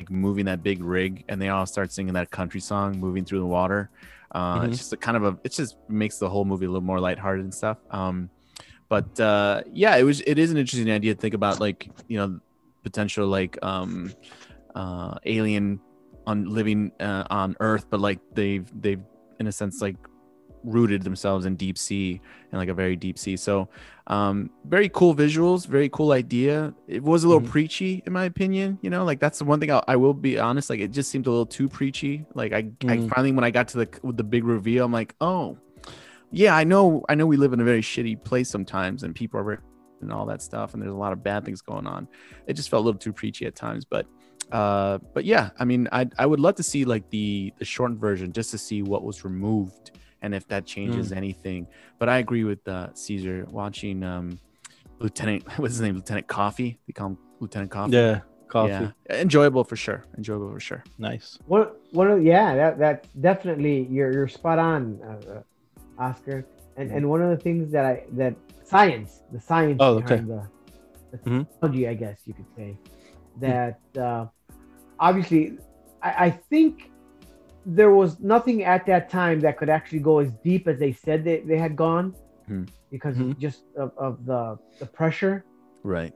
like 0.00 0.10
moving 0.10 0.44
that 0.46 0.62
big 0.62 0.82
rig 0.82 1.24
and 1.28 1.40
they 1.40 1.48
all 1.48 1.66
start 1.66 1.92
singing 1.92 2.14
that 2.14 2.30
country 2.30 2.60
song, 2.60 2.98
moving 2.98 3.24
through 3.24 3.38
the 3.40 3.46
water. 3.46 3.90
Uh, 4.32 4.60
Mhm. 4.60 4.68
It's 4.68 4.78
just 4.78 4.92
a 4.92 4.96
kind 4.96 5.16
of 5.16 5.24
a. 5.24 5.38
It 5.44 5.52
just 5.52 5.76
makes 5.88 6.18
the 6.18 6.28
whole 6.28 6.44
movie 6.44 6.66
a 6.66 6.68
little 6.68 6.82
more 6.82 7.00
lighthearted 7.00 7.44
and 7.44 7.54
stuff. 7.54 7.78
Um, 7.90 8.28
but 8.88 9.18
uh, 9.18 9.62
yeah, 9.72 9.96
it 9.96 10.02
was. 10.04 10.20
It 10.22 10.38
is 10.38 10.50
an 10.50 10.56
interesting 10.58 10.90
idea 10.90 11.14
to 11.14 11.20
think 11.20 11.34
about, 11.34 11.58
like 11.60 11.88
you 12.08 12.18
know, 12.18 12.38
potential 12.90 13.26
like 13.38 13.54
um, 13.72 14.12
uh, 14.74 15.14
alien 15.24 15.80
on 16.26 16.36
living 16.58 16.92
uh, 17.00 17.24
on 17.30 17.56
Earth, 17.60 17.86
but 17.90 18.00
like 18.00 18.18
they've 18.38 18.68
they've 18.82 19.02
in 19.40 19.46
a 19.46 19.52
sense 19.52 19.82
like 19.86 19.96
rooted 20.64 21.02
themselves 21.02 21.46
in 21.46 21.54
deep 21.54 21.78
sea 21.78 22.20
and 22.50 22.58
like 22.60 22.68
a 22.68 22.74
very 22.74 22.96
deep 22.96 23.16
sea. 23.18 23.36
So 23.36 23.68
um 24.08 24.50
very 24.64 24.88
cool 24.98 25.14
visuals, 25.14 25.66
very 25.78 25.88
cool 25.96 26.10
idea. 26.12 26.74
It 26.88 27.02
was 27.02 27.22
a 27.24 27.28
little 27.28 27.46
Mhm. 27.46 27.52
preachy 27.56 27.92
in 28.06 28.12
my 28.12 28.24
opinion, 28.24 28.78
you 28.82 28.90
know, 28.90 29.04
like 29.04 29.20
that's 29.20 29.38
the 29.38 29.44
one 29.52 29.60
thing 29.60 29.70
I, 29.70 29.80
I 29.86 29.96
will 30.02 30.14
be 30.14 30.32
honest, 30.48 30.70
like 30.70 30.80
it 30.80 30.90
just 30.98 31.08
seemed 31.12 31.26
a 31.26 31.30
little 31.30 31.46
too 31.58 31.68
preachy. 31.68 32.24
Like 32.34 32.52
I, 32.52 32.58
I 32.92 32.96
Mm. 32.98 33.08
finally 33.14 33.32
when 33.32 33.44
I 33.44 33.52
got 33.58 33.68
to 33.72 33.76
the 33.82 33.88
with 34.02 34.16
the 34.16 34.24
big 34.24 34.44
reveal, 34.44 34.84
I'm 34.86 34.92
like, 35.00 35.14
oh 35.20 35.56
yeah, 36.32 36.56
I 36.56 36.64
know 36.64 37.04
I 37.08 37.14
know 37.14 37.26
we 37.32 37.36
live 37.36 37.52
in 37.52 37.60
a 37.60 37.64
very 37.72 37.82
shitty 37.82 38.16
place 38.28 38.48
sometimes 38.50 39.04
and 39.04 39.14
people 39.14 39.38
are 39.38 39.44
very 39.44 39.58
and 40.00 40.12
all 40.12 40.26
that 40.26 40.42
stuff 40.42 40.74
and 40.74 40.82
there's 40.82 40.92
a 40.92 40.96
lot 40.96 41.12
of 41.12 41.22
bad 41.22 41.44
things 41.44 41.60
going 41.60 41.86
on. 41.86 42.08
It 42.46 42.54
just 42.54 42.68
felt 42.68 42.82
a 42.82 42.84
little 42.84 42.98
too 42.98 43.12
preachy 43.12 43.46
at 43.46 43.54
times, 43.54 43.84
but 43.84 44.06
uh 44.52 44.98
but 45.12 45.24
yeah, 45.24 45.50
I 45.58 45.64
mean 45.64 45.88
I 45.92 46.08
I 46.18 46.26
would 46.26 46.40
love 46.40 46.54
to 46.56 46.62
see 46.62 46.84
like 46.84 47.08
the 47.10 47.52
the 47.58 47.64
shortened 47.64 48.00
version 48.00 48.32
just 48.32 48.50
to 48.52 48.58
see 48.58 48.82
what 48.82 49.02
was 49.02 49.24
removed 49.24 49.92
and 50.22 50.34
if 50.34 50.46
that 50.48 50.66
changes 50.66 51.12
anything. 51.12 51.66
But 51.98 52.08
I 52.08 52.18
agree 52.18 52.44
with 52.44 52.66
uh, 52.68 52.92
Caesar 52.94 53.46
watching 53.50 54.02
um, 54.02 54.38
Lieutenant. 54.98 55.44
What's 55.58 55.74
his 55.74 55.80
name? 55.80 55.94
Lieutenant 55.94 56.26
Coffey. 56.26 56.78
They 56.86 56.92
call 56.92 57.08
him 57.08 57.18
Lieutenant 57.40 57.70
Coffey. 57.70 57.92
Yeah, 57.92 58.20
Coffey. 58.48 58.92
Yeah. 59.08 59.20
Enjoyable 59.20 59.64
for 59.64 59.76
sure. 59.76 60.04
Enjoyable 60.16 60.52
for 60.52 60.60
sure. 60.60 60.84
Nice. 60.98 61.38
One, 61.46 61.68
one 61.92 62.10
of 62.10 62.22
yeah, 62.22 62.54
that 62.56 62.78
that 62.78 63.06
definitely 63.20 63.86
you're 63.90 64.12
you're 64.12 64.28
spot 64.28 64.58
on, 64.58 65.00
uh, 65.02 65.32
uh, 65.32 66.02
Oscar. 66.02 66.44
And 66.76 66.90
and 66.90 67.08
one 67.08 67.22
of 67.22 67.30
the 67.30 67.42
things 67.42 67.72
that 67.72 67.84
I 67.86 68.04
that 68.12 68.34
science, 68.66 69.22
the 69.32 69.40
science 69.40 69.80
Oh, 69.80 69.96
okay. 69.96 70.16
behind 70.16 70.28
the, 70.28 70.42
the 71.12 71.18
Mhm. 71.18 71.46
technology, 71.48 71.88
I 71.88 71.94
guess 71.94 72.18
you 72.26 72.34
could 72.34 72.50
say, 72.56 72.76
that 73.40 73.80
uh, 73.98 74.26
obviously, 74.98 75.58
I, 76.02 76.26
I 76.26 76.30
think 76.50 76.90
there 77.64 77.90
was 77.90 78.20
nothing 78.20 78.64
at 78.64 78.86
that 78.86 79.10
time 79.10 79.40
that 79.40 79.58
could 79.58 79.68
actually 79.68 80.00
go 80.00 80.18
as 80.18 80.30
deep 80.44 80.68
as 80.68 80.78
they 80.78 80.92
said 80.92 81.24
they, 81.24 81.40
they 81.40 81.58
had 81.58 81.74
gone, 81.76 82.14
Mhm. 82.48 82.68
because 82.90 83.16
Mhm. 83.16 83.38
just 83.38 83.62
of, 83.76 83.90
of 83.96 84.24
the 84.24 84.58
the 84.80 84.86
pressure 84.86 85.44
Right. 85.82 86.12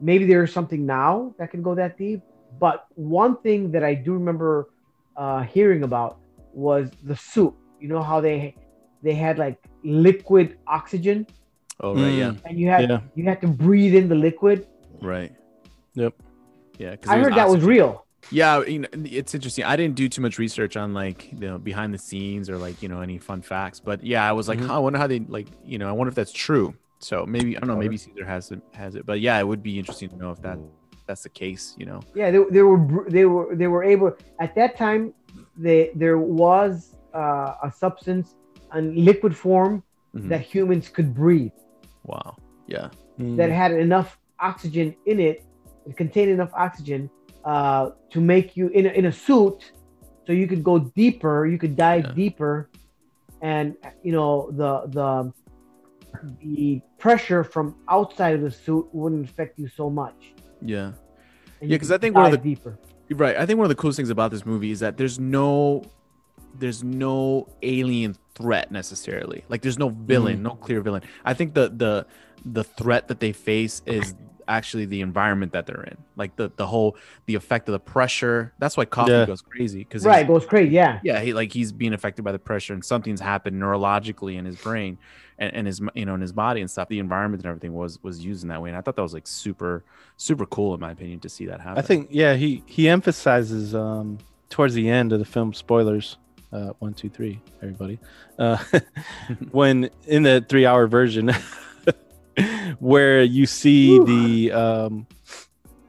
maybe 0.00 0.24
there's 0.24 0.52
something 0.52 0.86
now 0.86 1.34
that 1.38 1.50
can 1.50 1.62
go 1.62 1.74
that 1.74 1.98
deep. 1.98 2.22
But 2.58 2.86
one 2.96 3.36
thing 3.44 3.70
that 3.72 3.84
I 3.84 3.94
do 3.94 4.12
remember 4.14 4.66
uh, 5.16 5.42
hearing 5.42 5.82
about 5.84 6.18
was 6.54 6.90
the 7.04 7.16
suit. 7.16 7.54
You 7.80 7.88
know 7.88 8.02
how 8.02 8.20
they 8.20 8.54
they 9.02 9.14
had 9.14 9.38
like 9.38 9.58
liquid 9.84 10.58
oxygen, 10.66 11.26
Oh 11.82 11.94
right. 11.94 12.12
Yeah. 12.14 12.32
and 12.44 12.58
you 12.58 12.68
had 12.68 12.88
Yeah. 12.88 13.00
you 13.14 13.24
had 13.24 13.40
to 13.40 13.48
breathe 13.48 13.94
in 13.94 14.08
the 14.08 14.14
liquid. 14.14 14.66
Right. 15.00 15.32
Yep. 15.94 16.14
Yeah. 16.78 16.96
'cause 16.96 17.10
I 17.10 17.18
it 17.18 17.22
heard 17.24 17.34
that 17.34 17.48
was 17.48 17.64
real. 17.64 18.06
Yeah, 18.30 18.62
you 18.66 18.80
know, 18.80 18.88
it's 18.92 19.34
interesting. 19.34 19.64
I 19.64 19.76
didn't 19.76 19.94
do 19.94 20.06
too 20.06 20.20
much 20.20 20.38
research 20.38 20.76
on 20.76 20.92
like 20.92 21.32
you 21.32 21.38
know 21.48 21.58
behind 21.58 21.94
the 21.94 21.98
scenes 21.98 22.50
or 22.50 22.58
like 22.58 22.82
you 22.82 22.88
know 22.88 23.00
any 23.00 23.16
fun 23.18 23.40
facts, 23.40 23.80
but 23.80 24.04
yeah, 24.04 24.28
I 24.28 24.32
was 24.32 24.46
like, 24.46 24.58
Mhm. 24.58 24.66
huh, 24.66 24.76
I 24.76 24.78
wonder 24.78 24.98
how 24.98 25.06
they 25.06 25.20
like 25.20 25.48
you 25.64 25.78
know 25.78 25.88
I 25.88 25.92
wonder 25.92 26.10
if 26.10 26.14
that's 26.14 26.32
true. 26.32 26.74
So 26.98 27.24
maybe 27.24 27.56
I 27.56 27.60
don't 27.60 27.68
know, 27.70 27.76
maybe 27.76 27.96
Caesar 27.96 28.26
has 28.26 28.50
it 28.52 28.60
has 28.72 28.94
it, 28.94 29.06
but 29.06 29.20
yeah, 29.20 29.38
it 29.40 29.46
would 29.48 29.62
be 29.62 29.78
interesting 29.78 30.10
to 30.10 30.16
know 30.16 30.30
if 30.32 30.42
that 30.42 30.58
that's 31.06 31.22
the 31.22 31.30
case. 31.30 31.74
You 31.78 31.86
know. 31.86 32.00
Yeah, 32.14 32.30
they, 32.30 32.40
they 32.50 32.62
were 32.62 33.06
they 33.08 33.24
were 33.24 33.56
they 33.56 33.68
were 33.68 33.82
able 33.82 34.14
at 34.38 34.54
that 34.54 34.76
time. 34.76 35.14
They 35.56 35.90
there 35.94 36.18
was 36.18 36.94
uh, 37.14 37.54
a 37.62 37.72
substance 37.74 38.34
in 38.74 39.02
liquid 39.02 39.34
form 39.34 39.82
Mhm. 40.14 40.28
that 40.28 40.40
humans 40.42 40.88
could 40.90 41.14
breathe. 41.14 41.52
Wow. 42.10 42.36
Yeah. 42.66 42.88
Mm. 43.18 43.36
that 43.36 43.50
had 43.50 43.72
enough 43.72 44.18
oxygen 44.38 44.86
in 45.10 45.20
it, 45.20 45.44
it 45.86 45.94
contained 45.96 46.30
enough 46.30 46.52
oxygen 46.54 47.10
uh, 47.44 47.90
to 48.12 48.18
make 48.20 48.56
you 48.56 48.68
in 48.68 48.86
a, 48.86 48.90
in 49.00 49.04
a 49.06 49.12
suit, 49.12 49.72
so 50.26 50.32
you 50.32 50.46
could 50.46 50.62
go 50.70 50.78
deeper, 51.02 51.46
you 51.52 51.58
could 51.62 51.76
dive 51.76 52.04
Yeah. 52.06 52.12
deeper, 52.22 52.54
and 53.42 53.66
you 54.06 54.12
know 54.12 54.50
the 54.60 54.72
the 54.96 55.08
the 56.42 56.80
pressure 56.98 57.42
from 57.44 57.74
outside 57.88 58.34
of 58.34 58.42
the 58.42 58.50
suit 58.50 58.86
wouldn't 58.92 59.24
affect 59.28 59.58
you 59.58 59.68
so 59.68 59.88
much. 60.02 60.18
Yeah. 60.62 60.92
and 61.60 61.70
Yeah, 61.70 61.76
because 61.76 61.90
I 61.90 61.98
think 61.98 62.14
one 62.16 62.26
of 62.26 62.32
the- 62.32 62.38
deeper. 62.38 62.78
Right. 63.10 63.36
I 63.36 63.44
think 63.46 63.58
one 63.58 63.64
of 63.68 63.70
the 63.74 63.80
coolest 63.82 63.96
things 63.96 64.10
about 64.10 64.30
this 64.30 64.44
movie 64.46 64.70
is 64.70 64.80
that 64.80 64.96
there's 64.96 65.18
no 65.18 65.82
there's 66.58 66.82
no 66.82 67.48
alien 67.62 68.16
threat 68.34 68.70
necessarily. 68.70 69.44
Like 69.48 69.62
there's 69.62 69.78
no 69.78 69.88
villain, 69.88 70.42
no 70.42 70.50
clear 70.50 70.80
villain. 70.80 71.02
I 71.24 71.34
think 71.34 71.54
the 71.54 71.68
the 71.68 72.06
the 72.44 72.64
threat 72.64 73.08
that 73.08 73.20
they 73.20 73.32
face 73.32 73.82
is 73.86 74.14
actually 74.48 74.84
the 74.84 75.00
environment 75.00 75.52
that 75.52 75.66
they're 75.66 75.84
in. 75.84 75.96
Like 76.16 76.36
the 76.36 76.50
the 76.56 76.66
whole 76.66 76.96
the 77.26 77.34
effect 77.34 77.68
of 77.68 77.72
the 77.72 77.78
pressure. 77.80 78.52
That's 78.58 78.76
why 78.76 78.84
Coffey 78.84 79.12
Yeah. 79.12 79.26
goes 79.26 79.42
crazy 79.42 79.84
cuz 79.84 80.04
Right, 80.04 80.26
goes 80.26 80.44
crazy. 80.46 80.72
Yeah, 80.72 81.00
yeah, 81.04 81.20
he 81.20 81.32
like 81.32 81.52
he's 81.52 81.70
being 81.72 81.92
affected 81.92 82.22
by 82.24 82.32
the 82.32 82.38
pressure 82.38 82.72
and 82.72 82.84
something's 82.84 83.20
happened 83.20 83.60
neurologically 83.60 84.36
in 84.36 84.44
his 84.44 84.56
brain 84.56 84.98
and, 85.38 85.54
and 85.54 85.66
his 85.66 85.80
you 85.94 86.04
know 86.04 86.14
in 86.14 86.20
his 86.20 86.32
body 86.32 86.60
and 86.62 86.70
stuff. 86.70 86.88
The 86.88 86.98
environment 86.98 87.42
and 87.42 87.48
everything 87.48 87.74
was 87.74 88.02
was 88.02 88.24
used 88.24 88.42
in 88.42 88.48
that 88.48 88.60
way. 88.60 88.70
And 88.70 88.76
I 88.76 88.80
thought 88.80 88.96
that 88.96 89.02
was 89.02 89.14
like 89.14 89.26
super 89.26 89.84
super 90.16 90.46
cool 90.46 90.74
in 90.74 90.80
my 90.80 90.90
opinion 90.92 91.20
to 91.20 91.28
see 91.28 91.46
that 91.46 91.60
happen. 91.60 91.78
I 91.78 91.82
think 91.86 92.08
yeah, 92.10 92.34
he 92.34 92.62
he 92.66 92.88
emphasizes 92.88 93.74
um 93.74 94.18
towards 94.48 94.74
the 94.74 94.88
end 94.88 95.12
of 95.12 95.18
the 95.20 95.24
film 95.24 95.52
spoilers. 95.52 96.16
Uh, 96.52 96.72
one, 96.80 96.92
two, 96.94 97.08
three, 97.08 97.40
everybody. 97.62 97.98
Uh, 98.38 98.56
when 99.52 99.88
in 100.06 100.22
the 100.24 100.44
three-hour 100.48 100.86
version, 100.88 101.30
where 102.78 103.22
you 103.22 103.46
see 103.46 103.98
the 104.00 104.52
um, 104.52 105.06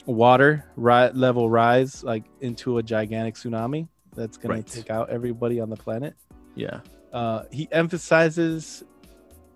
water 0.05 0.65
ri- 0.75 1.11
level 1.13 1.49
rise 1.49 2.03
like 2.03 2.23
into 2.41 2.77
a 2.77 2.83
gigantic 2.83 3.35
tsunami 3.35 3.87
that's 4.15 4.37
gonna 4.37 4.61
take 4.61 4.89
out 4.89 5.09
everybody 5.09 5.59
on 5.59 5.69
the 5.69 5.75
planet. 5.77 6.13
yeah. 6.55 6.81
uh, 7.13 7.43
he 7.51 7.67
emphasizes 7.71 8.83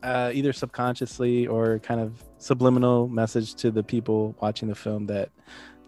uh, 0.03 0.31
either 0.33 0.53
subconsciously 0.53 1.47
or 1.47 1.79
kind 1.79 1.99
of 1.99 2.23
subliminal 2.37 3.07
message 3.07 3.55
to 3.55 3.71
the 3.71 3.81
people 3.83 4.35
watching 4.41 4.67
the 4.69 4.75
film 4.75 5.05
that 5.07 5.29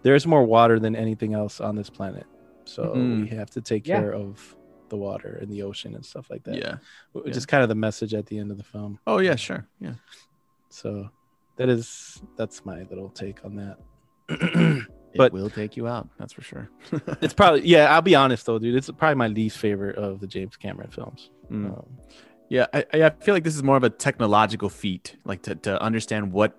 there's 0.02 0.26
more 0.26 0.44
water 0.44 0.78
than 0.80 0.94
anything 0.96 1.34
else 1.34 1.60
on 1.60 1.76
this 1.76 1.88
planet. 1.90 2.26
So 2.64 2.94
Mhm. 2.96 3.20
we 3.22 3.28
have 3.36 3.48
to 3.50 3.60
take 3.60 3.86
Yeah. 3.86 4.00
care 4.00 4.12
of 4.12 4.54
the 4.88 4.96
water 4.96 5.38
and 5.40 5.50
the 5.50 5.62
ocean 5.62 5.94
and 5.94 6.04
stuff 6.04 6.30
like 6.30 6.44
that. 6.44 6.56
Yeah. 6.56 6.76
which 7.12 7.26
yeah. 7.28 7.36
is 7.36 7.46
kind 7.46 7.62
of 7.62 7.68
the 7.68 7.74
message 7.74 8.14
at 8.14 8.26
the 8.26 8.38
end 8.38 8.50
of 8.50 8.56
the 8.58 8.64
film. 8.64 8.98
Oh 9.06 9.18
yeah, 9.18 9.36
sure. 9.36 9.66
Yeah. 9.80 9.94
So 10.70 11.10
that 11.56 11.68
is 11.68 12.20
that's 12.36 12.64
my 12.64 12.82
little 12.84 13.08
take 13.10 13.44
on 13.44 13.56
that. 13.56 14.86
It 15.14 15.16
But- 15.16 15.32
will 15.32 15.48
take 15.48 15.74
you 15.74 15.88
out. 15.88 16.06
That's 16.18 16.34
for 16.34 16.42
sure. 16.42 16.68
it's 17.22 17.32
probably 17.32 17.66
yeah. 17.66 17.92
I'll 17.94 18.02
be 18.02 18.14
honest 18.14 18.44
though, 18.44 18.58
dude. 18.58 18.74
It's 18.74 18.90
probably 18.90 19.14
my 19.14 19.28
least 19.28 19.56
favorite 19.56 19.96
of 19.96 20.20
the 20.20 20.26
James 20.26 20.56
Cameron 20.56 20.90
films. 20.90 21.30
Mm. 21.50 21.66
Um, 21.66 21.86
Yeah, 22.50 22.66
I, 22.74 22.84
I 22.92 23.04
I 23.04 23.10
feel 23.10 23.34
like 23.34 23.44
this 23.44 23.56
is 23.56 23.62
more 23.62 23.76
of 23.76 23.84
a 23.84 23.90
technological 23.90 24.68
feat, 24.68 25.16
like 25.24 25.42
to, 25.42 25.54
to 25.54 25.80
understand 25.82 26.32
what 26.32 26.56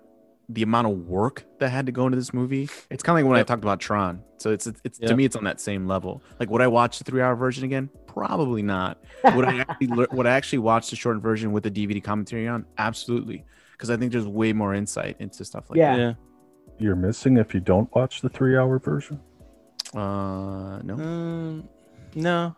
the 0.48 0.62
amount 0.62 0.88
of 0.88 1.06
work 1.06 1.44
that 1.60 1.68
had 1.68 1.86
to 1.86 1.92
go 1.92 2.06
into 2.06 2.16
this 2.16 2.34
movie. 2.34 2.68
It's 2.90 3.04
kind 3.04 3.16
of 3.16 3.24
like 3.24 3.30
when 3.30 3.38
I 3.40 3.44
talked 3.44 3.62
about 3.62 3.78
Tron. 3.78 4.22
So 4.38 4.50
it's 4.50 4.66
it's, 4.66 4.80
it's 4.84 4.98
to 4.98 5.14
me 5.16 5.24
it's 5.24 5.36
on 5.36 5.44
that 5.44 5.60
same 5.60 5.86
level. 5.86 6.20
Like 6.40 6.50
would 6.50 6.60
I 6.60 6.66
watch 6.66 6.98
the 6.98 7.04
three 7.04 7.20
hour 7.22 7.36
version 7.36 7.64
again? 7.64 7.88
Probably 8.12 8.62
not. 8.62 8.98
Would 9.34 9.44
I 9.44 9.58
actually 9.60 9.86
lear- 9.96 10.08
would 10.12 10.26
I 10.26 10.30
actually 10.30 10.58
watch 10.60 10.90
the 10.90 10.96
shortened 10.96 11.22
version 11.22 11.52
with 11.52 11.62
the 11.64 11.70
DVD 11.70 12.02
commentary 12.02 12.48
on? 12.48 12.66
Absolutely, 12.78 13.44
because 13.72 13.90
I 13.90 13.96
think 13.96 14.12
there's 14.12 14.26
way 14.26 14.52
more 14.52 14.74
insight 14.74 15.16
into 15.20 15.44
stuff 15.44 15.70
like 15.70 15.78
Yeah. 15.78 15.96
Yeah. 15.96 16.12
You're 16.78 16.96
missing 16.96 17.36
if 17.36 17.52
you 17.54 17.60
don't 17.60 17.94
watch 17.94 18.22
the 18.22 18.28
three-hour 18.30 18.78
version. 18.78 19.20
Uh, 19.94 20.80
no. 20.82 20.94
Um, 20.94 21.68
no. 22.14 22.56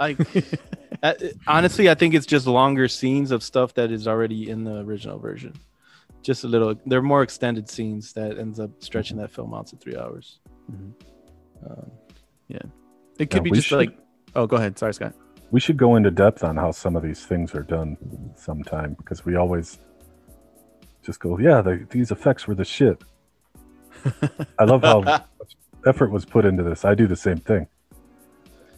I 0.00 0.16
uh, 1.02 1.14
honestly, 1.46 1.90
I 1.90 1.94
think 1.94 2.14
it's 2.14 2.24
just 2.26 2.46
longer 2.46 2.88
scenes 2.88 3.30
of 3.30 3.42
stuff 3.42 3.74
that 3.74 3.90
is 3.90 4.06
already 4.08 4.48
in 4.48 4.64
the 4.64 4.78
original 4.78 5.18
version. 5.18 5.54
Just 6.22 6.44
a 6.44 6.48
little. 6.48 6.74
They're 6.86 7.02
more 7.02 7.22
extended 7.22 7.68
scenes 7.68 8.12
that 8.14 8.38
ends 8.38 8.58
up 8.60 8.70
stretching 8.80 9.16
that 9.18 9.30
film 9.30 9.52
out 9.54 9.66
to 9.68 9.76
three 9.76 9.96
hours. 9.96 10.40
Mhm. 10.70 10.92
Um, 11.68 11.90
yeah, 12.48 12.58
It 13.18 13.26
could 13.30 13.38
Yeah, 13.38 13.40
be 13.42 13.50
just 13.50 13.66
should- 13.68 13.76
like. 13.78 13.98
Oh, 14.34 14.46
go 14.46 14.56
ahead. 14.56 14.78
Sorry, 14.78 14.94
Scott. 14.94 15.14
We 15.50 15.60
should 15.60 15.76
go 15.76 15.96
into 15.96 16.10
depth 16.10 16.44
on 16.44 16.56
how 16.56 16.72
some 16.72 16.94
of 16.96 17.02
these 17.02 17.24
things 17.24 17.54
are 17.54 17.62
done 17.62 17.96
sometime 18.36 18.94
because 18.94 19.24
we 19.24 19.36
always 19.36 19.78
just 21.02 21.20
go, 21.20 21.38
yeah, 21.38 21.62
the, 21.62 21.86
these 21.90 22.10
effects 22.10 22.46
were 22.46 22.54
the 22.54 22.64
shit. 22.64 23.02
I 24.58 24.64
love 24.64 24.82
how 24.82 25.00
much 25.00 25.56
effort 25.86 26.10
was 26.10 26.24
put 26.24 26.44
into 26.44 26.62
this. 26.62 26.84
I 26.84 26.94
do 26.94 27.06
the 27.06 27.16
same 27.16 27.38
thing. 27.38 27.66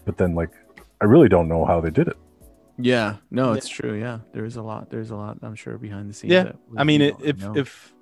But 0.04 0.16
then, 0.16 0.34
like, 0.34 0.50
I 1.00 1.06
really 1.06 1.28
don't 1.28 1.48
know 1.48 1.64
how 1.64 1.80
they 1.80 1.90
did 1.90 2.08
it. 2.08 2.16
Yeah. 2.78 3.16
No, 3.30 3.52
it's 3.52 3.68
true. 3.68 3.94
Yeah, 3.94 4.20
there 4.32 4.44
is 4.44 4.56
a 4.56 4.62
lot. 4.62 4.90
There's 4.90 5.10
a 5.10 5.16
lot. 5.16 5.38
I'm 5.42 5.54
sure 5.54 5.76
behind 5.76 6.08
the 6.08 6.14
scenes. 6.14 6.32
yeah, 6.32 6.52
I 6.76 6.84
mean, 6.84 7.00
we 7.00 7.08
it, 7.08 7.18
don't 7.18 7.28
if 7.28 7.40
know. 7.40 7.56
if 7.56 7.94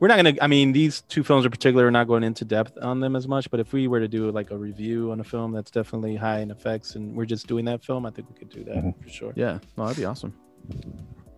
we're 0.00 0.08
not 0.08 0.16
gonna, 0.16 0.34
I 0.42 0.46
mean, 0.46 0.72
these 0.72 1.02
two 1.02 1.22
films 1.22 1.44
in 1.44 1.50
particular, 1.50 1.86
are 1.86 1.90
not 1.90 2.08
going 2.08 2.24
into 2.24 2.44
depth 2.44 2.76
on 2.82 3.00
them 3.00 3.14
as 3.14 3.28
much. 3.28 3.50
But 3.50 3.60
if 3.60 3.72
we 3.72 3.86
were 3.86 4.00
to 4.00 4.08
do 4.08 4.30
like 4.32 4.50
a 4.50 4.56
review 4.56 5.12
on 5.12 5.20
a 5.20 5.24
film 5.24 5.52
that's 5.52 5.70
definitely 5.70 6.16
high 6.16 6.40
in 6.40 6.50
effects, 6.50 6.96
and 6.96 7.14
we're 7.14 7.26
just 7.26 7.46
doing 7.46 7.64
that 7.66 7.84
film, 7.84 8.06
I 8.06 8.10
think 8.10 8.28
we 8.28 8.34
could 8.34 8.48
do 8.48 8.64
that 8.64 8.76
Mhm. 8.76 9.02
for 9.02 9.08
sure. 9.08 9.32
yeah, 9.36 9.58
no, 9.76 9.84
that'd 9.86 9.96
be 9.98 10.04
awesome. 10.06 10.34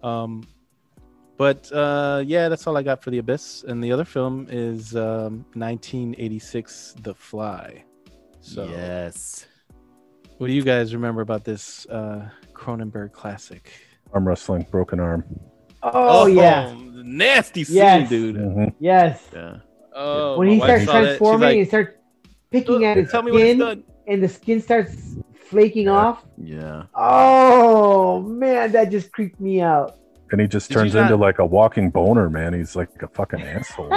Um, 0.03 0.47
but 1.37 1.71
uh, 1.73 2.23
yeah, 2.25 2.49
that's 2.49 2.67
all 2.67 2.77
I 2.77 2.83
got 2.83 3.03
for 3.03 3.11
the 3.11 3.19
Abyss. 3.19 3.65
And 3.67 3.83
the 3.83 3.91
other 3.93 4.05
film 4.05 4.47
is 4.51 4.95
um, 4.95 5.45
1986, 5.55 6.95
The 7.03 7.15
Fly. 7.15 7.85
So, 8.41 8.65
yes. 8.65 9.47
what 10.39 10.47
do 10.49 10.53
you 10.53 10.63
guys 10.63 10.95
remember 10.95 11.21
about 11.21 11.45
this 11.45 11.87
uh, 11.87 12.29
Cronenberg 12.53 13.13
classic? 13.13 13.73
Arm 14.13 14.27
wrestling, 14.29 14.67
broken 14.71 15.01
arm. 15.01 15.25
Oh, 15.83 16.27
yeah. 16.27 16.75
nasty 17.05 17.65
scene, 17.65 17.77
Yes. 17.77 18.09
dude. 18.09 18.37
Mhm. 18.37 18.75
Yes. 18.79 19.29
Yeah. 19.35 19.57
Oh, 19.95 20.39
when 20.39 20.49
he 20.49 20.59
starts 20.59 20.85
saw 20.85 20.93
that, 20.93 20.99
she's 21.01 21.07
transforming 21.07 21.49
like, 21.49 21.57
and 21.59 21.69
starts 21.69 21.97
picking 22.51 22.85
at 22.85 22.97
his 22.97 23.11
tell 23.11 23.23
me 23.23 23.33
skin, 23.33 23.59
done. 23.59 23.85
and 24.07 24.23
the 24.23 24.29
skin 24.29 24.61
starts 24.61 25.17
flaking 25.35 25.85
Yeah. 25.87 25.93
off. 25.93 26.25
Yeah. 26.43 26.83
Oh 26.95 28.21
man, 28.23 28.73
that 28.73 28.91
just 28.91 29.13
creeped 29.13 29.41
me 29.41 29.61
out. 29.61 29.97
And 30.31 30.41
he 30.41 30.47
just 30.47 30.69
Did 30.69 30.75
you 30.77 30.81
turns 30.83 30.95
not- 30.95 31.03
into 31.03 31.17
like 31.17 31.41
a 31.41 31.45
walking 31.47 31.91
boner, 31.91 32.31
man. 32.31 32.55
He's 32.55 32.75
like 32.75 32.89
a 33.03 33.09
fucking 33.09 33.43
asshole. 33.43 33.91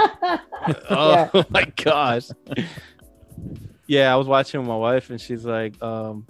Oh 0.90 1.30
Yeah. 1.32 1.42
my 1.50 1.64
gosh. 1.82 2.28
yeah, 3.86 4.12
I 4.12 4.16
was 4.16 4.26
watching 4.26 4.60
with 4.60 4.68
my 4.68 4.76
wife, 4.76 5.10
and 5.10 5.20
she's 5.20 5.44
like, 5.46 5.80
um, 5.82 6.26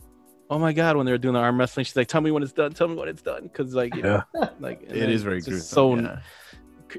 "Oh 0.51 0.59
my 0.59 0.73
god!" 0.73 0.97
When 0.97 1.06
they 1.06 1.12
were 1.12 1.18
doing 1.18 1.35
the 1.35 1.40
arm 1.40 1.59
wrestling, 1.59 1.85
she's 1.85 1.97
like, 1.97 2.09
"Tell 2.09 2.20
me 2.20 2.31
when 2.31 2.43
it's 2.43 2.52
done. 2.52 2.73
Tell 2.73 2.89
me 2.89 2.94
when 2.94 3.09
it's 3.09 3.23
done." 3.23 3.43
Because 3.44 3.74
like, 3.74 3.94
you 3.94 4.02
know, 4.02 4.23
like 4.60 4.82
and 4.82 4.93
It 4.97 5.01
then 5.01 5.10
is 5.10 5.23
very 5.23 5.40
gruesome. 5.40 5.60
So 5.60 5.97
yeah. 5.97 6.18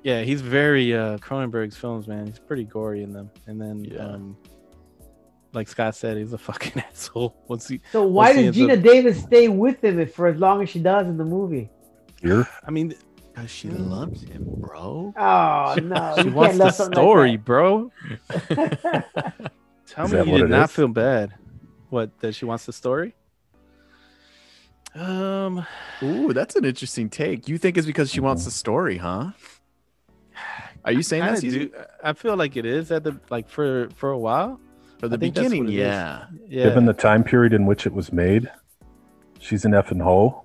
yeah, 0.04 0.22
he's 0.24 0.42
very 0.42 0.94
uh 0.96 1.18
Cronenberg's 1.18 1.78
films, 1.78 2.08
man. 2.08 2.28
He's 2.28 2.40
pretty 2.40 2.64
gory 2.66 3.04
in 3.04 3.12
them. 3.14 3.30
And 3.48 3.60
then 3.62 3.84
Yeah. 3.86 4.06
um 4.06 4.38
like 5.54 5.68
Scott 5.70 5.96
said, 5.96 6.18
he's 6.18 6.34
a 6.34 6.38
fucking 6.38 6.82
asshole. 6.90 7.36
Once 7.48 7.68
he 7.68 7.80
So 7.92 8.04
why 8.04 8.34
he 8.34 8.44
does 8.44 8.56
Geena 8.58 8.78
up- 8.78 8.84
Davis 8.84 9.22
stay 9.24 9.48
with 9.48 9.84
him 9.84 10.00
if 10.00 10.14
for 10.14 10.28
as 10.28 10.38
long 10.38 10.62
as 10.62 10.70
she 10.70 10.80
does 10.80 11.08
in 11.08 11.18
the 11.18 11.24
movie? 11.26 11.70
Here, 12.22 12.48
I 12.68 12.72
mean 12.72 12.94
Because 13.34 13.50
she 13.50 13.70
loves 13.70 14.24
him, 14.24 14.44
bro. 14.58 15.14
Oh 15.18 15.76
no, 15.82 16.16
she 16.22 16.30
wants 16.30 16.58
the 16.58 16.72
story, 16.72 17.32
like 17.32 17.46
bro. 17.46 17.92
Tell 19.88 20.06
Is 20.06 20.12
me 20.14 20.20
you 20.26 20.32
what 20.32 20.38
did 20.42 20.50
not 20.50 20.70
is? 20.70 20.76
feel 20.76 20.88
bad. 20.90 21.34
What 21.90 22.20
that 22.20 22.36
she 22.36 22.44
wants 22.46 22.66
the 22.66 22.74
story? 22.74 23.16
Um 24.98 25.66
Ooh, 26.02 26.34
that's 26.34 26.56
an 26.56 26.66
interesting 26.66 27.10
take. 27.10 27.48
You 27.48 27.58
think 27.58 27.78
it's 27.78 27.88
because 27.88 28.12
she 28.12 28.20
wants 28.20 28.46
the 28.46 28.52
story, 28.52 28.98
huh? 28.98 29.32
Are 30.86 30.92
you 30.92 31.04
saying 31.04 31.24
kinda 31.24 31.42
that 31.42 31.50
do, 31.50 31.72
I 32.04 32.14
feel 32.14 32.36
like 32.38 32.56
it 32.56 32.66
is 32.66 32.92
at 32.92 33.04
the 33.04 33.20
like 33.30 33.50
for 33.50 33.90
for 33.96 34.12
a 34.12 34.18
while. 34.18 34.60
For 35.00 35.08
the 35.08 35.16
I 35.16 35.18
beginning, 35.18 35.66
what 35.66 35.74
it 35.74 35.76
is. 35.76 35.80
yeah. 35.80 36.26
Yeah. 36.48 36.64
given 36.64 36.86
the 36.86 36.94
time 36.94 37.24
period 37.24 37.54
in 37.54 37.66
which 37.66 37.86
it 37.86 37.94
was 37.94 38.12
made, 38.12 38.50
she's 39.40 39.66
an 39.66 39.74
effing 39.74 40.02
hoe. 40.02 40.44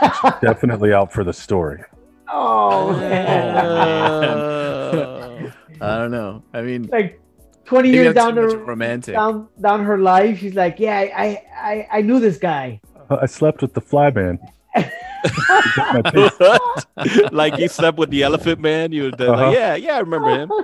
that. 0.00 0.40
Definitely 0.42 0.92
out 0.92 1.12
for 1.12 1.24
the 1.24 1.32
story. 1.32 1.82
oh 2.28 2.92
man. 2.92 3.56
Uh, 3.56 5.50
I 5.80 5.98
don't 5.98 6.10
know. 6.10 6.42
I 6.52 6.62
mean, 6.62 6.88
like 6.92 7.20
20 7.64 7.90
years 7.90 8.14
down 8.14 8.34
too 8.34 8.48
the 8.48 8.56
romantic. 8.58 9.14
down 9.14 9.48
down 9.60 9.84
her 9.84 9.98
life, 9.98 10.38
she's 10.40 10.54
like, 10.54 10.78
yeah, 10.78 10.98
I 10.98 11.42
I 11.56 11.88
I 11.98 12.02
knew 12.02 12.20
this 12.20 12.38
guy. 12.38 12.80
I 13.10 13.26
slept 13.26 13.62
with 13.62 13.74
the 13.74 13.80
fly 13.80 14.10
man. 14.10 14.38
My 14.74 16.02
taste. 16.12 16.40
What? 16.40 17.32
like 17.32 17.58
you 17.58 17.68
slept 17.68 17.98
with 17.98 18.10
the 18.10 18.22
elephant 18.22 18.60
man. 18.60 18.92
You 18.92 19.04
were 19.04 19.08
Uh-huh. 19.10 19.32
like, 19.32 19.54
yeah, 19.54 19.74
yeah, 19.76 19.96
I 19.96 20.00
remember 20.00 20.30
him. 20.30 20.50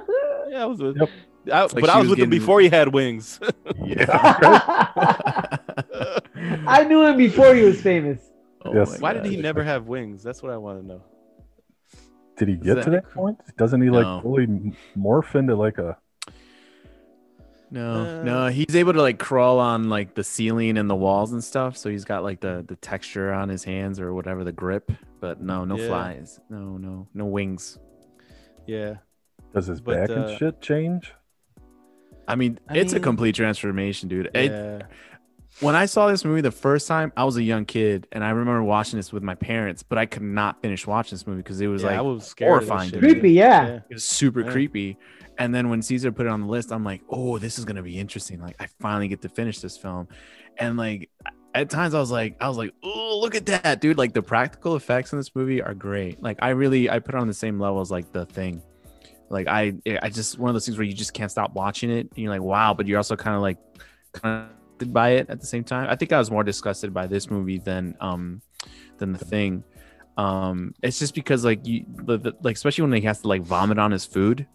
Yeah, 0.51 0.62
I 0.62 0.65
was 0.66 0.81
with. 0.81 0.97
Yep. 0.97 1.10
I, 1.52 1.60
like 1.62 1.73
but 1.74 1.90
I 1.90 1.98
was, 1.98 2.09
was 2.09 2.16
with 2.16 2.20
him 2.24 2.31
before 2.31 2.59
he 2.62 2.70
had 2.70 2.89
wings. 2.89 3.39
Yeah. 3.85 4.06
I 6.66 6.85
knew 6.89 7.05
him 7.06 7.19
before 7.19 7.55
he 7.55 7.62
was 7.65 7.81
famous. 7.82 8.20
Oh 8.65 8.73
Yes. 8.74 8.93
my 8.93 8.98
Why 8.98 9.12
did 9.12 9.27
he 9.27 9.36
never 9.36 9.62
have 9.62 9.86
wings? 9.86 10.23
That's 10.23 10.43
what 10.43 10.52
I 10.52 10.56
want 10.56 10.81
to 10.81 10.86
know. 10.86 11.02
Did 12.39 12.48
he 12.48 12.56
get 12.56 12.77
that- 12.77 12.85
to 12.85 12.90
that 12.90 13.10
point? 13.10 13.39
Doesn't 13.59 13.82
he 13.82 13.90
like 13.90 14.06
No. 14.06 14.20
fully 14.23 14.47
morph 14.97 15.35
into 15.35 15.55
like 15.55 15.77
a? 15.77 15.98
No, 17.70 18.20
Uh, 18.20 18.23
no, 18.24 18.47
he's 18.49 18.74
able 18.74 18.95
to 18.95 19.03
like 19.03 19.19
crawl 19.19 19.59
on 19.59 19.89
like 19.90 20.15
the 20.15 20.24
ceiling 20.24 20.78
and 20.78 20.89
the 20.89 20.97
walls 20.97 21.32
and 21.32 21.45
stuff. 21.45 21.77
So 21.77 21.90
he's 21.90 22.05
got 22.05 22.23
like 22.23 22.40
the 22.40 22.65
the 22.66 22.77
texture 22.77 23.32
on 23.32 23.49
his 23.49 23.62
hands 23.65 24.01
or 24.01 24.15
whatever 24.15 24.43
the 24.45 24.53
grip. 24.53 24.90
But 25.20 25.40
no, 25.43 25.65
no 25.65 25.77
Yeah. 25.77 25.89
flies. 25.89 26.40
No, 26.49 26.78
no, 26.78 27.09
no 27.12 27.27
wings. 27.27 27.78
Yeah. 28.66 28.97
Does 29.55 29.66
his 29.66 29.81
But, 29.81 30.09
back 30.09 30.11
uh, 30.11 30.20
and 30.23 30.39
shit 30.39 30.61
change? 30.61 31.12
I 32.27 32.36
mean, 32.36 32.59
I 32.69 32.77
it's 32.78 32.93
a 32.93 33.01
complete 33.01 33.35
transformation, 33.35 34.09
dude. 34.09 34.31
It- 34.35 34.51
Yeah. 34.51 34.82
when 35.61 35.74
I 35.74 35.86
saw 35.86 36.07
this 36.09 36.24
movie 36.24 36.43
the 36.43 36.51
first 36.51 36.86
time, 36.86 37.11
I 37.16 37.24
was 37.24 37.36
a 37.39 37.43
young 37.43 37.65
kid, 37.65 38.07
and 38.12 38.23
I 38.23 38.31
remember 38.31 38.62
watching 38.62 38.99
this 38.99 39.12
with 39.12 39.23
my 39.23 39.35
parents, 39.35 39.82
but 39.82 39.97
I 39.99 40.05
could 40.07 40.23
not 40.23 40.61
finish 40.62 40.86
watching 40.86 41.16
this 41.16 41.27
movie 41.27 41.39
because 41.43 41.61
it 41.61 41.66
was 41.69 41.82
yeah, 41.82 41.89
I 41.89 41.97
like 42.01 42.05
was 42.05 42.27
scared. 42.27 42.51
of 42.53 42.61
that 42.61 42.66
horrifying, 42.69 42.90
shit, 42.90 43.01
dude. 43.01 43.11
Creepy, 43.12 43.31
yeah. 43.32 43.81
it 43.89 43.95
was 43.95 44.05
super 44.05 44.43
Yeah. 44.43 44.53
creepy. 44.53 44.99
And 45.39 45.55
then 45.55 45.70
when 45.70 45.82
Caesar 45.82 46.10
put 46.10 46.27
it 46.27 46.31
on 46.31 46.40
the 46.43 46.48
list, 46.48 46.73
I'm 46.73 46.85
like, 46.85 47.02
oh, 47.09 47.39
this 47.39 47.59
is 47.59 47.65
gonna 47.65 47.82
be 47.82 47.98
interesting. 47.98 48.40
Like, 48.40 48.56
I 48.60 48.66
finally 48.81 49.09
get 49.09 49.23
to 49.23 49.28
finish 49.28 49.60
this 49.60 49.77
film, 49.77 50.09
and 50.59 50.77
like 50.77 51.10
at 51.55 51.70
times 51.70 51.94
I 51.94 52.01
was 52.01 52.10
like, 52.10 52.36
I 52.40 52.48
was 52.48 52.56
like, 52.56 52.74
oh, 52.82 53.19
look 53.20 53.35
at 53.35 53.47
that, 53.47 53.81
dude! 53.81 53.98
Like 53.98 54.12
the 54.12 54.23
practical 54.23 54.77
effects 54.77 55.12
in 55.12 55.19
this 55.19 55.35
movie 55.35 55.62
are 55.62 55.74
great. 55.74 56.23
Like 56.23 56.39
I 56.43 56.51
really, 56.51 56.90
I 56.90 56.98
put 56.98 57.15
it 57.15 57.20
on 57.20 57.28
the 57.28 57.35
same 57.35 57.59
level 57.59 57.81
as 57.81 57.90
like 57.90 58.12
the 58.12 58.27
thing. 58.27 58.62
Like 59.31 59.47
I, 59.47 59.74
I 60.02 60.09
just 60.09 60.39
one 60.39 60.48
of 60.51 60.55
those 60.55 60.66
things 60.66 60.78
where 60.78 60.86
you 60.86 60.93
just 60.93 61.15
can't 61.15 61.31
stop 61.31 61.55
watching 61.55 61.90
it, 61.90 62.09
and 62.10 62.19
you're 62.19 62.32
like, 62.32 62.43
wow, 62.43 62.74
but 62.74 62.86
you're 62.86 62.98
also 62.98 63.16
kind 63.16 63.36
of 63.36 63.43
like, 63.43 63.59
kind 64.12 64.48
of 64.81 64.93
by 64.93 65.10
it 65.10 65.28
at 65.28 65.40
the 65.40 65.47
same 65.47 65.65
time. 65.65 65.89
I 65.89 65.97
think 65.97 66.12
I 66.12 66.19
was 66.19 66.31
more 66.31 66.44
disgusted 66.44 66.93
by 66.93 67.06
this 67.06 67.31
movie 67.31 67.59
than 67.59 67.97
um, 68.01 68.43
than 68.98 69.12
the 69.12 69.24
thing. 69.24 69.65
Um, 70.16 70.74
it's 70.82 70.98
just 70.98 71.15
because 71.15 71.44
like 71.44 71.65
you, 71.66 71.85
the, 72.05 72.19
the, 72.19 72.36
like 72.43 72.56
especially 72.56 72.82
when 72.82 72.93
he 72.93 73.02
has 73.02 73.20
to 73.20 73.28
like 73.28 73.43
vomit 73.43 73.78
on 73.78 73.93
his 73.93 74.05
food. 74.05 74.47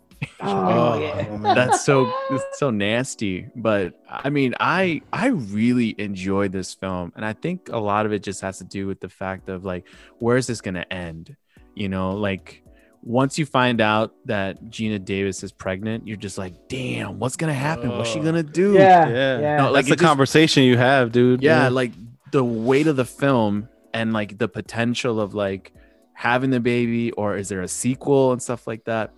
Oh, 0.41 0.93
oh, 0.95 0.99
yeah. 0.99 1.53
That's 1.55 1.83
so 1.85 2.11
it's 2.31 2.59
so 2.59 2.69
nasty. 2.69 3.47
But 3.55 3.93
I 4.09 4.29
mean, 4.29 4.53
I 4.59 5.01
I 5.11 5.27
really 5.27 5.95
enjoyed 5.97 6.51
this 6.51 6.73
film, 6.73 7.11
and 7.15 7.25
I 7.25 7.33
think 7.33 7.69
a 7.71 7.79
lot 7.79 8.05
of 8.05 8.13
it 8.13 8.23
just 8.23 8.41
has 8.41 8.57
to 8.59 8.63
do 8.63 8.87
with 8.87 8.99
the 8.99 9.09
fact 9.09 9.49
of 9.49 9.63
like, 9.65 9.85
where's 10.19 10.47
this 10.47 10.61
gonna 10.61 10.85
end? 10.91 11.35
You 11.75 11.89
know, 11.89 12.13
like 12.13 12.61
once 13.01 13.37
you 13.37 13.45
find 13.45 13.81
out 13.81 14.13
that 14.25 14.63
Geena 14.65 15.03
Davis 15.03 15.43
is 15.43 15.51
pregnant, 15.51 16.07
you're 16.07 16.15
just 16.17 16.37
like, 16.37 16.53
damn, 16.69 17.19
what's 17.19 17.35
gonna 17.35 17.53
happen? 17.53 17.89
What's 17.89 18.09
she 18.09 18.19
Oh. 18.19 18.23
gonna 18.23 18.43
do? 18.43 18.73
Yeah, 18.73 19.07
Yeah. 19.09 19.39
yeah. 19.39 19.57
No, 19.57 19.63
That's 19.63 19.73
like, 19.73 19.85
the 19.85 19.91
just- 19.91 20.03
conversation 20.03 20.63
you 20.63 20.77
have, 20.77 21.11
dude. 21.11 21.41
yeah, 21.43 21.67
like 21.69 21.91
the 22.31 22.43
weight 22.43 22.87
of 22.87 22.95
the 22.95 23.05
film 23.05 23.67
and 23.93 24.13
like 24.13 24.37
the 24.37 24.47
potential 24.47 25.19
of 25.19 25.33
like 25.33 25.73
having 26.13 26.49
the 26.51 26.59
baby 26.59 27.11
or 27.11 27.35
is 27.35 27.49
there 27.49 27.61
a 27.61 27.67
sequel 27.67 28.31
and 28.31 28.41
stuff 28.41 28.65
like 28.67 28.85
that 28.85 29.11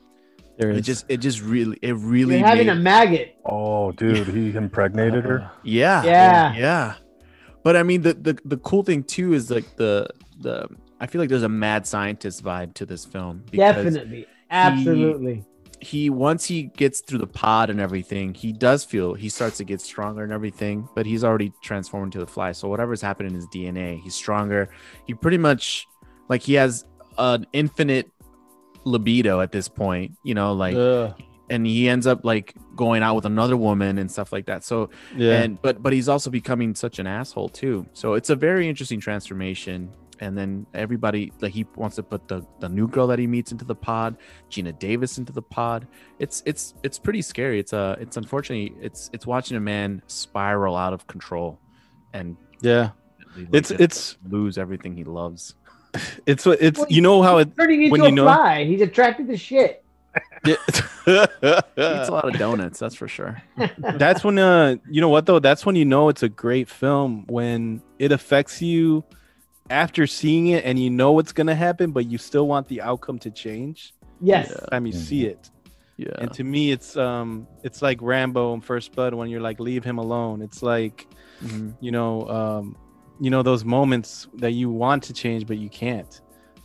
there 0.58 0.70
it 0.72 0.78
is. 0.78 0.86
just 0.86 1.06
it 1.10 1.18
just 1.18 1.42
really 1.42 1.78
it 1.82 1.96
really 1.96 2.38
You're 2.40 2.48
having 2.48 2.68
made- 2.68 2.78
a 2.78 2.80
maggot. 2.80 3.36
Oh, 3.46 3.92
dude, 3.92 4.28
he 4.28 4.56
impregnated 4.56 5.26
her. 5.26 5.50
Yeah 5.64 6.04
Yeah. 6.04 6.56
yeah 6.56 6.94
but 7.64 7.76
i 7.76 7.82
mean 7.84 8.02
the, 8.04 8.14
the 8.14 8.38
the 8.46 8.58
cool 8.58 8.84
thing 8.84 9.04
too 9.04 9.34
is 9.34 9.50
like 9.50 9.76
the 9.76 10.08
the 10.40 10.68
i 11.00 11.04
I 11.06 11.08
feel 11.08 11.20
like 11.20 11.30
there's 11.30 11.44
a 11.44 11.50
mad 11.50 11.86
scientist 11.86 12.42
vibe 12.44 12.74
to 12.76 12.86
this 12.86 13.04
film. 13.06 13.44
Definitely. 13.52 14.26
Absolutely. 14.50 15.44
He 15.82 16.10
once 16.10 16.46
he 16.46 16.64
gets 16.64 17.02
through 17.02 17.20
the 17.20 17.28
pod 17.28 17.70
and 17.70 17.80
everything, 17.82 18.34
he 18.34 18.54
does 18.54 18.84
feel 18.86 19.14
he 19.14 19.28
starts 19.30 19.58
to 19.58 19.64
get 19.66 19.82
stronger 19.82 20.24
and 20.24 20.32
everything, 20.32 20.88
but 20.96 21.06
he's 21.06 21.24
already 21.24 21.52
transformed 21.62 22.08
into 22.16 22.20
the 22.26 22.32
fly. 22.32 22.54
So 22.54 22.70
whatever's 22.70 23.02
happened 23.02 23.28
in 23.30 23.36
his 23.36 23.46
DNA, 23.48 24.02
he's 24.02 24.16
stronger. 24.16 24.70
He 25.06 25.14
pretty 25.14 25.38
much 25.38 25.86
like 26.30 26.42
he 26.42 26.54
has 26.54 26.86
an 27.18 27.46
infinite 27.54 28.10
libido 28.86 29.42
at 29.42 29.52
this 29.52 29.68
point, 29.68 30.18
you 30.24 30.34
know, 30.34 30.54
like 30.54 30.76
Ugh. 30.76 31.14
and 31.50 31.66
he 31.66 31.90
ends 31.90 32.08
up 32.08 32.24
like 32.24 32.56
going 32.76 33.04
out 33.04 33.16
with 33.16 33.26
another 33.26 33.58
woman 33.58 33.98
and 33.98 34.10
stuff 34.10 34.32
like 34.32 34.46
that. 34.46 34.64
So 34.64 34.90
yeah. 35.16 35.42
and 35.42 35.62
but 35.62 35.84
but 35.84 35.92
he's 35.92 36.08
also 36.08 36.30
becoming 36.30 36.76
such 36.76 37.00
an 37.00 37.08
asshole 37.08 37.50
too 37.50 37.86
so 37.94 38.14
it's 38.14 38.30
a 38.30 38.36
very 38.36 38.70
interesting 38.70 39.00
transformation 39.00 39.92
and 40.20 40.38
then 40.38 40.66
everybody 40.74 41.32
like 41.42 41.52
he 41.52 41.66
wants 41.76 41.96
to 41.96 42.04
put 42.04 42.28
the 42.28 42.46
the 42.60 42.70
new 42.70 42.88
girl 42.88 43.08
that 43.08 43.20
he 43.20 43.28
meets 43.28 43.52
into 43.52 43.66
the 43.66 43.76
pod 43.76 44.18
geena 44.50 44.78
davis 44.80 45.18
into 45.18 45.32
the 45.34 45.42
pod 45.42 45.88
it's 46.20 46.42
it's 46.46 46.74
it's 46.84 46.98
pretty 46.98 47.22
scary 47.22 47.60
it's 47.60 47.74
uh 47.74 47.96
it's 48.00 48.18
unfortunately 48.18 48.76
it's 48.82 49.10
it's 49.14 49.26
watching 49.26 49.58
a 49.58 49.60
man 49.60 50.02
spiral 50.08 50.76
out 50.76 50.94
of 50.94 51.06
control 51.08 51.60
and 52.14 52.38
yeah. 52.62 52.92
like, 53.36 53.48
It's 53.52 53.72
it's 53.72 54.18
lose 54.30 54.58
everything 54.58 54.96
he 54.96 55.04
loves 55.04 55.56
it's 56.26 56.46
what 56.46 56.60
it's 56.62 56.80
Well, 56.80 56.88
you 56.90 57.02
know 57.02 57.22
how 57.22 57.38
it 57.38 57.56
Turning 57.58 57.82
into 57.84 57.92
when 57.92 58.02
a 58.02 58.06
you 58.06 58.12
know- 58.12 58.26
fly. 58.26 58.66
He's 58.66 58.82
attracted 58.82 59.28
to 59.28 59.38
shit. 59.38 59.82
he 60.46 60.52
eats 60.54 60.82
a 61.06 62.10
lot 62.10 62.26
of 62.26 62.38
donuts 62.40 62.80
that's 62.80 62.96
for 62.96 63.08
sure 63.08 63.42
that's 63.78 64.24
when 64.24 64.40
uh 64.40 64.76
you 64.90 65.02
know 65.02 65.10
what 65.10 65.26
though 65.26 65.40
that's 65.40 65.66
when 65.66 65.76
you 65.76 65.84
know 65.84 66.08
it's 66.08 66.24
a 66.24 66.30
great 66.30 66.70
film 66.70 67.26
when 67.28 67.82
it 68.00 68.14
affects 68.14 68.62
you 68.62 69.04
after 69.70 70.08
seeing 70.08 70.48
it 70.48 70.64
and 70.64 70.80
you 70.80 70.90
know 70.90 71.12
what's 71.12 71.34
gonna 71.34 71.54
happen 71.56 71.92
but 71.92 72.06
you 72.06 72.18
still 72.18 72.48
want 72.48 72.66
the 72.70 72.82
outcome 72.82 73.20
to 73.20 73.30
change 73.32 73.94
Yes. 74.22 74.50
Yeah. 74.52 74.66
time 74.68 74.86
you 74.86 74.94
see 74.94 75.26
it 75.26 75.50
yeah 75.98 76.08
and 76.20 76.32
to 76.34 76.44
me 76.46 76.72
it's 76.72 76.96
um 76.96 77.46
it's 77.64 77.82
like 77.82 77.98
rambo 78.02 78.54
in 78.54 78.62
first 78.62 78.94
blood 78.94 79.14
when 79.14 79.30
you're 79.30 79.42
like 79.42 79.60
leave 79.60 79.84
him 79.84 79.98
alone 79.98 80.42
it's 80.42 80.62
like 80.64 81.08
Mhm. 81.44 81.76
you 81.82 81.92
know 81.92 82.30
um 82.30 82.78
you 83.20 83.30
know 83.30 83.42
those 83.44 83.64
moments 83.66 84.28
that 84.36 84.52
you 84.52 84.70
want 84.70 85.04
to 85.04 85.14
change 85.14 85.46
but 85.48 85.58
you 85.58 85.70
can't 85.70 86.22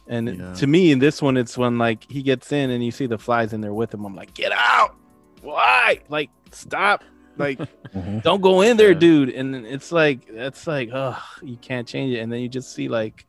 and 0.08 0.36
Yeah. 0.38 0.52
to 0.54 0.66
me 0.66 0.90
in 0.92 0.98
this 0.98 1.22
one 1.22 1.36
it's 1.36 1.56
when 1.56 1.78
like 1.78 2.04
he 2.10 2.22
gets 2.22 2.50
in 2.52 2.70
and 2.70 2.84
you 2.84 2.90
see 2.90 3.06
the 3.06 3.18
flies 3.18 3.52
in 3.52 3.60
there 3.60 3.72
with 3.74 3.92
him 3.94 4.04
i'm 4.04 4.14
like 4.16 4.34
get 4.34 4.52
out 4.52 4.96
why 5.42 6.00
like 6.08 6.30
stop 6.50 7.04
like 7.36 7.58
Mhm. 7.94 8.22
don't 8.22 8.40
go 8.40 8.60
in 8.62 8.76
there 8.76 8.92
Yeah. 8.92 8.98
dude 8.98 9.30
and 9.30 9.54
then 9.54 9.64
it's 9.64 9.92
like 9.92 10.26
that's 10.32 10.66
like 10.66 10.90
oh 10.92 11.16
you 11.42 11.56
can't 11.56 11.86
change 11.86 12.14
it 12.14 12.18
and 12.20 12.32
then 12.32 12.40
you 12.40 12.48
just 12.48 12.72
see 12.74 12.88
like 12.88 13.26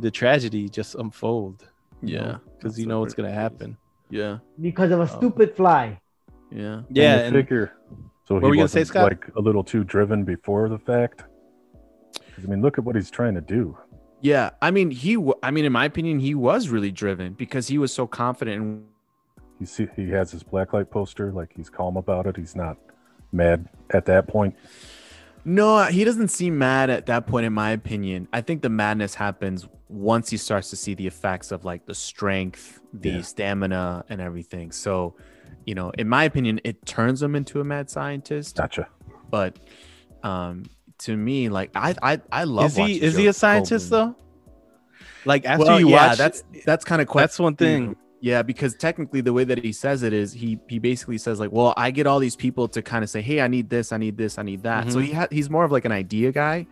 the 0.00 0.10
tragedy 0.10 0.68
just 0.68 0.94
unfold 0.96 1.66
yeah 2.02 2.38
because 2.56 2.78
you 2.78 2.84
That's 2.84 2.88
know 2.88 2.98
what 2.98 3.06
what's 3.06 3.14
gonna 3.14 3.32
happen 3.32 3.76
yeah 4.10 4.38
Because 4.60 4.90
of 4.90 5.00
a 5.00 5.02
Oh. 5.02 5.06
stupid 5.18 5.54
fly. 5.56 5.98
yeah 6.50 6.82
yeah 6.90 7.14
And 7.14 7.20
and 7.26 7.36
you 7.36 7.42
figure. 7.42 7.72
So 8.26 8.34
What 8.34 8.42
he 8.42 8.48
were 8.48 8.54
you 8.54 8.60
gonna 8.60 8.68
say, 8.68 8.84
Scott? 8.84 9.04
like 9.04 9.24
a 9.36 9.40
little 9.40 9.64
too 9.64 9.84
driven 9.84 10.22
before 10.24 10.68
the 10.68 10.78
fact. 10.78 11.24
I 12.44 12.46
mean, 12.48 12.62
look 12.62 12.78
at 12.78 12.84
what 12.84 12.96
he's 12.96 13.10
trying 13.10 13.34
to 13.34 13.40
do. 13.40 13.76
Yeah, 14.20 14.50
I 14.60 14.70
mean, 14.70 14.90
he. 14.90 15.14
w- 15.14 15.34
I 15.42 15.50
mean, 15.50 15.64
in 15.64 15.72
my 15.72 15.84
opinion, 15.84 16.18
he 16.20 16.34
was 16.34 16.68
really 16.68 16.90
driven 16.90 17.34
because 17.34 17.68
he 17.68 17.78
was 17.78 17.92
so 17.92 18.06
confident. 18.06 18.56
In, 18.62 18.84
You 19.60 19.66
see, 19.66 19.86
he 19.94 20.10
has 20.10 20.30
his 20.32 20.42
blacklight 20.42 20.90
poster. 20.90 21.30
Like 21.32 21.52
he's 21.54 21.70
calm 21.70 21.96
about 21.96 22.26
it. 22.26 22.36
He's 22.36 22.56
not 22.56 22.76
mad 23.32 23.68
at 23.90 24.06
that 24.06 24.26
point. 24.28 24.56
no, 25.44 25.84
he 25.84 26.04
doesn't 26.04 26.28
seem 26.28 26.58
mad 26.58 26.90
at 26.90 27.06
that 27.06 27.26
point. 27.26 27.46
In 27.46 27.52
my 27.52 27.70
opinion, 27.70 28.28
I 28.32 28.40
think 28.40 28.62
the 28.62 28.68
madness 28.68 29.14
happens 29.14 29.68
once 29.88 30.28
he 30.30 30.36
starts 30.36 30.68
to 30.70 30.76
see 30.76 30.94
the 30.94 31.06
effects 31.06 31.50
of 31.52 31.64
like 31.64 31.86
the 31.86 31.94
strength, 31.94 32.80
the 32.92 33.10
Yeah. 33.10 33.22
stamina, 33.22 34.04
and 34.08 34.20
everything. 34.20 34.72
So, 34.72 35.14
you 35.64 35.74
know, 35.74 35.90
in 35.90 36.08
my 36.08 36.24
opinion, 36.24 36.60
it 36.64 36.84
turns 36.84 37.22
him 37.22 37.34
into 37.34 37.60
a 37.60 37.64
mad 37.64 37.88
scientist. 37.88 38.56
Gotcha. 38.56 38.88
But, 39.30 39.58
um, 40.22 40.64
to 41.00 41.16
me, 41.16 41.48
like 41.48 41.70
I, 41.74 41.94
I, 42.02 42.20
I 42.30 42.44
love. 42.44 42.66
is 42.66 42.76
he 42.76 43.00
is 43.00 43.16
he 43.16 43.26
a 43.26 43.32
scientist 43.32 43.86
Goldblum. 43.88 43.90
though 43.90 44.16
like 45.24 45.44
after 45.44 45.64
well, 45.66 45.80
you 45.80 45.88
yeah, 45.90 46.08
watch 46.08 46.18
that's 46.18 46.42
that's 46.64 46.84
kind 46.84 47.02
of 47.02 47.08
that's 47.12 47.38
one 47.38 47.56
thing 47.56 47.96
Yeah, 48.20 48.42
because 48.42 48.74
technically 48.74 49.20
the 49.20 49.32
way 49.32 49.44
that 49.44 49.62
he 49.62 49.72
says 49.72 50.02
it 50.02 50.12
is 50.12 50.32
he 50.32 50.58
he 50.68 50.78
basically 50.78 51.18
says 51.18 51.38
like, 51.38 51.52
well, 51.52 51.74
I 51.76 51.90
get 51.90 52.06
all 52.06 52.18
these 52.18 52.34
people 52.36 52.66
to 52.68 52.82
kind 52.82 53.04
of 53.04 53.10
say, 53.10 53.20
hey, 53.20 53.40
I 53.40 53.48
need 53.48 53.68
this, 53.68 53.92
I 53.92 53.96
need 53.98 54.16
this, 54.16 54.38
I 54.38 54.42
need 54.42 54.62
that. 54.64 54.90
So 54.92 54.98
Mhm. 54.98 55.04
he 55.04 55.12
ha- 55.12 55.28
he's 55.30 55.48
more 55.50 55.64
of 55.64 55.70
like 55.72 55.84
an 55.84 55.92
idea 55.92 56.32
guy, 56.32 56.66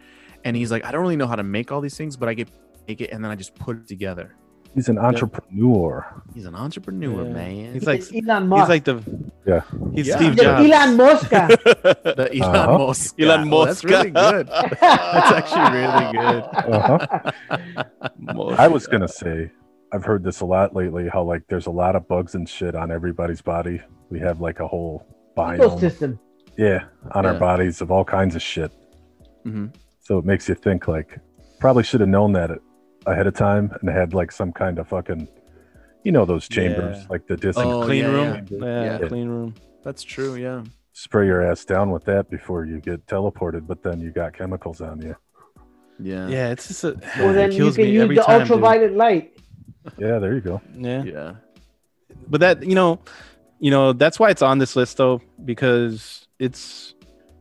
and 0.45 0.57
he's 0.57 0.71
like, 0.71 0.85
I 0.85 0.91
don't 0.91 1.03
really 1.03 1.17
know 1.17 1.27
how 1.29 1.37
to 1.37 1.43
make 1.45 1.71
all 1.71 1.81
these 1.81 1.97
things, 1.97 2.17
but 2.17 2.29
I 2.29 2.35
get 2.35 2.49
make 2.89 3.01
it, 3.01 3.11
and 3.11 3.23
then 3.25 3.31
I 3.31 3.37
just 3.37 3.55
put 3.55 3.77
it 3.77 3.87
together. 3.89 4.35
He's 4.77 4.89
an 4.89 4.99
entrepreneur. 4.99 6.23
He's 6.35 6.45
an 6.45 6.55
entrepreneur, 6.55 7.25
Yeah. 7.27 7.33
man. 7.33 7.73
He's 7.73 7.87
like 7.87 8.03
Elon 8.15 8.47
Musk. 8.47 8.61
he's 8.63 8.69
like 8.69 8.85
the 8.85 9.03
Yeah. 9.47 9.63
he's 9.95 10.07
Yeah. 10.07 10.17
Steve 10.17 10.37
Jobs 10.37 10.71
Elon 10.71 10.97
Musk. 10.99 11.29
the 11.31 12.29
Elon 12.33 12.55
Uh-huh. 12.55 12.79
Musk. 12.79 13.21
Elon 13.21 13.53
Oh, 13.53 13.65
that's 13.65 13.83
really 13.85 14.11
good. 14.11 14.47
That's 14.81 15.33
actually 15.41 15.79
really 15.81 16.13
good. 16.13 16.43
Uh-huh. 16.75 18.55
I 18.59 18.69
was 18.69 18.87
gonna 18.87 19.09
say, 19.09 19.51
I've 19.93 20.05
heard 20.05 20.23
this 20.23 20.41
a 20.41 20.45
lot 20.47 20.75
lately. 20.75 21.09
How 21.09 21.23
like 21.23 21.43
there's 21.49 21.67
a 21.67 21.71
lot 21.71 21.97
of 21.97 22.07
bugs 22.07 22.35
and 22.35 22.49
shit 22.49 22.75
on 22.75 22.91
everybody's 22.91 23.41
body. 23.43 23.81
We 24.11 24.19
have 24.21 24.41
like 24.41 24.61
a 24.61 24.67
whole 24.69 25.07
biome, 25.37 25.59
Ecosystem. 25.59 26.19
yeah, 26.57 26.85
on 27.13 27.25
our 27.27 27.35
bodies 27.35 27.81
of 27.81 27.91
all 27.91 28.05
kinds 28.05 28.35
of 28.35 28.43
shit. 28.43 28.73
Mhm. 29.47 29.73
So 30.01 30.19
it 30.19 30.25
makes 30.25 30.49
you 30.49 30.55
think 30.55 30.87
like 30.87 31.19
probably 31.61 31.83
should 31.83 32.01
have 32.01 32.09
known 32.11 32.33
that 32.33 32.51
ahead 33.07 33.27
of 33.27 33.35
time 33.35 33.71
and 33.81 33.89
had 33.91 34.15
like 34.15 34.31
some 34.33 34.53
kind 34.53 34.79
of 34.79 34.89
fucking, 34.89 35.29
you 36.05 36.13
know, 36.13 36.25
those 36.25 36.49
chambers 36.49 36.99
Yeah. 36.99 37.07
like 37.09 37.27
the 37.27 37.37
dis 37.37 37.57
Oh, 37.57 37.83
clean 37.85 38.05
yeah, 38.05 38.11
room 38.11 38.47
yeah. 38.51 38.59
yeah, 38.67 38.99
Yeah. 39.01 39.09
clean 39.09 39.29
room 39.29 39.55
That's 39.83 40.03
true. 40.03 40.35
Yeah. 40.35 40.63
spray 40.93 41.27
your 41.27 41.43
ass 41.43 41.65
down 41.65 41.91
with 41.91 42.05
that 42.05 42.29
before 42.31 42.65
you 42.65 42.81
get 42.81 43.07
teleported, 43.07 43.67
but 43.67 43.83
then 43.83 44.01
you 44.01 44.11
got 44.11 44.33
chemicals 44.33 44.81
on 44.81 45.01
you. 45.03 45.15
Yeah. 45.99 46.27
yeah 46.29 46.51
it's 46.51 46.69
just 46.69 46.85
a, 46.85 46.97
Well, 47.19 47.31
it 47.31 47.35
then 47.35 47.53
you 47.53 47.71
can 47.73 47.85
me 47.85 47.91
use 47.91 48.03
every 48.03 48.17
the 48.17 48.23
time, 48.23 48.41
dude. 48.43 48.51
ultraviolet 48.53 48.95
light. 48.97 49.39
Yeah, 49.99 50.19
there 50.19 50.35
you 50.35 50.41
go. 50.41 50.61
yeah 50.75 51.03
Yeah. 51.05 51.33
but 52.29 52.41
that 52.41 52.63
you 52.65 52.75
know 52.75 52.99
you 53.61 53.71
know 53.71 53.93
that's 53.93 54.19
why 54.19 54.31
it's 54.31 54.43
on 54.43 54.59
this 54.59 54.75
list 54.77 54.97
though 54.97 55.23
because 55.45 56.27
it's 56.39 56.95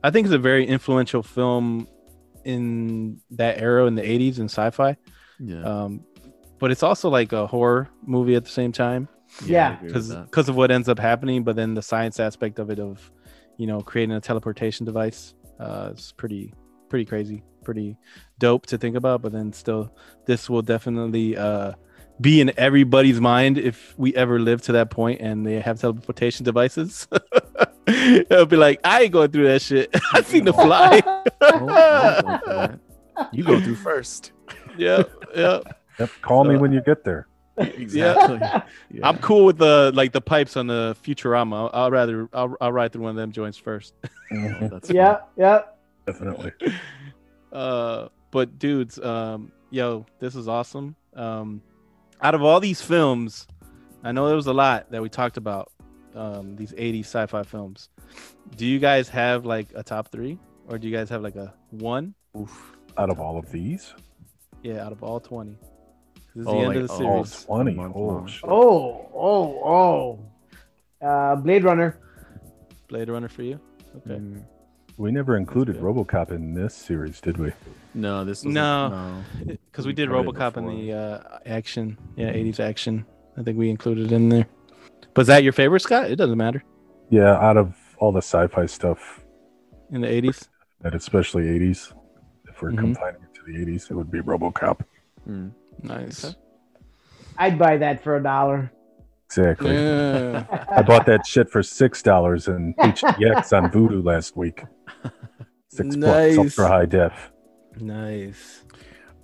i 0.04 0.10
think 0.10 0.26
it's 0.26 0.34
a 0.34 0.38
very 0.38 0.64
influential 0.66 1.22
film 1.22 1.86
in 2.44 3.20
that 3.32 3.58
era 3.60 3.84
in 3.86 3.94
the 3.96 4.02
80s 4.02 4.38
in 4.38 4.44
sci-fi 4.46 4.96
Yeah. 5.38 5.62
um 5.62 6.04
but 6.58 6.70
it's 6.70 6.82
also 6.82 7.08
like 7.10 7.32
a 7.32 7.46
horror 7.46 7.88
movie 8.02 8.34
at 8.34 8.44
the 8.44 8.50
same 8.50 8.72
time 8.72 9.08
yeah. 9.44 9.70
I 9.70 9.74
agree 9.74 9.84
with 9.84 9.92
because 9.92 10.08
that. 10.08 10.24
because 10.26 10.48
of 10.48 10.56
what 10.56 10.70
ends 10.70 10.88
up 10.88 10.98
happening 10.98 11.44
but 11.44 11.56
then 11.56 11.74
the 11.74 11.82
science 11.82 12.18
aspect 12.20 12.58
of 12.58 12.70
it 12.70 12.78
of 12.78 13.10
you 13.58 13.66
know 13.66 13.80
creating 13.80 14.14
a 14.16 14.20
teleportation 14.20 14.86
device 14.86 15.34
uh 15.60 15.92
is 15.94 16.12
pretty 16.16 16.54
pretty 16.88 17.04
crazy 17.04 17.42
pretty 17.64 17.96
dope 18.38 18.64
to 18.66 18.78
think 18.78 18.96
about 18.96 19.22
but 19.22 19.32
then 19.32 19.52
still 19.52 19.90
this 20.26 20.48
will 20.48 20.62
definitely 20.62 21.36
uh 21.36 21.72
be 22.20 22.40
in 22.40 22.50
everybody's 22.56 23.20
mind 23.20 23.58
if 23.58 23.92
we 23.98 24.14
ever 24.14 24.38
live 24.38 24.62
to 24.62 24.72
that 24.72 24.88
point 24.90 25.20
and 25.20 25.44
they 25.46 25.60
have 25.60 25.78
teleportation 25.80 26.44
devices 26.44 27.06
it'll 27.86 28.46
be 28.46 28.56
like 28.56 28.80
i 28.84 29.02
ain't 29.02 29.12
going 29.12 29.30
through 29.30 29.46
that 29.48 29.60
shit 29.60 29.90
i 30.14 30.22
seen 30.22 30.44
the 30.44 30.52
fly 30.52 31.02
Oh, 31.42 31.68
I'm 31.68 32.24
going 32.24 32.38
for 32.40 32.46
that. 32.46 32.80
You 33.32 33.44
go 33.44 33.58
through 33.60 33.76
first. 33.76 34.32
Yeah 34.78 35.02
yeah 35.34 35.60
Yep. 35.98 36.10
Call 36.20 36.44
me 36.44 36.56
when 36.56 36.72
you 36.72 36.82
get 36.82 37.04
there. 37.04 37.26
Exactly. 37.58 38.38
Yeah. 38.90 39.08
i'm 39.08 39.16
cool 39.18 39.46
with 39.46 39.56
the 39.56 39.90
like 39.94 40.12
the 40.12 40.20
pipes 40.20 40.58
on 40.58 40.66
the 40.66 40.94
futurama 41.02 41.70
i'll 41.72 41.90
rather 41.90 42.28
i'll, 42.34 42.54
I'll 42.60 42.70
ride 42.72 42.92
through 42.92 43.02
one 43.04 43.10
of 43.10 43.16
them 43.16 43.32
joints 43.32 43.56
first 43.56 43.94
Mhm, 44.32 44.68
That's 44.70 44.90
Yeah, 44.90 45.18
yeah. 45.38 45.62
Definitely. 46.06 46.52
uh 47.52 48.08
but 48.30 48.58
dudes 48.58 48.98
um 48.98 49.52
yo 49.70 50.04
this 50.20 50.34
is 50.36 50.48
awesome 50.48 50.96
um 51.14 51.62
out 52.20 52.34
of 52.34 52.42
all 52.42 52.60
these 52.60 52.82
films 52.82 53.46
i 54.04 54.12
know 54.12 54.26
there 54.26 54.36
was 54.36 54.46
a 54.48 54.52
lot 54.52 54.90
that 54.90 55.00
we 55.00 55.08
talked 55.08 55.36
about 55.38 55.72
um 56.14 56.56
these 56.56 56.72
80s 56.72 57.00
sci-fi 57.06 57.42
films 57.42 57.88
do 58.56 58.66
you 58.66 58.78
guys 58.78 59.08
have 59.08 59.46
like 59.46 59.68
a 59.74 59.82
top 59.82 60.12
three 60.12 60.38
or 60.68 60.76
do 60.78 60.86
you 60.88 60.94
guys 60.94 61.08
have 61.08 61.22
like 61.22 61.36
a 61.36 61.54
one 61.70 62.14
Oof. 62.38 62.72
Out 62.98 63.08
of 63.10 63.18
all 63.20 63.38
of 63.38 63.50
these, 63.50 63.94
yeah 64.66 64.84
out 64.84 64.92
of 64.92 65.02
all 65.02 65.20
20 65.20 65.56
this 66.34 66.42
is 66.42 66.46
Oh, 66.48 66.52
the 66.52 66.58
end 66.58 66.68
like, 66.68 66.76
of 66.78 66.88
the 66.88 67.04
oh, 67.04 67.06
all 67.06 67.24
20. 67.24 67.74
Month 67.74 67.96
Oh, 67.96 68.00
long. 68.00 68.30
Oh, 68.44 69.10
oh, 69.14 70.18
oh. 71.02 71.06
Uh, 71.06 71.36
Blade 71.36 71.64
Runner. 71.64 71.98
blade 72.88 73.08
runner 73.08 73.28
for 73.28 73.42
you 73.42 73.60
okay 73.98 74.16
Mm. 74.20 74.42
We 74.98 75.12
never 75.12 75.36
included. 75.36 75.76
RoboCop 75.76 76.30
in 76.30 76.54
this 76.54 76.74
series, 76.74 77.20
did 77.20 77.36
we? 77.36 77.52
No, 77.92 78.24
this 78.24 78.42
was 78.42 78.54
No. 78.54 79.22
because 79.46 79.84
we 79.84 79.90
We 79.90 79.94
did 79.94 80.08
covered 80.08 80.28
it 80.30 80.34
robocop 80.34 80.56
in 80.56 80.66
the 80.66 80.92
uh 80.92 81.38
action 81.44 81.98
yeah 82.16 82.32
80s 82.32 82.60
action 82.60 83.04
i 83.38 83.42
think 83.42 83.58
we 83.58 83.68
included 83.68 84.10
in 84.12 84.28
there 84.30 84.46
but 85.14 85.22
is 85.22 85.26
that 85.28 85.42
your 85.44 85.52
favorite 85.52 85.80
scott 85.80 86.10
it 86.10 86.16
doesn't 86.16 86.38
matter 86.38 86.62
Yeah, 87.10 87.34
out 87.48 87.56
of 87.58 87.74
all 87.98 88.10
the 88.12 88.24
sci-fi 88.32 88.66
stuff, 88.66 89.00
in 89.94 90.00
the 90.00 90.08
80s 90.08 90.48
and 90.84 90.94
especially 90.94 91.44
80s, 91.44 91.92
if 92.48 92.60
we're 92.62 92.72
Mhm. 92.72 92.78
confining 92.78 93.22
it 93.22 93.25
to 93.25 93.25
the 93.46 93.52
80s, 93.64 93.90
it 93.90 93.94
would 93.94 94.10
be 94.10 94.20
RoboCop. 94.20 94.80
Mm. 95.28 95.52
Nice. 95.82 96.34
I'd 97.38 97.58
buy 97.58 97.76
that 97.78 98.02
for 98.02 98.16
a 98.16 98.22
dollar. 98.22 98.70
Exactly. 99.26 99.74
Yeah. 99.74 100.44
I 100.70 100.82
bought 100.82 101.04
that 101.06 101.26
shit 101.26 101.50
for 101.50 101.62
six 101.62 102.00
dollars 102.02 102.46
in 102.48 102.74
HDX 102.78 103.52
on 103.56 103.70
Vudu 103.70 104.04
last 104.04 104.36
week. 104.36 104.62
Six 105.68 105.96
bucks 105.96 106.36
Nice. 106.36 106.38
ultra 106.38 106.68
high 106.68 106.86
def. 106.86 107.32
nice. 107.78 108.62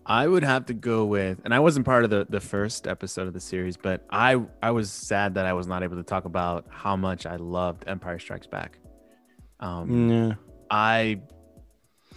I 0.05 0.27
would 0.27 0.43
have 0.43 0.67
to 0.67 0.75
go 0.75 1.05
with, 1.05 1.41
and 1.45 1.55
I 1.55 1.61
wasn't 1.61 1.87
part 1.87 2.03
of 2.03 2.11
the, 2.11 2.27
the 2.29 2.41
first 2.41 2.89
episode 2.89 3.29
of 3.29 3.33
the 3.35 3.41
series, 3.41 3.77
but 3.77 4.05
I 4.11 4.43
I 4.61 4.73
was 4.73 4.91
sad 4.91 5.35
that 5.37 5.47
I 5.47 5.53
was 5.53 5.69
not 5.69 5.85
able 5.85 5.97
to 5.97 6.03
talk 6.03 6.25
about 6.25 6.67
how 6.69 6.97
much 6.97 7.25
I 7.25 7.37
loved 7.37 7.85
Empire 7.87 8.19
Strikes 8.19 8.49
Back. 8.49 8.79
Um, 9.61 10.11
Yeah. 10.11 10.35
I, 10.73 11.21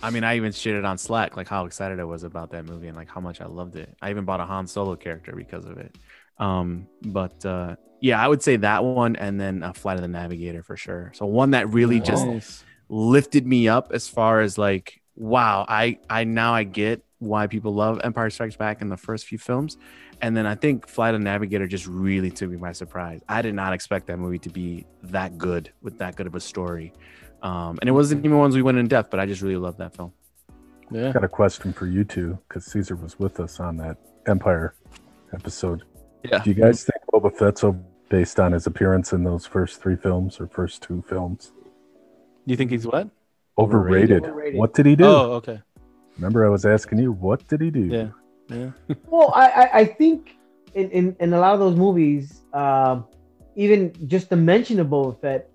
I 0.03 0.09
mean, 0.11 0.23
I 0.23 0.35
even 0.35 0.51
shared 0.51 0.77
it 0.77 0.85
on 0.85 0.97
Slack, 0.97 1.35
like 1.35 1.47
how 1.47 1.65
excited 1.65 1.99
I 1.99 2.03
was 2.03 2.23
about 2.23 2.51
that 2.51 2.65
movie 2.65 2.87
and 2.87 2.95
like 2.97 3.09
how 3.09 3.21
much 3.21 3.41
I 3.41 3.45
loved 3.45 3.75
it. 3.75 3.95
I 4.01 4.09
even 4.11 4.25
bought 4.25 4.39
a 4.39 4.45
Han 4.45 4.67
Solo 4.67 4.95
character 4.95 5.33
because 5.35 5.65
of 5.65 5.77
it. 5.77 5.95
Um, 6.37 6.87
but 7.01 7.43
uh, 7.45 7.75
yeah, 8.01 8.23
I 8.23 8.27
would 8.27 8.43
say 8.43 8.57
that 8.57 8.83
one, 8.83 9.15
and 9.15 9.39
then 9.39 9.63
uh, 9.63 9.73
Flight 9.73 9.95
of 9.95 10.01
the 10.01 10.07
Navigator 10.07 10.61
for 10.61 10.77
sure. 10.77 11.11
So 11.15 11.25
one 11.25 11.51
that 11.51 11.69
really 11.73 11.99
just 11.99 12.25
Nice. 12.25 12.63
lifted 12.89 13.47
me 13.47 13.67
up 13.67 13.91
as 13.93 14.07
far 14.07 14.41
as 14.41 14.57
like 14.57 15.01
wow 15.17 15.65
i 15.69 15.97
i 16.09 16.23
now 16.25 16.53
i 16.53 16.63
get 16.63 17.01
why 17.19 17.47
people 17.47 17.73
love 17.73 18.01
empire 18.03 18.29
strikes 18.29 18.57
back 18.57 18.81
in 18.81 18.89
the 18.89 18.97
first 18.97 19.25
few 19.25 19.37
films 19.37 19.77
and 20.21 20.35
then 20.35 20.45
i 20.45 20.53
think 20.53 20.87
flight 20.87 21.15
of 21.15 21.21
the 21.21 21.23
navigator 21.23 21.65
just 21.67 21.87
really 21.87 22.29
took 22.29 22.49
me 22.49 22.57
by 22.57 22.73
surprise 22.73 23.21
i 23.29 23.41
did 23.41 23.55
not 23.55 23.71
expect 23.71 24.07
that 24.07 24.17
movie 24.17 24.37
to 24.37 24.49
be 24.49 24.85
that 25.01 25.37
good 25.37 25.71
with 25.81 25.97
that 25.97 26.17
good 26.17 26.27
of 26.27 26.35
a 26.35 26.39
story 26.39 26.91
um 27.47 27.73
and 27.81 27.87
it 27.91 27.95
wasn't 27.99 28.19
even 28.25 28.37
ones 28.45 28.55
we 28.55 28.61
went 28.69 28.77
in 28.81 28.87
depth 28.95 29.09
but 29.11 29.19
i 29.21 29.25
just 29.31 29.41
really 29.45 29.61
loved 29.67 29.77
that 29.83 29.93
film 29.97 30.11
Yeah. 30.91 31.11
Got 31.17 31.23
a 31.31 31.33
question 31.41 31.73
for 31.79 31.87
you 31.95 32.03
two 32.15 32.29
because 32.47 32.63
Caesar 32.71 32.95
was 33.05 33.13
with 33.23 33.35
us 33.45 33.53
on 33.67 33.73
that 33.83 33.97
Empire 34.33 34.67
episode. 35.37 35.79
Yeah. 36.29 36.39
Do 36.43 36.47
you 36.51 36.57
guys 36.63 36.77
think 36.87 36.99
Boba 37.11 37.31
Fett's 37.39 37.63
o- 37.63 37.81
based 38.15 38.37
on 38.43 38.49
his 38.57 38.65
appearance 38.71 39.07
in 39.17 39.21
those 39.29 39.45
first 39.55 39.73
three 39.81 39.97
films 40.05 40.31
or 40.39 40.45
first 40.59 40.75
two 40.87 40.99
films? 41.11 41.51
You 42.45 42.55
think 42.59 42.69
he's 42.71 42.85
what? 42.85 43.09
Overrated. 43.57 44.23
Overrated. 44.25 44.59
What 44.61 44.71
did 44.77 44.85
he 44.85 44.95
do? 44.95 45.05
Oh, 45.05 45.25
okay. 45.41 45.59
Remember, 46.17 46.45
I 46.45 46.49
was 46.49 46.65
asking 46.75 46.99
you, 46.99 47.11
what 47.27 47.39
did 47.49 47.61
he 47.65 47.71
do? 47.81 47.85
Yeah. 47.97 48.09
Yeah. 48.59 48.71
Well, 49.13 49.29
I, 49.43 49.45
I, 49.61 49.65
I 49.81 49.85
think 49.85 50.37
in, 50.75 50.87
in, 50.91 51.05
in 51.19 51.33
a 51.33 51.39
lot 51.39 51.53
of 51.55 51.59
those 51.65 51.75
movies, 51.85 52.23
um, 52.53 53.05
even 53.55 53.79
just 54.07 54.29
the 54.29 54.35
mention 54.53 54.79
of 54.79 54.87
Boba 54.93 55.19
Fett, 55.19 55.49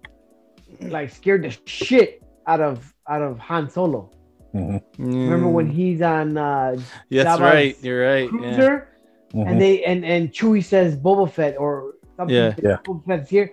like 0.82 1.10
scared 1.10 1.42
the 1.44 1.56
shit 1.66 2.22
out 2.46 2.60
of 2.60 2.92
out 3.08 3.22
of 3.22 3.38
Han 3.38 3.68
Solo. 3.68 4.10
Mhm, 4.54 4.82
Remember 4.98 5.48
when 5.48 5.68
Mm. 5.68 5.72
he's 5.72 6.02
on 6.02 6.36
uh, 6.36 6.76
That's 7.10 7.28
Jabba's 7.28 7.40
right. 7.40 7.76
You're 7.82 8.02
right. 8.04 8.22
Yeah. 8.24 8.28
cruiser 8.38 8.88
mhm. 9.34 9.48
and 9.48 9.60
they 9.60 9.84
and 9.84 10.04
and 10.04 10.32
Chewie 10.32 10.64
says 10.64 10.96
Boba 10.96 11.30
Fett 11.30 11.56
or 11.58 11.94
something. 12.16 12.34
Yeah. 12.36 12.54
Yeah. 12.62 12.76
Boba 12.84 13.04
Fett's 13.06 13.30
here, 13.30 13.52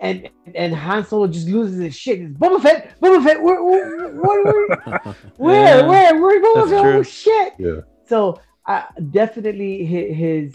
and 0.00 0.28
and 0.54 0.72
Han 0.74 1.04
Solo 1.04 1.26
just 1.26 1.48
loses 1.48 1.78
his 1.78 1.96
shit. 1.96 2.20
It's 2.20 2.38
Boba 2.38 2.60
Fett, 2.62 3.00
Boba 3.00 3.24
Fett, 3.24 3.42
where, 3.42 3.62
where, 3.64 4.08
where, 4.20 4.42
where, 4.44 4.98
where, 5.36 5.78
Yeah. 5.80 5.86
where, 5.88 6.20
where's 6.20 6.42
Boba 6.44 6.54
That's 6.54 6.70
Fett? 6.70 6.82
true. 6.82 6.98
Oh 6.98 7.02
shit! 7.02 7.52
Yeah. 7.58 7.80
So 8.06 8.40
uh, 8.66 8.82
definitely 9.10 9.84
hi- 9.84 10.14
his 10.14 10.54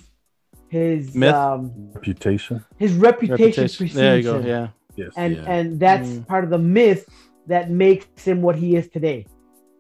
his 0.69 1.13
Myth? 1.15 1.33
um 1.35 1.71
Reputation. 1.93 2.63
his 2.77 2.93
reputation, 2.93 3.45
Reputation. 3.45 3.77
precedes 3.77 3.93
There 3.95 4.15
you 4.17 4.23
go. 4.23 4.39
him, 4.39 4.45
Yeah. 4.47 4.67
Yes. 4.95 5.11
and 5.15 5.35
Yeah. 5.37 5.43
and 5.53 5.79
that's 5.79 6.09
Mm. 6.09 6.27
part 6.27 6.43
of 6.43 6.49
the 6.49 6.57
myth 6.57 7.07
that 7.47 7.69
makes 7.71 8.23
him 8.23 8.41
what 8.41 8.55
he 8.55 8.75
is 8.75 8.87
today. 8.89 9.25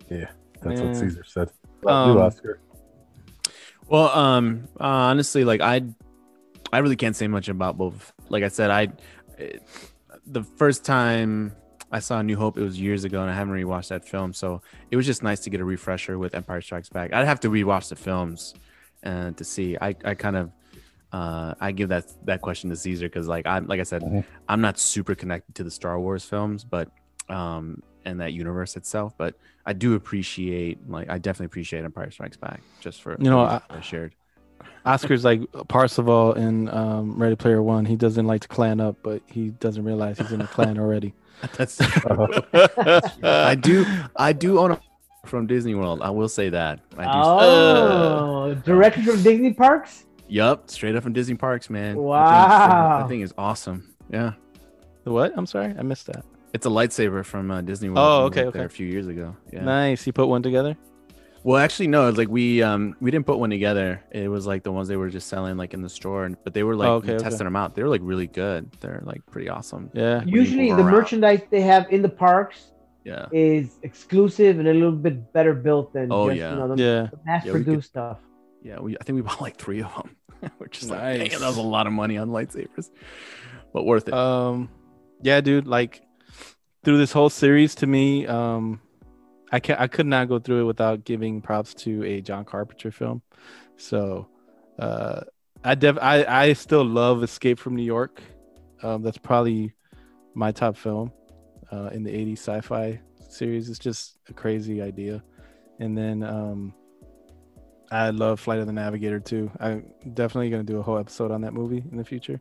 Yeah, 0.09 0.29
that's 0.61 0.79
Yeah. 0.79 0.87
what 0.87 0.95
Caesar 0.97 1.23
said. 1.25 1.49
About 1.81 2.05
you, 2.07 2.11
Um, 2.13 2.17
Oscar. 2.27 2.59
Well, 3.87 4.09
um, 4.17 4.63
uh, 4.79 4.83
honestly, 4.85 5.43
like 5.43 5.61
I, 5.61 5.81
I 6.71 6.77
really 6.79 6.95
can't 6.95 7.15
say 7.15 7.27
much 7.27 7.49
about 7.49 7.77
both. 7.77 8.13
Like 8.29 8.43
I 8.43 8.47
said, 8.47 8.71
I, 8.71 8.87
it, 9.37 9.61
the 10.25 10.43
first 10.43 10.85
time 10.85 11.51
I 11.91 11.99
saw 11.99 12.21
New 12.21 12.37
Hope, 12.37 12.57
it 12.57 12.63
was 12.63 12.79
years 12.79 13.03
ago, 13.03 13.21
and 13.21 13.29
I 13.29 13.33
haven't 13.33 13.53
rewatched 13.53 13.89
that 13.89 14.07
film, 14.07 14.33
so 14.33 14.61
it 14.91 14.95
was 14.95 15.05
just 15.05 15.23
nice 15.23 15.41
to 15.41 15.49
get 15.49 15.59
a 15.59 15.65
refresher 15.65 16.17
with 16.17 16.33
Empire 16.35 16.61
Strikes 16.61 16.87
Back. 16.87 17.11
I'd 17.13 17.25
have 17.27 17.41
to 17.41 17.49
rewatch 17.49 17.89
the 17.89 17.97
films, 17.97 18.53
and 19.03 19.35
to 19.37 19.43
see. 19.43 19.77
I, 19.81 19.89
I 20.05 20.13
kind 20.13 20.37
of, 20.37 20.51
uh, 21.11 21.53
I 21.59 21.71
give 21.71 21.89
that 21.89 22.05
that 22.25 22.41
question 22.41 22.69
to 22.69 22.75
Caesar 22.75 23.07
because, 23.07 23.27
like 23.27 23.45
I, 23.45 23.59
like 23.59 23.79
I 23.79 23.83
said, 23.83 24.01
Mhm. 24.01 24.23
I'm 24.47 24.61
not 24.61 24.79
super 24.79 25.15
connected 25.15 25.55
to 25.55 25.63
the 25.63 25.71
Star 25.71 25.99
Wars 25.99 26.23
films, 26.25 26.63
but, 26.63 26.89
um, 27.29 27.81
and 28.05 28.19
that 28.21 28.33
universe 28.33 28.75
itself, 28.77 29.13
but 29.17 29.35
I 29.65 29.73
do 29.73 29.93
appreciate, 29.95 30.79
like, 30.89 31.09
I 31.09 31.17
definitely 31.19 31.45
appreciate 31.47 31.83
Empire 31.85 32.09
Strikes 32.11 32.37
Back 32.37 32.61
just 32.79 33.01
for 33.01 33.15
You 33.19 33.29
know, 33.29 33.41
I- 33.41 33.61
I 33.69 33.81
shared. 33.81 34.15
Oscar's 34.85 35.23
like 35.23 35.41
Parzival 35.67 36.33
in 36.33 36.67
um, 36.69 37.15
Ready 37.21 37.35
Player 37.35 37.61
One. 37.61 37.85
He 37.85 37.95
doesn't 37.95 38.25
like 38.25 38.41
to 38.41 38.47
clan 38.47 38.79
up, 38.79 38.95
but 39.03 39.21
he 39.27 39.49
doesn't 39.59 39.83
realize 39.83 40.17
he's 40.17 40.31
in 40.31 40.41
a 40.41 40.47
clan 40.47 40.79
already. 40.79 41.13
That's 41.57 41.79
Uh-huh. 42.05 43.01
I 43.23 43.55
do 43.55 43.85
I 44.15 44.33
do 44.33 44.59
own 44.59 44.71
a 44.71 44.81
from 45.25 45.45
Disney 45.45 45.75
World. 45.75 46.01
I 46.01 46.09
will 46.09 46.29
say 46.29 46.49
that. 46.49 46.79
I 46.97 47.03
do. 47.03 47.11
Oh, 47.13 48.53
directed 48.65 49.05
from 49.05 49.21
Disney 49.21 49.53
parks. 49.53 50.05
Yup, 50.31 50.69
straight 50.69 50.95
up 50.95 51.03
from 51.03 51.11
Disney 51.11 51.35
Parks, 51.35 51.69
man. 51.69 51.89
That 51.89 51.93
thing- 51.95 52.03
Wow. 52.03 52.99
That 53.01 53.09
thing 53.09 53.19
is 53.21 53.33
awesome. 53.37 53.93
Yeah. 54.09 54.33
The 55.03 55.11
what? 55.11 55.33
I'm 55.35 55.45
sorry, 55.45 55.73
I 55.77 55.81
missed 55.81 56.07
that. 56.07 56.23
It's 56.53 56.65
a 56.65 56.69
lightsaber 56.69 57.25
from 57.25 57.51
uh, 57.51 57.59
Disney 57.61 57.89
World. 57.89 57.99
Oh, 57.99 58.19
We 58.21 58.25
okay, 58.27 58.39
there 58.41 58.47
okay. 58.49 58.63
A 58.63 58.69
few 58.69 58.87
years 58.87 59.07
ago. 59.07 59.35
Yeah. 59.51 59.63
Nice. 59.63 60.07
You 60.07 60.13
put 60.13 60.27
one 60.27 60.41
together. 60.41 60.77
Well, 61.43 61.57
actually, 61.57 61.87
no. 61.87 62.07
It's 62.07 62.17
like 62.17 62.29
we 62.29 62.61
um 62.61 62.95
we 63.01 63.09
didn't 63.11 63.25
put 63.25 63.39
one 63.39 63.49
together. 63.49 64.01
It 64.11 64.29
was 64.29 64.45
like 64.47 64.63
the 64.63 64.71
ones 64.71 64.87
they 64.87 64.95
were 64.95 65.09
just 65.09 65.27
selling 65.27 65.57
like 65.57 65.73
in 65.73 65.81
the 65.81 65.89
store, 65.89 66.25
and 66.25 66.37
but 66.43 66.53
they 66.53 66.61
were 66.63 66.75
like 66.75 66.87
Oh, 66.87 66.93
okay, 66.95 67.07
we 67.09 67.13
okay. 67.15 67.23
testing 67.23 67.45
them 67.45 67.55
out. 67.57 67.73
They 67.75 67.81
were 67.83 67.89
like 67.89 68.01
really 68.03 68.27
good. 68.27 68.71
They're 68.79 69.01
like 69.05 69.25
pretty 69.25 69.49
awesome. 69.49 69.89
Yeah. 69.93 70.23
you 70.23 70.39
Usually, 70.39 70.69
the 70.69 70.75
around. 70.77 70.91
merchandise 70.91 71.41
they 71.49 71.61
have 71.61 71.87
in 71.91 72.01
the 72.03 72.09
parks 72.09 72.71
Yeah. 73.03 73.25
is 73.33 73.79
exclusive 73.81 74.59
and 74.59 74.67
a 74.67 74.73
little 74.73 74.91
bit 74.91 75.33
better 75.33 75.53
built 75.55 75.93
than 75.93 76.11
Oh, 76.11 76.27
just, 76.29 76.37
yeah. 76.39 76.51
you 76.51 76.55
know, 76.57 76.75
the, 76.75 76.83
Yeah. 76.83 77.07
the 77.11 77.19
mass 77.25 77.43
Yeah, 77.45 77.53
we 77.53 77.59
could- 77.59 77.65
produced 77.65 77.89
stuff. 77.89 78.19
Yeah. 78.61 78.79
We 78.79 78.95
I 78.99 79.03
think 79.03 79.15
we 79.15 79.21
bought 79.23 79.41
like 79.41 79.57
three 79.57 79.81
of 79.81 79.91
them. 79.95 80.15
like, 80.59 80.71
dang, 80.71 81.19
Nice. 81.19 81.39
that 81.39 81.47
was 81.47 81.57
a 81.57 81.61
lot 81.61 81.87
of 81.87 81.93
money 81.93 82.17
on 82.17 82.29
lightsabers, 82.29 82.89
but 83.73 83.85
worth 83.85 84.07
it. 84.07 84.13
Um, 84.13 84.69
yeah, 85.21 85.41
dude. 85.41 85.67
Like 85.67 86.01
through 86.83 86.97
this 86.97 87.11
whole 87.11 87.29
series, 87.29 87.75
to 87.75 87.87
me, 87.87 88.25
um, 88.27 88.81
I 89.51 89.59
can 89.59 89.75
I 89.77 89.87
could 89.87 90.05
not 90.07 90.27
go 90.29 90.39
through 90.39 90.61
it 90.61 90.65
without 90.65 91.03
giving 91.03 91.41
props 91.41 91.73
to 91.75 92.03
a 92.03 92.21
John 92.21 92.45
Carpenter 92.45 92.91
film. 92.91 93.21
So, 93.77 94.27
uh, 94.79 95.21
I 95.63 95.75
def 95.75 95.97
I 96.01 96.25
I 96.25 96.53
still 96.53 96.83
love 96.85 97.23
Escape 97.23 97.59
from 97.59 97.75
New 97.75 97.83
York. 97.83 98.21
Um, 98.81 99.03
that's 99.03 99.17
probably 99.17 99.73
my 100.33 100.51
top 100.51 100.75
film 100.75 101.11
uh, 101.71 101.89
in 101.93 102.03
the 102.03 102.11
'80s 102.11 102.39
sci-fi 102.39 102.99
series. 103.29 103.69
It's 103.69 103.79
just 103.79 104.17
a 104.29 104.33
crazy 104.33 104.81
idea. 104.81 105.23
And 105.79 105.97
then 105.97 106.23
um, 106.23 106.73
I 107.91 108.09
love 108.11 108.39
Flight 108.39 108.59
of 108.59 108.67
the 108.67 108.73
Navigator 108.73 109.19
too. 109.19 109.51
I'm 109.59 109.85
definitely 110.13 110.49
gonna 110.49 110.63
do 110.63 110.79
a 110.79 110.81
whole 110.81 110.97
episode 110.97 111.29
on 111.31 111.41
that 111.41 111.53
movie 111.53 111.83
in 111.91 111.97
the 111.97 112.05
future 112.05 112.39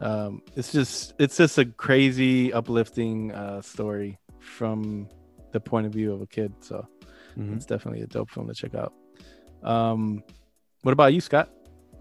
um 0.00 0.40
it's 0.56 0.72
just 0.72 1.12
it's 1.18 1.36
just 1.36 1.58
a 1.58 1.66
crazy 1.66 2.50
uplifting 2.50 3.30
uh 3.32 3.60
story 3.60 4.18
from 4.40 5.06
the 5.52 5.60
point 5.60 5.86
of 5.86 5.92
view 5.92 6.12
of 6.14 6.22
a 6.22 6.26
kid 6.26 6.50
so 6.60 6.88
Mhm. 7.38 7.56
it's 7.56 7.66
definitely 7.66 8.00
a 8.00 8.06
dope 8.06 8.30
film 8.30 8.48
to 8.48 8.54
check 8.54 8.74
out 8.74 8.94
um 9.62 10.24
what 10.80 10.92
about 10.92 11.12
you 11.12 11.20
scott 11.20 11.50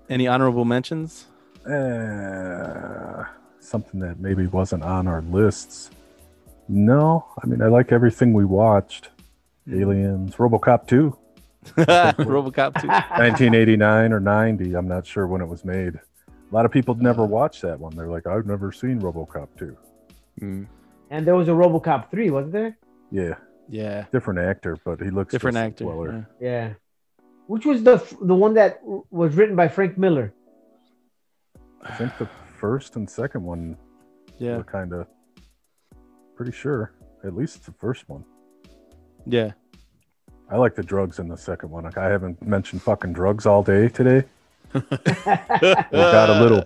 any 0.09 0.25
honorable 0.25 0.63
mentions 0.63 1.27
Uh, 1.67 3.23
something 3.59 3.99
that 3.99 4.19
maybe 4.19 4.47
wasn't 4.47 4.83
on 4.83 5.07
our 5.07 5.21
lists. 5.23 5.91
No, 6.69 7.25
I 7.43 7.45
mean 7.47 7.61
I 7.61 7.67
like 7.67 7.91
everything 7.91 8.33
we 8.33 8.45
watched. 8.45 9.09
Aliens, 9.71 10.35
RoboCop 10.37 10.87
2, 10.87 11.15
robocop 11.75 12.81
2 12.81 12.87
1989 12.87 14.13
or 14.13 14.19
90. 14.19 14.73
I'm 14.75 14.87
not 14.87 15.05
sure 15.05 15.27
when 15.27 15.41
it 15.41 15.47
was 15.47 15.63
made. 15.63 15.95
A 15.95 16.55
lot 16.55 16.65
of 16.65 16.71
people 16.71 16.95
never 16.95 17.25
watched 17.25 17.61
that 17.61 17.79
one. 17.79 17.95
They're 17.95 18.07
like, 18.09 18.27
I've 18.27 18.45
never 18.45 18.71
seen 18.71 18.99
RoboCop 18.99 19.47
2. 19.57 19.77
Mm. 20.41 20.67
And 21.11 21.27
there 21.27 21.35
was 21.35 21.47
a 21.47 21.51
RoboCop 21.51 22.09
three, 22.09 22.29
wasn't 22.29 22.53
there? 22.53 22.77
Yeah, 23.11 23.35
yeah 23.69 24.05
different 24.11 24.39
actor, 24.39 24.77
but 24.83 25.01
he 25.01 25.09
looks 25.09 25.31
different 25.31 25.57
actor 25.57 25.85
Weller. 25.85 26.27
yeah. 26.39 26.49
Yeah. 26.49 26.73
Which 27.47 27.65
was 27.65 27.83
the 27.83 27.97
the 28.21 28.33
one 28.33 28.53
that 28.53 28.79
was 28.83 29.35
written 29.35 29.55
by 29.55 29.67
Frank 29.67 29.97
Miller? 29.97 30.33
I 31.83 31.93
think 31.95 32.17
the 32.17 32.29
first 32.57 32.95
and 32.95 33.09
second 33.09 33.43
one 33.43 33.75
yeah 34.39 34.57
were 34.57 34.63
kind 34.63 34.93
of 34.93 35.07
pretty 36.35 36.53
sure. 36.53 36.93
At 37.23 37.35
least 37.35 37.65
the 37.65 37.73
first 37.73 38.07
one. 38.09 38.23
yeah 39.25 39.51
I 40.51 40.57
like 40.57 40.75
the 40.75 40.83
drugs 40.83 41.19
in 41.19 41.27
the 41.29 41.37
second 41.37 41.69
one. 41.69 41.85
Like, 41.85 41.97
I 41.97 42.07
haven't 42.09 42.41
mentioned 42.45 42.81
fucking 42.81 43.13
drugs 43.13 43.45
all 43.45 43.63
day 43.63 43.87
today. 43.87 44.23
We 44.73 44.79
got 44.81 46.29
a 46.29 46.39
little 46.41 46.63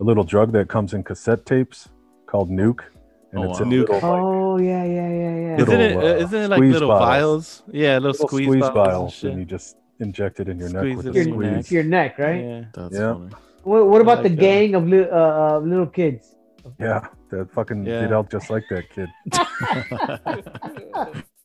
a 0.00 0.04
little 0.04 0.24
drug 0.24 0.52
that 0.52 0.68
comes 0.68 0.92
in 0.94 1.02
cassette 1.02 1.46
tapes 1.46 1.88
called 2.26 2.50
Nuke, 2.50 2.80
and 3.32 3.44
Oh, 3.44 3.50
it's 3.50 3.60
wow. 3.60 3.66
in 3.66 3.70
Nuke. 3.72 3.88
little, 3.88 3.94
like, 3.94 4.02
oh 4.04 4.58
yeah, 4.58 4.84
yeah, 4.84 5.08
yeah, 5.08 5.36
yeah. 5.36 5.56
Little, 5.56 5.74
isn't 5.74 5.80
it 5.80 5.96
uh, 5.96 6.24
isn't 6.24 6.42
it 6.42 6.48
like 6.50 6.60
little 6.60 6.88
bottles. 6.88 7.08
vials 7.08 7.62
yeah 7.72 7.94
little, 7.98 8.10
little 8.12 8.28
squeeze, 8.28 8.46
squeeze, 8.46 8.68
vials, 8.68 9.02
and 9.04 9.12
shit. 9.12 9.30
and 9.30 9.38
you 9.40 9.46
just 9.46 9.76
injected 10.00 10.48
in 10.50 10.58
your 10.58 10.68
Squeeze 10.68 10.96
neck 10.96 11.04
with 11.04 11.06
it 11.06 11.16
a 11.16 11.20
in 11.22 11.28
your 11.28 11.34
squeeze. 11.36 11.52
neck. 11.56 11.70
Your 11.70 11.84
neck, 11.84 12.18
right? 12.18 12.44
Yeah. 12.44 12.64
That's 12.74 12.94
Yeah. 12.94 13.12
funny. 13.14 13.30
What, 13.64 13.86
what 13.88 14.00
about 14.02 14.18
like 14.18 14.22
the 14.24 14.28
that. 14.36 14.40
gang 14.40 14.74
of 14.74 14.86
li- 14.86 15.08
uh, 15.10 15.16
uh, 15.16 15.58
little 15.60 15.86
kids? 15.86 16.34
Yeah, 16.78 17.06
that 17.30 17.50
fucking 17.52 17.86
Yeah. 17.86 18.00
did 18.02 18.12
out 18.12 18.30
just 18.30 18.50
like 18.50 18.64
that 18.70 18.84
kid. 18.90 19.08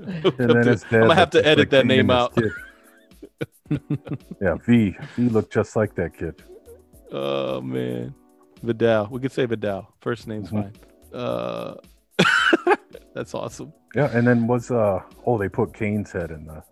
I'm 0.00 0.24
And 0.38 0.50
then 0.50 0.66
his 0.66 0.82
dad 0.82 0.90
gonna 1.02 1.14
have 1.14 1.30
to 1.30 1.46
edit 1.46 1.70
that 1.70 1.86
name 1.86 2.10
out. 2.10 2.36
yeah, 4.40 4.54
V. 4.66 4.96
V 5.16 5.28
looked 5.28 5.52
just 5.52 5.76
like 5.76 5.94
that 5.96 6.16
kid. 6.16 6.42
Oh 7.12 7.60
man, 7.60 8.14
Vidal. 8.62 9.08
We 9.10 9.20
could 9.20 9.32
say 9.32 9.46
Vidal. 9.46 9.92
First 10.00 10.26
name's 10.28 10.50
Mhm. 10.50 10.62
fine. 10.62 10.72
Uh, 11.20 11.74
that's 13.14 13.34
awesome. 13.34 13.72
Yeah, 13.94 14.10
and 14.12 14.26
then 14.26 14.46
was 14.46 14.70
uh 14.70 15.00
oh 15.26 15.38
they 15.38 15.48
put 15.48 15.72
Cain's 15.74 16.12
head 16.12 16.30
in 16.30 16.46
the 16.46 16.62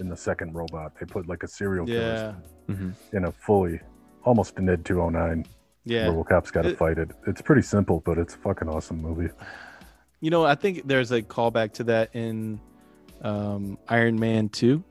in 0.00 0.08
the 0.08 0.16
second 0.16 0.54
robot. 0.54 0.92
They 0.98 1.06
put 1.06 1.26
like 1.28 1.42
a 1.42 1.48
serial 1.48 1.86
killer 1.86 2.34
Yeah, 2.68 2.74
Mhm. 2.74 2.92
in 3.12 3.24
a 3.24 3.32
fully 3.32 3.80
almost 4.24 4.58
a 4.58 4.62
Ned 4.62 4.84
209. 4.84 5.46
yeah. 5.84 6.08
RoboCop's 6.08 6.50
got 6.50 6.62
to 6.62 6.70
It- 6.70 6.78
fight 6.78 6.98
it. 6.98 7.12
It's 7.28 7.40
pretty 7.40 7.62
simple, 7.62 8.02
but 8.04 8.18
it's 8.18 8.34
a 8.34 8.38
fucking 8.38 8.68
awesome 8.68 9.00
movie. 9.00 9.30
You 10.20 10.30
know, 10.30 10.44
I 10.44 10.54
think 10.54 10.86
there's 10.86 11.12
a 11.12 11.22
callback 11.22 11.72
to 11.74 11.84
that 11.84 12.14
in 12.14 12.60
um, 13.22 13.78
Iron 13.88 14.18
Man 14.18 14.48
2, 14.48 14.82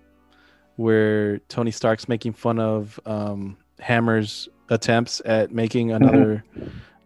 where 0.75 1.39
Tony 1.49 1.71
Stark's 1.71 2.07
making 2.07 2.33
fun 2.33 2.59
of 2.59 2.99
um, 3.05 3.57
Hammer's 3.79 4.47
attempts 4.69 5.21
at 5.25 5.51
making 5.51 5.91
another 5.91 6.43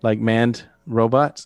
like 0.02 0.20
manned 0.20 0.64
robot. 0.86 1.46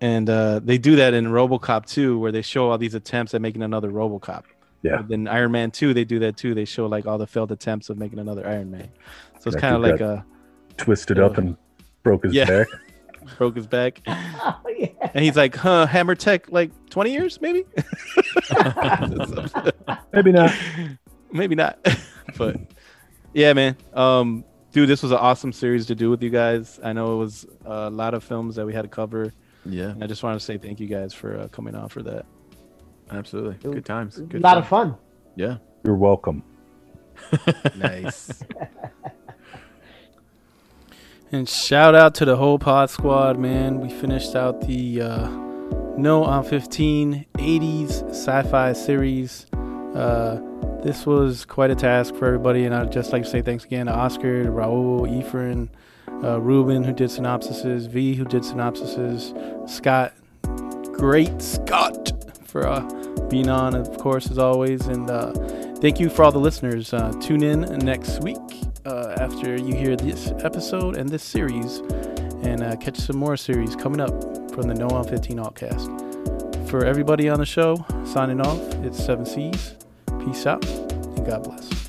And 0.00 0.28
uh, 0.28 0.60
they 0.62 0.76
do 0.76 0.96
that 0.96 1.14
in 1.14 1.26
RoboCop 1.26 1.86
2, 1.86 2.18
where 2.18 2.30
they 2.30 2.42
show 2.42 2.70
all 2.70 2.76
these 2.78 2.94
attempts 2.94 3.32
at 3.34 3.40
making 3.40 3.62
another 3.62 3.90
RoboCop. 3.90 4.44
Yeah. 4.82 4.98
But 4.98 5.08
then 5.08 5.26
Iron 5.26 5.52
Man 5.52 5.70
2, 5.70 5.94
they 5.94 6.04
do 6.04 6.18
that 6.20 6.36
too. 6.36 6.54
They 6.54 6.66
show 6.66 6.86
like 6.86 7.06
all 7.06 7.16
the 7.16 7.26
failed 7.26 7.50
attempts 7.50 7.88
of 7.88 7.96
making 7.96 8.18
another 8.18 8.46
Iron 8.46 8.70
Man. 8.70 8.88
So 9.40 9.48
it's 9.48 9.56
kind 9.56 9.74
of 9.74 9.80
like 9.82 10.00
a 10.00 10.24
Twisted 10.76 11.18
up 11.18 11.38
and 11.38 11.56
broke 12.02 12.24
his 12.24 12.34
Yeah. 12.34 12.44
back. 12.44 12.66
broke 13.38 13.56
his 13.56 13.66
back. 13.66 14.00
Oh, 14.08 14.60
yeah. 14.78 14.88
And 15.14 15.24
he's 15.24 15.36
like, 15.36 15.56
huh, 15.56 15.86
Hammer 15.86 16.14
Tech, 16.14 16.52
like 16.52 16.70
20 16.90 17.10
years, 17.12 17.40
maybe? 17.40 17.64
Maybe 20.12 20.32
not. 20.32 20.52
maybe 21.32 21.54
not. 21.54 21.78
but 22.38 22.56
yeah, 23.32 23.52
man. 23.52 23.76
Um, 23.94 24.44
dude, 24.72 24.88
this 24.88 25.02
was 25.02 25.12
an 25.12 25.18
awesome 25.18 25.52
series 25.52 25.86
to 25.86 25.94
do 25.94 26.10
with 26.10 26.22
you 26.22 26.30
guys. 26.30 26.78
I 26.82 26.92
know 26.92 27.14
it 27.14 27.16
was 27.18 27.46
a 27.64 27.90
lot 27.90 28.14
of 28.14 28.22
films 28.24 28.56
that 28.56 28.66
we 28.66 28.72
had 28.74 28.82
to 28.82 28.88
cover. 28.88 29.32
Yeah, 29.64 29.90
And 29.90 30.04
I 30.04 30.06
just 30.06 30.22
want 30.22 30.38
to 30.38 30.44
say 30.44 30.58
thank 30.58 30.78
you 30.78 30.86
guys 30.86 31.12
for 31.12 31.38
uh, 31.40 31.48
coming 31.48 31.74
on 31.74 31.88
for 31.88 32.02
that. 32.02 32.24
absolutely. 33.10 33.56
was 33.68 33.74
Good 33.74 33.84
times. 33.84 34.18
A 34.18 34.22
lot 34.38 34.54
times. 34.54 34.58
of 34.58 34.68
fun. 34.68 34.96
Yeah. 35.34 35.56
You're 35.84 35.96
welcome. 35.96 36.42
Nice. 37.76 38.42
And 41.32 41.48
shout 41.48 41.96
out 41.96 42.14
to 42.16 42.24
the 42.24 42.36
whole 42.36 42.56
pod 42.56 42.88
squad, 42.88 43.36
man. 43.36 43.80
We 43.80 43.90
finished 43.90 44.36
out 44.36 44.60
the 44.60 45.02
uh, 45.02 45.28
No 45.96 46.22
on 46.22 46.44
15 46.44 47.26
80s 47.34 48.10
sci 48.10 48.42
fi 48.44 48.72
series. 48.72 49.46
Uh, 49.52 50.40
this 50.84 51.04
was 51.04 51.44
quite 51.44 51.72
a 51.72 51.74
task 51.74 52.14
for 52.14 52.26
everybody, 52.26 52.64
and 52.64 52.72
I'd 52.72 52.92
just 52.92 53.12
like 53.12 53.24
to 53.24 53.28
say 53.28 53.42
thanks 53.42 53.64
again 53.64 53.86
to 53.86 53.92
Oscar, 53.92 54.44
to 54.44 54.50
Raul, 54.50 55.10
Ephraim, 55.18 55.68
uh, 56.22 56.40
Ruben, 56.40 56.84
who 56.84 56.92
did 56.92 57.10
synopsises, 57.10 57.88
V, 57.88 58.14
who 58.14 58.24
did 58.24 58.42
synopsises, 58.42 59.68
Scott, 59.68 60.12
great 60.92 61.42
Scott, 61.42 62.12
for 62.46 62.68
uh, 62.68 62.80
being 63.28 63.48
on, 63.48 63.74
of 63.74 63.98
course, 63.98 64.30
as 64.30 64.38
always. 64.38 64.86
And 64.86 65.10
uh, 65.10 65.32
thank 65.80 65.98
you 65.98 66.08
for 66.08 66.22
all 66.22 66.30
the 66.30 66.38
listeners. 66.38 66.94
Uh, 66.94 67.10
tune 67.20 67.42
in 67.42 67.62
next 67.78 68.22
week 68.22 68.38
uh, 68.86 69.16
after 69.18 69.56
you 69.56 69.74
hear 69.74 69.96
this 69.96 70.32
episode 70.44 70.96
and 70.96 71.08
this 71.08 71.22
series, 71.22 71.78
and 72.42 72.62
uh, 72.62 72.76
catch 72.76 72.96
some 72.96 73.16
more 73.16 73.36
series 73.36 73.74
coming 73.74 74.00
up 74.00 74.10
from 74.52 74.68
the 74.68 74.74
No 74.74 74.88
on 74.88 75.04
15 75.04 75.38
Altcast. 75.38 76.68
For 76.68 76.84
everybody 76.84 77.28
on 77.28 77.40
the 77.40 77.46
show, 77.46 77.84
signing 78.04 78.40
off, 78.40 78.60
it's 78.84 79.04
Seven 79.04 79.26
Seas. 79.26 79.74
Peace 80.24 80.46
out, 80.46 80.64
and 80.64 81.26
God 81.26 81.44
bless. 81.44 81.85